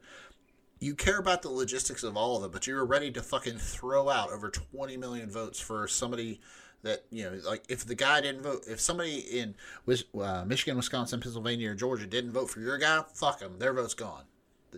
You 0.80 0.96
care 0.96 1.20
about 1.20 1.42
the 1.42 1.50
logistics 1.50 2.04
of 2.04 2.16
all 2.16 2.38
of 2.38 2.44
it, 2.44 2.52
but 2.52 2.68
you're 2.68 2.86
ready 2.86 3.12
to 3.12 3.22
fucking 3.22 3.58
throw 3.58 4.10
out 4.10 4.32
over 4.32 4.50
20 4.50 4.98
million 4.98 5.30
votes 5.30 5.60
for 5.60 5.88
somebody 5.88 6.40
that 6.86 7.04
you 7.10 7.24
know, 7.24 7.38
like 7.46 7.64
if 7.68 7.86
the 7.86 7.96
guy 7.96 8.22
didn't 8.22 8.44
vote, 8.44 8.64
if 8.68 8.80
somebody 8.80 9.18
in 9.18 9.56
uh, 9.88 10.46
Michigan, 10.46 10.78
Wisconsin, 10.78 11.20
Pennsylvania, 11.20 11.72
or 11.72 11.76
Georgia 11.76 12.06
didn't 12.06 12.32
vote 12.32 12.50
for 12.50 12.62
your 12.62 12.78
guy, 12.78 13.04
fuck 13.14 13.40
them, 13.40 13.60
their 13.60 13.74
vote's 13.74 13.94
gone. 13.94 14.24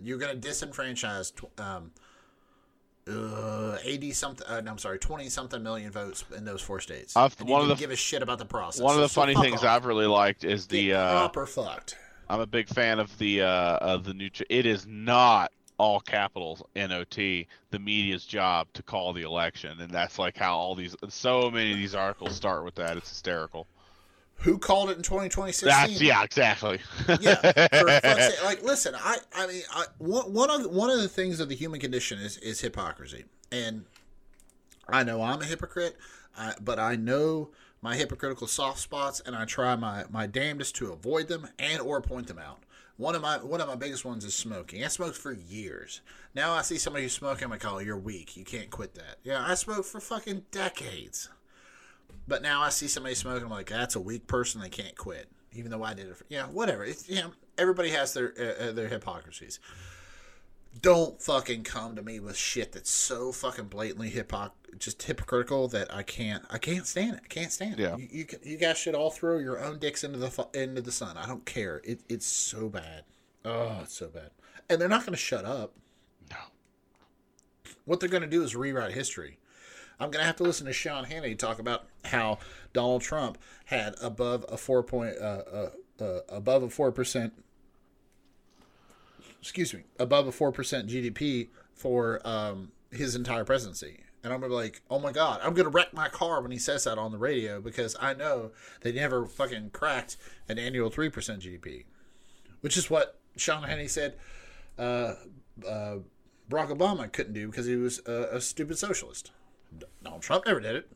You're 0.02 0.18
gonna 0.18 0.36
disenfranchise 0.36 1.32
um, 1.60 1.92
uh, 3.08 3.78
eighty 3.84 4.12
something. 4.12 4.46
Uh, 4.46 4.60
no, 4.60 4.72
I'm 4.72 4.78
sorry, 4.78 4.98
twenty 4.98 5.28
something 5.28 5.62
million 5.62 5.90
votes 5.90 6.24
in 6.36 6.44
those 6.44 6.60
four 6.60 6.80
states. 6.80 7.16
I've- 7.16 7.34
And 7.40 7.48
one 7.48 7.62
of 7.62 7.68
didn't 7.68 7.78
the- 7.78 7.82
give 7.84 7.90
a 7.90 7.96
shit 7.96 8.22
about 8.22 8.38
the 8.38 8.44
process. 8.44 8.82
One 8.82 8.94
of 8.94 9.00
the 9.00 9.08
so 9.08 9.20
funny 9.20 9.34
things 9.34 9.60
off. 9.62 9.68
I've 9.76 9.84
really 9.86 10.06
liked 10.06 10.44
is 10.44 10.66
the 10.66 10.94
uh, 10.94 11.10
proper 11.12 11.46
fucked. 11.46 11.96
I'm 12.28 12.40
a 12.40 12.46
big 12.46 12.68
fan 12.68 12.98
of 12.98 13.16
the 13.18 13.42
uh, 13.42 13.76
of 13.78 14.04
the 14.04 14.14
new. 14.14 14.28
Ch- 14.30 14.42
it 14.50 14.66
is 14.66 14.86
not 14.86 15.50
all 15.78 16.00
capitals 16.00 16.60
NOT 16.74 17.14
the 17.70 17.78
media's 17.78 18.24
job 18.26 18.66
to 18.74 18.82
call 18.82 19.12
the 19.12 19.22
election, 19.22 19.80
and 19.80 19.90
that's 19.90 20.18
like 20.18 20.36
how 20.36 20.56
all 20.56 20.74
these 20.74 20.94
so 21.08 21.50
many 21.50 21.70
of 21.72 21.76
these 21.78 21.94
articles 21.94 22.34
start 22.36 22.64
with 22.64 22.74
that. 22.74 22.96
It's 22.96 23.08
hysterical. 23.08 23.66
Who 24.42 24.56
called 24.58 24.90
it 24.90 24.96
in 24.96 25.02
2020 25.02 25.52
That's 25.64 26.00
yeah, 26.00 26.22
exactly. 26.22 26.78
yeah, 27.20 27.34
for 27.34 27.88
fuck's 28.00 28.28
sake. 28.34 28.44
like 28.44 28.62
listen, 28.62 28.94
I 28.96 29.16
I 29.34 29.46
mean, 29.48 29.62
I, 29.72 29.86
one 29.98 30.32
one 30.32 30.50
of 30.50 30.62
the, 30.62 30.68
one 30.68 30.90
of 30.90 31.00
the 31.00 31.08
things 31.08 31.40
of 31.40 31.48
the 31.48 31.56
human 31.56 31.80
condition 31.80 32.18
is 32.20 32.36
is 32.38 32.60
hypocrisy, 32.60 33.24
and 33.50 33.84
I 34.88 35.02
know 35.02 35.22
I'm 35.22 35.40
a 35.42 35.44
hypocrite, 35.44 35.96
I, 36.36 36.54
but 36.60 36.78
I 36.78 36.94
know 36.96 37.50
my 37.82 37.96
hypocritical 37.96 38.46
soft 38.46 38.78
spots, 38.78 39.20
and 39.26 39.34
I 39.34 39.44
try 39.44 39.74
my 39.74 40.04
my 40.08 40.26
damnedest 40.26 40.76
to 40.76 40.92
avoid 40.92 41.26
them 41.28 41.48
and 41.58 41.80
or 41.80 42.00
point 42.00 42.28
them 42.28 42.38
out. 42.38 42.60
One 42.96 43.14
of 43.16 43.22
my 43.22 43.38
one 43.38 43.60
of 43.60 43.66
my 43.68 43.76
biggest 43.76 44.04
ones 44.04 44.24
is 44.24 44.34
smoking. 44.34 44.84
I 44.84 44.88
smoked 44.88 45.16
for 45.16 45.32
years. 45.32 46.00
Now 46.34 46.52
I 46.52 46.62
see 46.62 46.78
somebody 46.78 47.04
who's 47.04 47.12
smoking, 47.12 47.44
I'm 47.44 47.50
like, 47.50 47.64
oh, 47.64 47.78
you're 47.80 47.96
weak. 47.96 48.36
You 48.36 48.44
can't 48.44 48.70
quit 48.70 48.94
that. 48.94 49.16
Yeah, 49.24 49.44
I 49.44 49.54
smoked 49.54 49.86
for 49.86 50.00
fucking 50.00 50.44
decades. 50.52 51.28
But 52.28 52.42
now 52.42 52.62
I 52.62 52.68
see 52.68 52.86
somebody 52.88 53.14
smoking, 53.14 53.44
I'm 53.44 53.50
like, 53.50 53.70
that's 53.70 53.96
a 53.96 54.00
weak 54.00 54.26
person. 54.26 54.60
They 54.60 54.68
can't 54.68 54.96
quit, 54.96 55.28
even 55.54 55.70
though 55.70 55.82
I 55.82 55.94
did 55.94 56.08
it. 56.08 56.16
For, 56.16 56.24
yeah, 56.28 56.44
whatever. 56.46 56.84
It's, 56.84 57.08
yeah, 57.08 57.28
everybody 57.56 57.88
has 57.90 58.12
their 58.14 58.34
uh, 58.38 58.64
uh, 58.64 58.72
their 58.72 58.88
hypocrisies. 58.88 59.58
Don't 60.82 61.20
fucking 61.20 61.64
come 61.64 61.96
to 61.96 62.02
me 62.02 62.20
with 62.20 62.36
shit 62.36 62.72
that's 62.72 62.90
so 62.90 63.32
fucking 63.32 63.64
blatantly 63.66 64.10
hypoc 64.10 64.50
just 64.78 65.02
hypocritical 65.02 65.66
that 65.68 65.92
I 65.92 66.02
can't 66.02 66.44
I 66.50 66.58
can't 66.58 66.86
stand 66.86 67.14
it. 67.16 67.22
I 67.24 67.26
can't 67.28 67.50
stand 67.50 67.80
it. 67.80 67.84
Yeah. 67.84 67.96
You, 67.96 68.08
you 68.12 68.24
can- 68.26 68.40
you 68.44 68.58
guys 68.58 68.76
should 68.78 68.94
all 68.94 69.10
throw 69.10 69.38
your 69.38 69.58
own 69.58 69.78
dicks 69.78 70.04
into 70.04 70.18
the 70.18 70.30
fu- 70.30 70.50
into 70.54 70.82
the 70.82 70.92
sun. 70.92 71.16
I 71.16 71.26
don't 71.26 71.44
care. 71.46 71.80
It 71.82 72.00
it's 72.08 72.26
so 72.26 72.68
bad. 72.68 73.04
Oh, 73.44 73.78
it's 73.82 73.94
so 73.94 74.08
bad. 74.08 74.30
And 74.68 74.78
they're 74.80 74.88
not 74.90 75.00
going 75.00 75.14
to 75.14 75.16
shut 75.16 75.46
up. 75.46 75.72
No. 76.30 76.36
What 77.86 77.98
they're 78.00 78.08
going 78.10 78.22
to 78.22 78.28
do 78.28 78.42
is 78.44 78.54
rewrite 78.54 78.92
history. 78.92 79.38
I'm 80.00 80.10
going 80.10 80.22
to 80.22 80.26
have 80.26 80.36
to 80.36 80.44
listen 80.44 80.66
to 80.66 80.72
Sean 80.72 81.04
Hannity 81.04 81.36
talk 81.36 81.58
about 81.58 81.86
how 82.04 82.38
Donald 82.72 83.02
Trump 83.02 83.38
had 83.66 83.94
above 84.00 84.44
a 84.48 84.56
four 84.56 84.82
point 84.82 85.16
uh, 85.20 85.42
uh, 85.52 85.70
uh, 86.00 86.20
above 86.28 86.62
a 86.62 86.70
four 86.70 86.92
percent 86.92 87.32
excuse 89.40 89.74
me 89.74 89.82
above 89.98 90.26
a 90.26 90.32
four 90.32 90.52
percent 90.52 90.88
GDP 90.88 91.48
for 91.74 92.20
um, 92.26 92.72
his 92.90 93.14
entire 93.14 93.44
presidency. 93.44 94.00
And 94.22 94.32
I'm 94.32 94.40
gonna 94.40 94.50
be 94.50 94.56
like, 94.56 94.82
oh 94.90 94.98
my 94.98 95.12
god, 95.12 95.40
I'm 95.42 95.54
gonna 95.54 95.68
wreck 95.68 95.92
my 95.92 96.08
car 96.08 96.42
when 96.42 96.50
he 96.50 96.58
says 96.58 96.84
that 96.84 96.98
on 96.98 97.12
the 97.12 97.18
radio 97.18 97.60
because 97.60 97.96
I 98.00 98.14
know 98.14 98.50
they 98.82 98.92
never 98.92 99.26
fucking 99.26 99.70
cracked 99.70 100.16
an 100.48 100.58
annual 100.58 100.90
three 100.90 101.08
percent 101.08 101.42
GDP, 101.42 101.84
which 102.60 102.76
is 102.76 102.90
what 102.90 103.18
Sean 103.36 103.64
Hannity 103.64 103.90
said. 103.90 104.14
Uh, 104.78 105.14
uh, 105.68 105.96
Barack 106.48 106.76
Obama 106.76 107.12
couldn't 107.12 107.34
do 107.34 107.48
because 107.48 107.66
he 107.66 107.76
was 107.76 108.00
a, 108.06 108.36
a 108.36 108.40
stupid 108.40 108.78
socialist. 108.78 109.32
Donald 110.02 110.22
Trump 110.22 110.46
never 110.46 110.60
did 110.60 110.76
it. 110.76 110.90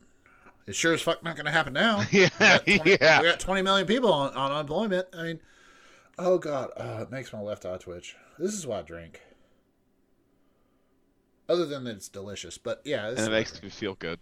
It's 0.65 0.77
sure 0.77 0.93
as 0.93 1.01
fuck 1.01 1.23
not 1.23 1.35
going 1.35 1.45
to 1.45 1.51
happen 1.51 1.73
now. 1.73 2.03
Yeah, 2.11 2.29
we 2.39 2.39
got 2.39 2.65
20, 2.65 2.97
yeah. 3.01 3.21
We 3.21 3.27
got 3.27 3.39
20 3.39 3.61
million 3.61 3.87
people 3.87 4.13
on, 4.13 4.33
on 4.33 4.51
unemployment. 4.51 5.07
I 5.13 5.23
mean, 5.23 5.39
oh 6.17 6.37
god, 6.37 6.71
uh, 6.77 6.99
it 7.01 7.11
makes 7.11 7.33
my 7.33 7.41
left 7.41 7.65
eye 7.65 7.77
twitch. 7.77 8.15
This 8.39 8.53
is 8.53 8.65
why 8.65 8.79
I 8.79 8.81
drink. 8.81 9.21
Other 11.49 11.65
than 11.65 11.83
that, 11.83 11.97
it's 11.97 12.07
delicious. 12.09 12.57
But 12.57 12.81
yeah, 12.85 13.09
this 13.09 13.19
And 13.19 13.27
it 13.27 13.31
makes 13.31 13.61
me 13.61 13.69
feel 13.69 13.95
good. 13.95 14.19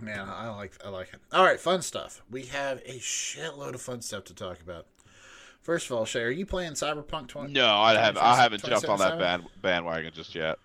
Man, 0.00 0.28
I 0.28 0.48
like 0.50 0.72
I 0.84 0.88
like 0.90 1.12
it. 1.12 1.20
All 1.32 1.44
right, 1.44 1.60
fun 1.60 1.82
stuff. 1.82 2.22
We 2.30 2.44
have 2.46 2.78
a 2.84 2.98
shitload 2.98 3.74
of 3.74 3.80
fun 3.80 4.02
stuff 4.02 4.24
to 4.24 4.34
talk 4.34 4.60
about. 4.60 4.86
First 5.62 5.86
of 5.86 5.96
all, 5.96 6.04
Shay, 6.04 6.22
are 6.22 6.30
you 6.30 6.46
playing 6.46 6.72
Cyberpunk 6.72 7.28
20? 7.28 7.52
No, 7.52 7.66
I 7.66 7.94
have 7.94 8.16
I 8.16 8.36
haven't 8.36 8.62
jumped 8.62 8.88
on 8.88 8.98
that 8.98 9.18
band, 9.18 9.44
bandwagon 9.62 10.12
just 10.14 10.34
yet. 10.34 10.58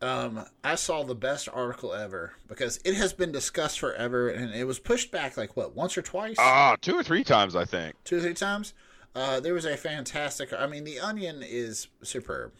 Um, 0.00 0.44
I 0.62 0.76
saw 0.76 1.02
the 1.02 1.14
best 1.16 1.48
article 1.52 1.92
ever 1.92 2.34
because 2.46 2.78
it 2.84 2.94
has 2.94 3.12
been 3.12 3.32
discussed 3.32 3.80
forever, 3.80 4.28
and 4.28 4.54
it 4.54 4.64
was 4.64 4.78
pushed 4.78 5.10
back 5.10 5.36
like 5.36 5.56
what 5.56 5.74
once 5.74 5.98
or 5.98 6.02
twice, 6.02 6.36
Ah, 6.38 6.76
two 6.80 6.94
or 6.96 7.02
three 7.02 7.24
times 7.24 7.56
I 7.56 7.64
think. 7.64 7.96
two 8.04 8.18
or 8.18 8.20
three 8.20 8.34
times. 8.34 8.74
Uh, 9.14 9.40
there 9.40 9.54
was 9.54 9.64
a 9.64 9.76
fantastic. 9.76 10.52
I 10.52 10.66
mean, 10.68 10.84
the 10.84 11.00
Onion 11.00 11.42
is 11.42 11.88
superb, 12.02 12.52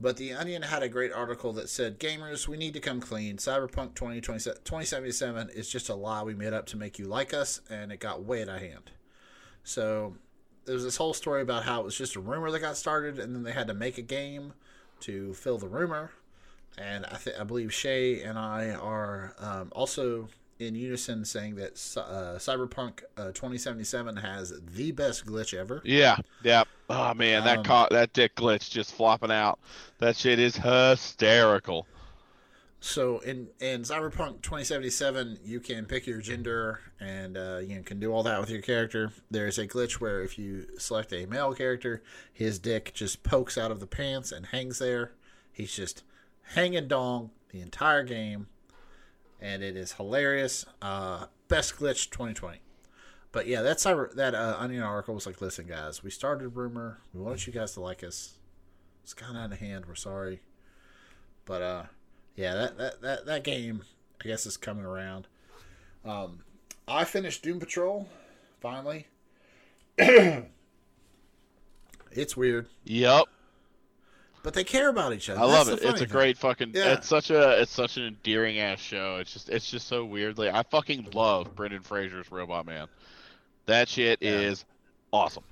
but 0.00 0.16
the 0.16 0.32
Onion 0.32 0.62
had 0.62 0.82
a 0.82 0.88
great 0.88 1.12
article 1.12 1.52
that 1.54 1.68
said, 1.68 1.98
"Gamers, 2.00 2.48
we 2.48 2.56
need 2.56 2.72
to 2.72 2.80
come 2.80 3.00
clean. 3.00 3.36
Cyberpunk 3.36 3.94
2027 3.94 4.62
2077 4.64 5.50
is 5.50 5.68
just 5.68 5.90
a 5.90 5.94
lie 5.94 6.22
we 6.22 6.34
made 6.34 6.54
up 6.54 6.64
to 6.68 6.78
make 6.78 6.98
you 6.98 7.04
like 7.04 7.34
us, 7.34 7.60
and 7.68 7.92
it 7.92 8.00
got 8.00 8.24
way 8.24 8.40
out 8.40 8.48
of 8.48 8.60
hand." 8.60 8.92
So 9.62 10.16
there 10.64 10.74
was 10.74 10.84
this 10.84 10.96
whole 10.96 11.12
story 11.12 11.42
about 11.42 11.64
how 11.64 11.80
it 11.80 11.84
was 11.84 11.98
just 11.98 12.16
a 12.16 12.20
rumor 12.20 12.50
that 12.50 12.60
got 12.60 12.78
started, 12.78 13.18
and 13.18 13.34
then 13.34 13.42
they 13.42 13.52
had 13.52 13.66
to 13.66 13.74
make 13.74 13.98
a 13.98 14.02
game 14.02 14.54
to 15.00 15.34
fill 15.34 15.58
the 15.58 15.68
rumor. 15.68 16.12
And 16.78 17.06
I, 17.06 17.16
th- 17.16 17.36
I 17.38 17.44
believe 17.44 17.72
Shay 17.72 18.22
and 18.22 18.38
I 18.38 18.70
are 18.70 19.34
um, 19.38 19.72
also 19.74 20.28
in 20.58 20.74
unison 20.74 21.24
saying 21.24 21.56
that 21.56 21.72
uh, 21.96 22.38
Cyberpunk 22.38 23.02
uh, 23.16 23.26
2077 23.26 24.16
has 24.16 24.52
the 24.74 24.92
best 24.92 25.26
glitch 25.26 25.52
ever. 25.54 25.82
Yeah, 25.84 26.16
yeah. 26.42 26.64
Oh 26.88 27.12
man, 27.14 27.44
that 27.44 27.58
Um, 27.58 27.64
ca- 27.64 27.88
that 27.90 28.12
dick 28.12 28.34
glitch 28.36 28.70
just 28.70 28.94
flopping 28.94 29.30
out. 29.30 29.58
That 29.98 30.16
shit 30.16 30.38
is 30.38 30.56
hysterical. 30.56 31.86
So 32.80 33.18
in 33.20 33.48
in 33.60 33.82
Cyberpunk 33.82 34.42
2077, 34.42 35.40
you 35.44 35.60
can 35.60 35.86
pick 35.86 36.06
your 36.06 36.20
gender 36.20 36.80
and 37.00 37.36
uh, 37.36 37.58
you 37.58 37.82
can 37.82 37.98
do 37.98 38.12
all 38.12 38.22
that 38.22 38.38
with 38.40 38.50
your 38.50 38.62
character. 38.62 39.12
There's 39.30 39.58
a 39.58 39.66
glitch 39.66 39.94
where 39.94 40.22
if 40.22 40.38
you 40.38 40.66
select 40.78 41.12
a 41.12 41.26
male 41.26 41.54
character, 41.54 42.02
his 42.32 42.58
dick 42.58 42.92
just 42.94 43.22
pokes 43.22 43.58
out 43.58 43.70
of 43.70 43.80
the 43.80 43.86
pants 43.86 44.30
and 44.30 44.46
hangs 44.46 44.78
there. 44.78 45.12
He's 45.52 45.74
just 45.74 46.02
hanging 46.54 46.88
dong 46.88 47.30
the 47.50 47.60
entire 47.60 48.02
game, 48.02 48.48
and 49.40 49.62
it 49.62 49.76
is 49.76 49.92
hilarious. 49.92 50.64
Uh, 50.80 51.26
best 51.48 51.76
glitch 51.76 52.10
2020. 52.10 52.58
But 53.32 53.46
yeah, 53.46 53.62
that's 53.62 53.84
cyber 53.84 54.12
that 54.14 54.34
uh, 54.34 54.56
Onion 54.58 54.82
article 54.82 55.14
was 55.14 55.26
like, 55.26 55.40
listen, 55.40 55.66
guys, 55.66 56.02
we 56.02 56.10
started 56.10 56.48
rumor. 56.50 57.00
We 57.12 57.20
wanted 57.20 57.46
you 57.46 57.52
guys 57.52 57.72
to 57.74 57.80
like 57.80 58.02
us. 58.02 58.38
It's 59.02 59.14
kind 59.14 59.36
of 59.36 59.42
out 59.42 59.52
of 59.52 59.58
hand. 59.58 59.86
We're 59.86 59.94
sorry, 59.94 60.40
but 61.44 61.62
uh, 61.62 61.82
yeah, 62.34 62.54
that, 62.54 62.78
that, 62.78 63.02
that, 63.02 63.26
that 63.26 63.44
game, 63.44 63.82
I 64.24 64.28
guess, 64.28 64.46
is 64.46 64.56
coming 64.56 64.84
around. 64.84 65.28
Um, 66.04 66.40
I 66.88 67.04
finished 67.04 67.42
Doom 67.42 67.60
Patrol, 67.60 68.08
finally. 68.60 69.06
it's 69.98 70.46
weird, 72.36 72.68
Yep, 72.84 73.24
but 74.46 74.54
they 74.54 74.62
care 74.62 74.88
about 74.90 75.12
each 75.12 75.28
other. 75.28 75.40
I 75.40 75.46
That's 75.48 75.68
love 75.68 75.68
it. 75.70 75.82
It's 75.84 76.00
a 76.00 76.04
thing. 76.04 76.08
great 76.08 76.38
fucking. 76.38 76.70
Yeah. 76.72 76.92
It's 76.92 77.08
such 77.08 77.30
a. 77.30 77.60
It's 77.62 77.72
such 77.72 77.96
an 77.96 78.04
endearing 78.04 78.60
ass 78.60 78.78
show. 78.78 79.16
It's 79.16 79.32
just. 79.32 79.48
It's 79.48 79.68
just 79.68 79.88
so 79.88 80.04
weirdly. 80.04 80.48
I 80.48 80.62
fucking 80.62 81.08
love 81.14 81.56
Brendan 81.56 81.82
Fraser's 81.82 82.30
Robot 82.30 82.64
Man. 82.64 82.86
That 83.66 83.88
shit 83.88 84.22
Yeah. 84.22 84.30
is 84.30 84.64
awesome. 85.12 85.42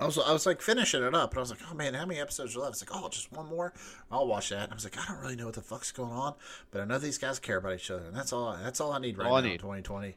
I 0.00 0.06
was, 0.06 0.16
I 0.16 0.32
was 0.32 0.46
like 0.46 0.62
finishing 0.62 1.02
it 1.02 1.14
up, 1.14 1.32
and 1.32 1.38
I 1.38 1.40
was 1.40 1.50
like, 1.50 1.58
oh 1.70 1.74
man, 1.74 1.92
how 1.92 2.06
many 2.06 2.20
episodes 2.20 2.56
are 2.56 2.60
left? 2.60 2.80
It's 2.80 2.90
like, 2.90 2.98
oh, 2.98 3.10
just 3.10 3.30
one 3.32 3.48
more. 3.50 3.74
I'll 4.10 4.26
watch 4.26 4.48
that. 4.48 4.62
And 4.62 4.72
I 4.72 4.74
was 4.74 4.84
like, 4.84 4.96
I 4.98 5.04
don't 5.12 5.20
really 5.20 5.36
know 5.36 5.44
what 5.44 5.56
the 5.56 5.60
fuck's 5.60 5.92
going 5.92 6.12
on, 6.12 6.36
but 6.70 6.80
I 6.80 6.86
know 6.86 6.98
these 6.98 7.18
guys 7.18 7.38
care 7.38 7.58
about 7.58 7.74
each 7.74 7.90
other, 7.90 8.04
and 8.06 8.16
that's 8.16 8.32
all. 8.32 8.56
That's 8.62 8.80
all 8.80 8.92
I 8.92 8.98
need 8.98 9.18
right 9.18 9.26
All 9.26 9.32
now. 9.34 9.44
in 9.44 9.44
need. 9.52 9.58
2020. 9.60 10.16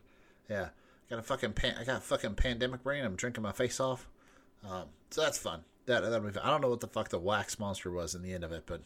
Yeah, 0.49 0.69
got 1.09 1.19
a 1.19 1.21
fucking 1.23 1.51
pan, 1.51 1.75
I 1.77 1.83
got 1.83 1.97
a 1.97 2.01
fucking 2.01 2.35
pandemic 2.35 2.81
brain. 2.81 3.03
I'm 3.03 3.15
drinking 3.17 3.43
my 3.43 3.51
face 3.51 3.81
off. 3.81 4.07
Um, 4.69 4.83
so 5.09 5.21
that's 5.21 5.37
fun. 5.37 5.65
That 5.99 6.23
be 6.23 6.31
fun. 6.31 6.43
I 6.43 6.49
don't 6.49 6.61
know 6.61 6.69
what 6.69 6.79
the 6.79 6.87
fuck 6.87 7.09
the 7.09 7.19
wax 7.19 7.59
monster 7.59 7.91
was 7.91 8.15
in 8.15 8.21
the 8.21 8.33
end 8.33 8.43
of 8.43 8.51
it, 8.51 8.63
but 8.65 8.81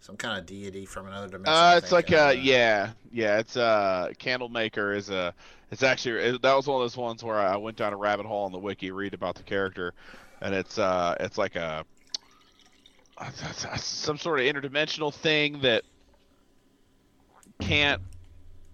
some 0.00 0.16
kind 0.16 0.38
of 0.38 0.46
deity 0.46 0.84
from 0.84 1.06
another 1.06 1.28
dimension. 1.28 1.54
Uh, 1.54 1.74
it's 1.76 1.92
like 1.92 2.12
I 2.12 2.28
uh, 2.28 2.30
yeah, 2.30 2.90
yeah. 3.10 3.38
It's 3.38 3.56
a 3.56 3.62
uh, 3.62 4.08
Candlemaker 4.18 4.96
is 4.96 5.10
a. 5.10 5.34
It's 5.70 5.82
actually 5.82 6.20
it, 6.22 6.42
that 6.42 6.54
was 6.54 6.66
one 6.66 6.80
of 6.80 6.84
those 6.84 6.96
ones 6.96 7.24
where 7.24 7.38
I 7.38 7.56
went 7.56 7.76
down 7.76 7.92
a 7.92 7.96
rabbit 7.96 8.26
hole 8.26 8.44
on 8.44 8.52
the 8.52 8.58
wiki, 8.58 8.90
read 8.90 9.14
about 9.14 9.36
the 9.36 9.42
character, 9.42 9.94
and 10.40 10.54
it's 10.54 10.78
uh, 10.78 11.16
it's 11.20 11.38
like 11.38 11.56
a 11.56 11.84
some 13.76 14.18
sort 14.18 14.40
of 14.40 14.46
interdimensional 14.46 15.12
thing 15.12 15.60
that 15.62 15.84
can't 17.60 18.02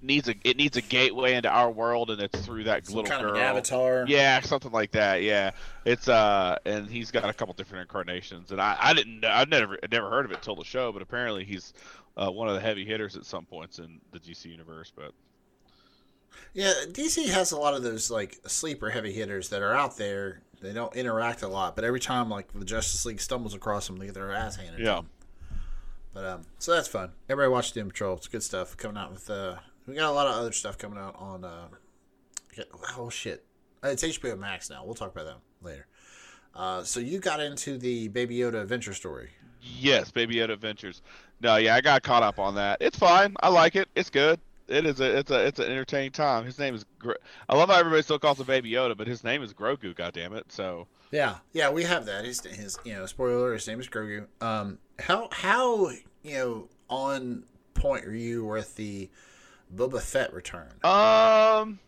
needs 0.03 0.29
a 0.29 0.35
it 0.45 0.57
needs 0.57 0.77
a 0.77 0.83
gateway 0.83 1.35
into 1.35 1.49
our 1.49 1.71
world, 1.71 2.11
and 2.11 2.21
it's 2.21 2.41
through 2.41 2.65
that 2.65 2.87
Some 2.87 2.97
little 2.97 3.11
kind 3.11 3.23
girl. 3.23 3.31
of 3.33 3.37
an 3.37 3.43
avatar. 3.43 4.05
Yeah, 4.09 4.41
something 4.41 4.73
like 4.73 4.93
that. 4.93 5.23
Yeah, 5.23 5.51
it's 5.85 6.09
uh, 6.09 6.57
and 6.65 6.89
he's 6.89 7.11
got 7.11 7.29
a 7.29 7.33
couple 7.33 7.55
different 7.55 7.83
incarnations, 7.83 8.53
and 8.53 8.61
I, 8.61 8.77
I 8.81 8.95
didn't, 8.95 9.21
know- 9.21 9.31
I've 9.31 9.49
never, 9.49 9.79
never 9.91 10.09
heard 10.11 10.25
of 10.25 10.33
it 10.33 10.43
till 10.43 10.57
the 10.57 10.65
show, 10.65 10.93
but 10.93 11.03
apparently 11.03 11.45
he's 11.45 11.73
uh, 12.17 12.31
one 12.31 12.49
of 12.49 12.55
the 12.55 12.61
heavy 12.61 12.85
hitters 12.85 13.17
at 13.17 13.25
some 13.25 13.45
points 13.45 13.79
in 13.79 14.01
the 14.13 14.19
DC 14.21 14.45
universe. 14.47 14.93
But 14.95 15.13
Yeah, 16.55 16.73
DC 16.89 17.29
has 17.29 17.53
a 17.53 17.59
lot 17.59 17.75
of 17.75 17.83
those 17.83 18.11
like 18.11 18.39
sleeper 18.47 18.91
heavy 18.91 19.13
hitters 19.13 19.49
that 19.51 19.63
are 19.63 19.75
out 19.75 19.97
there. 19.97 20.41
They 20.61 20.73
don't 20.73 20.95
interact 20.97 21.43
a 21.43 21.49
lot, 21.49 21.77
but 21.77 21.85
every 21.85 22.01
time 22.01 22.29
like 22.29 22.53
the 22.53 22.65
Justice 22.65 23.05
League 23.07 23.21
stumbles 23.21 23.55
across 23.55 23.87
them, 23.87 23.97
they 23.97 24.07
get 24.07 24.15
their 24.15 24.33
ass 24.33 24.57
handed. 24.57 24.79
to 24.79 24.83
yeah, 24.83 24.95
them. 24.97 25.09
But 26.13 26.25
um, 26.25 26.43
so 26.59 26.73
that's 26.73 26.89
fun. 26.89 27.13
Everybody 27.29 27.53
watch 27.53 27.73
Doom 27.73 27.89
Patrol. 27.89 28.17
It's 28.17 28.27
good 28.27 28.43
stuff 28.43 28.77
coming 28.77 28.97
out 28.97 29.13
with. 29.13 29.31
Uh, 29.31 29.57
we 29.89 29.95
got 29.95 30.11
a 30.11 30.13
lot 30.13 30.27
of 30.27 30.35
other 30.35 30.53
stuff 30.53 30.79
coming 30.79 30.99
out 30.99 31.17
on. 31.19 31.45
Uh, 31.45 31.69
oh 32.97 33.11
shit, 33.11 33.45
Uh, 33.83 33.89
It's 33.89 34.03
HBO 34.03 34.39
Max 34.39 34.69
now. 34.71 34.85
We'll 34.85 34.95
talk 34.95 35.13
about 35.13 35.27
that 35.27 35.67
later. 35.67 35.87
Uh, 36.55 36.83
so 36.83 37.01
you 37.01 37.19
got 37.19 37.41
into 37.41 37.79
the 37.79 38.09
Baby 38.09 38.39
Yoda 38.39 38.63
adventure 38.63 38.95
story. 38.95 39.31
Yes, 39.61 40.11
Baby 40.11 40.37
Yoda 40.37 40.51
Adventures. 40.53 41.03
No, 41.41 41.57
yeah, 41.57 41.75
I 41.75 41.81
got 41.81 42.03
caught 42.03 42.23
up 42.23 42.39
on 42.39 42.55
that. 42.57 42.79
It's 42.81 42.99
fine. 42.99 43.35
I 43.41 43.49
like 43.49 43.77
it. 43.77 43.89
It's 43.95 44.11
good. 44.11 44.41
It 44.69 44.85
is 44.85 45.01
a 45.01 45.19
it's 45.19 45.31
a 45.31 45.47
it's 45.47 45.59
an 45.59 45.67
entertaining 45.67 46.11
time. 46.11 46.45
His 46.45 46.59
name 46.59 46.75
is 46.75 46.85
Gro- 46.99 47.15
I 47.49 47.57
love 47.57 47.71
how 47.71 47.77
everybody 47.79 48.03
still 48.03 48.19
calls 48.19 48.39
him 48.39 48.47
Baby 48.47 48.71
Yoda, 48.73 48.97
but 48.97 49.07
his 49.07 49.25
name 49.25 49.43
is 49.43 49.55
Grogu. 49.55 49.95
God 49.95 50.13
damn 50.13 50.35
it! 50.35 50.53
So 50.53 50.87
Yeah, 51.11 51.37
yeah, 51.53 51.71
we 51.71 51.85
have 51.85 52.05
that. 52.07 52.25
His, 52.27 52.41
his 52.45 52.79
you 52.85 52.93
know, 52.93 53.07
spoiler. 53.07 53.55
His 53.55 53.67
name 53.67 53.81
is 53.81 53.89
Grogu. 53.89 54.27
Um, 54.43 54.79
how 54.99 55.29
how 55.33 55.89
you 56.23 56.35
know 56.35 56.69
on 56.91 57.45
point 57.75 58.05
are 58.05 58.15
you 58.15 58.45
with 58.45 58.77
the 58.77 59.09
Boba 59.75 60.01
Fett 60.01 60.33
return? 60.33 60.69
Um, 60.83 61.79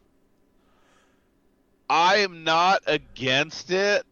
I 1.88 2.16
am 2.18 2.44
not 2.44 2.82
against 2.86 3.70
it. 3.70 4.04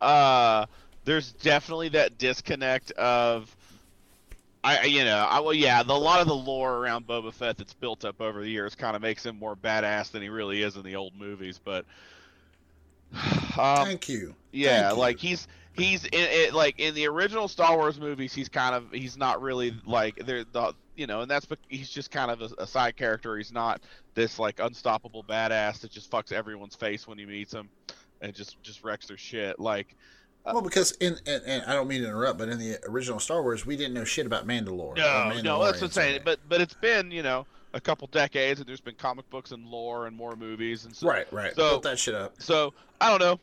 Uh, 0.00 0.66
there's 1.04 1.32
definitely 1.32 1.88
that 1.90 2.18
disconnect 2.18 2.92
of, 2.92 3.54
I 4.62 4.84
you 4.84 5.04
know, 5.04 5.26
I 5.28 5.40
well 5.40 5.54
yeah, 5.54 5.82
the, 5.82 5.92
a 5.92 5.94
lot 5.94 6.20
of 6.20 6.26
the 6.26 6.34
lore 6.34 6.76
around 6.76 7.06
Boba 7.06 7.32
Fett 7.32 7.56
that's 7.56 7.74
built 7.74 8.04
up 8.04 8.20
over 8.20 8.40
the 8.40 8.48
years 8.50 8.74
kind 8.74 8.94
of 8.94 9.02
makes 9.02 9.24
him 9.24 9.38
more 9.38 9.56
badass 9.56 10.10
than 10.10 10.22
he 10.22 10.28
really 10.28 10.62
is 10.62 10.76
in 10.76 10.82
the 10.82 10.96
old 10.96 11.14
movies, 11.16 11.60
but. 11.64 11.84
Um, 13.58 13.86
Thank 13.86 14.08
you. 14.08 14.36
yeah, 14.52 14.82
Thank 14.82 14.94
you. 14.94 15.00
like 15.00 15.18
he's 15.18 15.48
he's 15.72 16.04
in 16.04 16.10
it 16.12 16.54
like 16.54 16.78
in 16.78 16.94
the 16.94 17.08
original 17.08 17.48
Star 17.48 17.76
Wars 17.76 17.98
movies. 17.98 18.32
He's 18.32 18.48
kind 18.48 18.72
of 18.72 18.92
he's 18.92 19.16
not 19.16 19.42
really 19.42 19.74
like 19.84 20.14
they're 20.24 20.44
the 20.44 20.74
you 20.98 21.06
know, 21.06 21.20
and 21.20 21.30
that's 21.30 21.46
bec- 21.46 21.58
he's 21.68 21.88
just 21.88 22.10
kind 22.10 22.30
of 22.30 22.42
a, 22.42 22.62
a 22.62 22.66
side 22.66 22.96
character. 22.96 23.36
He's 23.36 23.52
not 23.52 23.80
this 24.14 24.38
like 24.38 24.58
unstoppable 24.60 25.22
badass 25.22 25.80
that 25.80 25.90
just 25.92 26.10
fucks 26.10 26.32
everyone's 26.32 26.74
face 26.74 27.06
when 27.06 27.16
he 27.18 27.24
meets 27.24 27.52
them 27.52 27.68
and 28.20 28.34
just 28.34 28.60
just 28.62 28.82
wrecks 28.82 29.06
their 29.06 29.16
shit. 29.16 29.60
Like 29.60 29.94
Well, 30.44 30.60
because 30.60 30.92
in 31.00 31.16
and, 31.26 31.42
and 31.46 31.62
I 31.66 31.74
don't 31.74 31.86
mean 31.88 32.02
to 32.02 32.08
interrupt, 32.08 32.38
but 32.38 32.48
in 32.48 32.58
the 32.58 32.78
original 32.88 33.20
Star 33.20 33.42
Wars, 33.42 33.64
we 33.64 33.76
didn't 33.76 33.94
know 33.94 34.04
shit 34.04 34.26
about 34.26 34.46
Mandalore. 34.46 34.96
no, 34.96 35.40
no, 35.40 35.64
that's 35.64 35.80
what 35.80 35.86
I'm 35.88 35.92
saying. 35.92 36.20
But 36.24 36.40
but 36.48 36.60
it's 36.60 36.74
been 36.74 37.10
you 37.12 37.22
know 37.22 37.46
a 37.74 37.80
couple 37.80 38.08
decades, 38.08 38.58
and 38.58 38.68
there's 38.68 38.80
been 38.80 38.96
comic 38.96 39.28
books 39.30 39.52
and 39.52 39.64
lore 39.66 40.06
and 40.08 40.16
more 40.16 40.34
movies 40.34 40.84
and 40.84 40.96
so 40.96 41.06
right, 41.06 41.32
right. 41.32 41.54
So- 41.54 41.70
Built 41.70 41.82
that 41.84 41.98
shit 41.98 42.14
up. 42.16 42.34
So 42.42 42.74
I 43.00 43.08
don't 43.08 43.20
know. 43.20 43.38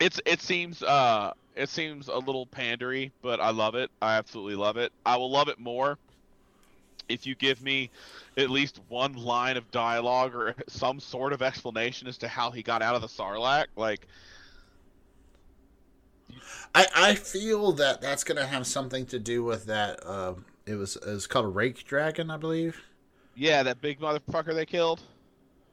It's 0.00 0.20
it 0.26 0.42
seems 0.42 0.82
uh 0.82 1.32
it 1.54 1.68
seems 1.68 2.08
a 2.08 2.18
little 2.18 2.46
pandery, 2.48 3.12
but 3.22 3.40
I 3.40 3.50
love 3.50 3.76
it. 3.76 3.88
I 4.02 4.16
absolutely 4.16 4.56
love 4.56 4.76
it. 4.76 4.92
I 5.06 5.16
will 5.16 5.30
love 5.30 5.48
it 5.48 5.60
more 5.60 5.98
if 7.08 7.26
you 7.26 7.34
give 7.34 7.62
me 7.62 7.90
at 8.36 8.50
least 8.50 8.80
one 8.88 9.12
line 9.14 9.56
of 9.56 9.70
dialogue 9.70 10.34
or 10.34 10.54
some 10.68 10.98
sort 11.00 11.32
of 11.32 11.42
explanation 11.42 12.08
as 12.08 12.18
to 12.18 12.28
how 12.28 12.50
he 12.50 12.62
got 12.62 12.82
out 12.82 12.94
of 12.94 13.02
the 13.02 13.08
Sarlacc. 13.08 13.66
Like 13.76 14.06
I, 16.74 16.86
I 16.94 17.14
feel 17.14 17.72
that 17.72 18.00
that's 18.00 18.24
going 18.24 18.38
to 18.38 18.46
have 18.46 18.66
something 18.66 19.06
to 19.06 19.18
do 19.18 19.44
with 19.44 19.66
that. 19.66 20.00
Uh, 20.04 20.34
it 20.66 20.74
was 20.74 20.96
it 20.96 21.06
was 21.06 21.26
called 21.26 21.44
a 21.44 21.48
rake 21.48 21.84
dragon, 21.84 22.30
I 22.30 22.36
believe. 22.36 22.80
yeah, 23.36 23.62
that 23.64 23.80
big 23.80 24.00
motherfucker 24.00 24.54
they 24.54 24.66
killed. 24.66 25.02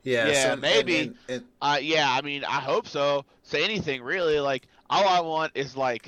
Yeah, 0.04 0.28
Yeah, 0.28 0.50
some- 0.52 0.62
maybe. 0.62 1.00
and- 1.00 1.16
and- 1.30 1.44
Uh, 1.62 1.78
yeah, 1.82 2.12
I 2.12 2.22
mean, 2.22 2.44
I 2.44 2.60
hope 2.60 2.88
so. 2.88 3.24
Say 3.44 3.64
anything 3.64 4.02
really. 4.02 4.40
Like, 4.40 4.68
all 4.90 5.08
I 5.08 5.20
want 5.22 5.52
is 5.56 5.78
like, 5.78 6.08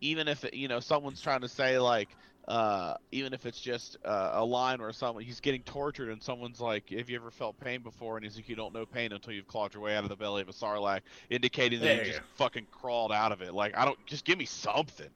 even 0.00 0.26
if 0.28 0.44
you 0.52 0.68
know 0.68 0.80
someone's 0.80 1.20
trying 1.22 1.40
to 1.40 1.48
say 1.48 1.78
like, 1.78 2.08
uh, 2.48 2.94
even 3.12 3.34
if 3.34 3.44
it's 3.46 3.60
just 3.60 3.98
uh, 4.04 4.30
a 4.34 4.44
line 4.44 4.80
where 4.80 4.92
someone 4.92 5.22
he's 5.22 5.38
getting 5.38 5.62
tortured 5.62 6.08
and 6.08 6.22
someone's 6.22 6.60
like, 6.60 6.88
"Have 6.90 7.10
you 7.10 7.16
ever 7.16 7.30
felt 7.30 7.60
pain 7.60 7.82
before?" 7.82 8.16
and 8.16 8.24
he's 8.24 8.36
like, 8.36 8.48
"You 8.48 8.56
don't 8.56 8.72
know 8.72 8.86
pain 8.86 9.12
until 9.12 9.34
you've 9.34 9.46
clawed 9.46 9.74
your 9.74 9.82
way 9.82 9.94
out 9.94 10.02
of 10.02 10.08
the 10.08 10.16
belly 10.16 10.40
of 10.42 10.48
a 10.48 10.52
sarlacc," 10.52 11.02
indicating 11.28 11.78
that 11.80 11.84
There 11.84 11.94
he 12.00 12.06
you 12.08 12.12
just 12.14 12.20
go. 12.22 12.26
fucking 12.36 12.66
crawled 12.72 13.12
out 13.12 13.32
of 13.32 13.42
it. 13.42 13.52
Like, 13.52 13.76
I 13.76 13.84
don't 13.84 13.98
just 14.06 14.24
give 14.24 14.38
me 14.38 14.46
something. 14.46 15.10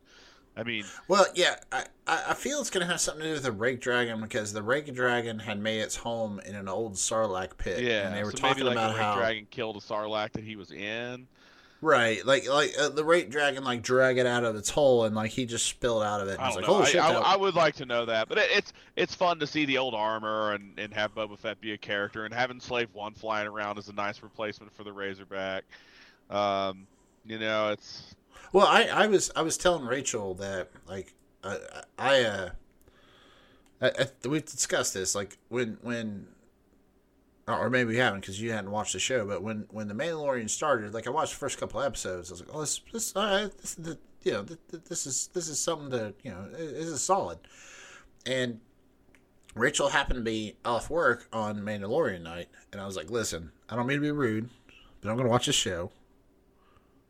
I 0.54 0.64
mean, 0.64 0.84
well, 1.08 1.24
yeah, 1.34 1.56
I, 1.72 1.86
I 2.06 2.34
feel 2.34 2.60
it's 2.60 2.68
going 2.68 2.84
to 2.86 2.90
have 2.92 3.00
something 3.00 3.22
to 3.22 3.28
do 3.28 3.32
with 3.32 3.44
the 3.44 3.52
rake 3.52 3.80
dragon 3.80 4.20
because 4.20 4.52
the 4.52 4.62
rake 4.62 4.94
dragon 4.94 5.38
had 5.38 5.58
made 5.58 5.80
its 5.80 5.96
home 5.96 6.40
in 6.44 6.54
an 6.54 6.68
old 6.68 6.92
Sarlacc 6.92 7.56
pit. 7.56 7.82
yeah. 7.82 8.06
and 8.06 8.14
they 8.14 8.22
were 8.22 8.32
so 8.32 8.36
talking 8.36 8.64
maybe 8.64 8.76
like 8.76 8.76
about 8.76 8.92
the 8.92 8.98
Red 8.98 9.02
how 9.02 9.16
dragon 9.16 9.46
killed 9.50 9.76
a 9.76 9.80
sarlacc 9.80 10.32
that 10.32 10.44
he 10.44 10.56
was 10.56 10.70
in. 10.70 11.26
Right, 11.82 12.24
like 12.24 12.48
like 12.48 12.72
uh, 12.78 12.88
the 12.88 13.04
rake 13.04 13.28
dragon 13.28 13.64
like 13.64 13.82
drag 13.82 14.16
it 14.16 14.24
out 14.24 14.44
of 14.44 14.56
its 14.56 14.70
hole 14.70 15.04
and 15.04 15.14
like 15.14 15.32
he 15.32 15.44
just 15.44 15.66
spilled 15.66 16.02
out 16.02 16.22
of 16.22 16.28
it. 16.28 16.34
And 16.34 16.40
I 16.40 16.46
it's 16.46 16.56
like, 16.56 16.66
know. 16.66 16.76
oh 16.76 16.82
I, 16.82 16.84
shit, 16.86 17.02
I, 17.02 17.12
I 17.12 17.36
would 17.36 17.54
like 17.54 17.74
to 17.76 17.84
know 17.86 18.06
that, 18.06 18.28
but 18.28 18.38
it, 18.38 18.48
it's 18.50 18.72
it's 18.96 19.14
fun 19.14 19.38
to 19.40 19.46
see 19.46 19.66
the 19.66 19.76
old 19.76 19.94
armor 19.94 20.52
and, 20.52 20.72
and 20.78 20.94
have 20.94 21.14
Boba 21.14 21.38
Fett 21.38 21.60
be 21.60 21.72
a 21.72 21.78
character, 21.78 22.24
and 22.24 22.32
having 22.32 22.60
Slave 22.60 22.88
One 22.94 23.12
flying 23.12 23.48
around 23.48 23.76
is 23.76 23.88
a 23.88 23.92
nice 23.92 24.22
replacement 24.22 24.72
for 24.74 24.84
the 24.84 24.92
Razorback. 24.92 25.64
Um, 26.30 26.86
you 27.26 27.38
know, 27.38 27.70
it's 27.70 28.14
Well, 28.52 28.66
I, 28.66 28.84
I 28.84 29.06
was 29.06 29.30
I 29.36 29.42
was 29.42 29.58
telling 29.58 29.84
Rachel 29.84 30.34
that 30.34 30.70
like 30.86 31.12
I 31.42 31.58
I 31.98 32.22
uh 32.22 32.50
I, 33.80 33.88
I, 33.88 34.28
we 34.28 34.40
discussed 34.40 34.94
this 34.94 35.14
like 35.14 35.38
when 35.48 35.78
when 35.82 36.28
Oh, 37.52 37.62
or 37.62 37.70
maybe 37.70 37.88
we 37.88 37.96
haven't 37.96 38.20
because 38.20 38.40
you 38.40 38.52
hadn't 38.52 38.70
watched 38.70 38.92
the 38.92 38.98
show, 38.98 39.26
but 39.26 39.42
when 39.42 39.66
when 39.70 39.88
the 39.88 39.94
Mandalorian 39.94 40.48
started, 40.48 40.94
like 40.94 41.06
I 41.06 41.10
watched 41.10 41.32
the 41.32 41.38
first 41.38 41.58
couple 41.58 41.80
episodes, 41.80 42.30
I 42.30 42.34
was 42.34 42.40
like, 42.40 42.50
oh, 42.52 42.60
this 42.60 42.80
this 42.92 43.16
all 43.16 43.24
right, 43.24 43.58
this 43.58 43.74
the 43.74 43.98
you 44.22 44.32
know 44.32 44.44
th- 44.44 44.60
th- 44.70 44.84
this 44.84 45.06
is 45.06 45.28
this 45.34 45.48
is 45.48 45.58
something 45.58 45.90
to 45.90 46.14
you 46.22 46.30
know 46.30 46.48
this 46.50 46.86
is 46.86 47.02
solid, 47.02 47.38
and 48.26 48.60
Rachel 49.54 49.88
happened 49.88 50.18
to 50.18 50.24
be 50.24 50.56
off 50.64 50.90
work 50.90 51.28
on 51.32 51.60
Mandalorian 51.60 52.22
night, 52.22 52.48
and 52.72 52.80
I 52.80 52.86
was 52.86 52.96
like, 52.96 53.10
listen, 53.10 53.52
I 53.68 53.76
don't 53.76 53.86
mean 53.86 53.98
to 53.98 54.02
be 54.02 54.10
rude, 54.10 54.48
but 55.00 55.10
I'm 55.10 55.16
gonna 55.16 55.28
watch 55.28 55.46
this 55.46 55.56
show 55.56 55.90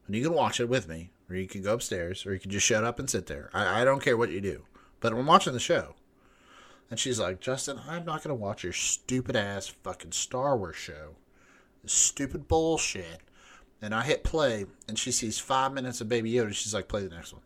and 0.07 0.17
you 0.17 0.23
can 0.23 0.35
watch 0.35 0.61
it 0.61 0.69
with 0.69 0.89
me, 0.89 1.11
or 1.29 1.37
you 1.37 1.47
can 1.47 1.63
go 1.63 1.75
upstairs, 1.75 2.27
or 2.27 2.33
you 2.35 2.41
can 2.41 2.51
just 2.51 2.67
shut 2.67 2.85
up 2.85 2.99
and 2.99 3.09
sit 3.09 3.27
there. 3.27 3.51
I, 3.55 3.83
I 3.83 3.85
don't 3.85 4.03
care 4.03 4.17
what 4.17 4.31
you 4.31 4.41
do, 4.41 4.65
but 5.01 5.13
I'm 5.13 5.27
watching 5.27 5.53
the 5.53 5.61
show. 5.61 5.95
And 6.91 6.99
she's 6.99 7.19
like, 7.19 7.41
Justin, 7.41 7.81
I'm 7.89 8.05
not 8.05 8.23
gonna 8.23 8.35
watch 8.35 8.63
your 8.65 8.73
stupid 8.73 9.35
ass 9.37 9.69
fucking 9.83 10.13
Star 10.13 10.57
Wars 10.57 10.77
show, 10.77 11.17
this 11.83 11.93
stupid 11.93 12.49
bullshit. 12.49 13.21
And 13.81 13.95
I 13.95 14.03
hit 14.03 14.23
play, 14.23 14.67
and 14.87 14.97
she 14.97 15.11
sees 15.11 15.41
five 15.41 15.73
minutes 15.73 16.01
of 16.01 16.09
Baby 16.09 16.33
Yoda. 16.33 16.55
She's 16.55 16.73
like, 16.73 16.87
play 16.87 17.03
the 17.03 17.15
next 17.15 17.33
one. 17.33 17.43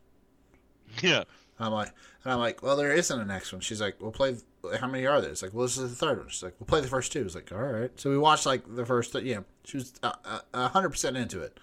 yeah, 1.02 1.24
I'm 1.58 1.72
like, 1.72 1.92
and 2.24 2.32
I'm 2.32 2.38
like, 2.40 2.62
well, 2.62 2.76
there 2.76 2.92
isn't 2.92 3.20
a 3.20 3.24
next 3.24 3.52
one. 3.52 3.60
She's 3.60 3.80
like, 3.80 4.00
we'll 4.00 4.10
play. 4.12 4.36
How 4.78 4.86
many 4.88 5.06
are 5.06 5.20
there? 5.20 5.30
It's 5.30 5.42
like, 5.42 5.54
well, 5.54 5.64
this 5.64 5.78
is 5.78 5.90
the 5.90 5.96
third 5.96 6.18
one. 6.18 6.28
She's 6.28 6.42
like, 6.42 6.54
we'll 6.58 6.66
play 6.66 6.80
the 6.80 6.88
first 6.88 7.12
two. 7.12 7.22
It's 7.24 7.34
like, 7.34 7.50
all 7.52 7.58
right. 7.58 7.90
So 7.98 8.10
we 8.10 8.18
watched 8.18 8.44
like 8.44 8.62
the 8.74 8.84
first. 8.84 9.12
Th- 9.12 9.24
yeah, 9.24 9.40
she 9.64 9.78
was 9.78 9.94
uh, 10.02 10.12
uh, 10.24 10.40
a 10.52 10.68
hundred 10.68 10.90
percent 10.90 11.16
into 11.16 11.40
it. 11.40 11.58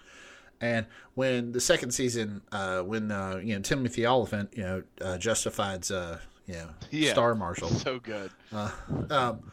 And 0.60 0.86
when 1.14 1.52
the 1.52 1.60
second 1.60 1.92
season, 1.92 2.42
uh, 2.50 2.80
when 2.80 3.12
uh, 3.12 3.40
you 3.44 3.54
know 3.54 3.60
Timothy 3.60 4.06
Olyphant, 4.06 4.54
you 4.56 4.62
know, 4.62 4.82
uh, 5.00 5.18
justified's, 5.18 5.90
uh, 5.90 6.18
know, 6.48 6.68
Yeah. 6.90 7.12
Star 7.12 7.34
Marshal, 7.34 7.68
so 7.70 7.98
good. 7.98 8.30
um, 9.10 9.50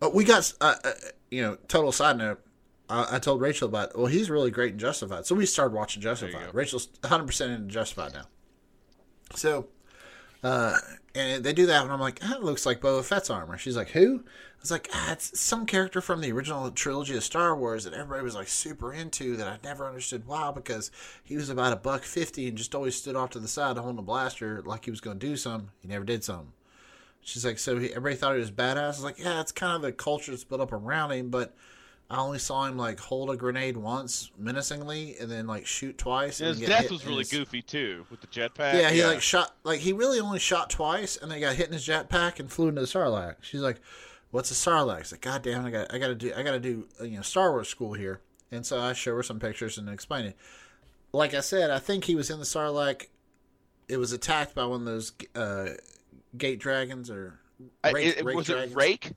but 0.00 0.14
we 0.14 0.24
got, 0.24 0.52
uh, 0.60 0.74
uh, 0.84 0.90
you 1.30 1.40
know, 1.42 1.56
total 1.68 1.92
side 1.92 2.18
note. 2.18 2.40
I, 2.90 3.16
I 3.16 3.18
told 3.18 3.40
Rachel 3.40 3.68
about. 3.68 3.96
Well, 3.96 4.06
he's 4.06 4.28
really 4.28 4.50
great 4.50 4.72
in 4.72 4.78
Justified, 4.78 5.24
so 5.26 5.34
we 5.34 5.46
started 5.46 5.74
watching 5.74 6.02
Justified. 6.02 6.52
Rachel's 6.54 6.88
100 7.00 7.24
percent 7.26 7.52
in 7.52 7.68
Justified 7.70 8.12
now. 8.12 8.24
So, 9.34 9.68
uh, 10.42 10.76
and 11.14 11.44
they 11.44 11.52
do 11.52 11.66
that, 11.66 11.82
and 11.82 11.92
I'm 11.92 12.00
like, 12.00 12.20
that 12.20 12.42
looks 12.42 12.66
like 12.66 12.80
Boba 12.80 13.04
Fett's 13.04 13.30
armor. 13.30 13.56
She's 13.56 13.76
like, 13.76 13.90
who? 13.90 14.24
I 14.24 14.60
was 14.60 14.70
like, 14.70 14.88
ah, 14.92 15.12
it's 15.12 15.38
some 15.38 15.66
character 15.66 16.00
from 16.00 16.20
the 16.20 16.32
original 16.32 16.70
trilogy 16.70 17.16
of 17.16 17.22
Star 17.22 17.54
Wars 17.54 17.84
that 17.84 17.92
everybody 17.92 18.24
was 18.24 18.34
like 18.34 18.48
super 18.48 18.92
into 18.92 19.36
that 19.36 19.46
I 19.46 19.58
never 19.62 19.86
understood 19.86 20.26
why 20.26 20.50
because 20.52 20.90
he 21.22 21.36
was 21.36 21.50
about 21.50 21.72
a 21.72 21.76
buck 21.76 22.02
fifty 22.02 22.48
and 22.48 22.56
just 22.56 22.74
always 22.74 22.94
stood 22.94 23.14
off 23.14 23.30
to 23.30 23.38
the 23.38 23.48
side 23.48 23.76
holding 23.76 23.98
a 23.98 24.02
blaster 24.02 24.62
like 24.62 24.86
he 24.86 24.90
was 24.90 25.00
going 25.00 25.18
to 25.18 25.26
do 25.26 25.36
something. 25.36 25.70
He 25.80 25.88
never 25.88 26.04
did 26.04 26.24
something. 26.24 26.52
She's 27.20 27.44
like, 27.44 27.58
so 27.58 27.78
he, 27.78 27.90
everybody 27.90 28.16
thought 28.16 28.34
he 28.34 28.40
was 28.40 28.50
badass. 28.50 28.76
I 28.76 28.86
was 28.88 29.04
like, 29.04 29.18
yeah, 29.18 29.40
it's 29.40 29.52
kind 29.52 29.76
of 29.76 29.82
the 29.82 29.92
culture 29.92 30.30
that's 30.30 30.44
built 30.44 30.60
up 30.60 30.72
around 30.72 31.12
him, 31.12 31.30
but 31.30 31.54
I 32.10 32.18
only 32.18 32.38
saw 32.38 32.64
him 32.66 32.76
like 32.76 33.00
hold 33.00 33.30
a 33.30 33.36
grenade 33.36 33.76
once 33.76 34.30
menacingly 34.38 35.16
and 35.20 35.30
then 35.30 35.46
like 35.46 35.66
shoot 35.66 35.96
twice. 35.98 36.40
And 36.40 36.50
and 36.50 36.58
his 36.58 36.68
get 36.68 36.82
death 36.82 36.90
was 36.90 37.04
really 37.06 37.18
his- 37.18 37.30
goofy 37.30 37.62
too 37.62 38.06
with 38.10 38.20
the 38.20 38.26
jetpack. 38.26 38.74
Yeah, 38.74 38.90
he 38.90 39.04
like 39.04 39.22
shot 39.22 39.54
like 39.64 39.80
he 39.80 39.92
really 39.92 40.20
only 40.20 40.38
shot 40.38 40.70
twice 40.70 41.16
and 41.16 41.30
then 41.30 41.40
got 41.40 41.56
hit 41.56 41.66
in 41.66 41.72
his 41.72 41.86
jetpack 41.86 42.38
and 42.38 42.52
flew 42.52 42.68
into 42.68 42.82
the 42.82 42.86
Sarlacc. 42.86 43.36
She's 43.40 43.60
like, 43.62 43.80
"What's 44.30 44.50
a 44.50 44.54
Sarlacc?" 44.54 45.00
It's 45.00 45.12
like, 45.12 45.22
"God 45.22 45.42
damn, 45.42 45.64
I 45.64 45.70
got 45.70 45.92
I 45.94 45.98
got 45.98 46.08
to 46.08 46.14
do 46.14 46.32
I 46.36 46.42
got 46.42 46.52
to 46.52 46.60
do 46.60 46.86
uh, 47.00 47.04
you 47.04 47.16
know 47.16 47.22
Star 47.22 47.50
Wars 47.50 47.68
school 47.68 47.94
here." 47.94 48.20
And 48.52 48.64
so 48.64 48.78
I 48.78 48.92
show 48.92 49.16
her 49.16 49.22
some 49.22 49.40
pictures 49.40 49.78
and 49.78 49.88
explain 49.88 50.26
it. 50.26 50.36
Like 51.12 51.32
I 51.34 51.40
said, 51.40 51.70
I 51.70 51.78
think 51.78 52.04
he 52.04 52.14
was 52.14 52.30
in 52.30 52.38
the 52.38 52.44
Sarlacc. 52.44 53.06
It 53.88 53.96
was 53.96 54.12
attacked 54.12 54.54
by 54.54 54.64
one 54.66 54.80
of 54.80 54.86
those 54.86 55.12
uh, 55.34 55.70
gate 56.36 56.60
dragons 56.60 57.10
or 57.10 57.40
I- 57.82 57.90
rake, 57.92 58.18
it, 58.18 58.24
rake 58.24 58.36
was 58.36 58.46
dragons. 58.46 58.72
it 58.72 58.76
Rake? 58.76 59.12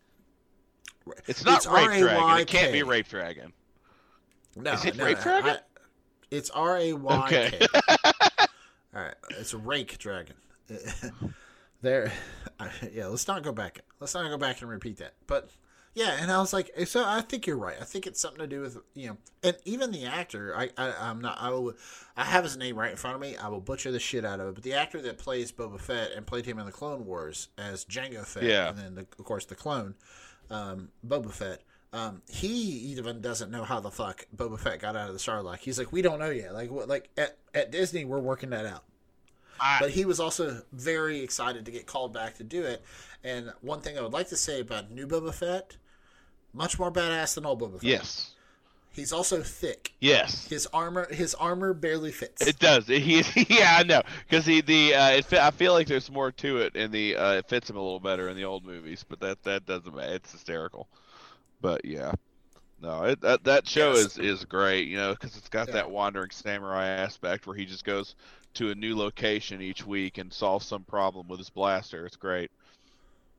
It's 1.27 1.43
not 1.45 1.57
It's 1.57 1.67
Rape 1.67 1.99
Dragon. 1.99 2.39
It 2.39 2.47
can't 2.47 2.71
be 2.73 2.83
Rape 2.83 3.07
Dragon. 3.07 3.53
No, 4.55 4.73
Is 4.73 4.85
it 4.85 4.95
no, 4.97 5.05
Rape 5.05 5.17
no, 5.17 5.23
Dragon? 5.23 5.49
I- 5.51 5.59
it's 6.29 6.49
R 6.49 6.77
A 6.77 6.93
Y 6.93 7.27
K. 7.29 7.45
Okay. 7.47 7.67
All 8.95 9.01
right, 9.03 9.15
it's 9.31 9.53
a 9.53 9.57
rake 9.57 9.97
dragon. 9.99 10.35
there, 11.81 12.11
yeah. 12.91 13.05
Let's 13.07 13.27
not 13.27 13.43
go 13.43 13.51
back. 13.51 13.79
Let's 13.99 14.13
not 14.13 14.27
go 14.29 14.37
back 14.37 14.61
and 14.61 14.69
repeat 14.69 14.97
that. 14.97 15.13
But 15.27 15.49
Yeah, 15.93 16.17
and 16.19 16.31
I 16.31 16.39
was 16.39 16.51
like, 16.51 16.71
so 16.85 17.03
I 17.05 17.21
think 17.21 17.45
you're 17.47 17.57
right. 17.57 17.77
I 17.79 17.83
think 17.83 18.07
it's 18.07 18.19
something 18.19 18.39
to 18.39 18.47
do 18.47 18.61
with 18.61 18.77
you 18.95 19.09
know, 19.09 19.17
and 19.43 19.55
even 19.65 19.91
the 19.91 20.05
actor. 20.05 20.53
I, 20.57 20.69
I 20.77 20.93
I'm 20.99 21.21
not. 21.21 21.37
I 21.39 21.49
will. 21.51 21.73
I 22.15 22.23
have 22.23 22.43
his 22.43 22.57
name 22.57 22.75
right 22.77 22.91
in 22.91 22.97
front 22.97 23.15
of 23.15 23.21
me. 23.21 23.37
I 23.37 23.47
will 23.49 23.61
butcher 23.61 23.91
the 23.91 23.99
shit 23.99 24.25
out 24.25 24.39
of 24.39 24.47
it. 24.49 24.55
But 24.55 24.63
the 24.63 24.73
actor 24.73 25.01
that 25.03 25.17
plays 25.19 25.51
Boba 25.51 25.79
Fett 25.79 26.11
and 26.15 26.25
played 26.25 26.45
him 26.45 26.57
in 26.59 26.65
the 26.65 26.71
Clone 26.71 27.05
Wars 27.05 27.49
as 27.57 27.85
Jango 27.85 28.25
Fett, 28.25 28.43
Yeah. 28.43 28.69
and 28.69 28.77
then 28.77 28.95
the, 28.95 29.01
of 29.01 29.25
course 29.25 29.45
the 29.45 29.55
clone, 29.55 29.95
um, 30.49 30.89
Boba 31.05 31.31
Fett. 31.31 31.61
Um, 31.93 32.21
he 32.27 32.47
even 32.47 33.21
doesn't 33.21 33.49
know 33.49 33.63
how 33.63 33.79
the 33.79 33.91
fuck 33.91 34.27
Boba 34.35 34.59
Fett 34.59 34.79
got 34.79 34.95
out 34.95 35.07
of 35.07 35.13
the 35.13 35.19
Sarlacc. 35.19 35.59
He's 35.59 35.79
like, 35.79 35.91
we 35.91 36.01
don't 36.01 36.19
know 36.19 36.29
yet. 36.29 36.53
Like, 36.53 36.69
what? 36.69 36.87
Like 36.87 37.09
at 37.17 37.37
at 37.53 37.71
Disney, 37.71 38.05
we're 38.05 38.19
working 38.19 38.49
that 38.49 38.65
out 38.65 38.83
but 39.79 39.91
he 39.91 40.05
was 40.05 40.19
also 40.19 40.61
very 40.71 41.19
excited 41.21 41.65
to 41.65 41.71
get 41.71 41.85
called 41.85 42.13
back 42.13 42.35
to 42.37 42.43
do 42.43 42.63
it. 42.63 42.83
And 43.23 43.51
one 43.61 43.81
thing 43.81 43.97
I 43.97 44.01
would 44.01 44.13
like 44.13 44.29
to 44.29 44.37
say 44.37 44.59
about 44.59 44.91
new 44.91 45.07
Boba 45.07 45.33
Fett, 45.33 45.77
much 46.53 46.79
more 46.79 46.91
badass 46.91 47.35
than 47.35 47.45
old 47.45 47.61
Boba 47.61 47.73
Fett. 47.73 47.83
Yes. 47.83 48.33
He's 48.97 49.13
also 49.13 49.41
thick. 49.43 49.93
Yes. 50.01 50.47
His 50.47 50.67
armor, 50.73 51.07
his 51.13 51.33
armor 51.35 51.73
barely 51.73 52.11
fits. 52.11 52.45
It 52.45 52.59
does. 52.59 52.87
He, 52.87 53.23
yeah, 53.47 53.77
I 53.79 53.83
know, 53.83 54.01
because 54.27 54.45
he 54.45 54.59
the 54.61 54.95
uh, 54.95 55.09
it, 55.11 55.31
I 55.33 55.51
feel 55.51 55.73
like 55.73 55.87
there's 55.87 56.11
more 56.11 56.31
to 56.33 56.57
it 56.57 56.75
in 56.75 56.91
the 56.91 57.15
uh, 57.15 57.33
it 57.33 57.47
fits 57.47 57.69
him 57.69 57.77
a 57.77 57.81
little 57.81 57.99
better 57.99 58.27
in 58.27 58.35
the 58.35 58.43
old 58.43 58.65
movies, 58.65 59.05
but 59.07 59.19
that 59.21 59.43
that 59.43 59.65
doesn't 59.67 59.95
matter. 59.95 60.15
It's 60.15 60.31
hysterical. 60.31 60.87
But 61.61 61.85
yeah, 61.85 62.11
no, 62.81 63.03
it, 63.03 63.21
that 63.21 63.43
that 63.43 63.67
show 63.67 63.93
Yes. 63.93 64.17
is 64.17 64.17
is 64.17 64.45
great, 64.45 64.87
you 64.87 64.97
know, 64.97 65.11
because 65.13 65.37
it's 65.37 65.49
got 65.49 65.67
Yeah. 65.67 65.75
that 65.75 65.91
wandering 65.91 66.31
samurai 66.31 66.87
aspect 66.87 67.45
where 67.47 67.55
he 67.55 67.65
just 67.65 67.85
goes 67.85 68.15
to 68.55 68.71
a 68.71 68.75
new 68.75 68.97
location 68.97 69.61
each 69.61 69.85
week 69.85 70.17
and 70.17 70.33
solves 70.33 70.65
some 70.65 70.83
problem 70.83 71.27
with 71.27 71.37
his 71.39 71.51
blaster. 71.51 72.05
It's 72.07 72.15
great. 72.15 72.49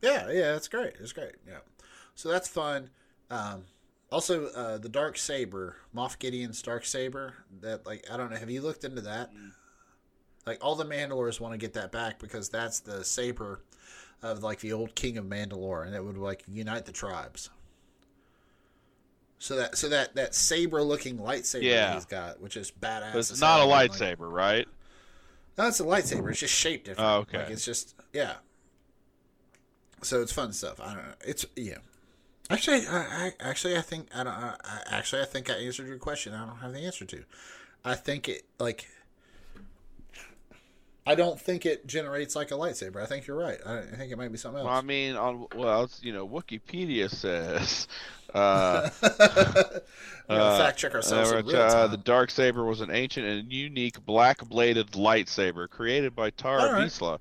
Yeah, 0.02 0.30
yeah, 0.30 0.54
it's 0.54 0.68
great. 0.68 0.94
It's 1.00 1.12
great. 1.12 1.34
Yeah, 1.46 1.58
so 2.14 2.28
that's 2.28 2.46
fun. 2.48 2.90
Um, 3.30 3.64
also, 4.10 4.46
uh, 4.48 4.78
the 4.78 4.88
dark 4.88 5.18
saber, 5.18 5.76
Moff 5.94 6.18
Gideon's 6.18 6.62
dark 6.62 6.84
saber. 6.84 7.34
That 7.60 7.84
like 7.86 8.04
I 8.10 8.16
don't 8.16 8.30
know. 8.30 8.36
Have 8.36 8.50
you 8.50 8.62
looked 8.62 8.84
into 8.84 9.02
that? 9.02 9.30
Like 10.46 10.58
all 10.64 10.74
the 10.74 10.84
Mandalores 10.84 11.40
want 11.40 11.52
to 11.52 11.58
get 11.58 11.74
that 11.74 11.92
back 11.92 12.18
because 12.18 12.48
that's 12.48 12.80
the 12.80 13.04
saber 13.04 13.60
of 14.22 14.42
like 14.42 14.60
the 14.60 14.72
old 14.72 14.94
king 14.94 15.18
of 15.18 15.26
Mandalore, 15.26 15.86
and 15.86 15.94
it 15.94 16.02
would 16.02 16.16
like 16.16 16.42
unite 16.48 16.86
the 16.86 16.92
tribes. 16.92 17.50
So 19.38 19.56
that 19.56 19.76
so 19.76 19.88
that 19.90 20.14
that 20.16 20.34
saber 20.34 20.82
looking 20.82 21.18
lightsaber 21.18 21.62
Yeah. 21.62 21.86
that 21.88 21.94
he's 21.94 22.04
got, 22.06 22.40
which 22.40 22.56
is 22.56 22.70
badass. 22.72 23.12
But 23.12 23.18
it's 23.18 23.40
not 23.40 23.58
a 23.60 23.62
and, 23.62 23.70
like- 23.70 23.90
lightsaber, 23.92 24.30
right? 24.32 24.66
no, 25.58 25.68
it's 25.68 25.80
a 25.80 25.84
lightsaber. 25.84 26.30
It's 26.30 26.40
just 26.40 26.54
shaped 26.54 26.86
different. 26.86 27.08
Oh, 27.08 27.16
okay. 27.18 27.38
Like 27.38 27.50
it's 27.50 27.64
just 27.64 27.94
yeah. 28.12 28.34
So 30.02 30.22
it's 30.22 30.32
fun 30.32 30.52
stuff. 30.52 30.80
I 30.80 30.86
don't 30.94 30.96
know. 31.04 31.14
It's 31.24 31.44
yeah. 31.56 31.78
Actually, 32.50 32.86
I, 32.86 32.98
I 33.26 33.32
actually 33.40 33.76
I 33.76 33.82
think 33.82 34.08
I 34.14 34.24
don't. 34.24 34.32
I, 34.32 34.56
actually 34.90 35.20
I 35.22 35.26
think 35.26 35.50
I 35.50 35.54
answered 35.54 35.86
your 35.86 35.98
question. 35.98 36.32
I 36.32 36.46
don't 36.46 36.56
have 36.56 36.72
the 36.72 36.80
answer 36.80 37.04
to. 37.04 37.24
I 37.84 37.94
think 37.94 38.28
it 38.28 38.44
like. 38.58 38.88
I 41.06 41.14
don't 41.14 41.40
think 41.40 41.64
it 41.64 41.86
generates 41.86 42.36
like 42.36 42.50
a 42.50 42.54
lightsaber. 42.54 43.02
I 43.02 43.06
think 43.06 43.26
you're 43.26 43.36
right. 43.36 43.58
I, 43.64 43.78
I 43.78 43.82
think 43.82 44.12
it 44.12 44.18
might 44.18 44.30
be 44.30 44.36
something 44.36 44.62
Well, 44.62 44.72
I 44.72 44.82
mean, 44.82 45.16
on 45.16 45.46
well, 45.54 45.90
you 46.02 46.12
know, 46.12 46.26
Wikipedia 46.26 47.10
says. 47.14 47.86
Uh, 48.34 48.90
uh, 50.28 50.58
fact 50.58 50.78
check 50.78 50.94
ourselves 50.94 51.32
uh, 51.32 51.56
uh, 51.56 51.86
the 51.86 51.96
dark 51.96 52.28
saber 52.28 52.62
was 52.66 52.82
an 52.82 52.90
ancient 52.90 53.24
and 53.24 53.50
unique 53.50 54.04
black-bladed 54.04 54.90
lightsaber 54.90 55.66
created 55.66 56.14
by 56.14 56.28
Tara 56.28 56.74
right. 56.74 57.20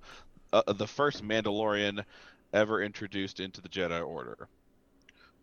Uh, 0.51 0.73
the 0.73 0.85
first 0.85 1.23
Mandalorian 1.23 2.03
ever 2.51 2.81
introduced 2.81 3.39
into 3.39 3.61
the 3.61 3.69
Jedi 3.69 4.05
Order. 4.05 4.49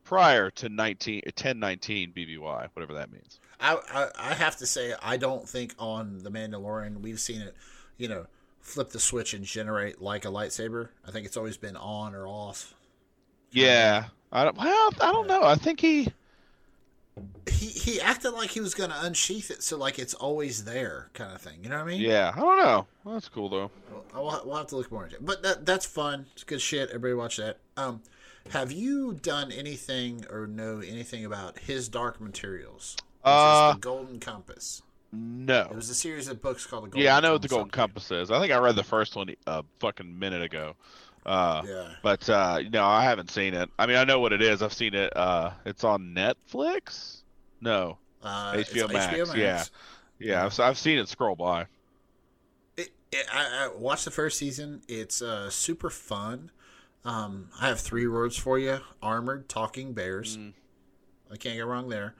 Prior 0.05 0.51
to 0.51 0.69
19, 0.69 1.23
1019 1.25 2.13
BBY, 2.13 2.69
whatever 2.75 2.93
that 2.95 3.11
means. 3.11 3.41
I, 3.61 3.79
I 3.93 4.31
I 4.31 4.35
have 4.35 4.57
to 4.59 4.67
say 4.67 4.95
I 5.03 5.17
don't 5.17 5.49
think 5.49 5.75
on 5.79 6.19
the 6.23 6.31
Mandalorian 6.31 7.01
we've 7.01 7.21
seen 7.21 7.41
it, 7.41 7.55
you 7.97 8.09
know, 8.09 8.27
flip 8.61 8.91
the 8.91 9.01
switch 9.01 9.35
and 9.35 9.45
generate 9.45 10.03
like 10.03 10.25
a 10.25 10.29
lightsaber. 10.29 10.89
I 11.07 11.11
think 11.11 11.27
it's 11.27 11.37
always 11.37 11.57
been 11.57 11.77
on 11.77 12.15
or 12.15 12.27
off. 12.27 12.75
Yeah, 13.53 14.07
I 14.33 14.45
don't. 14.45 14.57
Well, 14.57 14.91
I 15.01 15.13
don't 15.13 15.29
know. 15.29 15.43
I 15.43 15.55
think 15.55 15.81
he. 15.81 16.09
He 17.49 17.67
he 17.67 18.01
acted 18.01 18.33
like 18.33 18.51
he 18.51 18.61
was 18.61 18.75
gonna 18.75 18.99
unsheath 18.99 19.51
it, 19.51 19.63
so 19.63 19.79
like 19.79 20.01
it's 20.01 20.15
always 20.15 20.65
there, 20.65 21.11
kind 21.15 21.33
of 21.33 21.41
thing. 21.41 21.61
You 21.63 21.69
know 21.69 21.77
what 21.77 21.85
I 21.85 21.89
mean? 21.89 22.01
Yeah, 22.01 22.33
I 22.35 22.41
don't 22.41 22.59
know. 22.59 22.87
Well, 23.05 23.15
that's 23.15 23.29
cool 23.29 23.49
though. 23.49 23.71
We'll, 23.91 24.25
we'll, 24.25 24.43
we'll 24.45 24.57
have 24.57 24.67
to 24.69 24.77
look 24.77 24.91
more 24.91 25.05
into 25.05 25.17
it. 25.17 25.25
But 25.25 25.43
that 25.45 25.65
that's 25.65 25.87
fun. 25.87 26.27
It's 26.33 26.43
good 26.43 26.61
shit. 26.61 26.89
Everybody 26.89 27.15
watch 27.15 27.37
that. 27.37 27.59
Um, 27.77 28.03
have 28.51 28.71
you 28.73 29.15
done 29.15 29.51
anything 29.53 30.25
or 30.31 30.47
know 30.47 30.81
anything 30.81 31.25
about 31.25 31.59
his 31.59 31.89
Dark 31.89 32.21
Materials? 32.21 32.97
Uh, 33.23 33.73
the 33.73 33.79
Golden 33.79 34.21
Compass. 34.21 34.83
No. 35.13 35.69
It 35.71 35.77
was 35.77 35.89
a 35.91 35.95
series 35.95 36.29
of 36.29 36.43
books 36.43 36.67
called 36.67 36.85
the 36.85 36.89
Golden 36.89 37.05
Yeah, 37.05 37.17
I 37.17 37.21
know 37.21 37.33
what 37.33 37.43
the 37.43 37.49
Golden 37.49 37.71
Compass. 37.71 38.11
Is. 38.11 38.31
I 38.31 38.41
think 38.41 38.53
I 38.53 38.59
read 38.59 38.77
the 38.77 38.85
first 38.85 39.17
one 39.17 39.35
a 39.47 39.65
fucking 39.81 40.19
minute 40.19 40.43
ago. 40.43 40.75
Uh, 41.25 41.63
Yeah. 41.67 41.89
But 42.03 42.29
uh, 42.29 42.61
no, 42.71 42.85
I 42.85 43.05
haven't 43.05 43.31
seen 43.31 43.55
it. 43.55 43.71
I 43.79 43.87
mean, 43.87 43.97
I 43.97 44.05
know 44.05 44.21
what 44.21 44.33
it 44.33 44.43
is. 44.43 44.61
I've 44.63 44.73
seen 44.73 44.95
it. 44.95 45.17
Uh, 45.17 45.53
it's 45.65 45.85
on 45.85 46.15
Netflix. 46.15 47.23
No, 47.61 47.99
Uh, 48.23 48.55
HBO 48.55 48.85
it's 48.85 48.93
Max, 48.93 49.35
yeah. 49.35 49.65
yeah, 50.19 50.45
I've, 50.45 50.61
I've 50.61 50.79
seen 50.79 50.99
it 50.99 51.09
scroll 51.09 51.35
by. 51.37 51.67
It, 52.77 52.91
it, 53.11 53.27
I, 53.33 53.65
I 53.65 53.71
watched 53.75 54.05
the 54.05 54.11
first 54.11 54.37
season. 54.39 54.83
It's 54.87 55.23
uh, 55.23 55.49
super 55.49 55.89
fun. 55.89 56.51
Um, 57.05 57.51
I 57.61 57.69
have 57.69 57.81
three 57.81 58.07
words 58.07 58.37
for 58.37 58.59
you: 58.59 58.79
armored 59.03 59.49
talking 59.49 59.93
bears. 59.93 60.37
Mm. 60.37 60.53
I 61.31 61.37
can't 61.37 61.57
get 61.57 61.67
wrong 61.67 61.89
there. 61.89 62.15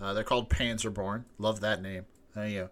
Uh, 0.00 0.12
they're 0.14 0.24
called 0.24 0.48
Panzerborn. 0.48 1.24
Love 1.38 1.60
that 1.60 1.82
name. 1.82 2.06
There 2.34 2.46
you 2.46 2.60
go. 2.60 2.70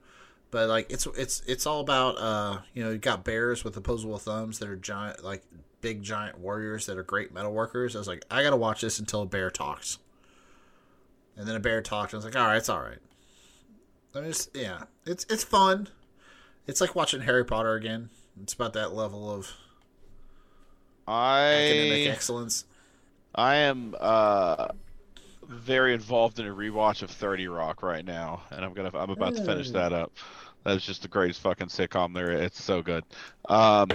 But 0.51 0.69
like, 0.69 0.91
it's 0.91 1.07
it's 1.17 1.43
it's 1.47 1.67
all 1.67 1.81
about 1.81 2.19
uh, 2.19 2.61
you 2.73 2.85
know, 2.85 2.91
you 2.91 2.99
got 2.99 3.25
bears 3.25 3.65
with 3.65 3.77
opposable 3.77 4.19
thumbs 4.19 4.59
that 4.61 4.69
are 4.69 4.77
giant, 4.77 5.25
like 5.25 5.43
big 5.81 6.03
giant 6.03 6.39
warriors 6.39 6.87
that 6.87 6.99
are 6.99 7.03
great 7.03 7.33
metal 7.33 7.53
workers. 7.53 7.97
I 7.97 7.99
was 7.99 8.09
like, 8.09 8.25
I 8.31 8.43
gotta 8.43 8.57
watch 8.57 8.81
this 8.81 8.99
until 8.99 9.23
a 9.23 9.27
bear 9.27 9.51
talks. 9.51 9.99
And 11.37 11.47
then 11.47 11.57
a 11.57 11.61
bear 11.61 11.83
talked. 11.83 12.13
And 12.13 12.17
I 12.17 12.19
was 12.19 12.25
like, 12.25 12.43
all 12.43 12.49
right, 12.49 12.57
it's 12.57 12.69
all 12.69 12.81
right. 12.81 12.99
I 14.15 14.21
mean, 14.21 14.31
it's, 14.31 14.49
yeah, 14.55 14.85
it's 15.05 15.27
it's 15.29 15.45
fun. 15.45 15.89
It's 16.67 16.81
like 16.81 16.95
watching 16.95 17.23
Harry 17.23 17.45
Potter 17.45 17.75
again. 17.75 18.11
It's 18.43 18.55
about 18.55 18.73
that 18.75 18.95
level 18.95 19.31
of 19.31 19.53
academic 21.09 22.09
I 22.09 22.11
excellence. 22.11 22.65
I 23.35 23.57
am 23.57 23.95
uh 23.99 24.69
very 25.49 25.95
involved 25.95 26.39
in 26.39 26.47
a 26.47 26.55
rewatch 26.55 27.03
of 27.03 27.11
Thirty 27.11 27.49
Rock 27.49 27.83
right 27.83 28.05
now, 28.05 28.43
and 28.51 28.65
I'm 28.65 28.74
gonna 28.74 28.91
I'm 28.95 29.11
about 29.11 29.37
to 29.37 29.45
finish 29.45 29.70
that 29.70 29.93
up. 29.93 30.12
That's 30.65 30.85
just 30.85 31.03
the 31.03 31.09
greatest 31.09 31.41
fucking 31.43 31.69
sitcom 31.69 32.12
there. 32.12 32.33
It's 32.33 32.62
so 32.62 32.83
good. 32.83 33.05
Um, 33.49 33.89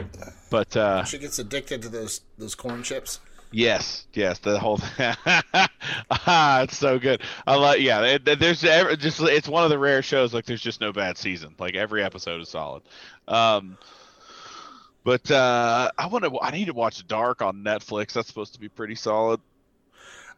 but 0.49 0.75
uh, 0.77 1.03
She 1.03 1.17
gets 1.17 1.37
addicted 1.37 1.81
to 1.81 1.89
those 1.89 2.21
those 2.37 2.55
corn 2.55 2.83
chips. 2.83 3.19
Yes, 3.51 4.07
yes, 4.13 4.39
the 4.39 4.57
whole 4.57 4.79
ah, 6.09 6.61
it's 6.61 6.77
so 6.77 6.97
good. 6.97 7.21
I 7.45 7.55
like, 7.55 7.81
yeah. 7.81 8.01
It, 8.03 8.39
there's 8.39 8.61
just 8.61 9.19
it's 9.21 9.49
one 9.49 9.65
of 9.65 9.69
the 9.69 9.77
rare 9.77 10.01
shows 10.01 10.33
like 10.33 10.45
there's 10.45 10.61
just 10.61 10.79
no 10.79 10.93
bad 10.93 11.17
season. 11.17 11.55
Like 11.59 11.75
every 11.75 12.01
episode 12.01 12.39
is 12.39 12.47
solid. 12.47 12.83
Um, 13.27 13.77
but 15.03 15.29
uh, 15.31 15.91
I 15.97 16.07
want 16.07 16.25
to. 16.25 16.39
I 16.41 16.51
need 16.51 16.65
to 16.65 16.73
watch 16.73 17.05
Dark 17.07 17.41
on 17.41 17.63
Netflix. 17.63 18.13
That's 18.13 18.27
supposed 18.27 18.53
to 18.53 18.59
be 18.59 18.69
pretty 18.69 18.95
solid. 18.95 19.39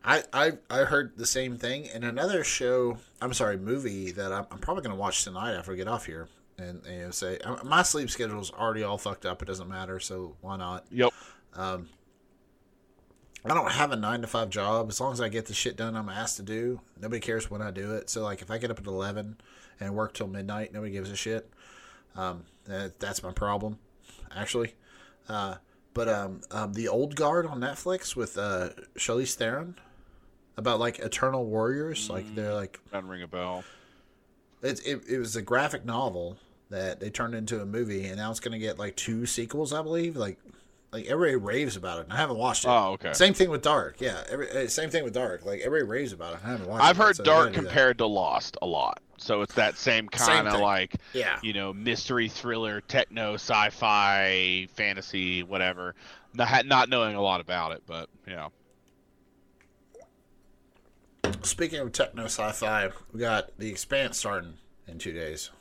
I, 0.05 0.23
I 0.33 0.51
I 0.69 0.79
heard 0.79 1.17
the 1.17 1.25
same 1.25 1.57
thing. 1.57 1.87
And 1.93 2.03
another 2.03 2.43
show, 2.43 2.97
I'm 3.21 3.33
sorry, 3.33 3.57
movie 3.57 4.11
that 4.11 4.33
I'm, 4.33 4.45
I'm 4.51 4.59
probably 4.59 4.83
going 4.83 4.95
to 4.95 4.99
watch 4.99 5.23
tonight 5.23 5.55
after 5.55 5.71
we 5.71 5.77
get 5.77 5.87
off 5.87 6.05
here. 6.05 6.27
And, 6.57 6.85
and, 6.85 6.95
you 6.95 7.03
know, 7.05 7.11
say 7.11 7.39
uh, 7.39 7.63
my 7.63 7.81
sleep 7.81 8.09
schedule 8.11 8.39
is 8.39 8.51
already 8.51 8.83
all 8.83 8.97
fucked 8.97 9.25
up. 9.25 9.41
It 9.41 9.45
doesn't 9.45 9.67
matter, 9.67 9.99
so 9.99 10.35
why 10.41 10.57
not? 10.57 10.85
Yep. 10.91 11.11
Um, 11.55 11.89
I 13.45 13.53
don't 13.53 13.71
have 13.71 13.91
a 13.91 13.95
nine 13.95 14.21
to 14.21 14.27
five 14.27 14.49
job. 14.49 14.89
As 14.89 15.01
long 15.01 15.13
as 15.13 15.19
I 15.19 15.29
get 15.29 15.47
the 15.47 15.53
shit 15.53 15.77
done 15.77 15.95
I'm 15.95 16.09
asked 16.09 16.37
to 16.37 16.43
do, 16.43 16.79
nobody 17.01 17.19
cares 17.19 17.49
when 17.49 17.61
I 17.61 17.71
do 17.71 17.95
it. 17.95 18.09
So 18.09 18.23
like, 18.23 18.41
if 18.41 18.51
I 18.51 18.57
get 18.57 18.71
up 18.71 18.79
at 18.79 18.85
eleven 18.85 19.37
and 19.79 19.95
work 19.95 20.13
till 20.13 20.27
midnight, 20.27 20.73
nobody 20.73 20.91
gives 20.91 21.09
a 21.09 21.15
shit. 21.15 21.49
Um, 22.15 22.43
that, 22.65 22.99
that's 22.99 23.23
my 23.23 23.31
problem, 23.31 23.79
actually. 24.35 24.75
Uh, 25.29 25.55
but 25.93 26.09
um, 26.09 26.41
um, 26.51 26.73
the 26.73 26.87
old 26.87 27.15
guard 27.15 27.45
on 27.45 27.59
Netflix 27.59 28.15
with 28.15 28.37
uh, 28.37 28.69
Charlize 28.97 29.35
Theron 29.35 29.75
about 30.57 30.79
like 30.79 30.99
Eternal 30.99 31.45
Warriors, 31.45 32.09
like 32.09 32.33
they're 32.35 32.53
like 32.53 32.79
Doesn't 32.91 33.07
ring 33.07 33.21
a 33.23 33.27
bell. 33.27 33.63
it, 34.61 34.79
it, 34.85 35.01
it 35.07 35.17
was 35.19 35.35
a 35.35 35.41
graphic 35.41 35.85
novel 35.85 36.37
that 36.69 36.99
they 36.99 37.09
turned 37.09 37.35
into 37.35 37.61
a 37.61 37.65
movie, 37.65 38.05
and 38.05 38.17
now 38.17 38.31
it's 38.31 38.39
going 38.39 38.53
to 38.53 38.59
get 38.59 38.79
like 38.79 38.95
two 38.95 39.25
sequels, 39.25 39.73
I 39.73 39.81
believe. 39.83 40.15
Like, 40.15 40.39
like 40.93 41.05
everybody 41.07 41.35
raves 41.35 41.75
about 41.75 41.99
it. 41.99 42.03
And 42.03 42.13
I 42.13 42.17
haven't 42.17 42.37
watched 42.37 42.65
it. 42.65 42.69
Oh, 42.69 42.91
okay. 42.93 43.13
Same 43.13 43.33
thing 43.33 43.49
with 43.49 43.63
Dark. 43.63 43.99
Yeah, 43.99 44.23
every 44.29 44.49
uh, 44.49 44.67
same 44.67 44.89
thing 44.89 45.03
with 45.03 45.13
Dark. 45.13 45.43
Like 45.45 45.61
everybody 45.61 45.89
raves 45.89 46.13
about 46.13 46.35
it. 46.35 46.39
I 46.45 46.49
haven't 46.49 46.67
watched. 46.67 46.83
I've 46.83 46.99
it, 46.99 47.03
heard 47.03 47.15
so 47.17 47.23
Dark 47.23 47.53
compared 47.53 47.97
to 47.97 48.05
Lost 48.05 48.57
a 48.61 48.67
lot. 48.67 49.01
So 49.17 49.41
it's 49.41 49.55
that 49.55 49.77
same 49.77 50.07
kind 50.07 50.47
of 50.47 50.59
like 50.59 50.95
Yeah. 51.13 51.39
you 51.41 51.53
know 51.53 51.73
mystery 51.73 52.29
thriller, 52.29 52.81
techno, 52.81 53.35
sci-fi, 53.35 54.67
fantasy, 54.75 55.43
whatever. 55.43 55.95
Not, 56.35 56.65
not 56.65 56.89
knowing 56.89 57.15
a 57.15 57.21
lot 57.21 57.41
about 57.41 57.73
it, 57.73 57.83
but 57.85 58.09
yeah. 58.27 58.49
Speaking 61.43 61.79
of 61.79 61.91
techno 61.91 62.25
sci-fi, 62.25 62.89
we 63.11 63.19
got 63.19 63.57
The 63.57 63.69
Expanse 63.69 64.17
starting 64.17 64.55
in 64.87 64.97
two 64.97 65.13
days. 65.13 65.51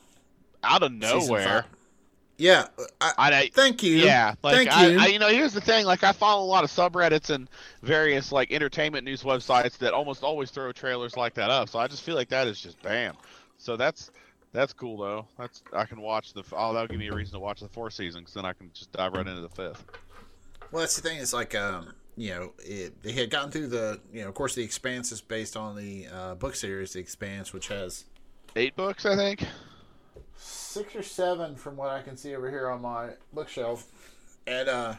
Out 0.63 0.83
of 0.83 0.91
nowhere. 0.91 1.65
Yeah, 2.37 2.67
I, 2.99 3.13
I, 3.17 3.51
thank 3.53 3.83
you. 3.83 3.95
Yeah, 3.97 4.33
like 4.41 4.55
thank 4.55 4.71
I, 4.71 4.87
you. 4.87 4.99
I, 4.99 5.05
you 5.07 5.19
know, 5.19 5.27
here's 5.27 5.53
the 5.53 5.61
thing. 5.61 5.85
Like, 5.85 6.03
I 6.03 6.11
follow 6.11 6.43
a 6.43 6.47
lot 6.47 6.63
of 6.63 6.71
subreddits 6.71 7.29
and 7.29 7.47
various 7.83 8.31
like 8.31 8.51
entertainment 8.51 9.05
news 9.05 9.21
websites 9.21 9.77
that 9.77 9.93
almost 9.93 10.23
always 10.23 10.49
throw 10.49 10.71
trailers 10.71 11.15
like 11.15 11.35
that 11.35 11.51
up. 11.51 11.69
So 11.69 11.79
I 11.79 11.87
just 11.87 12.01
feel 12.01 12.15
like 12.15 12.29
that 12.29 12.47
is 12.47 12.59
just 12.59 12.81
bam. 12.81 13.15
So 13.57 13.77
that's 13.77 14.09
that's 14.51 14.73
cool 14.73 14.97
though. 14.97 15.27
That's 15.37 15.61
I 15.73 15.85
can 15.85 16.01
watch 16.01 16.33
the. 16.33 16.43
Oh, 16.53 16.73
that'll 16.73 16.87
give 16.87 16.99
me 16.99 17.07
a 17.07 17.13
reason 17.13 17.33
to 17.33 17.39
watch 17.39 17.59
the 17.59 17.69
fourth 17.69 17.93
season 17.93 18.21
because 18.21 18.33
then 18.33 18.45
I 18.45 18.53
can 18.53 18.71
just 18.73 18.91
dive 18.91 19.13
right 19.13 19.27
into 19.27 19.41
the 19.41 19.49
fifth. 19.49 19.85
Well, 20.71 20.79
that's 20.79 20.95
the 20.95 21.07
thing. 21.07 21.19
It's 21.19 21.33
like, 21.33 21.53
um, 21.53 21.93
you 22.17 22.31
know, 22.31 22.53
it, 22.57 23.01
they 23.03 23.11
had 23.11 23.29
gotten 23.29 23.51
through 23.51 23.67
the, 23.67 23.99
you 24.11 24.23
know, 24.23 24.27
of 24.27 24.33
course, 24.33 24.55
The 24.55 24.63
Expanse 24.63 25.11
is 25.11 25.21
based 25.21 25.55
on 25.55 25.75
the 25.75 26.07
uh, 26.07 26.33
book 26.33 26.55
series, 26.55 26.93
The 26.93 26.99
Expanse, 26.99 27.53
which 27.53 27.67
has 27.67 28.05
Eight 28.55 28.75
books, 28.75 29.05
I 29.05 29.15
think. 29.15 29.45
Six 30.37 30.95
or 30.95 31.03
seven 31.03 31.55
from 31.55 31.77
what 31.77 31.89
I 31.89 32.01
can 32.01 32.17
see 32.17 32.35
over 32.35 32.49
here 32.49 32.69
on 32.69 32.81
my 32.81 33.11
bookshelf, 33.31 33.87
and 34.47 34.69
uh, 34.69 34.95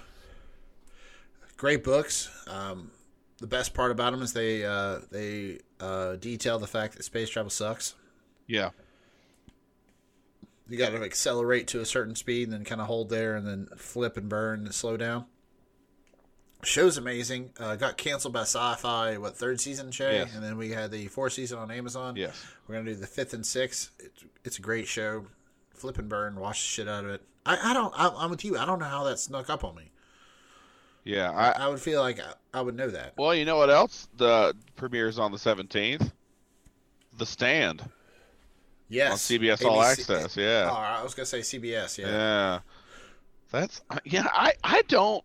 great 1.56 1.84
books. 1.84 2.30
Um, 2.48 2.90
the 3.38 3.46
best 3.46 3.74
part 3.74 3.90
about 3.90 4.12
them 4.12 4.22
is 4.22 4.32
they 4.32 4.64
uh, 4.64 5.00
they 5.10 5.58
uh, 5.80 6.16
detail 6.16 6.58
the 6.58 6.66
fact 6.66 6.96
that 6.96 7.02
space 7.02 7.28
travel 7.28 7.50
sucks. 7.50 7.94
Yeah. 8.46 8.70
You 10.68 10.78
got 10.78 10.90
to 10.90 11.02
accelerate 11.02 11.68
to 11.68 11.80
a 11.80 11.84
certain 11.84 12.14
speed 12.14 12.44
and 12.44 12.52
then 12.52 12.64
kind 12.64 12.80
of 12.80 12.86
hold 12.86 13.10
there 13.10 13.36
and 13.36 13.46
then 13.46 13.68
flip 13.76 14.16
and 14.16 14.30
burn 14.30 14.64
and 14.64 14.74
slow 14.74 14.96
down. 14.96 15.26
Show's 16.64 16.96
amazing. 16.96 17.50
Uh, 17.58 17.76
got 17.76 17.96
canceled 17.96 18.34
by 18.34 18.42
Syfy. 18.42 19.18
What 19.18 19.36
third 19.36 19.60
season, 19.60 19.90
Shay? 19.90 20.18
Yes. 20.18 20.34
And 20.34 20.42
then 20.42 20.56
we 20.56 20.70
had 20.70 20.90
the 20.90 21.06
fourth 21.08 21.32
season 21.34 21.58
on 21.58 21.70
Amazon. 21.70 22.16
Yes. 22.16 22.44
We're 22.66 22.76
gonna 22.76 22.90
do 22.90 22.96
the 22.96 23.06
fifth 23.06 23.34
and 23.34 23.44
sixth. 23.46 23.90
It's, 23.98 24.24
it's 24.44 24.58
a 24.58 24.62
great 24.62 24.86
show. 24.86 25.26
Flip 25.74 25.98
and 25.98 26.08
burn. 26.08 26.36
Watch 26.36 26.62
the 26.62 26.66
shit 26.68 26.88
out 26.88 27.04
of 27.04 27.10
it. 27.10 27.22
I, 27.46 27.70
I 27.70 27.74
don't. 27.74 27.92
I, 27.96 28.08
I'm 28.16 28.30
with 28.30 28.44
you. 28.44 28.56
I 28.58 28.64
don't 28.64 28.78
know 28.78 28.84
how 28.86 29.04
that 29.04 29.18
snuck 29.18 29.50
up 29.50 29.64
on 29.64 29.74
me. 29.74 29.90
Yeah. 31.04 31.30
I, 31.30 31.64
I 31.64 31.68
would 31.68 31.80
feel 31.80 32.00
like 32.00 32.18
I, 32.20 32.32
I 32.58 32.60
would 32.62 32.76
know 32.76 32.88
that. 32.88 33.14
well, 33.18 33.34
you 33.34 33.44
know 33.44 33.56
what 33.56 33.70
else? 33.70 34.08
The 34.16 34.54
premieres 34.76 35.18
on 35.18 35.32
the 35.32 35.38
seventeenth. 35.38 36.12
The 37.18 37.26
Stand 37.26 37.82
Yes. 38.88 39.12
on 39.12 39.38
CBS 39.38 39.64
All 39.64 39.82
Access. 39.82 40.36
Yeah. 40.36 40.68
Oh, 40.70 40.74
I 40.74 41.02
was 41.02 41.14
gonna 41.14 41.26
say 41.26 41.40
CBS. 41.40 41.98
Yeah. 41.98 42.08
Yeah. 42.08 42.58
That's 43.50 43.82
yeah, 44.04 44.26
I 44.32 44.54
I 44.64 44.82
don't 44.88 45.22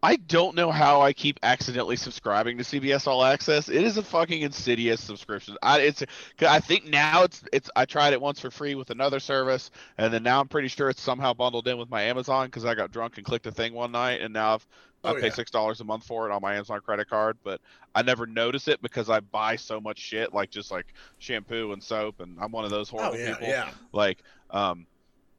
I 0.00 0.14
don't 0.14 0.54
know 0.54 0.70
how 0.70 1.00
I 1.00 1.12
keep 1.12 1.40
accidentally 1.42 1.96
subscribing 1.96 2.56
to 2.58 2.64
CBS 2.64 3.08
All 3.08 3.24
Access. 3.24 3.68
It 3.68 3.82
is 3.82 3.96
a 3.96 4.02
fucking 4.04 4.42
insidious 4.42 5.00
subscription. 5.00 5.56
I 5.60 5.80
it's 5.80 6.04
I 6.40 6.60
think 6.60 6.84
now 6.86 7.24
it's 7.24 7.42
it's 7.52 7.68
I 7.74 7.84
tried 7.84 8.12
it 8.12 8.20
once 8.20 8.38
for 8.38 8.50
free 8.52 8.76
with 8.76 8.90
another 8.90 9.18
service 9.18 9.70
and 9.96 10.14
then 10.14 10.22
now 10.22 10.40
I'm 10.40 10.46
pretty 10.48 10.68
sure 10.68 10.88
it's 10.88 11.02
somehow 11.02 11.34
bundled 11.34 11.66
in 11.66 11.78
with 11.78 11.90
my 11.90 12.02
Amazon 12.02 12.48
cuz 12.50 12.64
I 12.64 12.76
got 12.76 12.92
drunk 12.92 13.16
and 13.16 13.26
clicked 13.26 13.46
a 13.48 13.50
thing 13.52 13.74
one 13.74 13.90
night 13.90 14.20
and 14.20 14.32
now 14.32 14.54
I've 14.54 14.66
I 15.02 15.12
Oh, 15.12 15.14
pay 15.14 15.30
yeah. 15.30 15.30
six 15.30 15.50
dollars 15.50 15.80
a 15.80 15.84
month 15.84 16.04
for 16.06 16.28
it 16.28 16.32
on 16.32 16.42
my 16.42 16.54
Amazon 16.54 16.80
credit 16.80 17.08
card, 17.08 17.38
but 17.42 17.60
I 17.94 18.02
never 18.02 18.26
notice 18.26 18.68
it 18.68 18.80
because 18.82 19.08
I 19.10 19.20
buy 19.20 19.56
so 19.56 19.80
much 19.80 19.98
shit, 19.98 20.32
like 20.34 20.50
just 20.50 20.70
like 20.70 20.86
shampoo 21.18 21.72
and 21.72 21.82
soap, 21.82 22.20
and 22.20 22.36
I'm 22.40 22.50
one 22.52 22.64
of 22.64 22.70
those 22.70 22.88
horrible 22.90 23.14
Oh 23.14 23.18
yeah. 23.18 23.36
people 23.36 23.48
Yeah. 23.48 23.70
like 23.92 24.22
um 24.50 24.86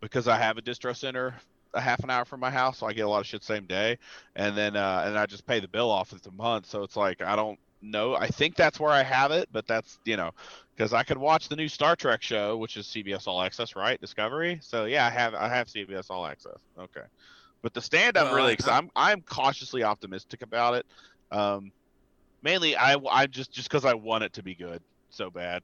because 0.02 0.28
I 0.28 0.38
have 0.38 0.58
a 0.58 0.62
distro 0.62 0.96
center 0.96 1.36
a 1.74 1.82
half 1.82 2.04
an 2.04 2.10
hour 2.10 2.26
from 2.26 2.40
my 2.40 2.50
house, 2.50 2.80
so 2.80 2.88
I 2.88 2.94
get 2.94 3.06
a 3.06 3.10
lot 3.10 3.20
of 3.22 3.28
shit 3.28 3.44
same 3.44 3.66
day, 3.66 3.98
and 4.36 4.58
then 4.58 4.76
uh 4.76 5.04
and 5.06 5.18
I 5.18 5.26
just 5.26 5.46
pay 5.46 5.60
the 5.60 5.68
bill 5.68 5.90
off 5.92 6.14
at 6.14 6.22
the 6.24 6.32
month, 6.32 6.66
so 6.66 6.84
it's 6.84 6.96
like 6.96 7.22
I 7.22 7.36
don't 7.36 7.60
know. 7.82 8.16
I 8.16 8.28
think 8.28 8.56
that's 8.56 8.80
where 8.80 8.92
I 8.92 9.04
have 9.04 9.32
it, 9.32 9.48
but 9.52 9.68
that's 9.68 10.00
you 10.06 10.18
know 10.18 10.32
because 10.76 10.94
I 10.94 11.04
could 11.04 11.18
watch 11.18 11.48
the 11.50 11.56
new 11.56 11.68
Star 11.68 11.96
Trek 11.96 12.22
show, 12.22 12.58
which 12.58 12.76
is 12.78 12.88
CBS 12.88 13.28
All 13.28 13.42
Access, 13.42 13.76
right? 13.76 14.00
Discovery. 14.02 14.60
So 14.62 14.86
yeah, 14.86 15.06
I 15.06 15.10
have 15.10 15.34
I 15.36 15.48
have 15.50 15.68
CBS 15.68 16.10
All 16.10 16.26
Access. 16.26 16.60
Okay, 16.78 17.06
but 17.62 17.74
the 17.74 17.82
stand 17.82 18.18
I'm 18.18 18.26
Well, 18.26 18.36
really 18.36 18.50
I- 18.50 18.54
excited. 18.54 18.76
I'm 18.78 18.90
I'm 18.96 19.22
cautiously 19.22 19.84
optimistic 19.84 20.42
about 20.42 20.74
it. 20.76 20.86
Um, 21.32 21.72
mainly 22.42 22.76
I 22.76 22.96
I 23.10 23.28
just 23.28 23.52
just 23.52 23.70
because 23.70 23.86
I 23.86 23.94
want 23.94 24.24
it 24.24 24.34
to 24.34 24.44
be 24.44 24.56
good 24.56 24.82
so 25.10 25.30
bad. 25.30 25.62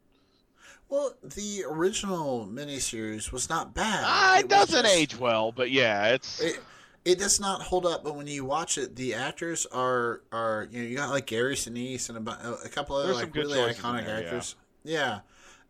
Well, 0.89 1.13
the 1.23 1.63
original 1.67 2.47
miniseries 2.51 3.31
was 3.31 3.49
not 3.49 3.73
bad. 3.73 4.03
Ah, 4.05 4.39
it 4.39 4.43
was 4.45 4.49
doesn't 4.49 4.83
just- 4.83 4.95
age 4.95 5.17
well, 5.17 5.51
but 5.51 5.71
yeah, 5.71 6.09
it's 6.13 6.39
It, 6.41 6.59
it 7.03 7.19
does 7.19 7.39
not 7.39 7.61
hold 7.61 7.85
up, 7.85 8.03
but 8.03 8.15
when 8.15 8.27
you 8.27 8.45
watch 8.45 8.77
it, 8.77 8.95
the 8.95 9.13
actors 9.13 9.65
are 9.71 10.21
are 10.31 10.67
you 10.71 10.81
know 10.83 10.87
you 10.87 10.95
got 10.97 11.09
like 11.09 11.25
Gary 11.25 11.55
Sinise 11.55 12.09
and 12.09 12.27
a, 12.27 12.57
a 12.65 12.69
couple 12.69 12.95
other 12.95 13.07
There's 13.07 13.17
like 13.23 13.35
really 13.35 13.57
iconic 13.59 14.05
there, 14.05 14.17
actors. 14.25 14.55
Yeah. 14.83 15.19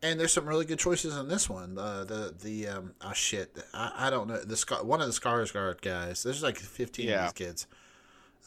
and 0.03 0.19
there's 0.19 0.33
some 0.33 0.45
really 0.47 0.65
good 0.65 0.79
choices 0.79 1.15
in 1.17 1.27
this 1.29 1.49
one. 1.49 1.77
Uh, 1.77 2.03
the 2.03 2.33
the 2.41 2.67
um 2.67 2.93
oh 3.01 3.13
shit, 3.13 3.55
I, 3.73 4.07
I 4.07 4.09
don't 4.09 4.27
know 4.27 4.37
the 4.43 4.57
Scar- 4.57 4.83
one 4.83 5.01
of 5.01 5.07
the 5.07 5.13
Skarsgård 5.19 5.81
guys. 5.81 6.23
There's 6.23 6.43
like 6.43 6.57
15 6.57 7.07
Yeah. 7.07 7.15
of 7.27 7.33
these 7.35 7.47
kids. 7.47 7.67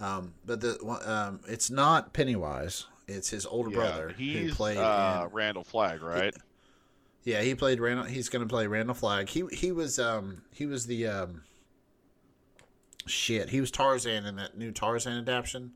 Um, 0.01 0.35
but 0.47 0.61
the 0.61 0.79
um, 1.07 1.41
it's 1.49 1.71
not 1.71 2.13
Pennywise. 2.13 2.85
It's 3.09 3.31
his 3.31 3.47
older 3.47 3.71
Yeah, 3.71 3.77
brother 3.77 4.09
who 4.11 4.23
he's 4.23 4.55
played. 4.55 4.77
uh, 4.77 5.25
in- 5.27 5.33
Randall 5.35 5.65
Flagg, 5.65 6.03
right? 6.03 6.35
Yeah, 7.29 7.43
he 7.43 7.55
played 7.55 7.79
Randall. 7.79 8.07
He's 8.07 8.31
going 8.31 8.41
to 8.41 8.49
play 8.49 8.67
Randall 8.67 8.95
Flagg. 8.95 9.29
He 9.29 9.45
he 9.53 9.71
was 9.71 9.99
um 9.99 10.43
he 10.51 10.65
was 10.65 10.87
the 10.87 11.07
um 11.07 11.43
shit. 13.07 13.51
He 13.51 13.61
was 13.61 13.71
Tarzan 13.71 14.25
in 14.25 14.37
that 14.37 14.57
new 14.57 14.73
Tarzan 14.73 15.19
adaptation. 15.19 15.73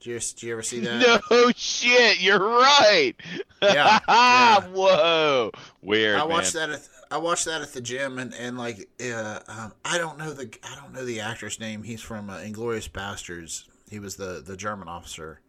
Did 0.00 0.08
you, 0.08 0.18
did 0.18 0.42
you 0.42 0.52
ever 0.52 0.62
see 0.62 0.80
that? 0.80 1.20
No 1.30 1.50
shit, 1.54 2.22
you're 2.22 2.38
right. 2.38 3.12
Yeah, 3.60 3.98
yeah. 4.08 4.60
Whoa, 4.72 5.50
weird. 5.82 6.18
I 6.18 6.24
watched 6.24 6.54
man. 6.54 6.70
that. 6.70 6.78
At, 6.78 6.88
I 7.10 7.18
watched 7.18 7.44
that 7.44 7.60
at 7.60 7.74
the 7.74 7.82
gym, 7.82 8.18
and 8.18 8.32
and 8.32 8.56
like 8.56 8.88
uh, 9.04 9.40
um, 9.48 9.74
I 9.84 9.98
don't 9.98 10.16
know 10.16 10.32
the 10.32 10.50
I 10.64 10.76
don't 10.76 10.94
know 10.94 11.04
the 11.04 11.20
actor's 11.20 11.60
name. 11.60 11.82
He's 11.82 12.00
from 12.00 12.30
uh, 12.30 12.38
Inglorious 12.38 12.88
Bastards. 12.88 13.68
He 13.90 13.98
was 13.98 14.16
the 14.16 14.42
the 14.42 14.56
German 14.56 14.88
officer. 14.88 15.40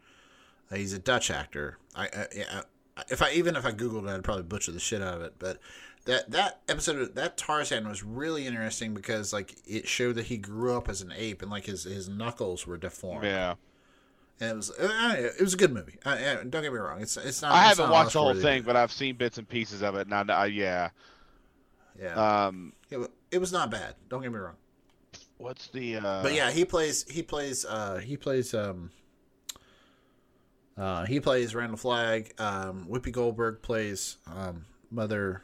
Uh, 0.69 0.75
he's 0.75 0.91
a 0.91 0.99
Dutch 0.99 1.31
actor. 1.31 1.77
I, 1.95 2.05
I, 2.05 2.27
yeah, 2.35 2.45
I 2.51 2.61
if 3.09 3.21
I 3.21 3.31
even 3.31 3.55
if 3.55 3.65
I 3.65 3.71
googled 3.71 4.07
it, 4.07 4.13
I'd 4.15 4.23
probably 4.23 4.43
butcher 4.43 4.71
the 4.71 4.79
shit 4.79 5.01
out 5.01 5.15
of 5.15 5.21
it. 5.21 5.35
But 5.39 5.59
that 6.05 6.31
that 6.31 6.61
episode 6.67 6.99
of 7.01 7.15
that 7.15 7.37
Tarzan 7.37 7.87
was 7.87 8.03
really 8.03 8.47
interesting 8.47 8.93
because 8.93 9.31
like 9.33 9.55
it 9.65 9.87
showed 9.87 10.15
that 10.15 10.25
he 10.25 10.37
grew 10.37 10.75
up 10.75 10.89
as 10.89 11.01
an 11.01 11.13
ape 11.15 11.41
and 11.41 11.51
like 11.51 11.65
his 11.65 11.83
his 11.83 12.09
knuckles 12.09 12.65
were 12.67 12.77
deformed. 12.77 13.23
Yeah, 13.23 13.55
And 14.39 14.49
it 14.51 14.55
was 14.55 14.71
uh, 14.71 15.15
it 15.37 15.41
was 15.41 15.53
a 15.53 15.57
good 15.57 15.73
movie. 15.73 15.97
Uh, 16.05 16.09
uh, 16.09 16.35
don't 16.43 16.63
get 16.63 16.73
me 16.73 16.79
wrong. 16.79 17.01
It's 17.01 17.17
it's 17.17 17.41
not. 17.41 17.51
I 17.51 17.63
haven't 17.63 17.85
not 17.85 17.91
watched 17.91 18.13
the 18.13 18.19
whole 18.19 18.33
thing, 18.33 18.63
but 18.63 18.75
I've 18.75 18.91
seen 18.91 19.15
bits 19.15 19.37
and 19.37 19.47
pieces 19.47 19.81
of 19.83 19.95
it. 19.95 20.07
I, 20.11 20.23
know- 20.23 20.43
yeah, 20.45 20.89
Yeah, 22.01 22.45
um, 22.47 22.73
it, 22.89 22.99
it 23.31 23.37
was 23.37 23.51
not 23.51 23.69
bad. 23.69 23.95
Don't 24.09 24.21
get 24.21 24.31
me 24.31 24.39
wrong. 24.39 24.55
what's 25.37 25.67
the? 25.67 25.97
Uh, 25.97 26.23
But 26.23 26.33
yeah, 26.33 26.49
he 26.51 26.65
plays. 26.65 27.05
He 27.09 27.21
plays. 27.23 27.63
Uh, 27.65 27.97
he 27.97 28.17
plays. 28.17 28.53
Um, 28.53 28.91
uh, 30.81 31.05
he 31.05 31.19
plays 31.19 31.53
Randall 31.53 31.77
Flagg. 31.77 32.33
Um, 32.39 32.87
Whoopi 32.89 33.11
Goldberg 33.11 33.61
plays 33.61 34.17
um, 34.27 34.65
Mother 34.89 35.41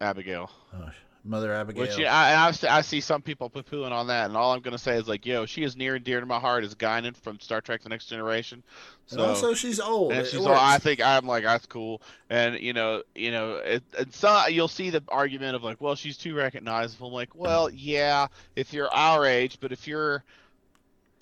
Abigail. 0.00 0.50
uh, 0.72 0.90
Mother 1.24 1.52
Abigail. 1.52 1.82
Which 1.82 1.98
yeah, 1.98 2.14
I, 2.14 2.48
I, 2.48 2.78
I 2.78 2.80
see 2.80 3.00
some 3.00 3.20
people 3.20 3.50
poo 3.50 3.62
pooing 3.62 3.90
on 3.90 4.06
that, 4.06 4.26
and 4.26 4.36
all 4.36 4.52
I'm 4.54 4.60
gonna 4.60 4.78
say 4.78 4.96
is 4.96 5.08
like, 5.08 5.26
yo, 5.26 5.44
she 5.44 5.62
is 5.62 5.76
near 5.76 5.96
and 5.96 6.04
dear 6.04 6.20
to 6.20 6.26
my 6.26 6.38
heart 6.38 6.64
as 6.64 6.74
Guinan 6.74 7.16
from 7.16 7.38
Star 7.40 7.60
Trek: 7.60 7.82
The 7.82 7.88
Next 7.90 8.06
Generation. 8.06 8.62
and 9.10 9.18
So, 9.18 9.24
also, 9.26 9.52
she's 9.52 9.78
old. 9.80 10.12
and 10.12 10.22
It 10.22 10.28
she's 10.30 10.40
works. 10.40 10.58
I 10.62 10.78
think 10.78 11.04
I'm 11.04 11.26
like 11.26 11.42
that's 11.44 11.66
cool, 11.66 12.00
and 12.30 12.58
you 12.60 12.72
know, 12.72 13.02
you 13.14 13.30
know, 13.32 13.56
it, 13.56 13.82
and 13.98 14.14
so 14.14 14.46
you'll 14.46 14.68
see 14.68 14.88
the 14.90 15.02
argument 15.08 15.54
of 15.56 15.62
like, 15.64 15.80
well, 15.80 15.96
she's 15.96 16.16
too 16.16 16.34
recognizable. 16.34 17.08
I'm 17.08 17.12
like, 17.12 17.34
well, 17.34 17.68
yeah, 17.68 18.28
if 18.56 18.72
you're 18.72 18.88
our 18.94 19.26
age, 19.26 19.58
but 19.60 19.70
if 19.72 19.86
you're, 19.86 20.22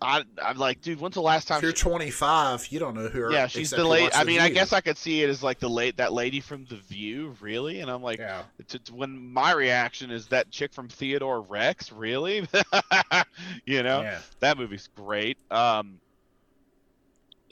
I, 0.02 0.24
I'm 0.42 0.58
like, 0.58 0.82
dude, 0.82 1.00
when's 1.00 1.14
the 1.14 1.22
last 1.22 1.48
time? 1.48 1.56
if 1.56 1.62
you're 1.62 1.74
she- 1.74 1.82
25, 1.88 2.66
you 2.68 2.78
don't 2.78 2.94
know 2.94 3.08
who. 3.08 3.20
Her, 3.22 3.32
yeah, 3.32 3.46
she's 3.46 3.70
the 3.70 3.82
late. 3.84 4.10
I 4.14 4.24
mean, 4.24 4.40
I 4.40 4.50
guess 4.50 4.72
I 4.74 4.80
could 4.82 4.98
see 4.98 5.22
it 5.22 5.30
as 5.30 5.42
like 5.42 5.58
the 5.58 5.70
late 5.70 5.96
that 5.96 6.12
lady 6.12 6.40
from 6.40 6.66
The 6.66 6.76
View, 6.76 7.34
really, 7.40 7.80
and 7.80 7.90
I'm 7.90 8.02
like, 8.02 8.18
Yeah. 8.18 8.42
to, 8.68 8.78
to- 8.78 8.94
when 8.94 9.32
my 9.32 9.52
reaction 9.52 10.10
is 10.10 10.26
that 10.28 10.50
chick 10.50 10.74
from 10.74 10.88
Theodore 10.88 11.40
Rex, 11.40 11.92
really? 11.92 12.46
you 13.64 13.82
know, 13.82 14.02
Yeah. 14.02 14.18
that 14.40 14.58
movie's 14.58 14.88
great. 14.94 15.38
Um, 15.50 15.98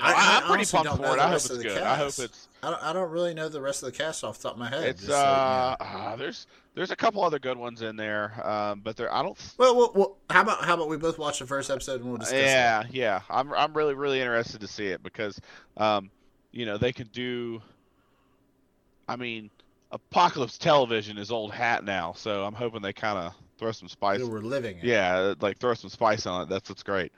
I- 0.01 0.41
am 0.43 0.49
pretty 0.49 0.71
pumped 0.71 0.97
for 0.97 1.17
it. 1.17 1.21
I 1.21 1.29
hope 1.29 1.37
it's 1.37 1.49
good. 1.49 1.83
I 1.83 1.95
hope 1.97 2.13
it's 2.19 2.49
I 2.65 2.71
don't, 2.71 2.83
I 2.83 2.93
don't 2.93 3.11
really 3.11 3.35
know 3.35 3.49
the 3.49 3.61
rest 3.61 3.83
of 3.83 3.93
the 3.93 3.99
cast 3.99 4.25
off 4.25 4.39
the 4.39 4.45
top 4.45 4.53
of 4.55 4.59
my 4.59 4.71
head. 4.71 4.85
it's 4.85 5.09
uh, 5.09 5.77
yeah. 5.79 5.87
ah, 5.87 6.17
there's 6.17 6.47
there's 6.75 6.91
a 6.91 6.97
couple 6.97 7.23
other 7.23 7.39
good 7.39 7.59
ones 7.59 7.83
in 7.83 7.97
there, 7.97 8.33
um, 8.47 8.81
but 8.83 8.97
there 8.97 9.13
I 9.13 9.23
don't. 9.23 9.37
well, 9.59 9.77
well, 9.77 9.93
well, 9.95 10.17
how 10.31 10.43
about 10.43 10.65
how 10.65 10.75
about 10.75 10.89
we 10.89 10.97
both 10.97 11.19
watch 11.19 11.41
the 11.41 11.47
first 11.47 11.71
episode 11.71 12.01
and 12.01 12.09
we'll 12.09 12.19
discuss 12.19 12.39
it. 12.39 12.45
yeah, 12.45 12.85
yeah. 12.91 13.21
I'm 13.29 13.53
I'm 13.53 13.75
really 13.75 13.95
really 13.95 14.21
interested 14.21 14.61
to 14.61 14.67
see 14.67 14.87
it 14.87 15.03
because, 15.03 15.41
um, 15.77 16.11
you 16.53 16.65
know, 16.65 16.79
they 16.79 16.93
can 16.93 17.09
do. 17.09 17.61
I 19.07 19.17
mean, 19.17 19.51
Apocalypse 19.93 20.57
Television 20.57 21.19
is 21.19 21.31
old 21.31 21.53
hat 21.53 21.85
now, 21.85 22.15
so 22.15 22.45
I'm 22.45 22.55
hoping 22.55 22.81
they 22.81 22.95
kind 22.95 23.19
of 23.19 23.35
throw 23.59 23.73
some 23.73 23.89
spice. 23.89 24.23
We're 24.23 24.41
living 24.41 24.79
it. 24.79 24.85
Yeah, 24.85 25.35
like 25.41 25.59
throw 25.59 25.75
some 25.75 25.91
spice 25.91 26.27
on 26.27 26.43
it. 26.43 26.49
That's 26.49 26.69
what's 26.69 26.83
great. 26.83 27.13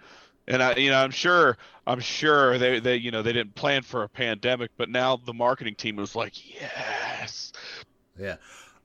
And 0.49 0.63
I, 0.63 0.75
you 0.77 0.91
know, 0.91 0.99
I'm 0.99 1.11
sure, 1.11 1.57
I'm 1.87 2.01
sure 2.01 2.59
they, 2.59 2.79
they, 2.79 2.97
you 2.97 3.11
know, 3.11 3.23
they 3.23 3.33
didn't 3.33 3.55
plan 3.55 3.83
for 3.83 4.05
a 4.05 4.09
pandemic, 4.09 4.71
but 4.77 4.89
now 4.89 5.17
the 5.17 5.35
marketing 5.35 5.75
team 5.75 5.97
was 5.97 6.15
like, 6.15 6.35
yes, 6.55 7.53
Yeah. 8.19 8.37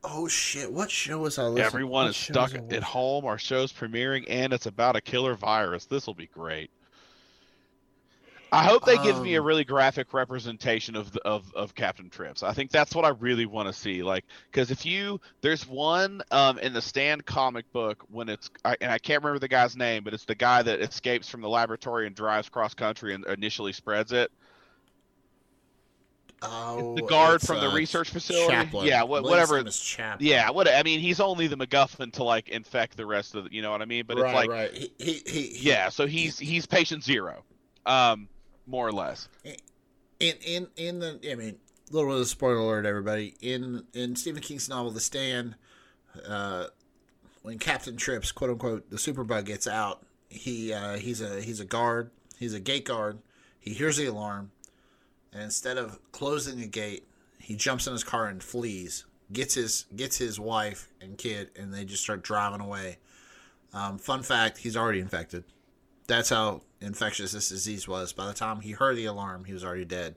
Oh 0.03 0.27
shit! 0.27 0.71
What 0.71 0.89
show 0.89 1.19
was 1.19 1.37
I 1.37 1.43
listening? 1.43 1.63
everyone 1.63 2.05
what 2.05 2.09
is 2.09 2.17
stuck 2.17 2.55
at 2.55 2.81
home. 2.81 3.23
Our 3.25 3.37
show's 3.37 3.71
premiering, 3.71 4.25
and 4.27 4.51
it's 4.51 4.65
about 4.65 4.95
a 4.95 5.01
killer 5.01 5.35
virus. 5.35 5.85
This 5.85 6.07
will 6.07 6.15
be 6.15 6.25
great. 6.25 6.71
I 8.53 8.65
hope 8.65 8.83
they 8.83 8.97
give 8.97 9.21
me 9.21 9.35
a 9.35 9.41
Um, 9.41 9.45
really 9.45 9.63
graphic 9.63 10.13
representation 10.13 10.95
of 10.97 11.15
of 11.23 11.53
of 11.55 11.73
Captain 11.73 12.09
Trips. 12.09 12.43
I 12.43 12.53
think 12.53 12.69
that's 12.71 12.93
what 12.93 13.05
I 13.05 13.09
really 13.09 13.45
want 13.45 13.67
to 13.67 13.73
see. 13.73 14.03
Like, 14.03 14.25
because 14.51 14.71
if 14.71 14.85
you 14.85 15.21
there's 15.41 15.65
one 15.65 16.21
um 16.31 16.59
in 16.59 16.73
the 16.73 16.81
Stand 16.81 17.25
comic 17.25 17.71
book 17.71 18.03
when 18.09 18.27
it's 18.29 18.49
I, 18.65 18.75
and 18.81 18.91
I 18.91 18.97
can't 18.99 19.23
remember 19.23 19.39
the 19.39 19.47
guy's 19.47 19.77
name, 19.77 20.03
but 20.03 20.13
it's 20.13 20.25
the 20.25 20.35
guy 20.35 20.63
that 20.63 20.81
escapes 20.81 21.29
from 21.29 21.41
the 21.41 21.49
laboratory 21.49 22.07
and 22.07 22.15
drives 22.15 22.49
cross 22.49 22.73
country 22.73 23.13
and 23.13 23.25
initially 23.25 23.71
spreads 23.73 24.11
it. 24.11 24.31
Oh, 26.43 26.95
the 26.95 27.03
guard 27.03 27.41
from 27.41 27.59
the 27.59 27.69
uh, 27.69 27.75
research 27.75 28.09
facility. 28.09 28.51
Chaplin. 28.51 28.87
Yeah, 28.87 29.01
I 29.01 29.03
wha- 29.03 29.21
believe 29.21 29.39
his 29.39 29.51
whatever. 29.51 29.57
name 29.57 29.67
is 29.67 29.79
Chaplin. 29.79 30.27
Yeah, 30.27 30.49
what 30.49 30.67
I 30.67 30.81
mean, 30.83 30.99
he's 30.99 31.19
only 31.19 31.47
the 31.47 31.55
MacGuffin 31.55 32.13
to 32.13 32.23
like 32.23 32.49
infect 32.49 32.97
the 32.97 33.05
rest 33.05 33.35
of 33.35 33.43
the, 33.45 33.53
you 33.53 33.61
know 33.61 33.71
what 33.71 33.81
I 33.81 33.85
mean? 33.85 34.05
But 34.07 34.17
right, 34.17 34.25
it's 34.25 34.33
like, 34.33 34.49
right. 34.49 34.73
He, 34.73 34.91
he, 34.97 35.21
he- 35.25 35.57
yeah, 35.69 35.89
so 35.89 36.07
he's 36.07 36.39
he's 36.39 36.65
patient 36.65 37.03
zero, 37.03 37.45
um, 37.85 38.27
more 38.65 38.87
or 38.87 38.91
less. 38.91 39.27
in 40.19 40.35
in 40.45 40.67
in 40.77 40.99
the 40.99 41.19
I 41.29 41.35
mean, 41.35 41.57
a 41.89 41.93
little 41.93 42.09
bit 42.09 42.21
of 42.21 42.27
spoiler 42.27 42.57
alert, 42.57 42.85
everybody. 42.85 43.35
In 43.41 43.85
in 43.93 44.15
Stephen 44.15 44.41
King's 44.41 44.69
novel 44.69 44.91
The 44.91 44.99
Stand, 44.99 45.55
uh, 46.27 46.67
when 47.41 47.59
Captain 47.59 47.97
Trips, 47.97 48.31
quote 48.31 48.51
unquote, 48.51 48.89
the 48.89 48.97
superbug 48.97 49.45
gets 49.45 49.67
out, 49.67 50.05
he 50.29 50.73
uh, 50.73 50.97
he's 50.97 51.21
a 51.21 51.41
he's 51.41 51.59
a 51.59 51.65
guard, 51.65 52.11
he's 52.37 52.53
a 52.53 52.59
gate 52.59 52.85
guard. 52.85 53.19
He 53.59 53.73
hears 53.73 53.97
the 53.97 54.07
alarm, 54.07 54.51
and 55.33 55.43
instead 55.43 55.77
of 55.77 55.99
closing 56.11 56.59
the 56.59 56.67
gate, 56.67 57.07
he 57.39 57.55
jumps 57.55 57.85
in 57.87 57.93
his 57.93 58.03
car 58.03 58.27
and 58.27 58.41
flees. 58.41 59.05
Gets 59.31 59.53
his 59.53 59.85
gets 59.95 60.17
his 60.17 60.39
wife 60.39 60.89
and 60.99 61.17
kid, 61.17 61.51
and 61.55 61.73
they 61.73 61.85
just 61.85 62.03
start 62.03 62.21
driving 62.21 62.61
away. 62.61 62.97
Um, 63.73 63.97
fun 63.97 64.23
fact: 64.23 64.57
he's 64.57 64.75
already 64.75 64.99
infected. 64.99 65.43
That's 66.11 66.29
how 66.29 66.61
infectious 66.81 67.31
this 67.31 67.47
disease 67.49 67.87
was. 67.87 68.11
By 68.11 68.27
the 68.27 68.33
time 68.33 68.59
he 68.59 68.71
heard 68.71 68.97
the 68.97 69.05
alarm, 69.05 69.45
he 69.45 69.53
was 69.53 69.63
already 69.63 69.85
dead. 69.85 70.15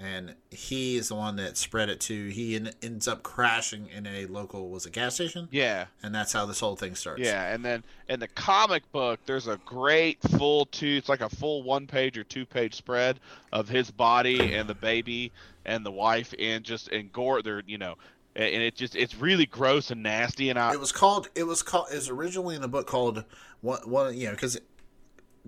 And 0.00 0.34
he 0.50 0.96
is 0.96 1.08
the 1.08 1.16
one 1.16 1.36
that 1.36 1.56
spread 1.56 1.88
it 1.88 1.98
to. 2.02 2.28
He 2.28 2.54
en- 2.54 2.70
ends 2.82 3.08
up 3.08 3.22
crashing 3.24 3.88
in 3.88 4.06
a 4.06 4.26
local 4.26 4.68
was 4.68 4.86
a 4.86 4.90
gas 4.90 5.14
station, 5.16 5.48
Yeah, 5.50 5.86
and 6.04 6.14
that's 6.14 6.32
how 6.32 6.46
this 6.46 6.60
whole 6.60 6.76
thing 6.76 6.94
starts. 6.94 7.20
yeah, 7.22 7.52
and 7.52 7.64
then 7.64 7.82
in 8.08 8.20
the 8.20 8.28
comic 8.28 8.92
book, 8.92 9.18
there's 9.26 9.48
a 9.48 9.56
great 9.64 10.18
full 10.36 10.66
two. 10.66 10.86
It's 10.98 11.08
like 11.08 11.20
a 11.20 11.28
full 11.28 11.64
one 11.64 11.88
page 11.88 12.16
or 12.16 12.22
two 12.22 12.46
page 12.46 12.74
spread 12.76 13.18
of 13.50 13.68
his 13.68 13.90
body 13.90 14.54
and 14.54 14.68
the 14.68 14.74
baby 14.74 15.32
and 15.64 15.84
the 15.84 15.90
wife 15.90 16.32
and 16.38 16.62
just 16.64 16.86
and 16.88 17.12
gore. 17.12 17.42
They're 17.42 17.64
you 17.66 17.78
know, 17.78 17.96
and 18.36 18.54
and 18.54 18.62
it 18.62 18.76
just 18.76 18.94
it's 18.94 19.16
really 19.16 19.46
gross 19.46 19.90
and 19.90 20.04
nasty. 20.04 20.48
And 20.48 20.60
I 20.60 20.74
It 20.74 20.78
was 20.80 20.92
called. 20.92 21.28
It 21.34 21.42
was 21.48 21.64
called. 21.64 21.86
It 21.90 21.96
was 21.96 22.08
originally 22.08 22.54
in 22.54 22.62
the 22.62 22.68
book 22.68 22.86
called 22.86 23.24
one. 23.62 23.80
One. 23.90 24.16
You 24.16 24.26
know, 24.26 24.32
because 24.34 24.60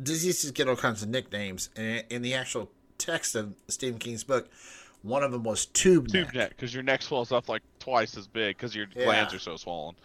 diseases 0.02 0.50
get 0.50 0.68
all 0.68 0.76
kinds 0.76 1.02
of 1.02 1.08
nicknames, 1.08 1.70
and 1.76 2.04
in 2.10 2.22
the 2.22 2.34
actual 2.34 2.70
text 2.98 3.34
of 3.34 3.54
Stephen 3.68 3.98
King's 3.98 4.24
book, 4.24 4.48
one 5.02 5.22
of 5.22 5.32
them 5.32 5.42
was 5.42 5.66
tube 5.66 6.04
neck. 6.04 6.12
tube 6.12 6.24
neck. 6.26 6.34
neck 6.34 6.48
because 6.50 6.72
your 6.74 6.82
neck 6.82 7.02
swells 7.02 7.32
up 7.32 7.48
like 7.48 7.62
twice 7.78 8.16
as 8.16 8.26
big 8.26 8.56
because 8.56 8.74
your 8.74 8.86
Yeah. 8.94 9.04
glands 9.04 9.32
are 9.34 9.38
so 9.38 9.56
swollen. 9.56 9.96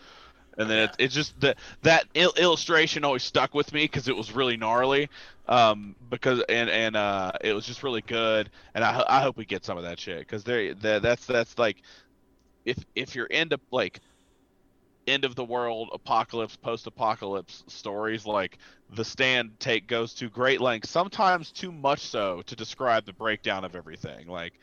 And 0.57 0.69
then 0.69 0.77
Yeah. 0.77 0.83
it, 0.85 0.95
it's 0.99 1.13
just 1.13 1.37
that 1.41 1.57
that 1.81 2.05
il- 2.13 2.33
illustration 2.37 3.03
always 3.03 3.23
stuck 3.23 3.53
with 3.53 3.73
me 3.73 3.83
because 3.83 4.07
it 4.07 4.15
was 4.15 4.31
really 4.31 4.55
gnarly, 4.55 5.09
um, 5.49 5.95
because 6.09 6.41
and 6.47 6.69
and 6.69 6.95
uh, 6.95 7.33
it 7.41 7.51
was 7.53 7.65
just 7.65 7.83
really 7.83 8.01
good. 8.01 8.49
And 8.73 8.83
I 8.83 9.03
I 9.07 9.21
hope 9.21 9.35
we 9.35 9.43
get 9.45 9.65
some 9.65 9.77
of 9.77 9.83
that 9.83 9.99
shit 9.99 10.19
because 10.19 10.45
they 10.45 10.71
that 10.71 11.01
that's 11.01 11.25
that's 11.25 11.57
like 11.59 11.81
if 12.63 12.77
if 12.95 13.15
you're 13.15 13.25
into 13.25 13.59
like 13.69 13.99
end 15.07 15.25
of 15.25 15.35
the 15.35 15.43
world 15.43 15.89
apocalypse 15.93 16.55
post 16.55 16.87
apocalypse 16.87 17.63
stories 17.67 18.25
like 18.25 18.57
the 18.91 19.05
stand 19.05 19.51
take 19.59 19.87
goes 19.87 20.13
to 20.13 20.29
great 20.29 20.61
lengths 20.61 20.89
sometimes 20.89 21.51
too 21.51 21.71
much 21.71 21.99
so 22.01 22.41
to 22.45 22.55
describe 22.55 23.05
the 23.05 23.13
breakdown 23.13 23.63
of 23.63 23.75
everything 23.75 24.27
like 24.27 24.53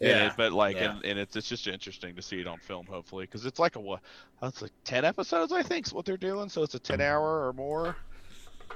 Yeah, 0.00 0.28
it, 0.28 0.34
but 0.36 0.52
like 0.52 0.76
yeah. 0.76 0.90
and, 0.90 1.04
and 1.04 1.18
it's 1.18 1.36
it's 1.36 1.48
just 1.48 1.66
interesting 1.68 2.16
to 2.16 2.22
see 2.22 2.40
it 2.40 2.46
on 2.46 2.58
film 2.60 2.86
hopefully 2.86 3.24
because 3.24 3.46
it's 3.46 3.58
like 3.58 3.76
a 3.76 3.80
what 3.80 4.00
it's 4.42 4.62
like 4.62 4.72
10 4.84 5.04
episodes 5.04 5.52
i 5.52 5.62
think 5.62 5.86
is 5.86 5.92
what 5.92 6.04
they're 6.04 6.16
doing 6.16 6.48
so 6.48 6.62
it's 6.62 6.74
a 6.74 6.80
10 6.80 7.00
hour 7.00 7.46
or 7.46 7.52
more 7.52 7.96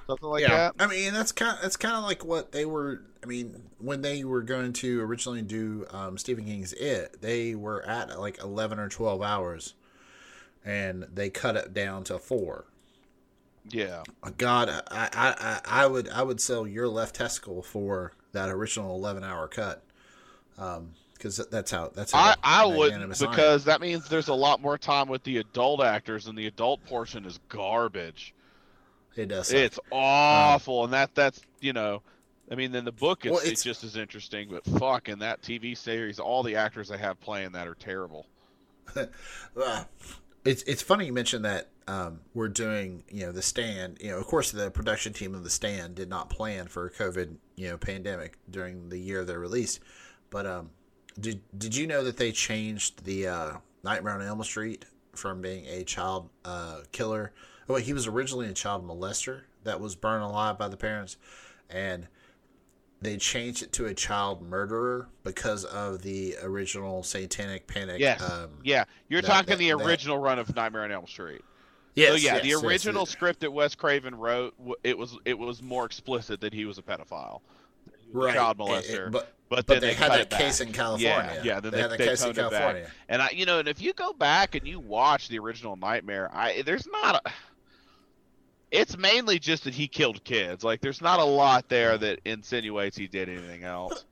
something 0.09 0.28
like 0.28 0.47
yeah, 0.47 0.49
that 0.49 0.74
I 0.78 0.86
mean 0.86 1.12
that's 1.12 1.32
kind. 1.32 1.57
Of, 1.57 1.62
that's 1.62 1.77
kind 1.77 1.97
of 1.97 2.05
like 2.05 2.24
what 2.24 2.53
they 2.53 2.65
were. 2.65 3.03
I 3.23 3.27
mean, 3.27 3.62
when 3.78 4.03
they 4.03 4.24
were 4.24 4.43
going 4.43 4.73
to 4.74 5.01
originally 5.01 5.43
do 5.43 5.86
um, 5.90 6.19
Stephen 6.19 6.45
King's 6.45 6.73
It, 6.74 7.20
they 7.20 7.55
were 7.55 7.85
at 7.86 8.19
like 8.19 8.39
eleven 8.43 8.78
or 8.78 8.89
twelve 8.89 9.23
hours, 9.23 9.74
and 10.69 11.07
they 11.15 11.31
cut 11.31 11.57
it 11.57 11.73
down 11.73 12.05
to 12.05 12.19
four. 12.19 12.66
yeah 13.70 14.03
God, 14.36 14.69
I, 14.69 14.81
I, 14.90 15.09
I, 15.15 15.82
I 15.82 15.86
would, 15.86 16.09
I 16.11 16.23
would 16.23 16.40
sell 16.40 16.66
your 16.66 16.89
left 16.89 17.16
testicle 17.16 17.62
for 17.62 18.12
that 18.32 18.49
original 18.51 18.95
eleven-hour 18.95 19.49
cut, 19.49 19.82
Um, 20.59 20.93
because 21.15 21.39
that's 21.51 21.70
how 21.70 21.90
that's 21.95 22.12
how 22.12 22.19
I, 22.20 22.35
I 22.43 22.66
wouldn't 22.66 22.81
magnanimous 22.90 23.23
I 23.23 23.24
am. 23.27 23.31
because 23.31 23.65
that 23.65 23.81
means 23.81 24.09
there's 24.09 24.28
a 24.28 24.35
lot 24.35 24.61
more 24.61 24.77
time 24.78 25.09
with 25.09 25.23
the 25.24 25.39
adult 25.39 25.82
actors 25.82 26.27
and 26.27 26.36
the 26.39 26.47
adult 26.47 26.85
portion 26.85 27.24
is 27.24 27.39
garbage 27.49 28.35
it 29.16 29.27
does. 29.28 29.49
suck. 29.49 29.57
It's 29.57 29.81
awful, 29.90 30.85
and 30.85 30.93
that 30.93 31.15
that's 31.15 31.40
you 31.61 31.73
know, 31.73 32.03
I 32.53 32.55
mean, 32.55 32.73
in 32.74 32.85
the 32.85 32.93
book 32.93 33.24
it's, 33.27 33.32
Well, 33.32 33.40
it's 33.40 33.49
it's- 33.49 33.62
just 33.65 33.82
as 33.85 33.97
interesting, 33.97 34.49
but 34.51 34.65
fuck, 34.78 35.09
in 35.09 35.19
that 35.20 35.43
TV 35.43 35.77
series, 35.77 36.20
all 36.20 36.43
the 36.45 36.55
actors 36.57 36.89
they 36.89 36.99
have 36.99 37.19
playing 37.20 37.53
that 37.53 37.66
are 37.66 37.74
terrible. 37.74 38.27
It's 40.49 40.62
it's 40.62 40.81
funny 40.81 41.05
you 41.05 41.12
mentioned 41.12 41.45
that 41.45 41.69
um, 41.89 42.20
we're 42.33 42.49
doing 42.49 43.05
you 43.11 43.27
know 43.27 43.33
the 43.33 43.43
stand 43.43 43.99
you 44.01 44.11
know 44.11 44.16
of 44.16 44.27
course 44.27 44.51
the 44.51 44.70
production 44.70 45.12
team 45.12 45.35
of 45.35 45.45
the 45.45 45.51
stand 45.51 45.95
did 45.95 46.09
not 46.09 46.31
plan 46.31 46.69
for 46.69 46.87
a 46.87 46.91
COVID 46.91 47.37
you 47.57 47.69
know 47.69 47.77
pandemic 47.77 48.39
during 48.49 48.89
the 48.89 48.99
year 48.99 49.20
of 49.20 49.27
their 49.27 49.39
release, 49.39 49.79
but 50.31 50.47
um, 50.47 50.70
did 51.20 51.43
did 51.59 51.77
you 51.77 51.87
know 51.87 52.03
that 52.03 52.16
they 52.16 52.33
changed 52.33 53.05
the 53.05 53.29
uh, 53.29 53.53
Nightmare 53.85 54.15
on 54.15 54.23
Elm 54.23 54.43
Street 54.43 54.87
from 55.15 55.43
being 55.43 55.66
a 55.66 55.85
child 55.85 56.31
uh, 56.47 56.79
killer? 56.93 57.35
Well, 57.66 57.77
he 57.79 57.93
was 57.93 58.07
originally 58.07 58.49
a 58.49 58.55
child 58.55 58.89
molester 58.89 59.43
that 59.65 59.83
was 59.83 59.97
burned 59.97 60.25
alive 60.25 60.57
by 60.57 60.69
the 60.69 60.79
parents, 60.79 61.19
and 61.69 62.09
they 63.01 63.16
changed 63.16 63.62
it 63.62 63.73
to 63.73 63.87
a 63.87 63.95
child 63.95 64.43
murderer 64.43 65.09
because 65.25 65.65
of 65.65 66.03
the 66.03 66.37
original 66.43 67.03
Satanic 67.03 67.66
Panic. 67.66 68.01
Yes, 68.01 68.20
um, 68.23 68.51
yeah, 68.65 68.85
you're 69.09 69.20
that- 69.23 69.29
talking 69.29 69.51
that- 69.51 69.59
the 69.59 69.70
that- 69.70 69.85
original 69.85 70.19
run 70.19 70.39
of 70.39 70.55
Nightmare 70.55 70.83
on 70.85 70.93
Elm 70.93 71.07
Street. 71.07 71.43
Yes, 71.95 72.11
so 72.11 72.15
yeah, 72.16 72.35
yes, 72.37 72.43
the 72.43 72.66
original 72.66 73.03
yes. 73.03 73.11
script 73.11 73.41
that 73.41 73.53
Wes 73.53 73.75
Craven 73.75 74.15
wrote, 74.15 74.55
it 74.85 74.97
was 74.97 75.16
it 75.25 75.37
was 75.39 75.62
more 75.62 75.85
explicit 75.85 76.41
that 76.41 76.53
he 76.53 76.65
was 76.65 76.79
a 76.79 76.83
pedophile, 76.83 77.41
He 77.99 78.07
was 78.12 78.25
a 78.25 78.27
right. 78.27 78.35
child 78.35 78.57
it- 78.61 78.62
it- 78.62 78.66
molester. 78.66 79.11
but 79.11 79.35
but, 79.49 79.65
but 79.66 79.81
they, 79.81 79.89
they, 79.89 79.95
had 79.95 80.12
that 80.12 80.31
case 80.31 80.61
in 80.61 80.73
California. 80.73 81.33
Yeah, 81.37 81.43
yeah, 81.43 81.61
then 81.61 81.73
they, 81.73 81.79
they, 81.79 81.83
had 81.83 81.91
that 81.93 81.99
they 81.99 82.07
case 82.07 82.23
in. 82.23 82.35
California. 82.35 82.91
And 83.09 83.23
I, 83.23 83.31
you 83.31 83.47
know, 83.47 83.61
and 83.61 83.69
if 83.69 83.81
you 83.81 83.95
go 83.95 84.12
back 84.12 84.55
and 84.55 84.66
you 84.69 84.79
watch 84.79 85.29
the 85.29 85.39
original 85.39 85.75
Nightmare, 85.77 86.29
I 86.33 86.62
there's 86.62 86.87
not 86.87 87.23
a. 87.25 87.31
It's 88.70 88.99
mainly 88.99 89.39
just 89.39 89.65
that 89.65 89.74
he 89.74 89.89
killed 89.89 90.23
kids. 90.24 90.62
Like, 90.62 90.81
there's 90.81 91.01
not 91.01 91.20
a 91.20 91.24
lot 91.24 91.69
there 91.69 91.97
that 91.99 92.20
insinuates 92.24 92.97
he 92.97 93.07
did 93.07 93.28
anything 93.28 93.65
else. 93.65 94.05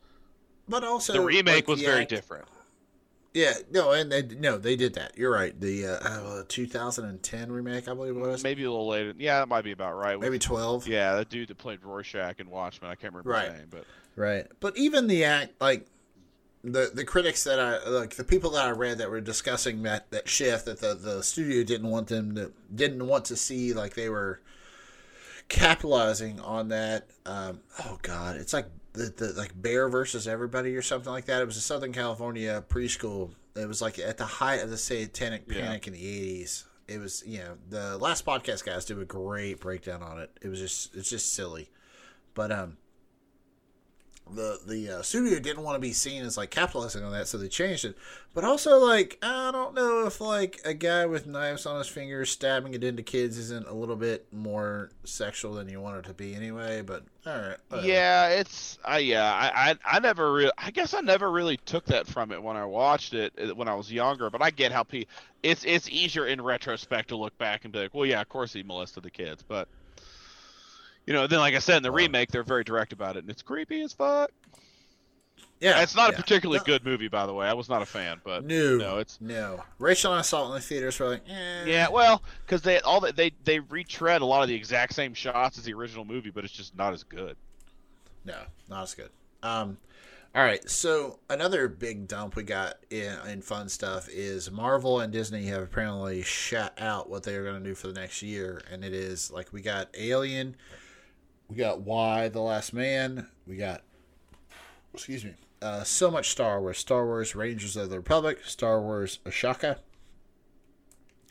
But 0.69 0.83
also 0.83 1.13
The 1.13 1.21
remake 1.21 1.55
like, 1.55 1.69
was 1.69 1.81
the 1.81 1.87
very 1.87 2.07
different. 2.07 2.47
Yeah, 3.35 3.53
no, 3.71 3.93
and 3.93 4.11
they, 4.11 4.23
no, 4.23 4.57
they 4.57 4.77
did 4.77 4.95
that. 4.95 5.13
You're 5.19 5.31
right. 5.31 5.59
The 5.61 5.87
uh, 5.87 5.91
uh, 6.09 6.43
2010 6.49 7.53
remake, 7.53 7.87
I 7.87 7.93
believe 7.93 8.17
it 8.17 8.21
was. 8.21 8.43
Maybe 8.43 8.65
a 8.65 8.71
little 8.71 8.89
later. 8.89 9.13
Yeah, 9.19 9.41
that 9.41 9.49
might 9.49 9.63
be 9.63 9.73
about 9.73 9.95
right. 9.95 10.19
Maybe 10.19 10.39
12. 10.39 10.89
Yeah, 10.89 11.17
that 11.17 11.29
dude 11.29 11.49
that 11.49 11.59
played 11.59 11.81
Rorschach 11.85 12.41
in 12.41 12.49
Watchmen. 12.49 12.91
I 12.91 12.95
can't 12.95 13.13
remember 13.13 13.29
Right. 13.31 13.51
his 13.51 13.59
name, 13.61 13.69
but 13.71 13.85
Right. 14.17 14.47
But 14.61 14.79
even 14.79 15.07
the 15.07 15.25
act, 15.25 15.61
like 15.61 15.85
the 16.73 16.91
the 16.93 17.05
critics 17.05 17.45
that 17.45 17.61
I 17.61 17.89
like, 17.89 18.17
the 18.17 18.25
people 18.25 18.51
that 18.51 18.67
I 18.67 18.71
read 18.71 18.99
that 18.99 19.11
were 19.11 19.21
discussing 19.21 19.83
that 19.85 20.11
that 20.11 20.29
shift 20.29 20.67
that 20.67 20.81
the 20.81 20.95
the 20.95 21.23
studio 21.23 21.63
didn't 21.65 21.89
want 21.91 22.09
them 22.09 22.35
to 22.35 22.53
didn't 22.75 23.07
want 23.07 23.25
to 23.27 23.37
see 23.37 23.73
like 23.73 23.95
they 23.95 24.09
were 24.09 24.41
capitalizing 25.49 26.41
on 26.41 26.69
that. 26.69 27.07
Um, 27.25 27.61
oh 27.85 27.99
God, 28.03 28.37
it's 28.37 28.53
like 28.53 28.67
the, 28.93 29.13
the 29.17 29.33
like 29.37 29.61
Bear 29.61 29.89
versus 29.89 30.27
Everybody 30.27 30.75
or 30.77 30.83
something 30.83 31.13
like 31.13 31.27
that. 31.27 31.43
It 31.43 31.47
was 31.47 31.57
a 31.57 31.61
Southern 31.61 31.93
California 31.93 32.65
preschool. 32.69 33.31
It 33.55 33.67
was 33.69 33.81
like 33.81 33.99
at 33.99 34.19
the 34.19 34.27
height 34.27 34.63
of 34.63 34.71
the 34.71 34.77
Satanic 34.77 35.45
Yeah. 35.47 35.63
Panic 35.63 35.87
in 35.87 35.93
the 35.93 36.07
eighties. 36.07 36.65
It 36.89 36.99
was 37.01 37.23
you 37.27 37.39
know 37.39 37.57
the 37.69 37.99
last 37.99 38.25
podcast 38.25 38.65
guys 38.65 38.85
do 38.85 39.01
a 39.01 39.05
great 39.05 39.61
breakdown 39.61 40.03
on 40.03 40.19
it. 40.21 40.31
It 40.43 40.49
was 40.49 40.61
just 40.61 40.95
it's 40.95 41.11
just 41.11 41.33
silly, 41.35 41.71
but 42.35 42.53
um 42.53 42.77
the 44.35 44.59
the 44.67 44.91
uh, 44.91 45.03
studio 45.03 45.39
didn't 45.39 45.63
want 45.63 45.77
to 45.77 45.81
be 45.81 45.93
seen 45.93 46.23
as 46.25 46.37
like 46.37 46.51
capitalizing 46.51 47.05
on 47.05 47.13
that, 47.13 47.29
so 47.29 47.39
they 47.39 47.49
changed 47.49 47.85
it. 47.85 47.97
But 48.35 48.45
also, 48.45 48.79
like, 48.79 49.19
I 49.23 49.51
don't 49.53 49.75
know 49.75 50.07
if 50.07 50.21
like 50.21 50.61
a 50.65 50.75
guy 50.75 51.07
with 51.07 51.27
knives 51.27 51.65
on 51.65 51.79
his 51.79 51.89
fingers 51.89 52.31
stabbing 52.31 52.75
it 52.75 52.83
into 52.83 53.03
kids 53.03 53.39
isn't 53.39 53.67
a 53.69 53.73
little 53.73 53.97
bit 53.97 54.27
more 54.33 54.91
sexual 55.05 55.55
than 55.55 55.69
you 55.69 55.81
want 55.81 55.99
it 55.99 56.09
to 56.09 56.15
be 56.15 56.35
anyway. 56.35 56.83
But 56.83 57.05
all 57.25 57.39
right, 57.39 57.57
whatever. 57.69 57.89
Yeah, 57.89 58.29
it's 58.29 58.79
I 58.85 58.99
yeah 58.99 59.33
I 59.33 59.71
I, 59.71 59.97
I 59.97 59.99
never 60.01 60.33
really 60.33 60.53
I 60.59 60.71
guess 60.71 60.93
I 60.93 61.01
never 61.01 61.31
really 61.31 61.59
took 61.59 61.85
that 61.87 62.07
from 62.07 62.33
it 62.33 62.43
when 62.43 62.57
I 62.57 62.65
watched 62.65 63.15
it 63.15 63.33
uh, 63.41 63.55
when 63.55 63.69
I 63.69 63.75
was 63.75 63.93
younger. 63.93 64.29
But 64.29 64.43
I 64.43 64.51
get 64.51 64.73
how 64.73 64.83
pe 64.83 65.05
it's 65.43 65.65
it's 65.65 65.89
easier 65.89 66.27
in 66.27 66.43
retrospect 66.43 67.11
to 67.11 67.17
look 67.17 67.37
back 67.39 67.65
and 67.65 67.73
be 67.73 67.79
like, 67.79 67.95
well, 67.95 68.07
yeah, 68.07 68.21
of 68.21 68.29
course 68.29 68.53
he 68.53 68.65
molested 68.65 69.05
the 69.05 69.11
kids, 69.11 69.45
but 69.47 69.69
you 71.07 71.13
know, 71.13 71.27
then 71.27 71.39
like 71.39 71.55
I 71.55 71.59
said 71.61 71.79
in 71.79 71.83
the 71.83 71.91
remake, 71.91 72.31
they're 72.31 72.43
very 72.43 72.65
direct 72.65 72.93
about 72.93 73.17
it, 73.17 73.21
and 73.21 73.31
it's 73.31 73.43
creepy 73.43 73.81
as 73.83 73.93
fuck. 73.93 74.31
yeah, 75.61 75.81
it's 75.83 75.95
not 75.97 76.11
yeah. 76.13 76.19
a 76.19 76.23
particularly 76.23 76.59
No. 76.59 76.65
good 76.65 76.85
movie, 76.85 77.09
by 77.09 77.25
the 77.27 77.33
way. 77.33 77.47
I 77.47 77.53
was 77.55 77.69
not 77.69 77.81
a 77.81 77.87
fan, 77.87 78.21
but 78.25 78.45
No, 78.45 78.77
no, 78.77 78.99
it's 78.99 79.19
no. 79.21 79.63
Rachel 79.79 80.13
and 80.13 80.19
I 80.19 80.23
saw 80.23 80.45
it 80.45 80.49
in 80.49 80.55
the 80.55 80.61
theaters. 80.61 81.01
We're 81.01 81.09
like, 81.11 81.23
eh. 81.29 81.65
yeah, 81.67 81.89
well, 81.89 82.23
because 82.45 82.61
they 82.63 82.81
all 82.81 83.01
the, 83.01 83.13
they 83.13 83.33
they 83.45 83.61
retread 83.61 84.21
a 84.21 84.27
lot 84.27 84.43
of 84.43 84.49
the 84.49 84.55
exact 84.55 84.95
same 84.95 85.15
shots 85.15 85.57
as 85.59 85.65
the 85.65 85.73
original 85.73 86.05
movie, 86.05 86.31
but 86.31 86.45
it's 86.45 86.53
just 86.53 86.77
not 86.77 86.93
as 86.93 87.03
good. 87.05 87.37
No, 88.25 88.39
not 88.69 88.83
as 88.83 88.95
good. 88.95 89.11
Um, 89.43 89.79
all 90.35 90.43
right. 90.43 90.69
So 90.69 91.21
another 91.31 91.69
big 91.69 92.09
dump 92.09 92.37
we 92.37 92.43
got 92.43 92.75
in, 92.91 93.17
in 93.29 93.41
fun 93.41 93.69
stuff 93.71 94.09
is 94.11 94.51
Marvel 94.51 95.01
and 95.01 95.11
Disney 95.13 95.47
have 95.47 95.63
apparently 95.63 96.23
shot 96.23 96.75
out 96.79 97.09
what 97.09 97.23
they 97.23 97.37
are 97.37 97.45
going 97.45 97.63
to 97.63 97.67
do 97.67 97.75
for 97.75 97.87
the 97.87 97.95
next 97.99 98.21
year, 98.21 98.61
and 98.71 98.85
it 98.85 98.93
is 98.93 99.31
like 99.31 99.53
we 99.53 99.63
got 99.63 99.89
Alien, 99.97 100.57
we 101.49 101.57
got 101.57 101.81
Y: 101.81 102.29
The 102.29 102.41
Last 102.41 102.73
Man, 102.73 103.29
we 103.47 103.57
got 103.57 103.83
excuse 104.95 105.25
me, 105.25 105.35
uh, 105.63 105.85
so 105.85 106.11
much 106.11 106.31
Star 106.31 106.61
Wars, 106.61 106.79
Star 106.79 107.05
Wars 107.05 107.35
Rangers 107.35 107.77
of 107.77 107.91
the 107.91 107.97
Republic, 107.97 108.41
Star 108.45 108.81
Wars 108.81 109.19
Ahsoka. 109.25 109.79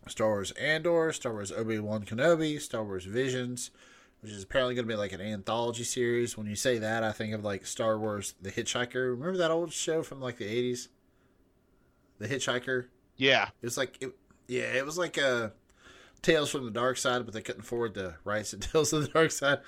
Star 0.08 0.28
Wars 0.28 0.52
Andor, 0.52 1.12
Star 1.12 1.34
Wars 1.34 1.52
Obi 1.52 1.80
Wan 1.80 2.06
Kenobi, 2.06 2.62
Star 2.62 2.84
Wars 2.84 3.06
Visions, 3.06 3.72
which 4.22 4.32
is 4.32 4.44
apparently 4.44 4.76
going 4.76 4.88
to 4.88 4.94
be 4.94 4.98
like 4.98 5.14
an 5.14 5.22
anthology 5.22 5.84
series. 5.84 6.38
When 6.38 6.48
you 6.48 6.56
say 6.56 6.78
that, 6.78 7.04
I 7.04 7.12
think 7.12 7.34
of 7.34 7.44
like 7.44 7.66
Star 7.66 7.98
Wars 7.98 8.36
The 8.42 8.52
Hitchhiker. 8.52 9.10
Remember 9.10 9.38
that 9.38 9.52
old 9.52 9.74
show 9.74 10.04
from 10.04 10.22
like 10.22 10.38
the 10.38 10.46
80s? 10.46 10.90
The 12.20 12.28
Hitchhiker? 12.28 12.86
Yeah, 13.18 13.50
It 13.62 13.66
was 13.66 13.78
like, 13.78 13.98
it, 14.02 14.12
yeah, 14.48 14.74
it 14.74 14.86
was 14.86 14.98
like 14.98 15.18
a 15.18 15.54
Tales 16.22 16.50
from 16.52 16.66
the 16.66 16.72
Dark 16.72 16.98
Side, 16.98 17.26
but 17.26 17.34
they 17.34 17.42
couldn't 17.42 17.62
afford 17.62 17.94
the 17.94 18.16
rights 18.24 18.52
to 18.52 18.58
Tales 18.60 18.94
of 18.94 19.02
the 19.02 19.08
Dark 19.08 19.32
Side. 19.32 19.60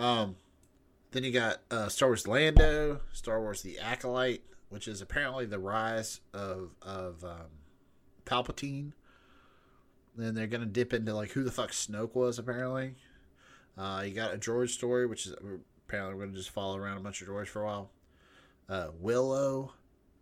Um, 0.00 0.36
then 1.12 1.24
you 1.24 1.30
got 1.30 1.60
uh, 1.70 1.88
Star 1.88 2.08
Wars 2.08 2.26
Lando, 2.26 3.00
Star 3.12 3.40
Wars 3.40 3.62
The 3.62 3.78
Acolyte, 3.78 4.42
which 4.68 4.88
is 4.88 5.00
apparently 5.00 5.46
the 5.46 5.58
rise 5.58 6.20
of 6.32 6.70
of 6.82 7.24
um, 7.24 7.50
Palpatine. 8.24 8.92
Then 10.16 10.34
they're 10.34 10.46
gonna 10.46 10.66
dip 10.66 10.92
into 10.92 11.14
like 11.14 11.30
who 11.30 11.44
the 11.44 11.52
fuck 11.52 11.70
Snoke 11.70 12.14
was 12.14 12.38
apparently. 12.38 12.94
Uh, 13.78 14.02
you 14.04 14.12
got 14.12 14.34
a 14.34 14.38
George 14.38 14.72
story, 14.72 15.06
which 15.06 15.26
is 15.26 15.34
apparently 15.86 16.14
we're 16.14 16.26
gonna 16.26 16.36
just 16.36 16.50
follow 16.50 16.76
around 16.76 16.96
a 16.96 17.00
bunch 17.00 17.20
of 17.20 17.26
George 17.28 17.48
for 17.48 17.62
a 17.62 17.66
while. 17.66 17.90
Uh, 18.68 18.88
Willow, 18.98 19.74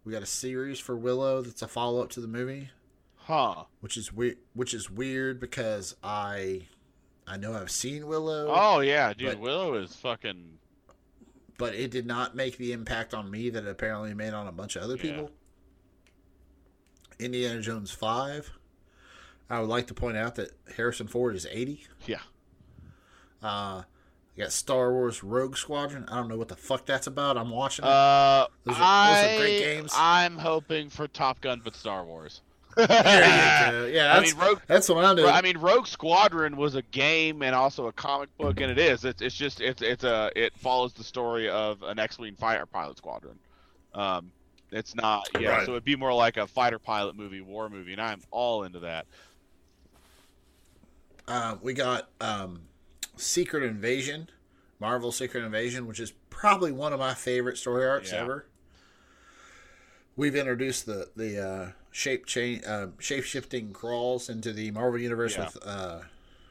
we 0.05 0.13
got 0.13 0.23
a 0.23 0.27
series 0.27 0.79
for 0.79 0.97
Willow 0.97 1.41
that's 1.41 1.63
a 1.63 1.69
follow 1.69 2.03
up 2.03 2.11
to 2.11 2.21
the 2.21 2.29
movie 2.29 2.71
huh? 3.29 3.65
which 3.81 3.97
is 3.97 4.13
weird. 4.13 4.39
Which 4.55 4.75
is 4.75 4.91
weird 4.91 5.39
because 5.39 5.95
I, 6.03 6.67
I 7.29 7.37
know 7.37 7.55
I've 7.55 7.71
seen 7.71 8.07
Willow, 8.07 8.47
Oh 8.49 8.81
yeah, 8.81 9.13
dude, 9.13 9.29
But- 9.29 9.41
Willow 9.41 9.75
is 9.75 9.95
fucking 9.97 10.59
but 11.59 11.75
it 11.75 11.91
did 11.91 12.07
not 12.07 12.37
make 12.37 12.57
the 12.57 12.73
impact 12.73 13.13
on 13.13 13.29
me 13.31 13.51
that 13.51 13.65
it 13.65 13.69
apparently 13.69 14.15
made 14.15 14.33
on 14.33 14.47
a 14.47 14.53
bunch 14.53 14.77
of 14.77 14.83
other 14.85 14.95
Yeah. 14.97 15.03
people. 15.03 15.31
Indiana 17.19 17.61
Jones 17.61 17.91
five. 17.91 18.53
I 19.51 19.61
would 19.61 19.69
like 19.69 19.87
to 19.89 19.95
point 19.95 20.17
out 20.17 20.35
that 20.37 20.53
Harrison 20.77 21.09
Ford 21.09 21.35
is 21.35 21.47
eighty. 21.51 21.87
yeah. 22.07 22.21
Uh, 23.43 23.83
I 23.83 23.85
got 24.43 24.53
Star 24.53 24.93
Wars 24.93 25.23
Rogue 25.25 25.57
Squadron. 25.57 26.05
I 26.09 26.17
don't 26.17 26.29
know 26.29 26.37
what 26.37 26.49
the 26.49 26.57
fuck 26.57 26.87
that's 26.87 27.07
about. 27.09 27.37
I'm 27.37 27.51
watching 27.51 27.85
it. 27.85 27.89
Uh, 27.89 28.47
Those 28.65 28.77
are- 28.77 28.83
I, 28.83 29.23
those 29.23 29.33
are 29.35 29.39
great 29.39 29.59
games. 29.59 29.93
I'm 29.97 30.39
hoping 30.39 30.91
for 30.91 31.09
Top 31.09 31.41
Gun, 31.41 31.61
but 31.65 31.75
Star 31.75 32.05
Wars. 32.05 32.41
There 32.87 33.65
you 33.67 33.71
go. 33.73 33.87
Yeah, 33.87 34.13
I 34.15 34.21
that's, 34.21 34.35
mean, 34.35 34.45
Rogue. 34.45 34.61
that's 34.67 34.89
what 34.89 35.05
I'm 35.05 35.17
doing. 35.17 35.29
I 35.31 35.43
mean, 35.43 35.59
Rogue 35.59 35.87
Squadron 35.87 36.57
was 36.57 36.75
a 36.75 36.83
game 36.83 37.43
and 37.43 37.55
also 37.55 37.87
a 37.87 37.93
comic 37.93 38.29
book, 38.39 38.61
and 38.61 38.71
it 38.71 38.79
is. 38.79 39.05
It's, 39.05 39.21
it's 39.21 39.35
just 39.35 39.61
it's 39.61 39.83
it's 39.83 40.05
a 40.05 40.31
it 40.37 40.57
follows 40.57 40.93
the 40.93 41.05
story 41.05 41.49
of 41.49 41.83
an 41.83 41.99
X-wing 41.99 42.35
fighter 42.37 42.67
pilot 42.67 42.97
squadron. 42.97 43.39
Um, 43.95 44.31
it's 44.71 44.95
not 44.95 45.29
yeah. 45.39 45.49
Right. 45.51 45.67
So 45.67 45.73
it'd 45.73 45.85
be 45.85 45.97
more 45.97 46.15
like 46.15 46.37
a 46.37 46.47
fighter 46.47 46.79
pilot 46.79 47.17
movie, 47.17 47.41
war 47.41 47.69
movie, 47.69 47.93
and 47.93 48.01
I'm 48.01 48.21
all 48.31 48.63
into 48.65 48.81
that. 48.81 49.07
Um, 51.27 51.59
we 51.63 51.75
got 51.75 52.09
um, 52.21 52.61
Secret 53.17 53.63
Invasion, 53.65 54.31
Marvel 54.81 55.13
Secret 55.13 55.45
Invasion, 55.45 55.87
which 55.87 56.01
is 56.01 56.13
probably 56.31 56.73
one 56.73 56.93
of 56.93 56.99
my 56.99 57.15
favorite 57.15 57.59
story 57.59 57.87
arcs 57.87 58.13
Yeah. 58.13 58.23
ever. 58.23 58.47
We've 60.17 60.35
introduced 60.37 60.87
the 60.87 61.11
the 61.17 61.47
uh, 61.47 61.71
shape 61.91 62.27
chain 62.27 62.65
uh, 62.65 62.89
shape 62.99 63.25
shifting 63.25 63.73
Skrulls 63.73 64.29
into 64.31 64.53
the 64.53 64.71
Marvel 64.71 65.01
universe 65.01 65.37
Yeah. 65.37 65.45
with 65.47 65.59
uh, 65.67 66.01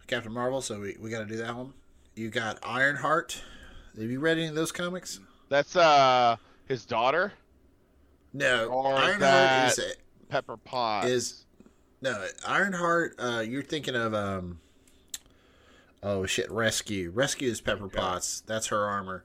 Captain 0.08 0.32
Marvel, 0.32 0.62
so 0.62 0.80
we, 0.80 0.96
we 1.00 1.10
got 1.10 1.20
to 1.20 1.26
do 1.26 1.38
that 1.38 1.56
one. 1.56 1.74
You 2.16 2.30
got 2.30 2.58
Ironheart. 2.64 3.42
Have 4.00 4.10
you 4.10 4.20
read 4.20 4.38
any 4.38 4.48
of 4.48 4.56
those 4.56 4.72
comics? 4.72 5.20
That's 5.50 5.76
uh 5.76 6.36
his 6.68 6.86
daughter, 6.86 7.34
No, 8.34 8.66
Or 8.68 8.94
Ironheart 8.96 9.78
is 9.78 9.96
Pepper 10.30 10.58
Potts. 10.58 11.08
is 11.08 11.46
no 12.02 12.26
Ironheart. 12.46 13.16
Uh, 13.20 13.44
you're 13.48 13.64
thinking 13.64 13.96
of 13.96 14.14
um. 14.14 14.60
Oh 16.04 16.26
shit! 16.26 16.50
Rescue. 16.52 17.10
Rescue 17.12 17.50
is 17.50 17.60
Pepper 17.62 17.88
Potts. 17.88 18.42
That's 18.42 18.68
her 18.68 18.84
armor. 18.84 19.24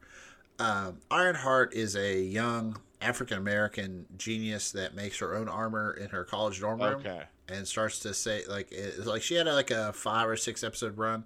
Um, 0.59 0.99
Ironheart 1.11 1.75
is 1.75 1.97
a 1.97 2.21
young 2.21 2.79
African 3.03 3.39
American 3.39 4.07
genius 4.17 4.73
that 4.73 4.95
makes 4.95 5.19
her 5.19 5.35
own 5.35 5.49
armor 5.49 5.93
in 5.93 6.11
her 6.11 6.25
college 6.25 6.61
dorm 6.61 6.81
room 6.81 7.01
okay. 7.01 7.23
and 7.49 7.67
starts 7.67 7.99
to 8.01 8.15
say 8.15 8.43
like 8.49 8.71
it's 8.71 9.07
like 9.07 9.23
she 9.23 9.35
had 9.35 9.47
like 9.47 9.71
a 9.71 9.93
five 9.93 10.29
or 10.29 10.37
six 10.37 10.63
episode 10.65 10.97
run. 10.97 11.25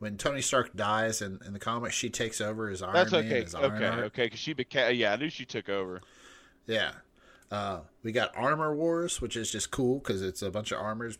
When 0.00 0.18
Tony 0.18 0.42
Stark 0.42 0.74
dies 0.74 1.22
in, 1.22 1.38
in 1.46 1.52
the 1.52 1.58
comics, 1.58 1.94
she 1.94 2.10
takes 2.10 2.40
over 2.40 2.68
as 2.68 2.82
Iron 2.82 2.94
That's 2.94 3.12
Man. 3.12 3.26
okay. 3.26 3.46
Okay. 3.56 3.84
Okay. 3.86 4.24
Because 4.24 4.40
she 4.40 4.52
became. 4.52 4.94
Yeah, 4.96 5.12
I 5.12 5.16
knew 5.16 5.30
she 5.30 5.44
took 5.44 5.68
over. 5.68 6.02
Yeah. 6.66 6.92
Uh, 7.50 7.80
we 8.02 8.10
got 8.10 8.36
Armor 8.36 8.74
Wars, 8.74 9.20
which 9.20 9.36
is 9.36 9.50
just 9.50 9.70
cool 9.70 10.00
because 10.00 10.20
it's 10.20 10.42
a 10.42 10.50
bunch 10.50 10.72
of 10.72 10.80
armors 10.80 11.18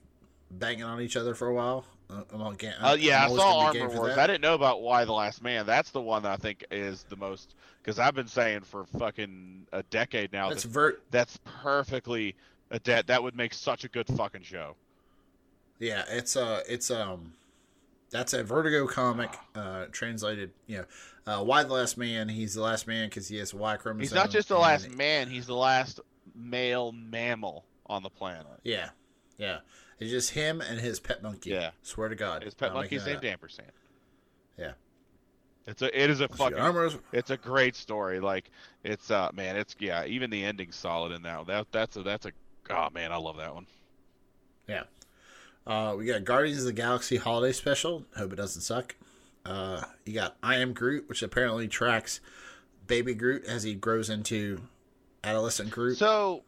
banging 0.51 0.83
on 0.83 1.01
each 1.01 1.17
other 1.17 1.35
for 1.35 1.49
a 1.49 1.55
while. 1.55 1.87
I'm 2.11 2.41
all 2.41 2.53
ga- 2.53 2.73
Uh, 2.81 2.97
yeah, 2.99 3.25
I 3.25 3.29
saw 3.29 3.37
gonna 3.37 3.73
be 3.73 3.79
game 3.79 3.89
Armor 3.89 4.01
Wars. 4.01 4.19
I 4.19 4.27
didn't 4.27 4.43
know 4.43 4.55
about 4.55 4.83
Y: 4.83 5.05
The 5.05 5.13
Last 5.13 5.43
Man. 5.43 5.67
That's 5.67 5.91
the 5.91 6.01
one 6.01 6.23
that 6.23 6.33
I 6.33 6.37
think 6.37 6.65
is 6.71 7.05
the 7.09 7.17
most 7.17 7.55
because 7.83 7.99
I've 7.99 8.15
been 8.15 8.29
saying 8.29 8.61
for 8.63 8.85
fucking 8.99 9.67
a 9.73 9.83
decade 9.85 10.33
now. 10.33 10.49
That's 10.51 10.63
that 10.65 10.69
vert. 10.69 11.03
that's 11.11 11.39
perfectly 11.45 12.37
a 12.71 12.79
de- 12.79 13.03
that 13.07 13.23
would 13.23 13.37
make 13.37 13.55
such 13.55 13.85
a 13.85 13.89
good 13.89 14.07
fucking 14.17 14.43
show. 14.43 14.77
Yeah, 15.79 16.05
it's 16.09 16.37
uh, 16.37 16.63
it's 16.69 16.91
um, 16.91 17.33
that's 18.11 18.33
a 18.33 18.45
Vertigo 18.45 18.87
comic. 18.87 19.37
Uh, 19.55 19.87
translated, 19.91 20.53
you 20.67 20.79
know, 20.79 20.85
uh, 21.27 21.43
why 21.43 21.63
the 21.65 21.73
last 21.73 21.97
man? 21.97 22.29
He's 22.29 22.55
the 22.55 22.63
last 22.63 22.87
man 22.87 23.09
because 23.09 23.29
he 23.29 23.39
has 23.39 23.53
Y 23.53 23.77
chromosome. 23.77 24.01
He's 24.01 24.13
not 24.15 24.31
just 24.31 24.49
the 24.49 24.59
last 24.59 24.91
man; 24.91 25.29
he's 25.29 25.47
the 25.47 25.57
last 25.57 26.01
male 26.35 26.93
mammal 26.93 27.65
on 27.87 28.03
the 28.03 28.11
planet. 28.11 28.47
Yeah, 28.63 28.91
yeah. 29.39 29.59
It's 29.99 30.11
just 30.11 30.31
him 30.31 30.61
and 30.61 30.81
his 30.81 31.01
pet 31.01 31.23
monkey. 31.23 31.51
Yeah. 31.51 31.71
Swear 31.83 32.09
to 32.09 32.15
God. 32.15 32.43
His 32.43 32.55
pet 32.55 32.73
monkey's 32.73 33.07
named. 33.07 33.25
Ampersand. 33.25 33.73
Yeah. 34.59 34.73
It's 35.67 35.81
a 35.81 36.03
it 36.03 36.11
is 36.11 36.21
a 36.21 36.29
fucking 36.29 36.59
Armor's 36.59 36.99
it's 37.13 37.31
a 37.31 37.37
great 37.37 37.75
story. 37.75 38.21
Like 38.21 38.51
it's 38.83 39.11
uh 39.11 39.31
man, 39.35 39.57
it's 39.57 39.75
yeah, 39.79 40.05
even 40.05 40.31
the 40.31 40.45
ending's 40.45 40.77
solid 40.77 41.13
in 41.13 41.23
that. 41.23 41.47
That 41.47 41.67
that's 41.73 41.97
a 41.97 42.03
that's 42.03 42.27
a 42.27 42.33
oh 42.71 42.89
man, 42.93 43.13
I 43.13 43.17
love 43.17 43.39
that 43.39 43.55
one. 43.55 43.67
Yeah. 44.69 44.85
Uh, 45.67 45.95
we 45.97 46.05
got 46.05 46.25
Guardians 46.25 46.61
of 46.61 46.67
the 46.67 46.73
Galaxy 46.75 47.17
Holiday 47.17 47.53
Special. 47.53 48.05
Hope 48.17 48.35
it 48.35 48.37
doesn't 48.37 48.63
suck. 48.63 48.95
Uh, 49.47 49.83
you 50.05 50.13
got 50.13 50.37
I 50.43 50.57
Am 50.57 50.75
Groot, 50.75 51.09
which 51.09 51.23
apparently 51.23 51.69
tracks 51.69 52.21
Baby 52.87 53.15
Groot 53.15 53.45
as 53.47 53.63
he 53.63 53.75
grows 53.75 54.11
into 54.11 54.61
adolescent 55.23 55.71
Groot. 55.71 55.97
So, 55.97 56.43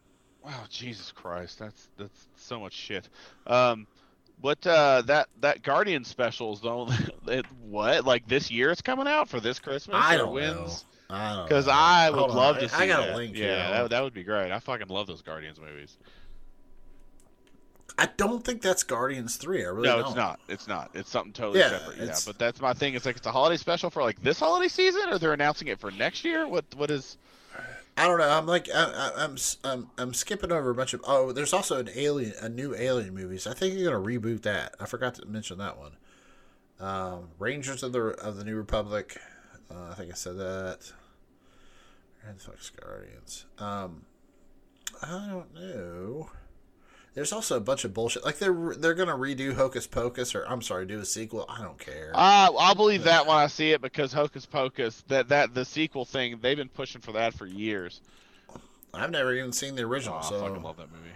wow, 0.47 0.63
Jesus 0.69 1.11
Christ, 1.11 1.59
that's 1.59 1.87
that's 1.97 2.27
so 2.37 2.59
much 2.59 2.73
shit. 2.73 3.07
Um, 3.45 3.85
what 4.41 4.65
uh 4.65 5.01
that 5.07 5.27
that 5.41 5.61
Guardian 5.61 6.03
special 6.03 6.53
is 6.53 6.61
the 6.61 6.69
only 6.69 6.95
it, 7.27 7.45
what 7.67 8.05
like 8.05 8.27
this 8.27 8.49
year 8.49 8.71
it's 8.71 8.81
coming 8.81 9.07
out 9.07 9.29
for 9.29 9.39
this 9.39 9.59
Christmas? 9.59 9.97
I 9.99 10.17
don't 10.17 10.33
when's- 10.33 10.55
know. 11.09 11.15
I 11.15 11.35
don't 11.35 11.47
Because 11.47 11.67
know. 11.67 11.73
I 11.73 12.09
would 12.09 12.19
Hold 12.19 12.35
love 12.35 12.55
I- 12.57 12.59
to 12.61 12.69
see 12.69 12.75
I 12.75 12.87
got 12.87 13.05
that. 13.05 13.13
a 13.13 13.17
link 13.17 13.37
Yeah, 13.37 13.71
that, 13.71 13.89
that 13.91 14.03
would 14.03 14.13
be 14.13 14.23
great. 14.23 14.51
I 14.51 14.59
fucking 14.59 14.87
love 14.89 15.07
those 15.07 15.21
Guardians 15.21 15.57
movies. 15.59 15.95
I 17.97 18.07
don't 18.17 18.43
think 18.43 18.61
that's 18.61 18.83
Guardians 18.83 19.37
three. 19.37 19.63
I 19.65 19.69
really 19.69 19.87
no, 19.87 19.97
don't. 19.99 20.07
it's 20.07 20.15
not. 20.15 20.39
It's 20.49 20.67
not. 20.67 20.91
It's 20.93 21.09
something 21.09 21.33
totally 21.33 21.59
Yeah, 21.59 21.69
separate. 21.69 21.97
Yeah, 21.97 22.15
but 22.25 22.37
that's 22.37 22.61
my 22.61 22.73
thing. 22.73 22.93
It's 22.93 23.05
like 23.05 23.17
it's 23.17 23.25
a 23.25 23.31
holiday 23.31 23.57
special 23.57 23.89
for 23.89 24.03
like 24.03 24.21
this 24.21 24.39
holiday 24.39 24.67
season, 24.67 25.09
or 25.09 25.17
they're 25.17 25.33
announcing 25.33 25.67
it 25.69 25.79
for 25.79 25.89
next 25.91 26.23
year. 26.23 26.47
What 26.47 26.65
what 26.75 26.91
is? 26.91 27.17
I 27.97 28.07
don't 28.07 28.19
know. 28.19 28.29
I'm 28.29 28.45
like 28.45 28.69
I, 28.73 28.83
I, 28.83 29.23
I'm 29.23 29.35
I'm 29.63 29.89
I'm 29.97 30.13
skipping 30.13 30.51
over 30.51 30.69
a 30.69 30.75
bunch 30.75 30.93
of. 30.93 31.01
Oh, 31.05 31.31
there's 31.31 31.53
also 31.53 31.79
an 31.79 31.89
alien, 31.95 32.33
a 32.39 32.47
new 32.47 32.75
alien 32.75 33.13
movies. 33.13 33.47
I 33.47 33.53
think 33.53 33.73
you're 33.73 33.91
gonna 33.91 34.03
reboot 34.03 34.43
that. 34.43 34.75
I 34.79 34.85
forgot 34.85 35.15
to 35.15 35.25
mention 35.25 35.57
that 35.57 35.77
one. 35.77 35.97
Um, 36.79 37.29
Rangers 37.39 37.81
of 37.81 37.91
the 37.91 38.01
of 38.01 38.37
the 38.37 38.43
New 38.43 38.55
Republic. 38.55 39.19
Uh, 39.69 39.89
I 39.91 39.93
think 39.95 40.11
I 40.11 40.15
said 40.15 40.37
that. 40.37 40.91
The 42.27 42.43
fuck's 42.43 42.69
Guardians? 42.71 43.45
Um, 43.57 44.05
I 45.01 45.29
don't 45.29 45.53
know. 45.53 46.29
There's 47.17 47.33
also 47.33 47.57
a 47.57 47.59
bunch 47.59 47.83
of 47.83 47.95
bullshit. 47.95 48.23
Like 48.23 48.37
they're 48.37 48.75
they're 48.77 48.93
gonna 48.93 49.17
redo 49.17 49.55
Hocus 49.55 49.87
Pocus, 49.87 50.35
or 50.35 50.43
I'm 50.47 50.61
sorry, 50.61 50.85
do 50.85 50.99
a 50.99 51.05
sequel. 51.05 51.45
I 51.49 51.63
don't 51.63 51.79
care. 51.79 52.11
Uh, 52.13 52.51
I'll 52.55 52.75
believe 52.75 53.05
that 53.05 53.25
when 53.25 53.35
I 53.35 53.47
see 53.47 53.71
it 53.71 53.81
because 53.81 54.13
Hocus 54.13 54.45
Pocus, 54.45 55.03
that 55.07 55.29
that 55.29 55.55
the 55.55 55.65
sequel 55.65 56.05
thing, 56.05 56.37
they've 56.43 56.55
been 56.55 56.69
pushing 56.69 57.01
for 57.01 57.13
that 57.13 57.33
for 57.33 57.47
years. 57.47 58.01
I've 58.93 59.09
never 59.09 59.33
even 59.33 59.51
seen 59.51 59.73
the 59.73 59.81
original, 59.81 60.17
Oh, 60.17 60.19
I 60.19 60.29
so 60.29 60.39
fucking 60.41 60.61
love 60.61 60.77
that 60.77 60.91
movie. 60.91 61.09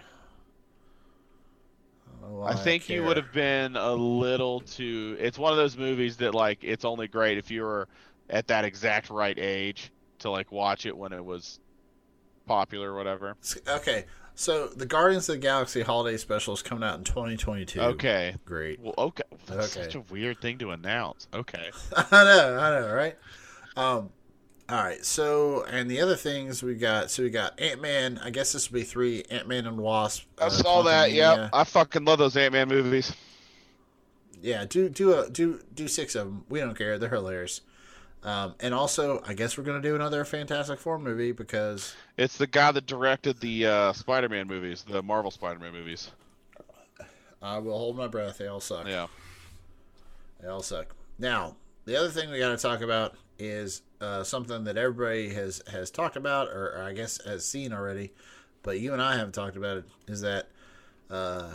I, 2.08 2.20
don't 2.20 2.32
know 2.32 2.38
why 2.40 2.50
I 2.50 2.54
think 2.56 2.88
you 2.88 3.04
would 3.04 3.16
have 3.16 3.32
been 3.32 3.76
a 3.76 3.92
little 3.92 4.58
too. 4.58 5.16
It's 5.20 5.38
one 5.38 5.52
of 5.52 5.56
those 5.56 5.76
movies 5.76 6.16
that 6.16 6.34
like 6.34 6.64
it's 6.64 6.84
only 6.84 7.06
great 7.06 7.38
if 7.38 7.48
you 7.48 7.62
were 7.62 7.86
at 8.28 8.48
that 8.48 8.64
exact 8.64 9.08
right 9.08 9.38
age 9.38 9.92
to 10.18 10.30
like 10.30 10.50
watch 10.50 10.84
it 10.84 10.96
when 10.96 11.12
it 11.12 11.24
was 11.24 11.60
popular 12.44 12.90
or 12.92 12.96
whatever. 12.96 13.36
Okay, 13.68 14.06
so 14.34 14.68
the 14.68 14.86
Guardians 14.86 15.28
of 15.28 15.34
the 15.36 15.40
Galaxy 15.40 15.82
holiday 15.82 16.16
special 16.16 16.54
is 16.54 16.62
coming 16.62 16.84
out 16.84 16.98
in 16.98 17.04
2022. 17.04 17.80
Okay. 17.80 18.34
great. 18.44 18.80
Well, 18.80 18.94
okay. 18.98 19.22
That's 19.46 19.76
Okay. 19.76 19.84
such 19.84 19.94
a 19.94 20.00
weird 20.12 20.40
thing 20.40 20.58
to 20.58 20.70
announce. 20.70 21.28
Okay. 21.34 21.70
I 21.96 22.24
know, 22.24 22.58
I 22.58 22.80
know, 22.80 22.92
right? 22.94 23.16
Um, 23.76 24.10
all 24.68 24.82
right. 24.82 25.04
So, 25.04 25.64
and 25.64 25.90
the 25.90 26.00
other 26.00 26.16
things 26.16 26.62
we 26.62 26.74
got. 26.74 27.10
So 27.10 27.22
we 27.22 27.30
got 27.30 27.60
Ant 27.60 27.82
Man. 27.82 28.18
I 28.22 28.30
guess 28.30 28.52
this 28.52 28.70
will 28.70 28.78
be 28.80 28.84
three 28.84 29.24
Ant 29.30 29.48
Man 29.48 29.66
and 29.66 29.76
Wasp. 29.78 30.24
I 30.40 30.46
uh, 30.46 30.50
saw 30.50 30.82
that. 30.82 31.12
Yep. 31.12 31.50
I 31.52 31.64
fucking 31.64 32.04
love 32.04 32.18
those 32.18 32.36
Ant 32.36 32.52
Man 32.52 32.68
movies. 32.68 33.14
Yeah. 34.40 34.64
Do 34.64 34.88
do 34.88 35.18
a 35.18 35.28
do 35.30 35.60
do 35.74 35.88
six 35.88 36.14
of 36.14 36.26
them. 36.26 36.44
We 36.48 36.60
don't 36.60 36.76
care. 36.76 36.98
They're 36.98 37.10
hilarious. 37.10 37.60
Um, 38.24 38.54
and 38.60 38.72
also, 38.72 39.22
I 39.26 39.34
guess 39.34 39.58
we're 39.58 39.64
gonna 39.64 39.80
do 39.80 39.96
another 39.96 40.24
Fantastic 40.24 40.78
Four 40.78 40.98
movie 40.98 41.32
because 41.32 41.94
It's 42.16 42.36
the 42.36 42.46
guy 42.46 42.70
that 42.70 42.86
directed 42.86 43.40
the 43.40 43.66
uh, 43.66 43.92
Spider-Man 43.92 44.46
movies, 44.46 44.84
the 44.88 45.02
Marvel 45.02 45.30
Spider-Man 45.30 45.72
movies. 45.72 46.10
I 47.40 47.58
will 47.58 47.76
hold 47.76 47.96
my 47.96 48.06
breath. 48.06 48.38
They 48.38 48.46
all 48.46 48.60
suck. 48.60 48.86
Yeah. 48.86 49.08
They 50.40 50.46
all 50.46 50.62
suck. 50.62 50.94
Now, 51.18 51.56
the 51.84 51.96
other 51.96 52.08
thing 52.10 52.30
we 52.30 52.38
got 52.38 52.50
to 52.50 52.56
talk 52.56 52.80
about 52.80 53.16
is 53.38 53.82
uh, 54.00 54.22
something 54.22 54.62
that 54.64 54.76
everybody 54.76 55.30
has 55.34 55.60
has 55.70 55.90
talked 55.90 56.16
about, 56.16 56.48
or, 56.48 56.76
or 56.76 56.82
I 56.84 56.92
guess 56.92 57.24
has 57.24 57.44
seen 57.44 57.72
already, 57.72 58.12
but 58.62 58.78
you 58.78 58.92
and 58.92 59.02
I 59.02 59.16
haven't 59.16 59.32
talked 59.32 59.56
about 59.56 59.78
it. 59.78 59.84
Is 60.06 60.20
that 60.20 60.46
uh, 61.10 61.50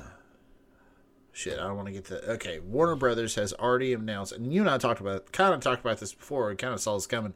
shit? 1.37 1.59
I 1.59 1.63
don't 1.67 1.75
want 1.75 1.87
to 1.87 1.93
get 1.93 2.05
to. 2.05 2.31
Okay, 2.31 2.59
Warner 2.59 2.95
Brothers 2.95 3.35
has 3.35 3.53
already 3.53 3.93
announced, 3.93 4.33
and 4.33 4.51
you 4.53 4.61
and 4.61 4.69
I 4.69 4.77
talked 4.77 4.99
about 4.99 5.31
kind 5.31 5.53
of 5.53 5.61
talked 5.61 5.81
about 5.81 5.99
this 5.99 6.13
before. 6.13 6.53
Kind 6.55 6.73
of 6.73 6.79
saw 6.79 6.95
this 6.95 7.07
coming. 7.07 7.33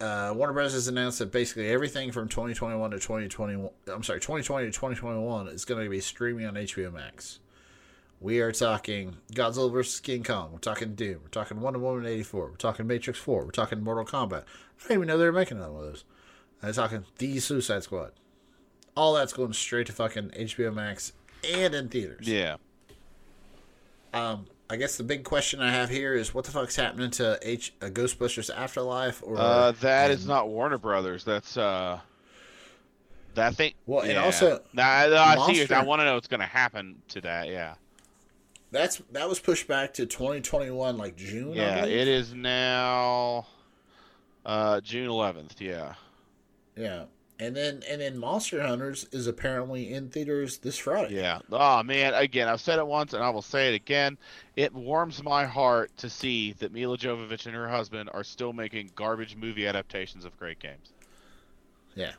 Uh, 0.00 0.32
Warner 0.34 0.52
Brothers 0.52 0.72
has 0.72 0.88
announced 0.88 1.18
that 1.18 1.30
basically 1.30 1.68
everything 1.68 2.10
from 2.10 2.28
2021 2.28 2.90
to 2.90 2.98
2021, 2.98 3.70
I'm 3.92 4.02
sorry, 4.02 4.18
2020 4.18 4.66
to 4.66 4.72
2021 4.72 5.48
is 5.48 5.66
going 5.66 5.84
to 5.84 5.90
be 5.90 6.00
streaming 6.00 6.46
on 6.46 6.54
HBO 6.54 6.92
Max. 6.92 7.38
We 8.18 8.40
are 8.40 8.52
talking 8.52 9.16
Godzilla 9.32 9.70
vs. 9.72 10.00
King 10.00 10.22
Kong. 10.22 10.52
We're 10.52 10.58
talking 10.58 10.94
Doom. 10.94 11.20
We're 11.22 11.28
talking 11.28 11.60
Wonder 11.60 11.78
Woman 11.78 12.06
84. 12.06 12.50
We're 12.50 12.56
talking 12.56 12.86
Matrix 12.86 13.18
4. 13.18 13.44
We're 13.44 13.50
talking 13.50 13.82
Mortal 13.82 14.04
Kombat. 14.04 14.42
I 14.42 14.82
didn't 14.82 14.96
even 14.96 15.08
know 15.08 15.18
they 15.18 15.24
were 15.24 15.32
making 15.32 15.58
another 15.58 15.72
one 15.72 15.84
of 15.84 15.90
those. 15.90 16.04
I'm 16.62 16.72
talking 16.72 17.04
The 17.18 17.38
Suicide 17.38 17.82
Squad. 17.82 18.12
All 18.94 19.14
that's 19.14 19.32
going 19.32 19.52
straight 19.54 19.86
to 19.86 19.92
fucking 19.92 20.30
HBO 20.30 20.74
Max 20.74 21.12
and 21.48 21.74
in 21.74 21.88
theaters. 21.88 22.28
Yeah. 22.28 22.56
Um, 24.12 24.46
I 24.68 24.76
guess 24.76 24.96
the 24.96 25.04
big 25.04 25.24
question 25.24 25.60
I 25.60 25.70
have 25.72 25.88
here 25.90 26.14
is 26.14 26.32
what 26.34 26.44
the 26.44 26.50
fuck's 26.52 26.76
happening 26.76 27.10
to 27.12 27.38
H 27.42 27.72
uh, 27.82 27.86
Ghostbusters 27.86 28.50
Afterlife? 28.54 29.22
Or 29.24 29.36
Uh, 29.38 29.72
that 29.80 30.10
is 30.10 30.20
and- 30.20 30.28
not 30.28 30.48
Warner 30.48 30.78
Brothers. 30.78 31.24
That's 31.24 31.56
uh, 31.56 32.00
that 33.34 33.54
thing. 33.54 33.74
Well, 33.86 34.00
and 34.02 34.12
yeah. 34.12 34.24
also, 34.24 34.60
nah, 34.72 34.82
I 34.84 35.34
see. 35.46 35.58
Monster- 35.58 35.74
I 35.74 35.84
want 35.84 36.00
to 36.00 36.04
know 36.04 36.14
what's 36.14 36.28
going 36.28 36.40
to 36.40 36.46
happen 36.46 37.02
to 37.08 37.20
that. 37.22 37.48
Yeah. 37.48 37.74
That's 38.72 39.02
that 39.10 39.28
was 39.28 39.40
pushed 39.40 39.66
back 39.66 39.94
to 39.94 40.06
2021, 40.06 40.96
like 40.96 41.16
June. 41.16 41.52
Yeah. 41.54 41.84
It 41.86 42.06
is 42.06 42.32
now, 42.32 43.46
uh, 44.46 44.80
June 44.80 45.08
11th. 45.08 45.60
Yeah. 45.60 45.94
Yeah, 46.76 47.04
and 47.40 47.56
then 47.56 47.82
and 47.88 48.00
then 48.00 48.18
Monster 48.18 48.62
Hunters 48.62 49.06
is 49.12 49.26
apparently 49.26 49.92
in 49.92 50.10
theaters 50.10 50.58
this 50.58 50.76
Friday. 50.76 51.16
Yeah. 51.16 51.40
Oh 51.50 51.82
man. 51.82 52.12
Again, 52.14 52.48
I've 52.48 52.60
said 52.60 52.78
it 52.78 52.86
once, 52.86 53.14
and 53.14 53.24
I 53.24 53.30
will 53.30 53.42
say 53.42 53.72
it 53.72 53.74
again. 53.74 54.18
It 54.56 54.74
warms 54.74 55.22
my 55.22 55.46
heart 55.46 55.90
to 55.96 56.10
see 56.10 56.52
that 56.54 56.72
Milla 56.72 56.98
Jovovich 56.98 57.46
and 57.46 57.54
her 57.54 57.68
husband 57.68 58.10
are 58.12 58.22
still 58.22 58.52
making 58.52 58.90
garbage 58.94 59.36
movie 59.36 59.66
adaptations 59.66 60.24
of 60.24 60.36
great 60.38 60.58
games. 60.58 60.92
Yeah, 61.94 62.12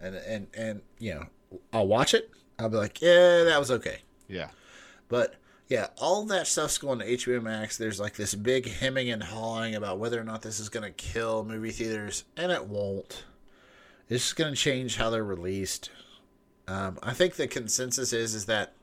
and 0.00 0.16
and 0.16 0.46
and 0.54 0.82
you 0.98 1.14
know, 1.14 1.24
I'll 1.72 1.88
watch 1.88 2.12
it. 2.12 2.30
I'll 2.58 2.68
be 2.68 2.76
like, 2.76 3.00
yeah, 3.00 3.44
that 3.44 3.58
was 3.58 3.70
okay. 3.70 4.00
Yeah. 4.28 4.48
But 5.08 5.36
yeah, 5.68 5.88
all 5.96 6.26
that 6.26 6.46
stuff's 6.46 6.76
going 6.76 6.98
to 6.98 7.06
HBO 7.06 7.42
Max. 7.42 7.78
There's 7.78 7.98
like 7.98 8.16
this 8.16 8.34
big 8.34 8.68
hemming 8.68 9.10
and 9.10 9.22
hawing 9.22 9.74
about 9.74 9.98
whether 9.98 10.20
or 10.20 10.24
not 10.24 10.42
this 10.42 10.60
is 10.60 10.68
going 10.68 10.84
to 10.84 10.90
kill 10.90 11.42
movie 11.44 11.70
theaters, 11.70 12.24
and 12.36 12.52
it 12.52 12.66
won't. 12.66 13.24
It's 14.12 14.24
just 14.24 14.36
going 14.36 14.52
to 14.52 14.60
change 14.60 14.96
how 14.96 15.08
they're 15.08 15.24
released. 15.24 15.88
Um, 16.68 16.98
I 17.02 17.14
think 17.14 17.36
the 17.36 17.46
consensus 17.46 18.12
is 18.12 18.34
is 18.34 18.44
that 18.44 18.74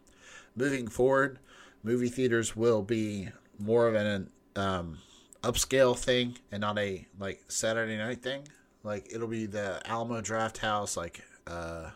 moving 0.55 0.87
forward, 0.87 1.37
movie 1.83 2.09
theaters 2.09 2.55
will 2.55 2.81
be 2.81 3.29
more 3.59 3.87
of 3.87 3.93
an 3.93 4.31
um, 4.55 4.97
upscale 5.43 5.95
thing 5.95 6.39
and 6.51 6.61
not 6.61 6.79
a 6.79 7.05
like 7.19 7.43
Saturday 7.47 7.95
night 7.95 8.23
thing. 8.23 8.47
Like 8.83 9.07
it'll 9.13 9.27
be 9.27 9.45
the 9.45 9.79
Alamo 9.85 10.19
Drafthouse, 10.21 10.97
like 10.97 11.23
uh, 11.45 11.91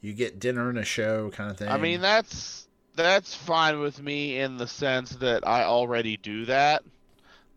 you 0.00 0.14
get 0.14 0.40
dinner 0.40 0.70
and 0.70 0.78
a 0.78 0.84
show 0.84 1.28
kind 1.28 1.50
of 1.50 1.58
thing. 1.58 1.68
I 1.68 1.76
mean, 1.76 2.00
that's 2.00 2.66
that's 2.94 3.34
fine 3.34 3.78
with 3.78 4.02
me 4.02 4.38
in 4.38 4.56
the 4.56 4.66
sense 4.66 5.10
that 5.16 5.46
I 5.46 5.64
already 5.64 6.16
do 6.16 6.46
that. 6.46 6.82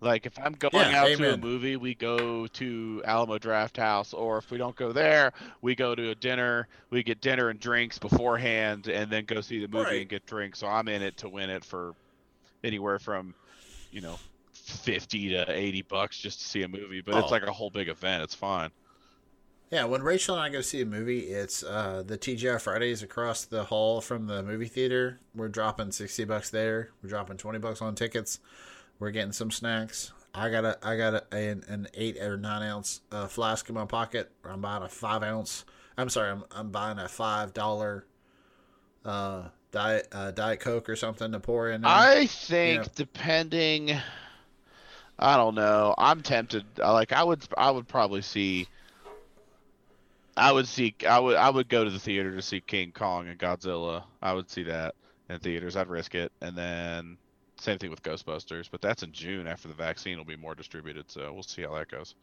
Like 0.02 0.26
if 0.26 0.38
I'm 0.40 0.54
going 0.54 0.74
Yeah, 0.74 1.04
out 1.04 1.16
to 1.18 1.34
a 1.36 1.38
movie, 1.38 1.78
we 1.78 1.94
go 1.94 2.48
to 2.48 3.02
Alamo 3.06 3.38
Drafthouse, 3.38 4.16
or 4.16 4.40
if 4.40 4.50
we 4.50 4.58
don't 4.58 4.76
go 4.76 4.92
there, 4.92 5.32
we 5.62 5.76
go 5.76 5.94
to 5.94 6.10
a 6.10 6.16
dinner. 6.16 6.68
We 6.90 7.04
get 7.04 7.22
dinner 7.22 7.50
and 7.50 7.60
drinks 7.60 8.00
beforehand, 8.00 8.88
and 8.88 9.12
then 9.12 9.26
go 9.26 9.42
see 9.42 9.60
the 9.60 9.68
movie 9.68 9.84
Right. 9.86 10.02
and 10.02 10.10
get 10.10 10.26
drinks. 10.26 10.58
So 10.60 10.68
I'm 10.68 10.88
in 10.88 11.04
it 11.04 11.18
to 11.18 11.30
win 11.30 11.52
it 11.52 11.64
for 11.64 11.94
anywhere 12.64 12.98
from, 12.98 13.36
you 13.92 14.02
know, 14.02 14.18
fifty 14.54 15.30
to 15.30 15.46
eighty 15.52 15.84
bucks 15.84 16.18
just 16.18 16.40
to 16.40 16.46
see 16.46 16.64
a 16.64 16.68
movie. 16.68 17.02
But 17.02 17.16
it's 17.18 17.28
Oh. 17.28 17.32
like 17.32 17.44
a 17.44 17.54
whole 17.54 17.70
big 17.70 17.88
event. 17.88 18.24
It's 18.24 18.36
fine. 18.36 18.72
Yeah, 19.70 19.86
when 19.86 20.02
Rachel 20.02 20.36
and 20.36 20.44
I 20.44 20.50
go 20.50 20.62
see 20.62 20.82
a 20.82 20.86
movie, 20.86 21.28
it's 21.28 21.64
uh, 21.64 22.04
the 22.06 22.18
TGI 22.18 22.60
Fridays 22.60 23.04
across 23.04 23.46
the 23.46 23.66
hall 23.66 24.02
from 24.02 24.26
the 24.26 24.42
movie 24.42 24.68
theater. 24.68 25.20
We're 25.36 25.48
dropping 25.48 25.92
sixty 25.92 26.24
bucks 26.26 26.50
there. 26.50 26.90
We're 27.04 27.10
dropping 27.10 27.38
twenty 27.38 27.60
bucks 27.60 27.84
on 27.84 27.94
tickets. 27.94 28.40
We're 29.02 29.10
getting 29.10 29.32
some 29.32 29.50
snacks. 29.50 30.14
I 30.36 30.52
got 30.52 30.64
a 30.64 30.78
I 30.84 30.96
got 30.96 31.16
a, 31.16 31.36
an, 31.36 31.64
an 31.68 31.88
eight 31.96 32.22
or 32.22 32.38
nine 32.38 32.62
ounce 32.62 33.02
uh, 33.12 33.26
flask 33.26 33.68
in 33.68 33.74
my 33.74 33.86
pocket. 33.86 34.32
I'm 34.46 34.62
buying 34.62 34.84
a 34.84 34.90
five 34.90 35.24
ounce. 35.24 35.66
I'm 35.98 36.08
sorry, 36.08 36.30
I'm 36.30 36.44
I'm 36.52 36.70
buying 36.70 37.00
a 37.00 37.08
five 37.08 37.52
dollar 37.52 38.06
uh, 39.04 39.46
diet 39.72 40.08
uh, 40.12 40.30
diet 40.30 40.60
coke 40.60 40.88
or 40.88 40.96
something 40.96 41.32
to 41.32 41.40
pour 41.40 41.72
in. 41.72 41.82
There. 41.82 41.90
I 41.90 42.28
think 42.28 42.94
depending 42.94 43.98
I 45.18 45.36
don't 45.36 45.56
know. 45.56 45.96
I'm 45.98 46.22
tempted 46.22 46.64
like 46.78 47.12
I 47.12 47.24
would 47.24 47.44
I 47.58 47.72
would 47.72 47.88
probably 47.88 48.22
see 48.22 48.68
I 50.38 50.52
would 50.52 50.68
see 50.68 50.94
I 51.10 51.18
would 51.18 51.38
I 51.38 51.50
would 51.50 51.70
go 51.70 51.84
to 51.84 51.90
the 51.90 51.98
theater 51.98 52.36
to 52.36 52.42
see 52.44 52.62
King 52.62 52.92
Kong 52.92 53.28
and 53.28 53.40
Godzilla. 53.40 54.04
I 54.22 54.34
would 54.34 54.52
see 54.52 54.62
that 54.66 54.94
in 55.28 55.40
theaters. 55.40 55.76
I'd 55.76 55.88
risk 55.88 56.14
it. 56.14 56.32
And 56.40 56.56
then 56.56 57.18
same 57.62 57.78
thing 57.78 57.92
with 57.92 58.04
Ghostbusters, 58.04 58.70
but 58.72 58.82
that's 58.82 59.04
in 59.04 59.12
June 59.12 59.48
after 59.48 59.68
the 59.68 59.74
vaccine 59.74 60.18
will 60.18 60.26
be 60.26 60.36
more 60.36 60.56
distributed, 60.56 61.12
so 61.12 61.32
we'll 61.32 61.44
see 61.44 61.62
how 61.62 61.76
that 61.76 61.90
goes. 61.90 62.16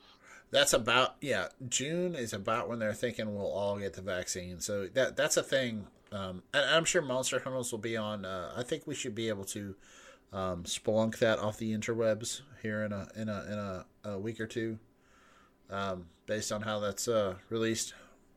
That's 0.50 0.72
about 0.72 1.16
yeah. 1.20 1.48
June 1.68 2.14
is 2.14 2.32
about 2.32 2.68
when 2.68 2.78
they're 2.78 2.94
thinking 2.94 3.34
we'll 3.34 3.52
all 3.52 3.78
get 3.78 3.94
the 3.94 4.02
vaccine. 4.02 4.60
So 4.60 4.86
that 4.88 5.16
that's 5.16 5.36
a 5.36 5.42
thing. 5.42 5.86
Um, 6.10 6.42
and 6.54 6.64
I'm 6.70 6.84
sure 6.84 7.02
Monster 7.02 7.40
Hunters 7.40 7.70
will 7.70 7.78
be 7.78 7.96
on. 7.96 8.24
Uh, 8.24 8.52
I 8.56 8.62
think 8.62 8.86
we 8.86 8.94
should 8.94 9.14
be 9.14 9.28
able 9.28 9.44
to 9.44 9.74
um, 10.32 10.64
spelunk 10.64 11.18
that 11.18 11.38
off 11.38 11.58
the 11.58 11.76
interwebs 11.76 12.40
here 12.62 12.82
in 12.84 12.92
a 12.92 13.08
in 13.14 13.28
a 13.28 13.44
in 13.44 13.58
a, 13.58 13.86
a 14.04 14.18
week 14.18 14.40
or 14.40 14.46
two, 14.46 14.78
um, 15.70 16.06
based 16.26 16.50
on 16.50 16.62
how 16.62 16.80
that's 16.80 17.08
uh, 17.08 17.34
released. 17.50 17.92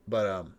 But 0.08 0.28
um, 0.28 0.56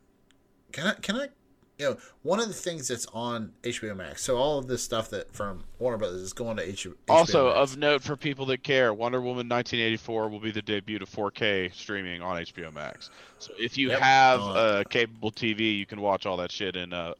can 0.72 0.86
I 0.86 0.94
can 0.94 1.16
I 1.16 1.28
you 1.78 1.86
know, 1.86 1.96
one 2.22 2.38
of 2.38 2.48
the 2.48 2.54
things 2.54 2.88
that's 2.88 3.06
on 3.12 3.52
HBO 3.62 3.96
Max. 3.96 4.22
So 4.22 4.36
all 4.36 4.58
of 4.58 4.66
this 4.68 4.82
stuff 4.82 5.10
that 5.10 5.32
from 5.34 5.64
Warner 5.78 5.98
Brothers 5.98 6.20
is 6.22 6.32
going 6.32 6.56
to 6.58 6.62
H- 6.62 6.86
HBO 6.86 6.94
Also, 7.08 7.46
Max. 7.54 7.72
of 7.72 7.78
note 7.78 8.02
for 8.02 8.16
people 8.16 8.46
that 8.46 8.62
care, 8.62 8.92
Wonder 8.94 9.20
Woman 9.20 9.48
1984 9.48 10.28
will 10.28 10.38
be 10.40 10.50
the 10.52 10.62
debut 10.62 10.98
of 11.00 11.08
4K 11.08 11.72
streaming 11.74 12.20
on 12.22 12.36
HBO 12.42 12.72
Max. 12.72 13.10
So 13.38 13.52
if 13.58 13.76
you 13.78 13.88
Yep. 13.88 14.00
have 14.00 14.40
Uh, 14.40 14.76
a 14.80 14.88
capable 14.88 15.32
TV, 15.32 15.76
you 15.76 15.86
can 15.86 16.00
watch 16.00 16.26
all 16.26 16.36
that 16.36 16.52
shit 16.52 16.76
in 16.76 16.92
uh, 16.92 17.14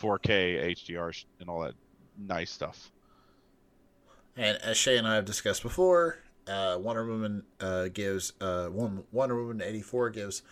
4K 0.00 0.70
HDR 0.74 1.12
sh- 1.12 1.24
and 1.40 1.50
all 1.50 1.60
that 1.60 1.74
nice 2.16 2.50
stuff. 2.50 2.90
And 4.36 4.56
as 4.58 4.76
Shay 4.76 4.96
and 4.96 5.06
I 5.06 5.16
have 5.16 5.24
discussed 5.24 5.62
before, 5.62 6.18
uh, 6.46 6.78
Wonder 6.80 7.04
Woman 7.04 7.42
uh, 7.60 7.88
gives 7.88 8.32
uh, 8.40 8.68
Wonder 8.70 9.36
Woman 9.42 9.60
eighty 9.60 9.82
four 9.82 10.08
gives 10.10 10.42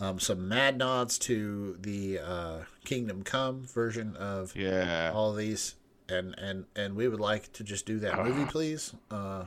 um, 0.00 0.18
some 0.20 0.48
mad 0.48 0.78
nods 0.78 1.18
to 1.20 1.76
the 1.80 2.18
uh, 2.18 2.58
Kingdom 2.84 3.22
Come 3.22 3.62
version 3.62 4.16
of 4.16 4.54
Yeah. 4.56 5.12
all 5.14 5.32
these, 5.34 5.74
and 6.08 6.34
and 6.38 6.64
and 6.74 6.96
we 6.96 7.08
would 7.08 7.20
like 7.20 7.52
to 7.54 7.64
just 7.64 7.86
do 7.86 7.98
that 8.00 8.24
movie, 8.24 8.44
please. 8.50 8.92
Uh, 9.10 9.44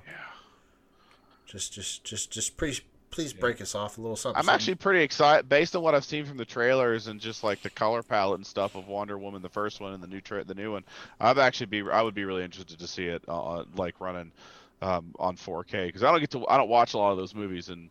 Just 1.46 1.74
just 1.74 2.04
just 2.04 2.32
just 2.32 2.58
please 2.58 2.82
please 3.12 3.32
break 3.34 3.62
us 3.62 3.76
off 3.76 3.98
a 3.98 4.02
little 4.02 4.16
something. 4.18 4.38
I'm 4.38 4.44
something. 4.46 4.56
actually 4.56 4.76
pretty 4.76 5.02
excited 5.04 5.48
based 5.48 5.76
on 5.76 5.82
what 5.84 5.96
I've 5.96 6.04
seen 6.04 6.26
from 6.26 6.38
the 6.38 6.44
trailers 6.46 7.08
and 7.08 7.20
just 7.20 7.44
like 7.44 7.62
the 7.62 7.70
color 7.70 8.04
palette 8.04 8.40
and 8.40 8.46
stuff 8.46 8.76
of 8.76 8.88
Wonder 8.88 9.18
Woman, 9.18 9.42
the 9.42 9.48
first 9.50 9.80
one 9.80 9.94
and 9.94 10.02
the 10.04 10.08
new 10.08 10.20
tra- 10.22 10.44
the 10.44 10.56
new 10.56 10.72
one. 10.74 10.84
I'd 11.20 11.38
actually 11.38 11.68
be 11.68 11.82
I 11.90 12.02
would 12.02 12.16
be 12.16 12.26
really 12.26 12.44
interested 12.44 12.80
to 12.80 12.88
see 12.88 13.06
it 13.06 13.24
uh, 13.28 13.64
like 13.76 14.02
running 14.02 14.32
um, 14.82 15.14
on 15.20 15.38
4K 15.38 15.86
because 15.88 16.04
I 16.04 16.12
don't 16.12 16.20
get 16.20 16.32
to 16.32 16.48
I 16.48 16.58
don't 16.58 16.68
watch 16.68 16.94
a 16.94 16.98
lot 16.98 17.12
of 17.12 17.18
those 17.18 17.34
movies 17.36 17.70
in 17.70 17.90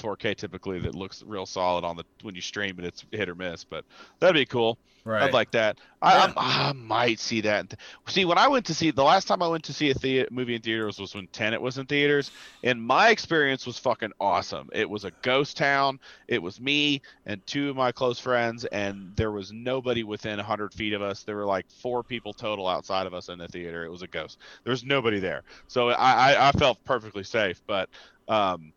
4K 0.00 0.36
typically 0.36 0.78
that 0.80 0.94
looks 0.94 1.22
real 1.26 1.46
solid 1.46 1.84
on 1.84 1.96
the 1.96 2.04
when 2.22 2.34
you 2.34 2.40
stream 2.40 2.78
it 2.78 2.84
it's 2.84 3.04
hit 3.10 3.28
or 3.28 3.34
miss 3.34 3.64
but 3.64 3.84
that'd 4.20 4.34
be 4.34 4.46
cool. 4.46 4.78
right. 5.04 5.22
I'd 5.24 5.32
like 5.32 5.50
that. 5.52 5.78
I, 6.02 6.14
Yeah. 6.14 6.20
I'm- 6.22 6.32
I 6.36 6.72
might 6.74 7.18
see 7.18 7.40
that. 7.42 7.74
See, 8.06 8.24
when 8.24 8.38
I 8.38 8.46
went 8.48 8.66
to 8.66 8.74
see 8.74 8.90
the 8.90 9.02
last 9.02 9.26
time 9.26 9.42
I 9.42 9.48
went 9.48 9.64
to 9.64 9.72
see 9.72 9.90
a 9.90 9.94
thea- 9.94 10.26
movie 10.30 10.54
in 10.54 10.62
theaters 10.62 10.98
was 10.98 11.14
when 11.14 11.26
Tenet 11.28 11.60
was 11.60 11.78
in 11.78 11.86
theaters, 11.86 12.30
and 12.62 12.80
my 12.82 13.10
experience 13.10 13.66
was 13.66 13.78
fucking 13.78 14.12
awesome. 14.20 14.68
It 14.72 14.88
was 14.88 15.04
a 15.04 15.10
ghost 15.22 15.56
town. 15.56 15.98
It 16.28 16.40
was 16.42 16.60
me 16.60 17.00
and 17.26 17.44
two 17.46 17.70
of 17.70 17.76
my 17.76 17.90
close 17.90 18.18
friends, 18.20 18.64
and 18.66 19.12
there 19.16 19.32
was 19.32 19.50
nobody 19.52 20.04
within 20.04 20.38
hundred 20.38 20.72
feet 20.74 20.92
of 20.92 21.02
us. 21.02 21.22
There 21.24 21.36
were 21.36 21.46
like 21.46 21.68
four 21.70 22.02
people 22.04 22.32
total 22.32 22.68
outside 22.68 23.06
of 23.06 23.14
us 23.14 23.28
in 23.28 23.38
the 23.38 23.48
theater. 23.48 23.84
It 23.84 23.90
was 23.90 24.02
a 24.02 24.06
ghost. 24.08 24.38
There 24.64 24.70
was 24.72 24.84
nobody 24.84 25.18
there, 25.20 25.42
so 25.66 25.88
I 25.90 26.32
I, 26.34 26.48
I 26.48 26.52
felt 26.52 26.82
perfectly 26.84 27.24
safe. 27.24 27.60
But 27.66 27.88
um, 28.28 28.72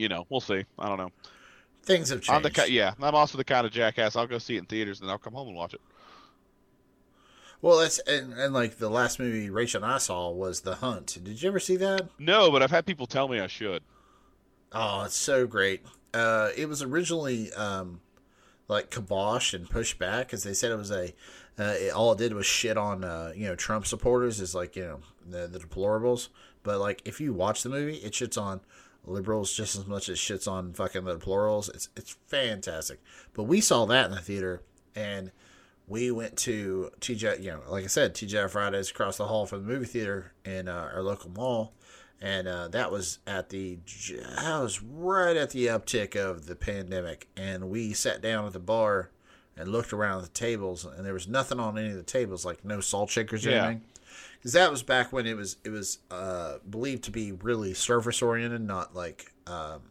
you 0.00 0.08
know, 0.08 0.26
we'll 0.30 0.40
see. 0.40 0.64
I 0.78 0.88
don't 0.88 0.98
know. 0.98 1.10
Things 1.82 2.08
have 2.08 2.22
changed. 2.22 2.46
I'm 2.46 2.52
the 2.52 2.72
yeah. 2.72 2.94
I'm 3.00 3.14
also 3.14 3.38
the 3.38 3.44
kind 3.44 3.66
of 3.66 3.72
jackass. 3.72 4.16
I'll 4.16 4.26
go 4.26 4.38
see 4.38 4.56
it 4.56 4.60
in 4.60 4.66
theaters, 4.66 5.00
and 5.00 5.08
then 5.08 5.12
I'll 5.12 5.18
come 5.18 5.34
home 5.34 5.48
and 5.48 5.56
watch 5.56 5.74
it. 5.74 5.80
Well, 7.62 7.78
that's 7.78 7.98
and, 8.00 8.32
and 8.32 8.54
like 8.54 8.78
the 8.78 8.88
last 8.88 9.18
movie 9.18 9.50
Rachel 9.50 9.84
and 9.84 9.92
I 9.92 9.98
saw 9.98 10.30
was 10.30 10.62
The 10.62 10.76
Hunt. 10.76 11.18
Did 11.22 11.42
you 11.42 11.48
ever 11.48 11.60
see 11.60 11.76
that? 11.76 12.08
No, 12.18 12.50
but 12.50 12.62
I've 12.62 12.70
had 12.70 12.86
people 12.86 13.06
tell 13.06 13.28
me 13.28 13.38
I 13.38 13.46
should. 13.46 13.82
Oh, 14.72 15.02
it's 15.04 15.16
so 15.16 15.46
great. 15.46 15.82
Uh, 16.14 16.50
it 16.56 16.68
was 16.68 16.82
originally 16.82 17.52
um, 17.52 18.00
like 18.68 18.90
kiboshed 18.90 19.52
and 19.52 19.68
pushed 19.68 19.98
back 19.98 20.26
because 20.26 20.42
they 20.42 20.54
said 20.54 20.70
it 20.70 20.76
was 20.76 20.90
a. 20.90 21.12
Uh, 21.58 21.74
it, 21.76 21.92
all 21.92 22.12
it 22.12 22.18
did 22.18 22.32
was 22.32 22.46
shit 22.46 22.78
on 22.78 23.04
uh, 23.04 23.32
you 23.36 23.46
know 23.46 23.54
Trump 23.54 23.86
supporters 23.86 24.40
is 24.40 24.54
like 24.54 24.76
you 24.76 24.82
know 24.82 25.00
the, 25.28 25.46
the 25.46 25.58
deplorables. 25.58 26.28
But 26.62 26.78
like 26.78 27.02
if 27.04 27.20
you 27.20 27.32
watch 27.32 27.62
the 27.62 27.68
movie, 27.68 27.96
it 27.96 28.12
shits 28.12 28.40
on 28.40 28.60
liberals 29.04 29.52
just 29.52 29.76
as 29.76 29.86
much 29.86 30.08
as 30.08 30.18
shits 30.18 30.46
on 30.50 30.72
fucking 30.72 31.04
the 31.04 31.16
plurals. 31.18 31.68
It's 31.68 31.88
it's 31.96 32.16
fantastic. 32.26 33.00
But 33.34 33.44
we 33.44 33.60
saw 33.60 33.86
that 33.86 34.06
in 34.06 34.10
the 34.12 34.20
theater 34.20 34.62
and 34.94 35.30
we 35.86 36.10
went 36.10 36.36
to 36.38 36.90
TJ, 37.00 37.42
you 37.42 37.50
know, 37.50 37.60
like 37.68 37.84
I 37.84 37.88
said, 37.88 38.14
TJ 38.14 38.50
Fridays 38.50 38.90
across 38.90 39.16
the 39.16 39.26
hall 39.26 39.46
from 39.46 39.62
the 39.66 39.72
movie 39.72 39.86
theater 39.86 40.32
in 40.44 40.68
uh, 40.68 40.90
our 40.94 41.02
local 41.02 41.30
mall, 41.30 41.72
and 42.20 42.46
uh, 42.46 42.68
that 42.68 42.92
was 42.92 43.18
at 43.26 43.48
the 43.48 43.78
that 44.36 44.60
was 44.62 44.80
right 44.82 45.36
at 45.36 45.50
the 45.50 45.66
uptick 45.66 46.14
of 46.14 46.46
the 46.46 46.54
pandemic, 46.54 47.26
and 47.36 47.70
we 47.70 47.92
sat 47.92 48.22
down 48.22 48.46
at 48.46 48.52
the 48.52 48.60
bar 48.60 49.10
and 49.56 49.68
looked 49.72 49.92
around 49.92 50.18
at 50.18 50.24
the 50.26 50.30
tables, 50.30 50.84
and 50.84 51.04
there 51.04 51.12
was 51.12 51.26
nothing 51.26 51.58
on 51.58 51.76
any 51.76 51.90
of 51.90 51.96
the 51.96 52.02
tables, 52.04 52.44
like 52.44 52.64
no 52.64 52.80
salt 52.80 53.10
shakers 53.10 53.44
or 53.44 53.50
Yeah. 53.50 53.64
anything. 53.66 53.82
Because 54.40 54.54
that 54.54 54.70
was 54.70 54.82
back 54.82 55.12
when 55.12 55.26
it 55.26 55.36
was 55.36 55.58
it 55.64 55.70
was 55.70 55.98
uh, 56.10 56.54
believed 56.68 57.04
to 57.04 57.10
be 57.10 57.32
really 57.32 57.74
service 57.74 58.22
oriented, 58.22 58.62
not 58.62 58.94
like 58.94 59.34
um, 59.46 59.82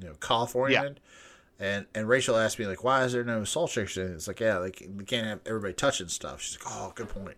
you 0.00 0.08
know 0.08 0.14
cough 0.20 0.56
oriented. 0.56 1.00
And 1.58 1.84
and 1.94 2.08
Rachel 2.08 2.36
asked 2.36 2.58
me 2.58 2.66
like, 2.66 2.82
why 2.82 3.04
is 3.04 3.12
there 3.12 3.24
no 3.24 3.44
salt 3.44 3.70
shakers? 3.70 3.98
in? 3.98 4.14
It's 4.14 4.26
like, 4.26 4.40
yeah, 4.40 4.56
like 4.56 4.88
we 4.96 5.04
can't 5.04 5.26
have 5.26 5.40
everybody 5.44 5.74
touching 5.74 6.08
stuff. 6.08 6.40
She's 6.40 6.58
like, 6.58 6.72
oh, 6.74 6.92
good 6.94 7.10
point. 7.10 7.36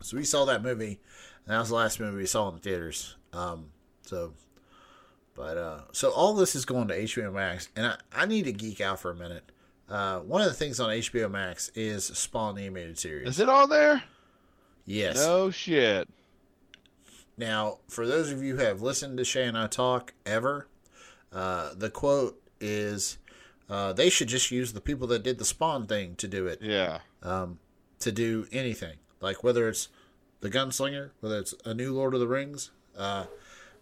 So 0.00 0.16
we 0.16 0.24
saw 0.24 0.44
that 0.46 0.64
movie, 0.64 0.98
and 1.46 1.54
that 1.54 1.60
was 1.60 1.68
the 1.68 1.76
last 1.76 2.00
movie 2.00 2.16
we 2.16 2.26
saw 2.26 2.48
in 2.48 2.56
the 2.56 2.60
theaters. 2.60 3.14
Um, 3.32 3.66
so, 4.02 4.32
but 5.36 5.56
uh, 5.56 5.80
so 5.92 6.10
all 6.10 6.34
this 6.34 6.56
is 6.56 6.64
going 6.64 6.88
to 6.88 6.98
HBO 6.98 7.32
Max, 7.32 7.68
and 7.76 7.86
I, 7.86 7.96
I 8.12 8.26
need 8.26 8.46
to 8.46 8.52
geek 8.52 8.80
out 8.80 8.98
for 8.98 9.12
a 9.12 9.14
minute. 9.14 9.52
Uh, 9.88 10.18
one 10.20 10.40
of 10.40 10.48
the 10.48 10.54
things 10.54 10.80
on 10.80 10.90
HBO 10.90 11.30
Max 11.30 11.70
is 11.76 12.06
Spawn 12.06 12.56
the 12.56 12.62
animated 12.62 12.98
series. 12.98 13.28
Is 13.28 13.38
it 13.38 13.48
all 13.48 13.68
there? 13.68 14.02
Yes. 14.84 15.16
No 15.16 15.50
shit. 15.50 16.08
Now, 17.36 17.78
for 17.88 18.06
those 18.06 18.30
of 18.30 18.42
you 18.42 18.56
who 18.56 18.62
have 18.64 18.82
listened 18.82 19.18
to 19.18 19.24
Shay 19.24 19.44
and 19.46 19.56
I 19.56 19.66
talk 19.66 20.12
ever, 20.26 20.68
uh, 21.32 21.70
the 21.74 21.90
quote 21.90 22.40
is, 22.60 23.18
uh, 23.68 23.92
"They 23.92 24.10
should 24.10 24.28
just 24.28 24.50
use 24.50 24.72
the 24.72 24.80
people 24.80 25.06
that 25.08 25.22
did 25.22 25.38
the 25.38 25.44
Spawn 25.44 25.86
thing 25.86 26.14
to 26.16 26.28
do 26.28 26.46
it, 26.46 26.60
Yeah. 26.60 27.00
to 27.22 28.12
do 28.12 28.46
anything. 28.52 28.98
Like 29.20 29.42
whether 29.44 29.68
it's 29.68 29.88
the 30.40 30.50
Gunslinger, 30.50 31.10
whether 31.20 31.38
it's 31.38 31.54
a 31.64 31.72
new 31.72 31.94
Lord 31.94 32.14
of 32.14 32.20
the 32.20 32.26
Rings, 32.26 32.70
uh, 32.96 33.26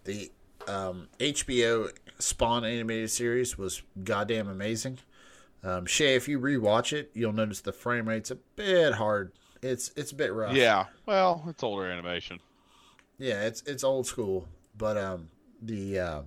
the 0.05 0.31
um, 0.69 1.09
HBO 1.19 1.91
Spawn 2.19 2.65
animated 2.65 3.11
series 3.11 3.57
was 3.57 3.83
goddamn 4.05 4.47
amazing. 4.49 4.99
Um, 5.65 5.87
Shay, 5.87 6.15
if 6.15 6.29
you 6.29 6.39
rewatch 6.39 6.93
it, 6.93 7.11
you'll 7.15 7.33
notice 7.33 7.61
the 7.61 7.73
frame 7.73 8.09
rate's 8.09 8.31
a 8.31 8.35
bit 8.57 8.95
hard. 8.95 9.33
It's 9.63 9.93
it's 9.97 10.13
a 10.13 10.15
bit 10.15 10.33
rough. 10.33 10.55
Yeah. 10.55 10.87
Well, 11.07 11.45
it's 11.49 11.63
older 11.63 11.87
animation. 11.91 12.41
Yeah, 13.19 13.43
it's 13.43 13.63
it's 13.63 13.85
old 13.85 14.07
school, 14.07 14.49
but 14.77 14.97
um 14.97 15.29
the 15.61 15.99
uh, 15.99 16.23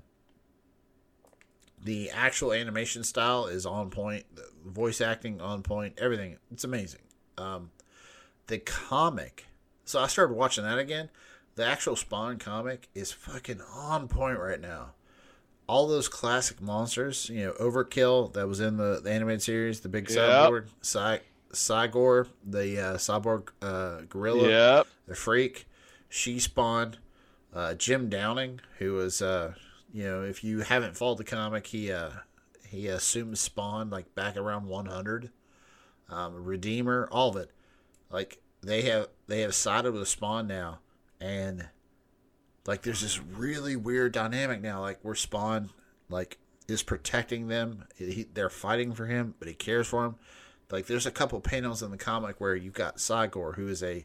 the 1.84 2.10
actual 2.11 2.53
animation 2.53 3.03
style 3.03 3.47
is 3.47 3.65
on 3.65 3.89
point, 3.89 4.26
the 4.35 4.45
voice 4.65 5.01
acting 5.01 5.41
on 5.41 5.64
point, 5.64 5.95
everything. 5.97 6.38
It's 6.51 6.64
amazing. 6.64 7.01
Um 7.38 7.72
the 8.47 8.60
comic. 8.60 9.47
So 9.85 9.99
I 9.99 10.07
started 10.07 10.34
watching 10.35 10.64
that 10.64 10.77
again. 10.77 11.10
The 11.55 11.65
actual 11.65 11.95
Spawn 11.95 12.38
comic 12.39 12.89
is 12.95 13.11
fucking 13.11 13.61
on 13.61 14.07
point 14.07 14.39
right 14.39 14.60
now. 14.60 14.91
All 15.68 15.88
those 15.88 16.07
classic 16.10 16.61
monsters, 16.61 17.30
you 17.30 17.45
know, 17.45 17.51
Overkill 17.53 18.34
that 18.34 18.47
was 18.47 18.60
in 18.60 18.77
the, 18.77 18.99
the 19.03 19.11
animated 19.11 19.41
series, 19.41 19.80
the 19.81 19.89
big 19.89 20.10
Yep. 20.10 20.19
cyborg, 20.19 20.65
Cy, 20.81 21.22
Cygor, 21.53 22.27
the 22.45 22.80
uh, 22.80 22.97
cyborg 22.97 23.49
uh, 23.61 24.01
gorilla 24.09 24.49
Yep. 24.49 24.88
the 25.07 25.15
freak 25.15 25.67
she 26.09 26.39
spawned 26.39 26.97
uh, 27.53 27.73
jim 27.75 28.09
downing 28.09 28.59
who 28.80 28.93
was 28.93 29.21
uh, 29.21 29.53
you 29.91 30.03
know 30.03 30.23
if 30.23 30.43
you 30.43 30.59
haven't 30.59 30.97
followed 30.97 31.17
the 31.19 31.23
comic 31.23 31.67
he 31.67 31.91
uh, 31.91 32.09
he 32.67 32.88
assumes 32.88 33.39
spawn 33.39 33.89
like 33.89 34.13
back 34.15 34.35
around 34.35 34.65
100 34.67 35.30
um, 36.09 36.43
redeemer 36.43 37.07
all 37.11 37.30
of 37.30 37.35
it. 37.38 37.51
Like 38.09 38.39
they 38.61 38.81
have 38.84 39.09
they 39.27 39.41
have 39.41 39.53
sided 39.55 39.93
with 39.93 40.07
spawn 40.07 40.47
now 40.47 40.80
and 41.21 41.67
like 42.65 42.81
there's 42.81 43.01
this 43.01 43.19
really 43.19 43.75
weird 43.75 44.11
dynamic 44.11 44.61
now 44.61 44.81
like 44.81 44.99
where 45.01 45.15
spawn 45.15 45.69
like 46.09 46.38
is 46.67 46.81
protecting 46.84 47.47
them. 47.47 47.85
He, 47.95 48.25
they're 48.34 48.49
fighting 48.49 48.93
for 48.93 49.05
him 49.05 49.35
but 49.39 49.47
he 49.47 49.53
cares 49.53 49.88
for 49.88 50.03
them 50.03 50.15
like 50.74 50.88
there's 50.88 51.06
a 51.06 51.12
couple 51.12 51.40
panels 51.40 51.84
in 51.84 51.91
the 51.91 51.98
comic 51.98 52.41
where 52.41 52.56
you've 52.56 52.74
got 52.74 52.98
Cygor, 52.98 53.54
who 53.54 53.68
is 53.68 53.84
a 53.84 54.04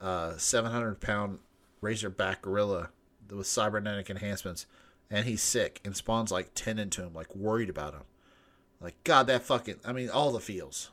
uh, 0.00 0.36
700 0.36 1.00
pound 1.00 1.38
razorback 1.80 2.42
gorilla 2.42 2.90
with 3.30 3.46
cybernetic 3.46 4.10
enhancements, 4.10 4.66
and 5.12 5.26
he's 5.26 5.40
sick, 5.40 5.80
and 5.84 5.96
Spawn's 5.96 6.32
like 6.32 6.50
tending 6.56 6.90
to 6.90 7.02
him, 7.04 7.14
like 7.14 7.36
worried 7.36 7.70
about 7.70 7.94
him. 7.94 8.02
Like 8.80 8.96
God, 9.04 9.28
that 9.28 9.44
fucking, 9.44 9.76
I 9.84 9.92
mean, 9.92 10.10
all 10.10 10.32
the 10.32 10.40
feels. 10.40 10.90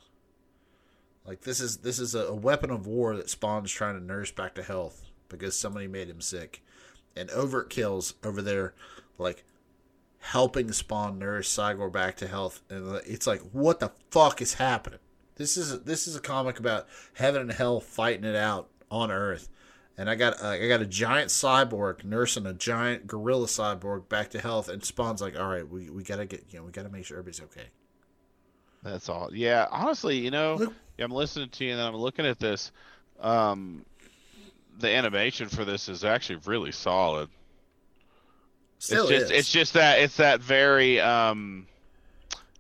Like 1.26 1.42
this 1.42 1.60
is 1.60 1.78
this 1.78 1.98
is 1.98 2.14
a, 2.14 2.26
a 2.26 2.36
weapon 2.36 2.70
of 2.70 2.86
war 2.86 3.16
that 3.16 3.32
Spawn's 3.32 3.72
trying 3.72 4.00
to 4.00 4.06
nurse 4.06 4.30
back 4.30 4.54
to 4.56 4.64
health 4.64 5.06
because 5.28 5.60
somebody 5.60 5.88
made 5.88 6.08
him 6.08 6.22
sick, 6.22 6.64
and 7.16 7.30
Overtkill's 7.30 8.14
over 8.24 8.44
there, 8.44 8.76
like 9.18 9.44
helping 10.20 10.72
Spawn 10.72 11.18
nurse 11.18 11.52
Cygor 11.52 11.92
back 11.92 12.16
to 12.18 12.28
health, 12.28 12.62
and 12.70 13.02
it's 13.08 13.26
like, 13.26 13.42
what 13.54 13.80
the 13.80 13.92
fuck 14.12 14.40
is 14.40 14.54
happening? 14.54 15.00
This 15.36 15.58
is 15.58 15.82
this 15.84 16.08
is 16.08 16.16
a 16.16 16.22
comic 16.22 16.60
about 16.60 16.88
heaven 17.14 17.42
and 17.42 17.52
hell 17.52 17.80
fighting 17.80 18.24
it 18.24 18.36
out 18.36 18.70
on 18.90 19.12
Earth, 19.12 19.50
and 19.98 20.10
I 20.10 20.16
got 20.16 20.42
uh, 20.42 20.50
I 20.50 20.68
got 20.68 20.82
a 20.82 20.86
giant 20.86 21.30
cyborg 21.30 22.04
nursing 22.06 22.46
a 22.46 22.54
giant 22.54 23.06
gorilla 23.08 23.48
cyborg 23.48 24.08
back 24.08 24.30
to 24.32 24.40
health, 24.40 24.70
and 24.70 24.84
Spawn's 24.84 25.22
like, 25.22 25.38
all 25.38 25.48
right, 25.48 25.68
we, 25.68 25.90
we 25.90 26.04
gotta 26.04 26.26
get 26.26 26.46
you 26.52 26.60
know 26.60 26.66
we 26.66 26.72
gotta 26.72 26.90
make 26.90 27.06
sure 27.06 27.18
everybody's 27.18 27.42
okay. 27.42 27.68
That's 28.84 29.10
all. 29.10 29.30
Yeah, 29.34 29.68
honestly, 29.72 30.18
you 30.18 30.32
know, 30.32 30.56
Look- 30.56 30.74
I'm 31.00 31.12
listening 31.12 31.50
to 31.50 31.66
you 31.66 31.74
and 31.74 31.82
I'm 31.82 31.96
looking 31.96 32.26
at 32.26 32.40
this. 32.40 32.72
Um, 33.20 33.86
the 34.78 34.90
animation 34.90 35.50
for 35.50 35.66
this 35.66 35.90
is 35.90 36.04
actually 36.04 36.40
really 36.46 36.72
solid. 36.72 37.30
Still 38.78 39.08
it's 39.08 39.10
just 39.10 39.32
is. 39.32 39.40
it's 39.40 39.52
just 39.52 39.74
that 39.74 40.00
it's 40.00 40.18
that 40.18 40.42
very 40.42 41.00
um 41.00 41.66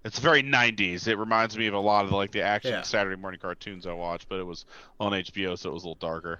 it's 0.05 0.19
very 0.19 0.41
90s. 0.43 1.07
It 1.07 1.17
reminds 1.17 1.57
me 1.57 1.67
of 1.67 1.73
a 1.73 1.79
lot 1.79 2.05
of 2.05 2.11
like 2.13 2.31
the 2.31 2.41
action 2.41 2.71
Yeah. 2.71 2.81
Saturday 2.83 3.19
morning 3.19 3.39
cartoons 3.41 3.85
I 3.85 3.91
watched, 3.93 4.29
but 4.29 4.39
it 4.39 4.45
was 4.45 4.63
on 4.99 5.11
HBO, 5.11 5.57
so 5.57 5.69
it 5.71 5.73
was 5.73 5.83
a 5.83 5.87
little 5.87 5.95
darker. 5.99 6.39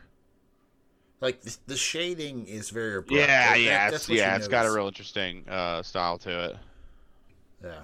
like 1.19 1.41
the, 1.41 1.57
the 1.67 1.75
shading 1.77 2.45
is 2.45 2.69
very 2.69 2.95
abrupt. 2.95 3.11
Yeah, 3.11 3.25
That- 3.53 3.59
yeah, 3.61 3.89
it's, 3.89 4.07
yeah. 4.07 4.35
It's 4.37 4.47
got 4.47 4.65
a 4.65 4.71
real 4.71 4.87
interesting 4.87 5.43
uh, 5.49 5.81
style 5.83 6.17
to 6.19 6.45
it. 6.51 6.57
Yeah. 7.63 7.79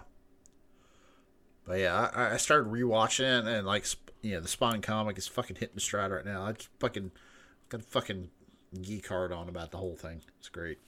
But 1.65 1.79
yeah, 1.79 2.09
I, 2.13 2.33
I 2.33 2.37
started 2.37 2.71
rewatching 2.71 3.41
it 3.41 3.47
and 3.47 3.65
like 3.67 3.85
you 4.21 4.33
know 4.33 4.39
the 4.41 4.47
Spawn 4.47 4.81
comic 4.81 5.17
is 5.17 5.27
fucking 5.27 5.55
hitting 5.57 5.75
the 5.75 5.81
stride 5.81 6.11
right 6.11 6.25
now. 6.25 6.43
I 6.43 6.51
just 6.53 6.69
fucking 6.79 7.11
got 7.69 7.81
a 7.81 7.83
fucking 7.83 8.29
geek 8.81 9.07
hard 9.07 9.31
on 9.31 9.47
about 9.49 9.71
the 9.71 9.77
whole 9.77 9.95
thing. 9.95 10.21
It's 10.39 10.49
great. 10.49 10.79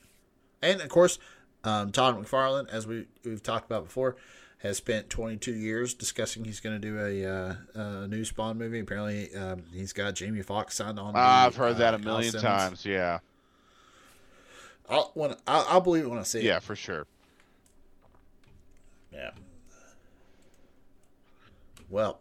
And 0.62 0.80
of 0.80 0.88
course, 0.88 1.18
um, 1.64 1.92
Todd 1.92 2.16
McFarlane, 2.22 2.68
as 2.70 2.86
we 2.86 3.06
we've 3.24 3.42
talked 3.42 3.66
about 3.66 3.84
before, 3.84 4.16
has 4.64 4.78
spent 4.78 5.10
22 5.10 5.52
years 5.52 5.92
discussing 5.92 6.42
he's 6.42 6.58
going 6.58 6.80
to 6.80 6.80
do 6.80 6.98
a, 6.98 7.30
uh, 7.30 7.54
a 7.74 8.08
new 8.08 8.24
Spawn 8.24 8.56
movie. 8.56 8.80
Apparently, 8.80 9.32
um, 9.34 9.62
he's 9.72 9.92
got 9.92 10.14
Jamie 10.14 10.40
Foxx 10.40 10.76
signed 10.76 10.98
on. 10.98 11.14
I've 11.14 11.54
heard 11.54 11.76
that 11.76 11.92
uh, 11.92 11.98
a 11.98 12.00
Kyle 12.00 12.04
million 12.14 12.32
times. 12.32 12.86
Yeah, 12.86 13.18
I'll, 14.88 15.10
when, 15.12 15.34
I'll, 15.46 15.66
I'll 15.68 15.80
believe 15.82 16.04
it 16.04 16.08
when 16.08 16.18
I 16.18 16.22
see 16.22 16.38
it. 16.38 16.44
yeah, 16.44 16.60
for 16.60 16.74
sure. 16.74 17.06
Yeah. 19.12 19.32
Well, 21.90 22.18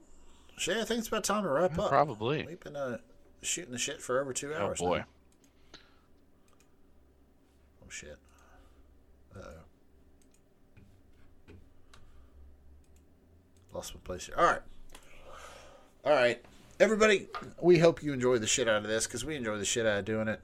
Shay, 0.57 0.82
I 0.82 0.84
think 0.84 0.99
it's 0.99 1.07
about 1.07 1.24
time 1.24 1.44
to 1.44 1.49
wrap 1.49 1.80
up. 1.80 1.90
Probably. 1.90 2.45
We've 2.45 2.60
been 2.60 2.76
uh, 2.76 2.98
shooting 3.41 3.72
the 3.72 3.80
shit 3.80 4.02
for 4.02 4.20
over 4.20 4.34
two 4.34 4.53
hours. 4.53 4.80
Oh, 4.82 4.88
boy. 4.88 4.98
now. 4.98 5.06
Oh 7.86 7.90
shit. 7.90 8.18
Uh 9.34 9.40
oh. 9.40 9.64
Lost 13.74 13.95
my 13.95 14.02
place 14.04 14.28
here. 14.28 14.36
All 14.38 14.45
right. 14.45 14.62
All 16.06 16.12
right. 16.12 16.44
Everybody, 16.80 17.28
we 17.62 17.80
hope 17.80 18.04
you 18.04 18.14
enjoy 18.14 18.38
the 18.38 18.48
shit 18.48 18.68
out 18.68 18.78
of 18.78 18.88
this 18.88 19.08
because 19.08 19.24
we 19.26 19.36
enjoy 19.36 19.58
the 19.58 19.66
shit 19.66 19.86
out 19.86 20.00
of 20.00 20.06
doing 20.06 20.28
it. 20.28 20.41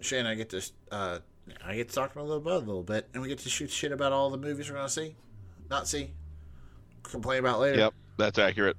Shane, 0.00 0.20
and 0.20 0.28
I 0.28 0.34
get 0.34 0.50
to, 0.50 0.62
uh, 0.90 1.18
I 1.64 1.74
get 1.74 1.88
to 1.88 1.94
talk 1.94 2.12
about 2.12 2.22
a 2.22 2.28
little 2.28 2.40
bit, 2.40 2.52
a 2.52 2.58
little 2.58 2.82
bit, 2.82 3.08
and 3.12 3.22
we 3.22 3.28
get 3.28 3.38
to 3.40 3.48
shoot 3.48 3.70
shit 3.70 3.92
about 3.92 4.12
all 4.12 4.30
the 4.30 4.36
movies 4.36 4.70
we're 4.70 4.76
gonna 4.76 4.88
see, 4.88 5.16
not 5.68 5.88
see, 5.88 6.12
complain 7.02 7.40
about 7.40 7.58
later. 7.58 7.78
Yep, 7.78 7.94
that's 8.18 8.38
accurate. 8.38 8.76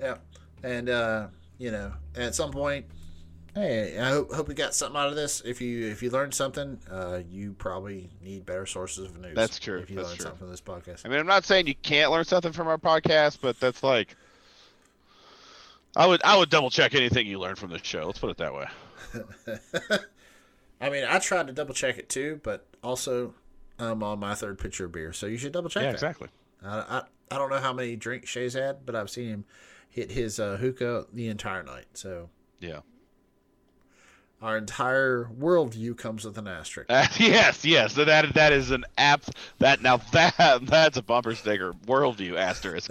Yeah. 0.00 0.18
And 0.62 0.88
uh, 0.88 1.28
you 1.58 1.72
know, 1.72 1.92
at 2.16 2.34
some 2.34 2.52
point, 2.52 2.86
hey, 3.58 3.98
I 3.98 4.10
hope, 4.10 4.32
hope 4.32 4.48
we 4.48 4.54
got 4.54 4.74
something 4.74 4.98
out 5.00 5.08
of 5.08 5.16
this. 5.16 5.42
If 5.44 5.60
you 5.60 5.86
if 5.88 6.02
you 6.02 6.10
learned 6.10 6.34
something, 6.34 6.78
uh, 6.90 7.20
you 7.30 7.52
probably 7.52 8.10
need 8.22 8.46
better 8.46 8.66
sources 8.66 9.06
of 9.06 9.18
news. 9.18 9.34
That's 9.34 9.58
true, 9.58 9.78
If 9.78 9.90
you 9.90 9.96
that's 9.96 10.08
learned 10.08 10.18
true. 10.20 10.24
something 10.24 10.38
from 10.40 10.50
this 10.50 10.60
podcast. 10.60 11.02
I 11.04 11.08
mean, 11.08 11.18
I'm 11.18 11.26
not 11.26 11.44
saying 11.44 11.66
you 11.66 11.74
can't 11.82 12.10
learn 12.10 12.24
something 12.24 12.52
from 12.52 12.68
our 12.68 12.78
podcast, 12.78 13.38
but 13.40 13.58
that's 13.60 13.82
like, 13.82 14.16
I 15.96 16.06
would 16.06 16.22
I 16.24 16.36
would 16.36 16.50
double 16.50 16.70
check 16.70 16.94
anything 16.94 17.26
you 17.26 17.38
learn 17.38 17.56
from 17.56 17.70
this 17.70 17.82
show. 17.82 18.06
Let's 18.06 18.18
put 18.18 18.30
it 18.30 18.36
that 18.38 18.54
way. 18.54 18.66
I 20.80 20.90
mean, 20.90 21.04
I 21.04 21.18
tried 21.18 21.48
to 21.48 21.52
double 21.52 21.74
check 21.74 21.98
it 21.98 22.08
too, 22.08 22.40
but 22.44 22.66
also 22.82 23.34
I'm 23.78 24.02
on 24.02 24.20
my 24.20 24.34
third 24.34 24.58
pitcher 24.58 24.84
of 24.84 24.92
beer, 24.92 25.12
so 25.12 25.26
you 25.26 25.36
should 25.36 25.52
double 25.52 25.68
check 25.68 25.82
yeah, 25.82 25.88
that. 25.88 25.94
exactly. 25.94 26.28
I, 26.64 26.78
I 26.78 27.02
I 27.30 27.38
don't 27.38 27.50
know 27.50 27.58
how 27.58 27.72
many 27.72 27.96
drinks 27.96 28.28
Shay's 28.30 28.54
had, 28.54 28.86
but 28.86 28.94
I've 28.94 29.10
seen 29.10 29.28
him 29.28 29.44
hit 29.90 30.12
his 30.12 30.38
uh, 30.38 30.56
hookah 30.58 31.06
the 31.12 31.28
entire 31.28 31.62
night. 31.62 31.86
So 31.94 32.28
Yeah. 32.60 32.80
Our 34.40 34.56
entire 34.56 35.28
worldview 35.38 35.96
comes 35.96 36.24
with 36.24 36.38
an 36.38 36.46
asterisk. 36.46 36.90
Uh, 36.90 37.06
yes, 37.18 37.64
yes. 37.64 37.94
So 37.94 38.04
that 38.04 38.34
that 38.34 38.52
is 38.52 38.70
an 38.70 38.84
app. 38.96 39.22
That 39.58 39.82
now 39.82 39.98
that 40.12 40.60
that's 40.62 40.96
a 40.96 41.02
bumper 41.02 41.34
sticker. 41.34 41.72
Worldview 41.86 42.36
asterisk. 42.36 42.90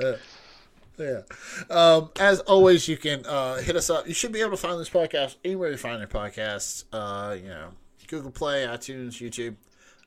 Yeah. 0.98 1.22
Um, 1.70 2.10
as 2.20 2.40
always, 2.42 2.88
you 2.88 2.98
can 2.98 3.26
uh, 3.26 3.58
hit 3.58 3.76
us 3.76 3.90
up. 3.90 4.08
You 4.08 4.14
should 4.14 4.32
be 4.32 4.42
able 4.42 4.52
to 4.52 4.58
find 4.58 4.80
this 4.80 4.90
podcast 4.90 5.36
anywhere 5.46 5.70
you 5.70 5.78
find 5.78 6.00
your 6.00 6.08
podcasts. 6.08 6.86
Uh, 6.92 7.36
you 7.36 7.50
know, 7.50 7.70
Google 8.08 8.32
Play, 8.32 8.66
iTunes, 8.66 9.22
YouTube. 9.22 9.56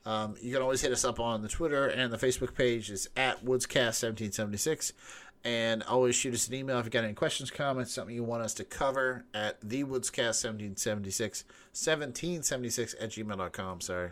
Um, 0.05 0.35
you 0.41 0.51
can 0.51 0.61
always 0.61 0.81
hit 0.81 0.91
us 0.91 1.05
up 1.05 1.19
on 1.19 1.43
the 1.43 1.47
Twitter 1.47 1.85
and 1.85 2.11
the 2.11 2.17
Facebook 2.17 2.55
page 2.55 2.89
is 2.89 3.07
at 3.15 3.45
Woodscast1776. 3.45 4.93
And 5.43 5.81
always 5.83 6.13
shoot 6.15 6.35
us 6.35 6.47
an 6.47 6.53
email 6.53 6.77
if 6.77 6.85
you 6.85 6.91
got 6.91 7.03
any 7.03 7.13
questions, 7.13 7.49
comments, 7.49 7.91
something 7.91 8.13
you 8.13 8.23
want 8.23 8.43
us 8.43 8.53
to 8.55 8.63
cover 8.63 9.25
at 9.33 9.59
thewoodscast1776, 9.61 11.43
1776 11.73 12.95
at 12.99 13.09
gmail.com. 13.09 13.81
Sorry. 13.81 14.11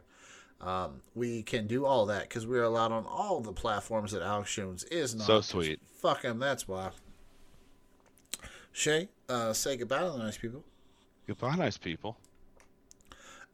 Um, 0.61 1.01
we 1.15 1.43
can 1.43 1.67
do 1.67 1.85
all 1.85 2.07
that 2.07 2.23
because 2.23 2.47
we're 2.47 2.63
allowed 2.63 2.91
on 2.91 3.05
all 3.05 3.39
the 3.41 3.53
platforms 3.53 4.11
that 4.11 4.21
Alex 4.23 4.53
Jones 4.53 4.83
is 4.85 5.15
not. 5.15 5.27
So 5.27 5.41
sweet. 5.41 5.79
Fuck 6.01 6.23
him, 6.23 6.39
that's 6.39 6.67
why. 6.67 6.89
Shay, 8.71 9.09
uh, 9.29 9.53
say 9.53 9.77
goodbye 9.77 9.99
to 9.99 10.09
the 10.11 10.17
nice 10.17 10.37
people. 10.37 10.63
Goodbye, 11.27 11.55
nice 11.55 11.77
people. 11.77 12.17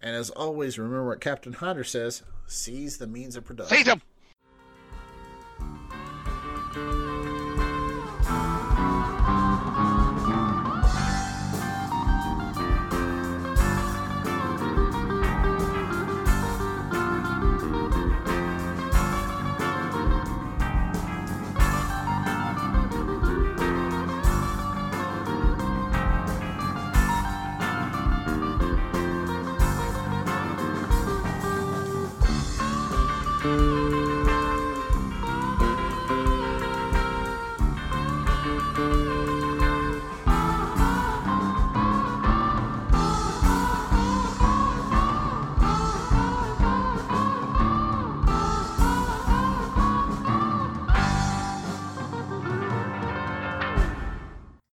And 0.01 0.15
as 0.15 0.29
always, 0.29 0.77
remember 0.79 1.07
what 1.07 1.19
Captain 1.21 1.53
Hunter 1.53 1.83
says 1.83 2.23
seize 2.47 2.97
the 2.97 3.07
means 3.07 3.35
of 3.35 3.43
production. 3.43 3.75
Seize 3.77 3.87
'em! 3.87 4.01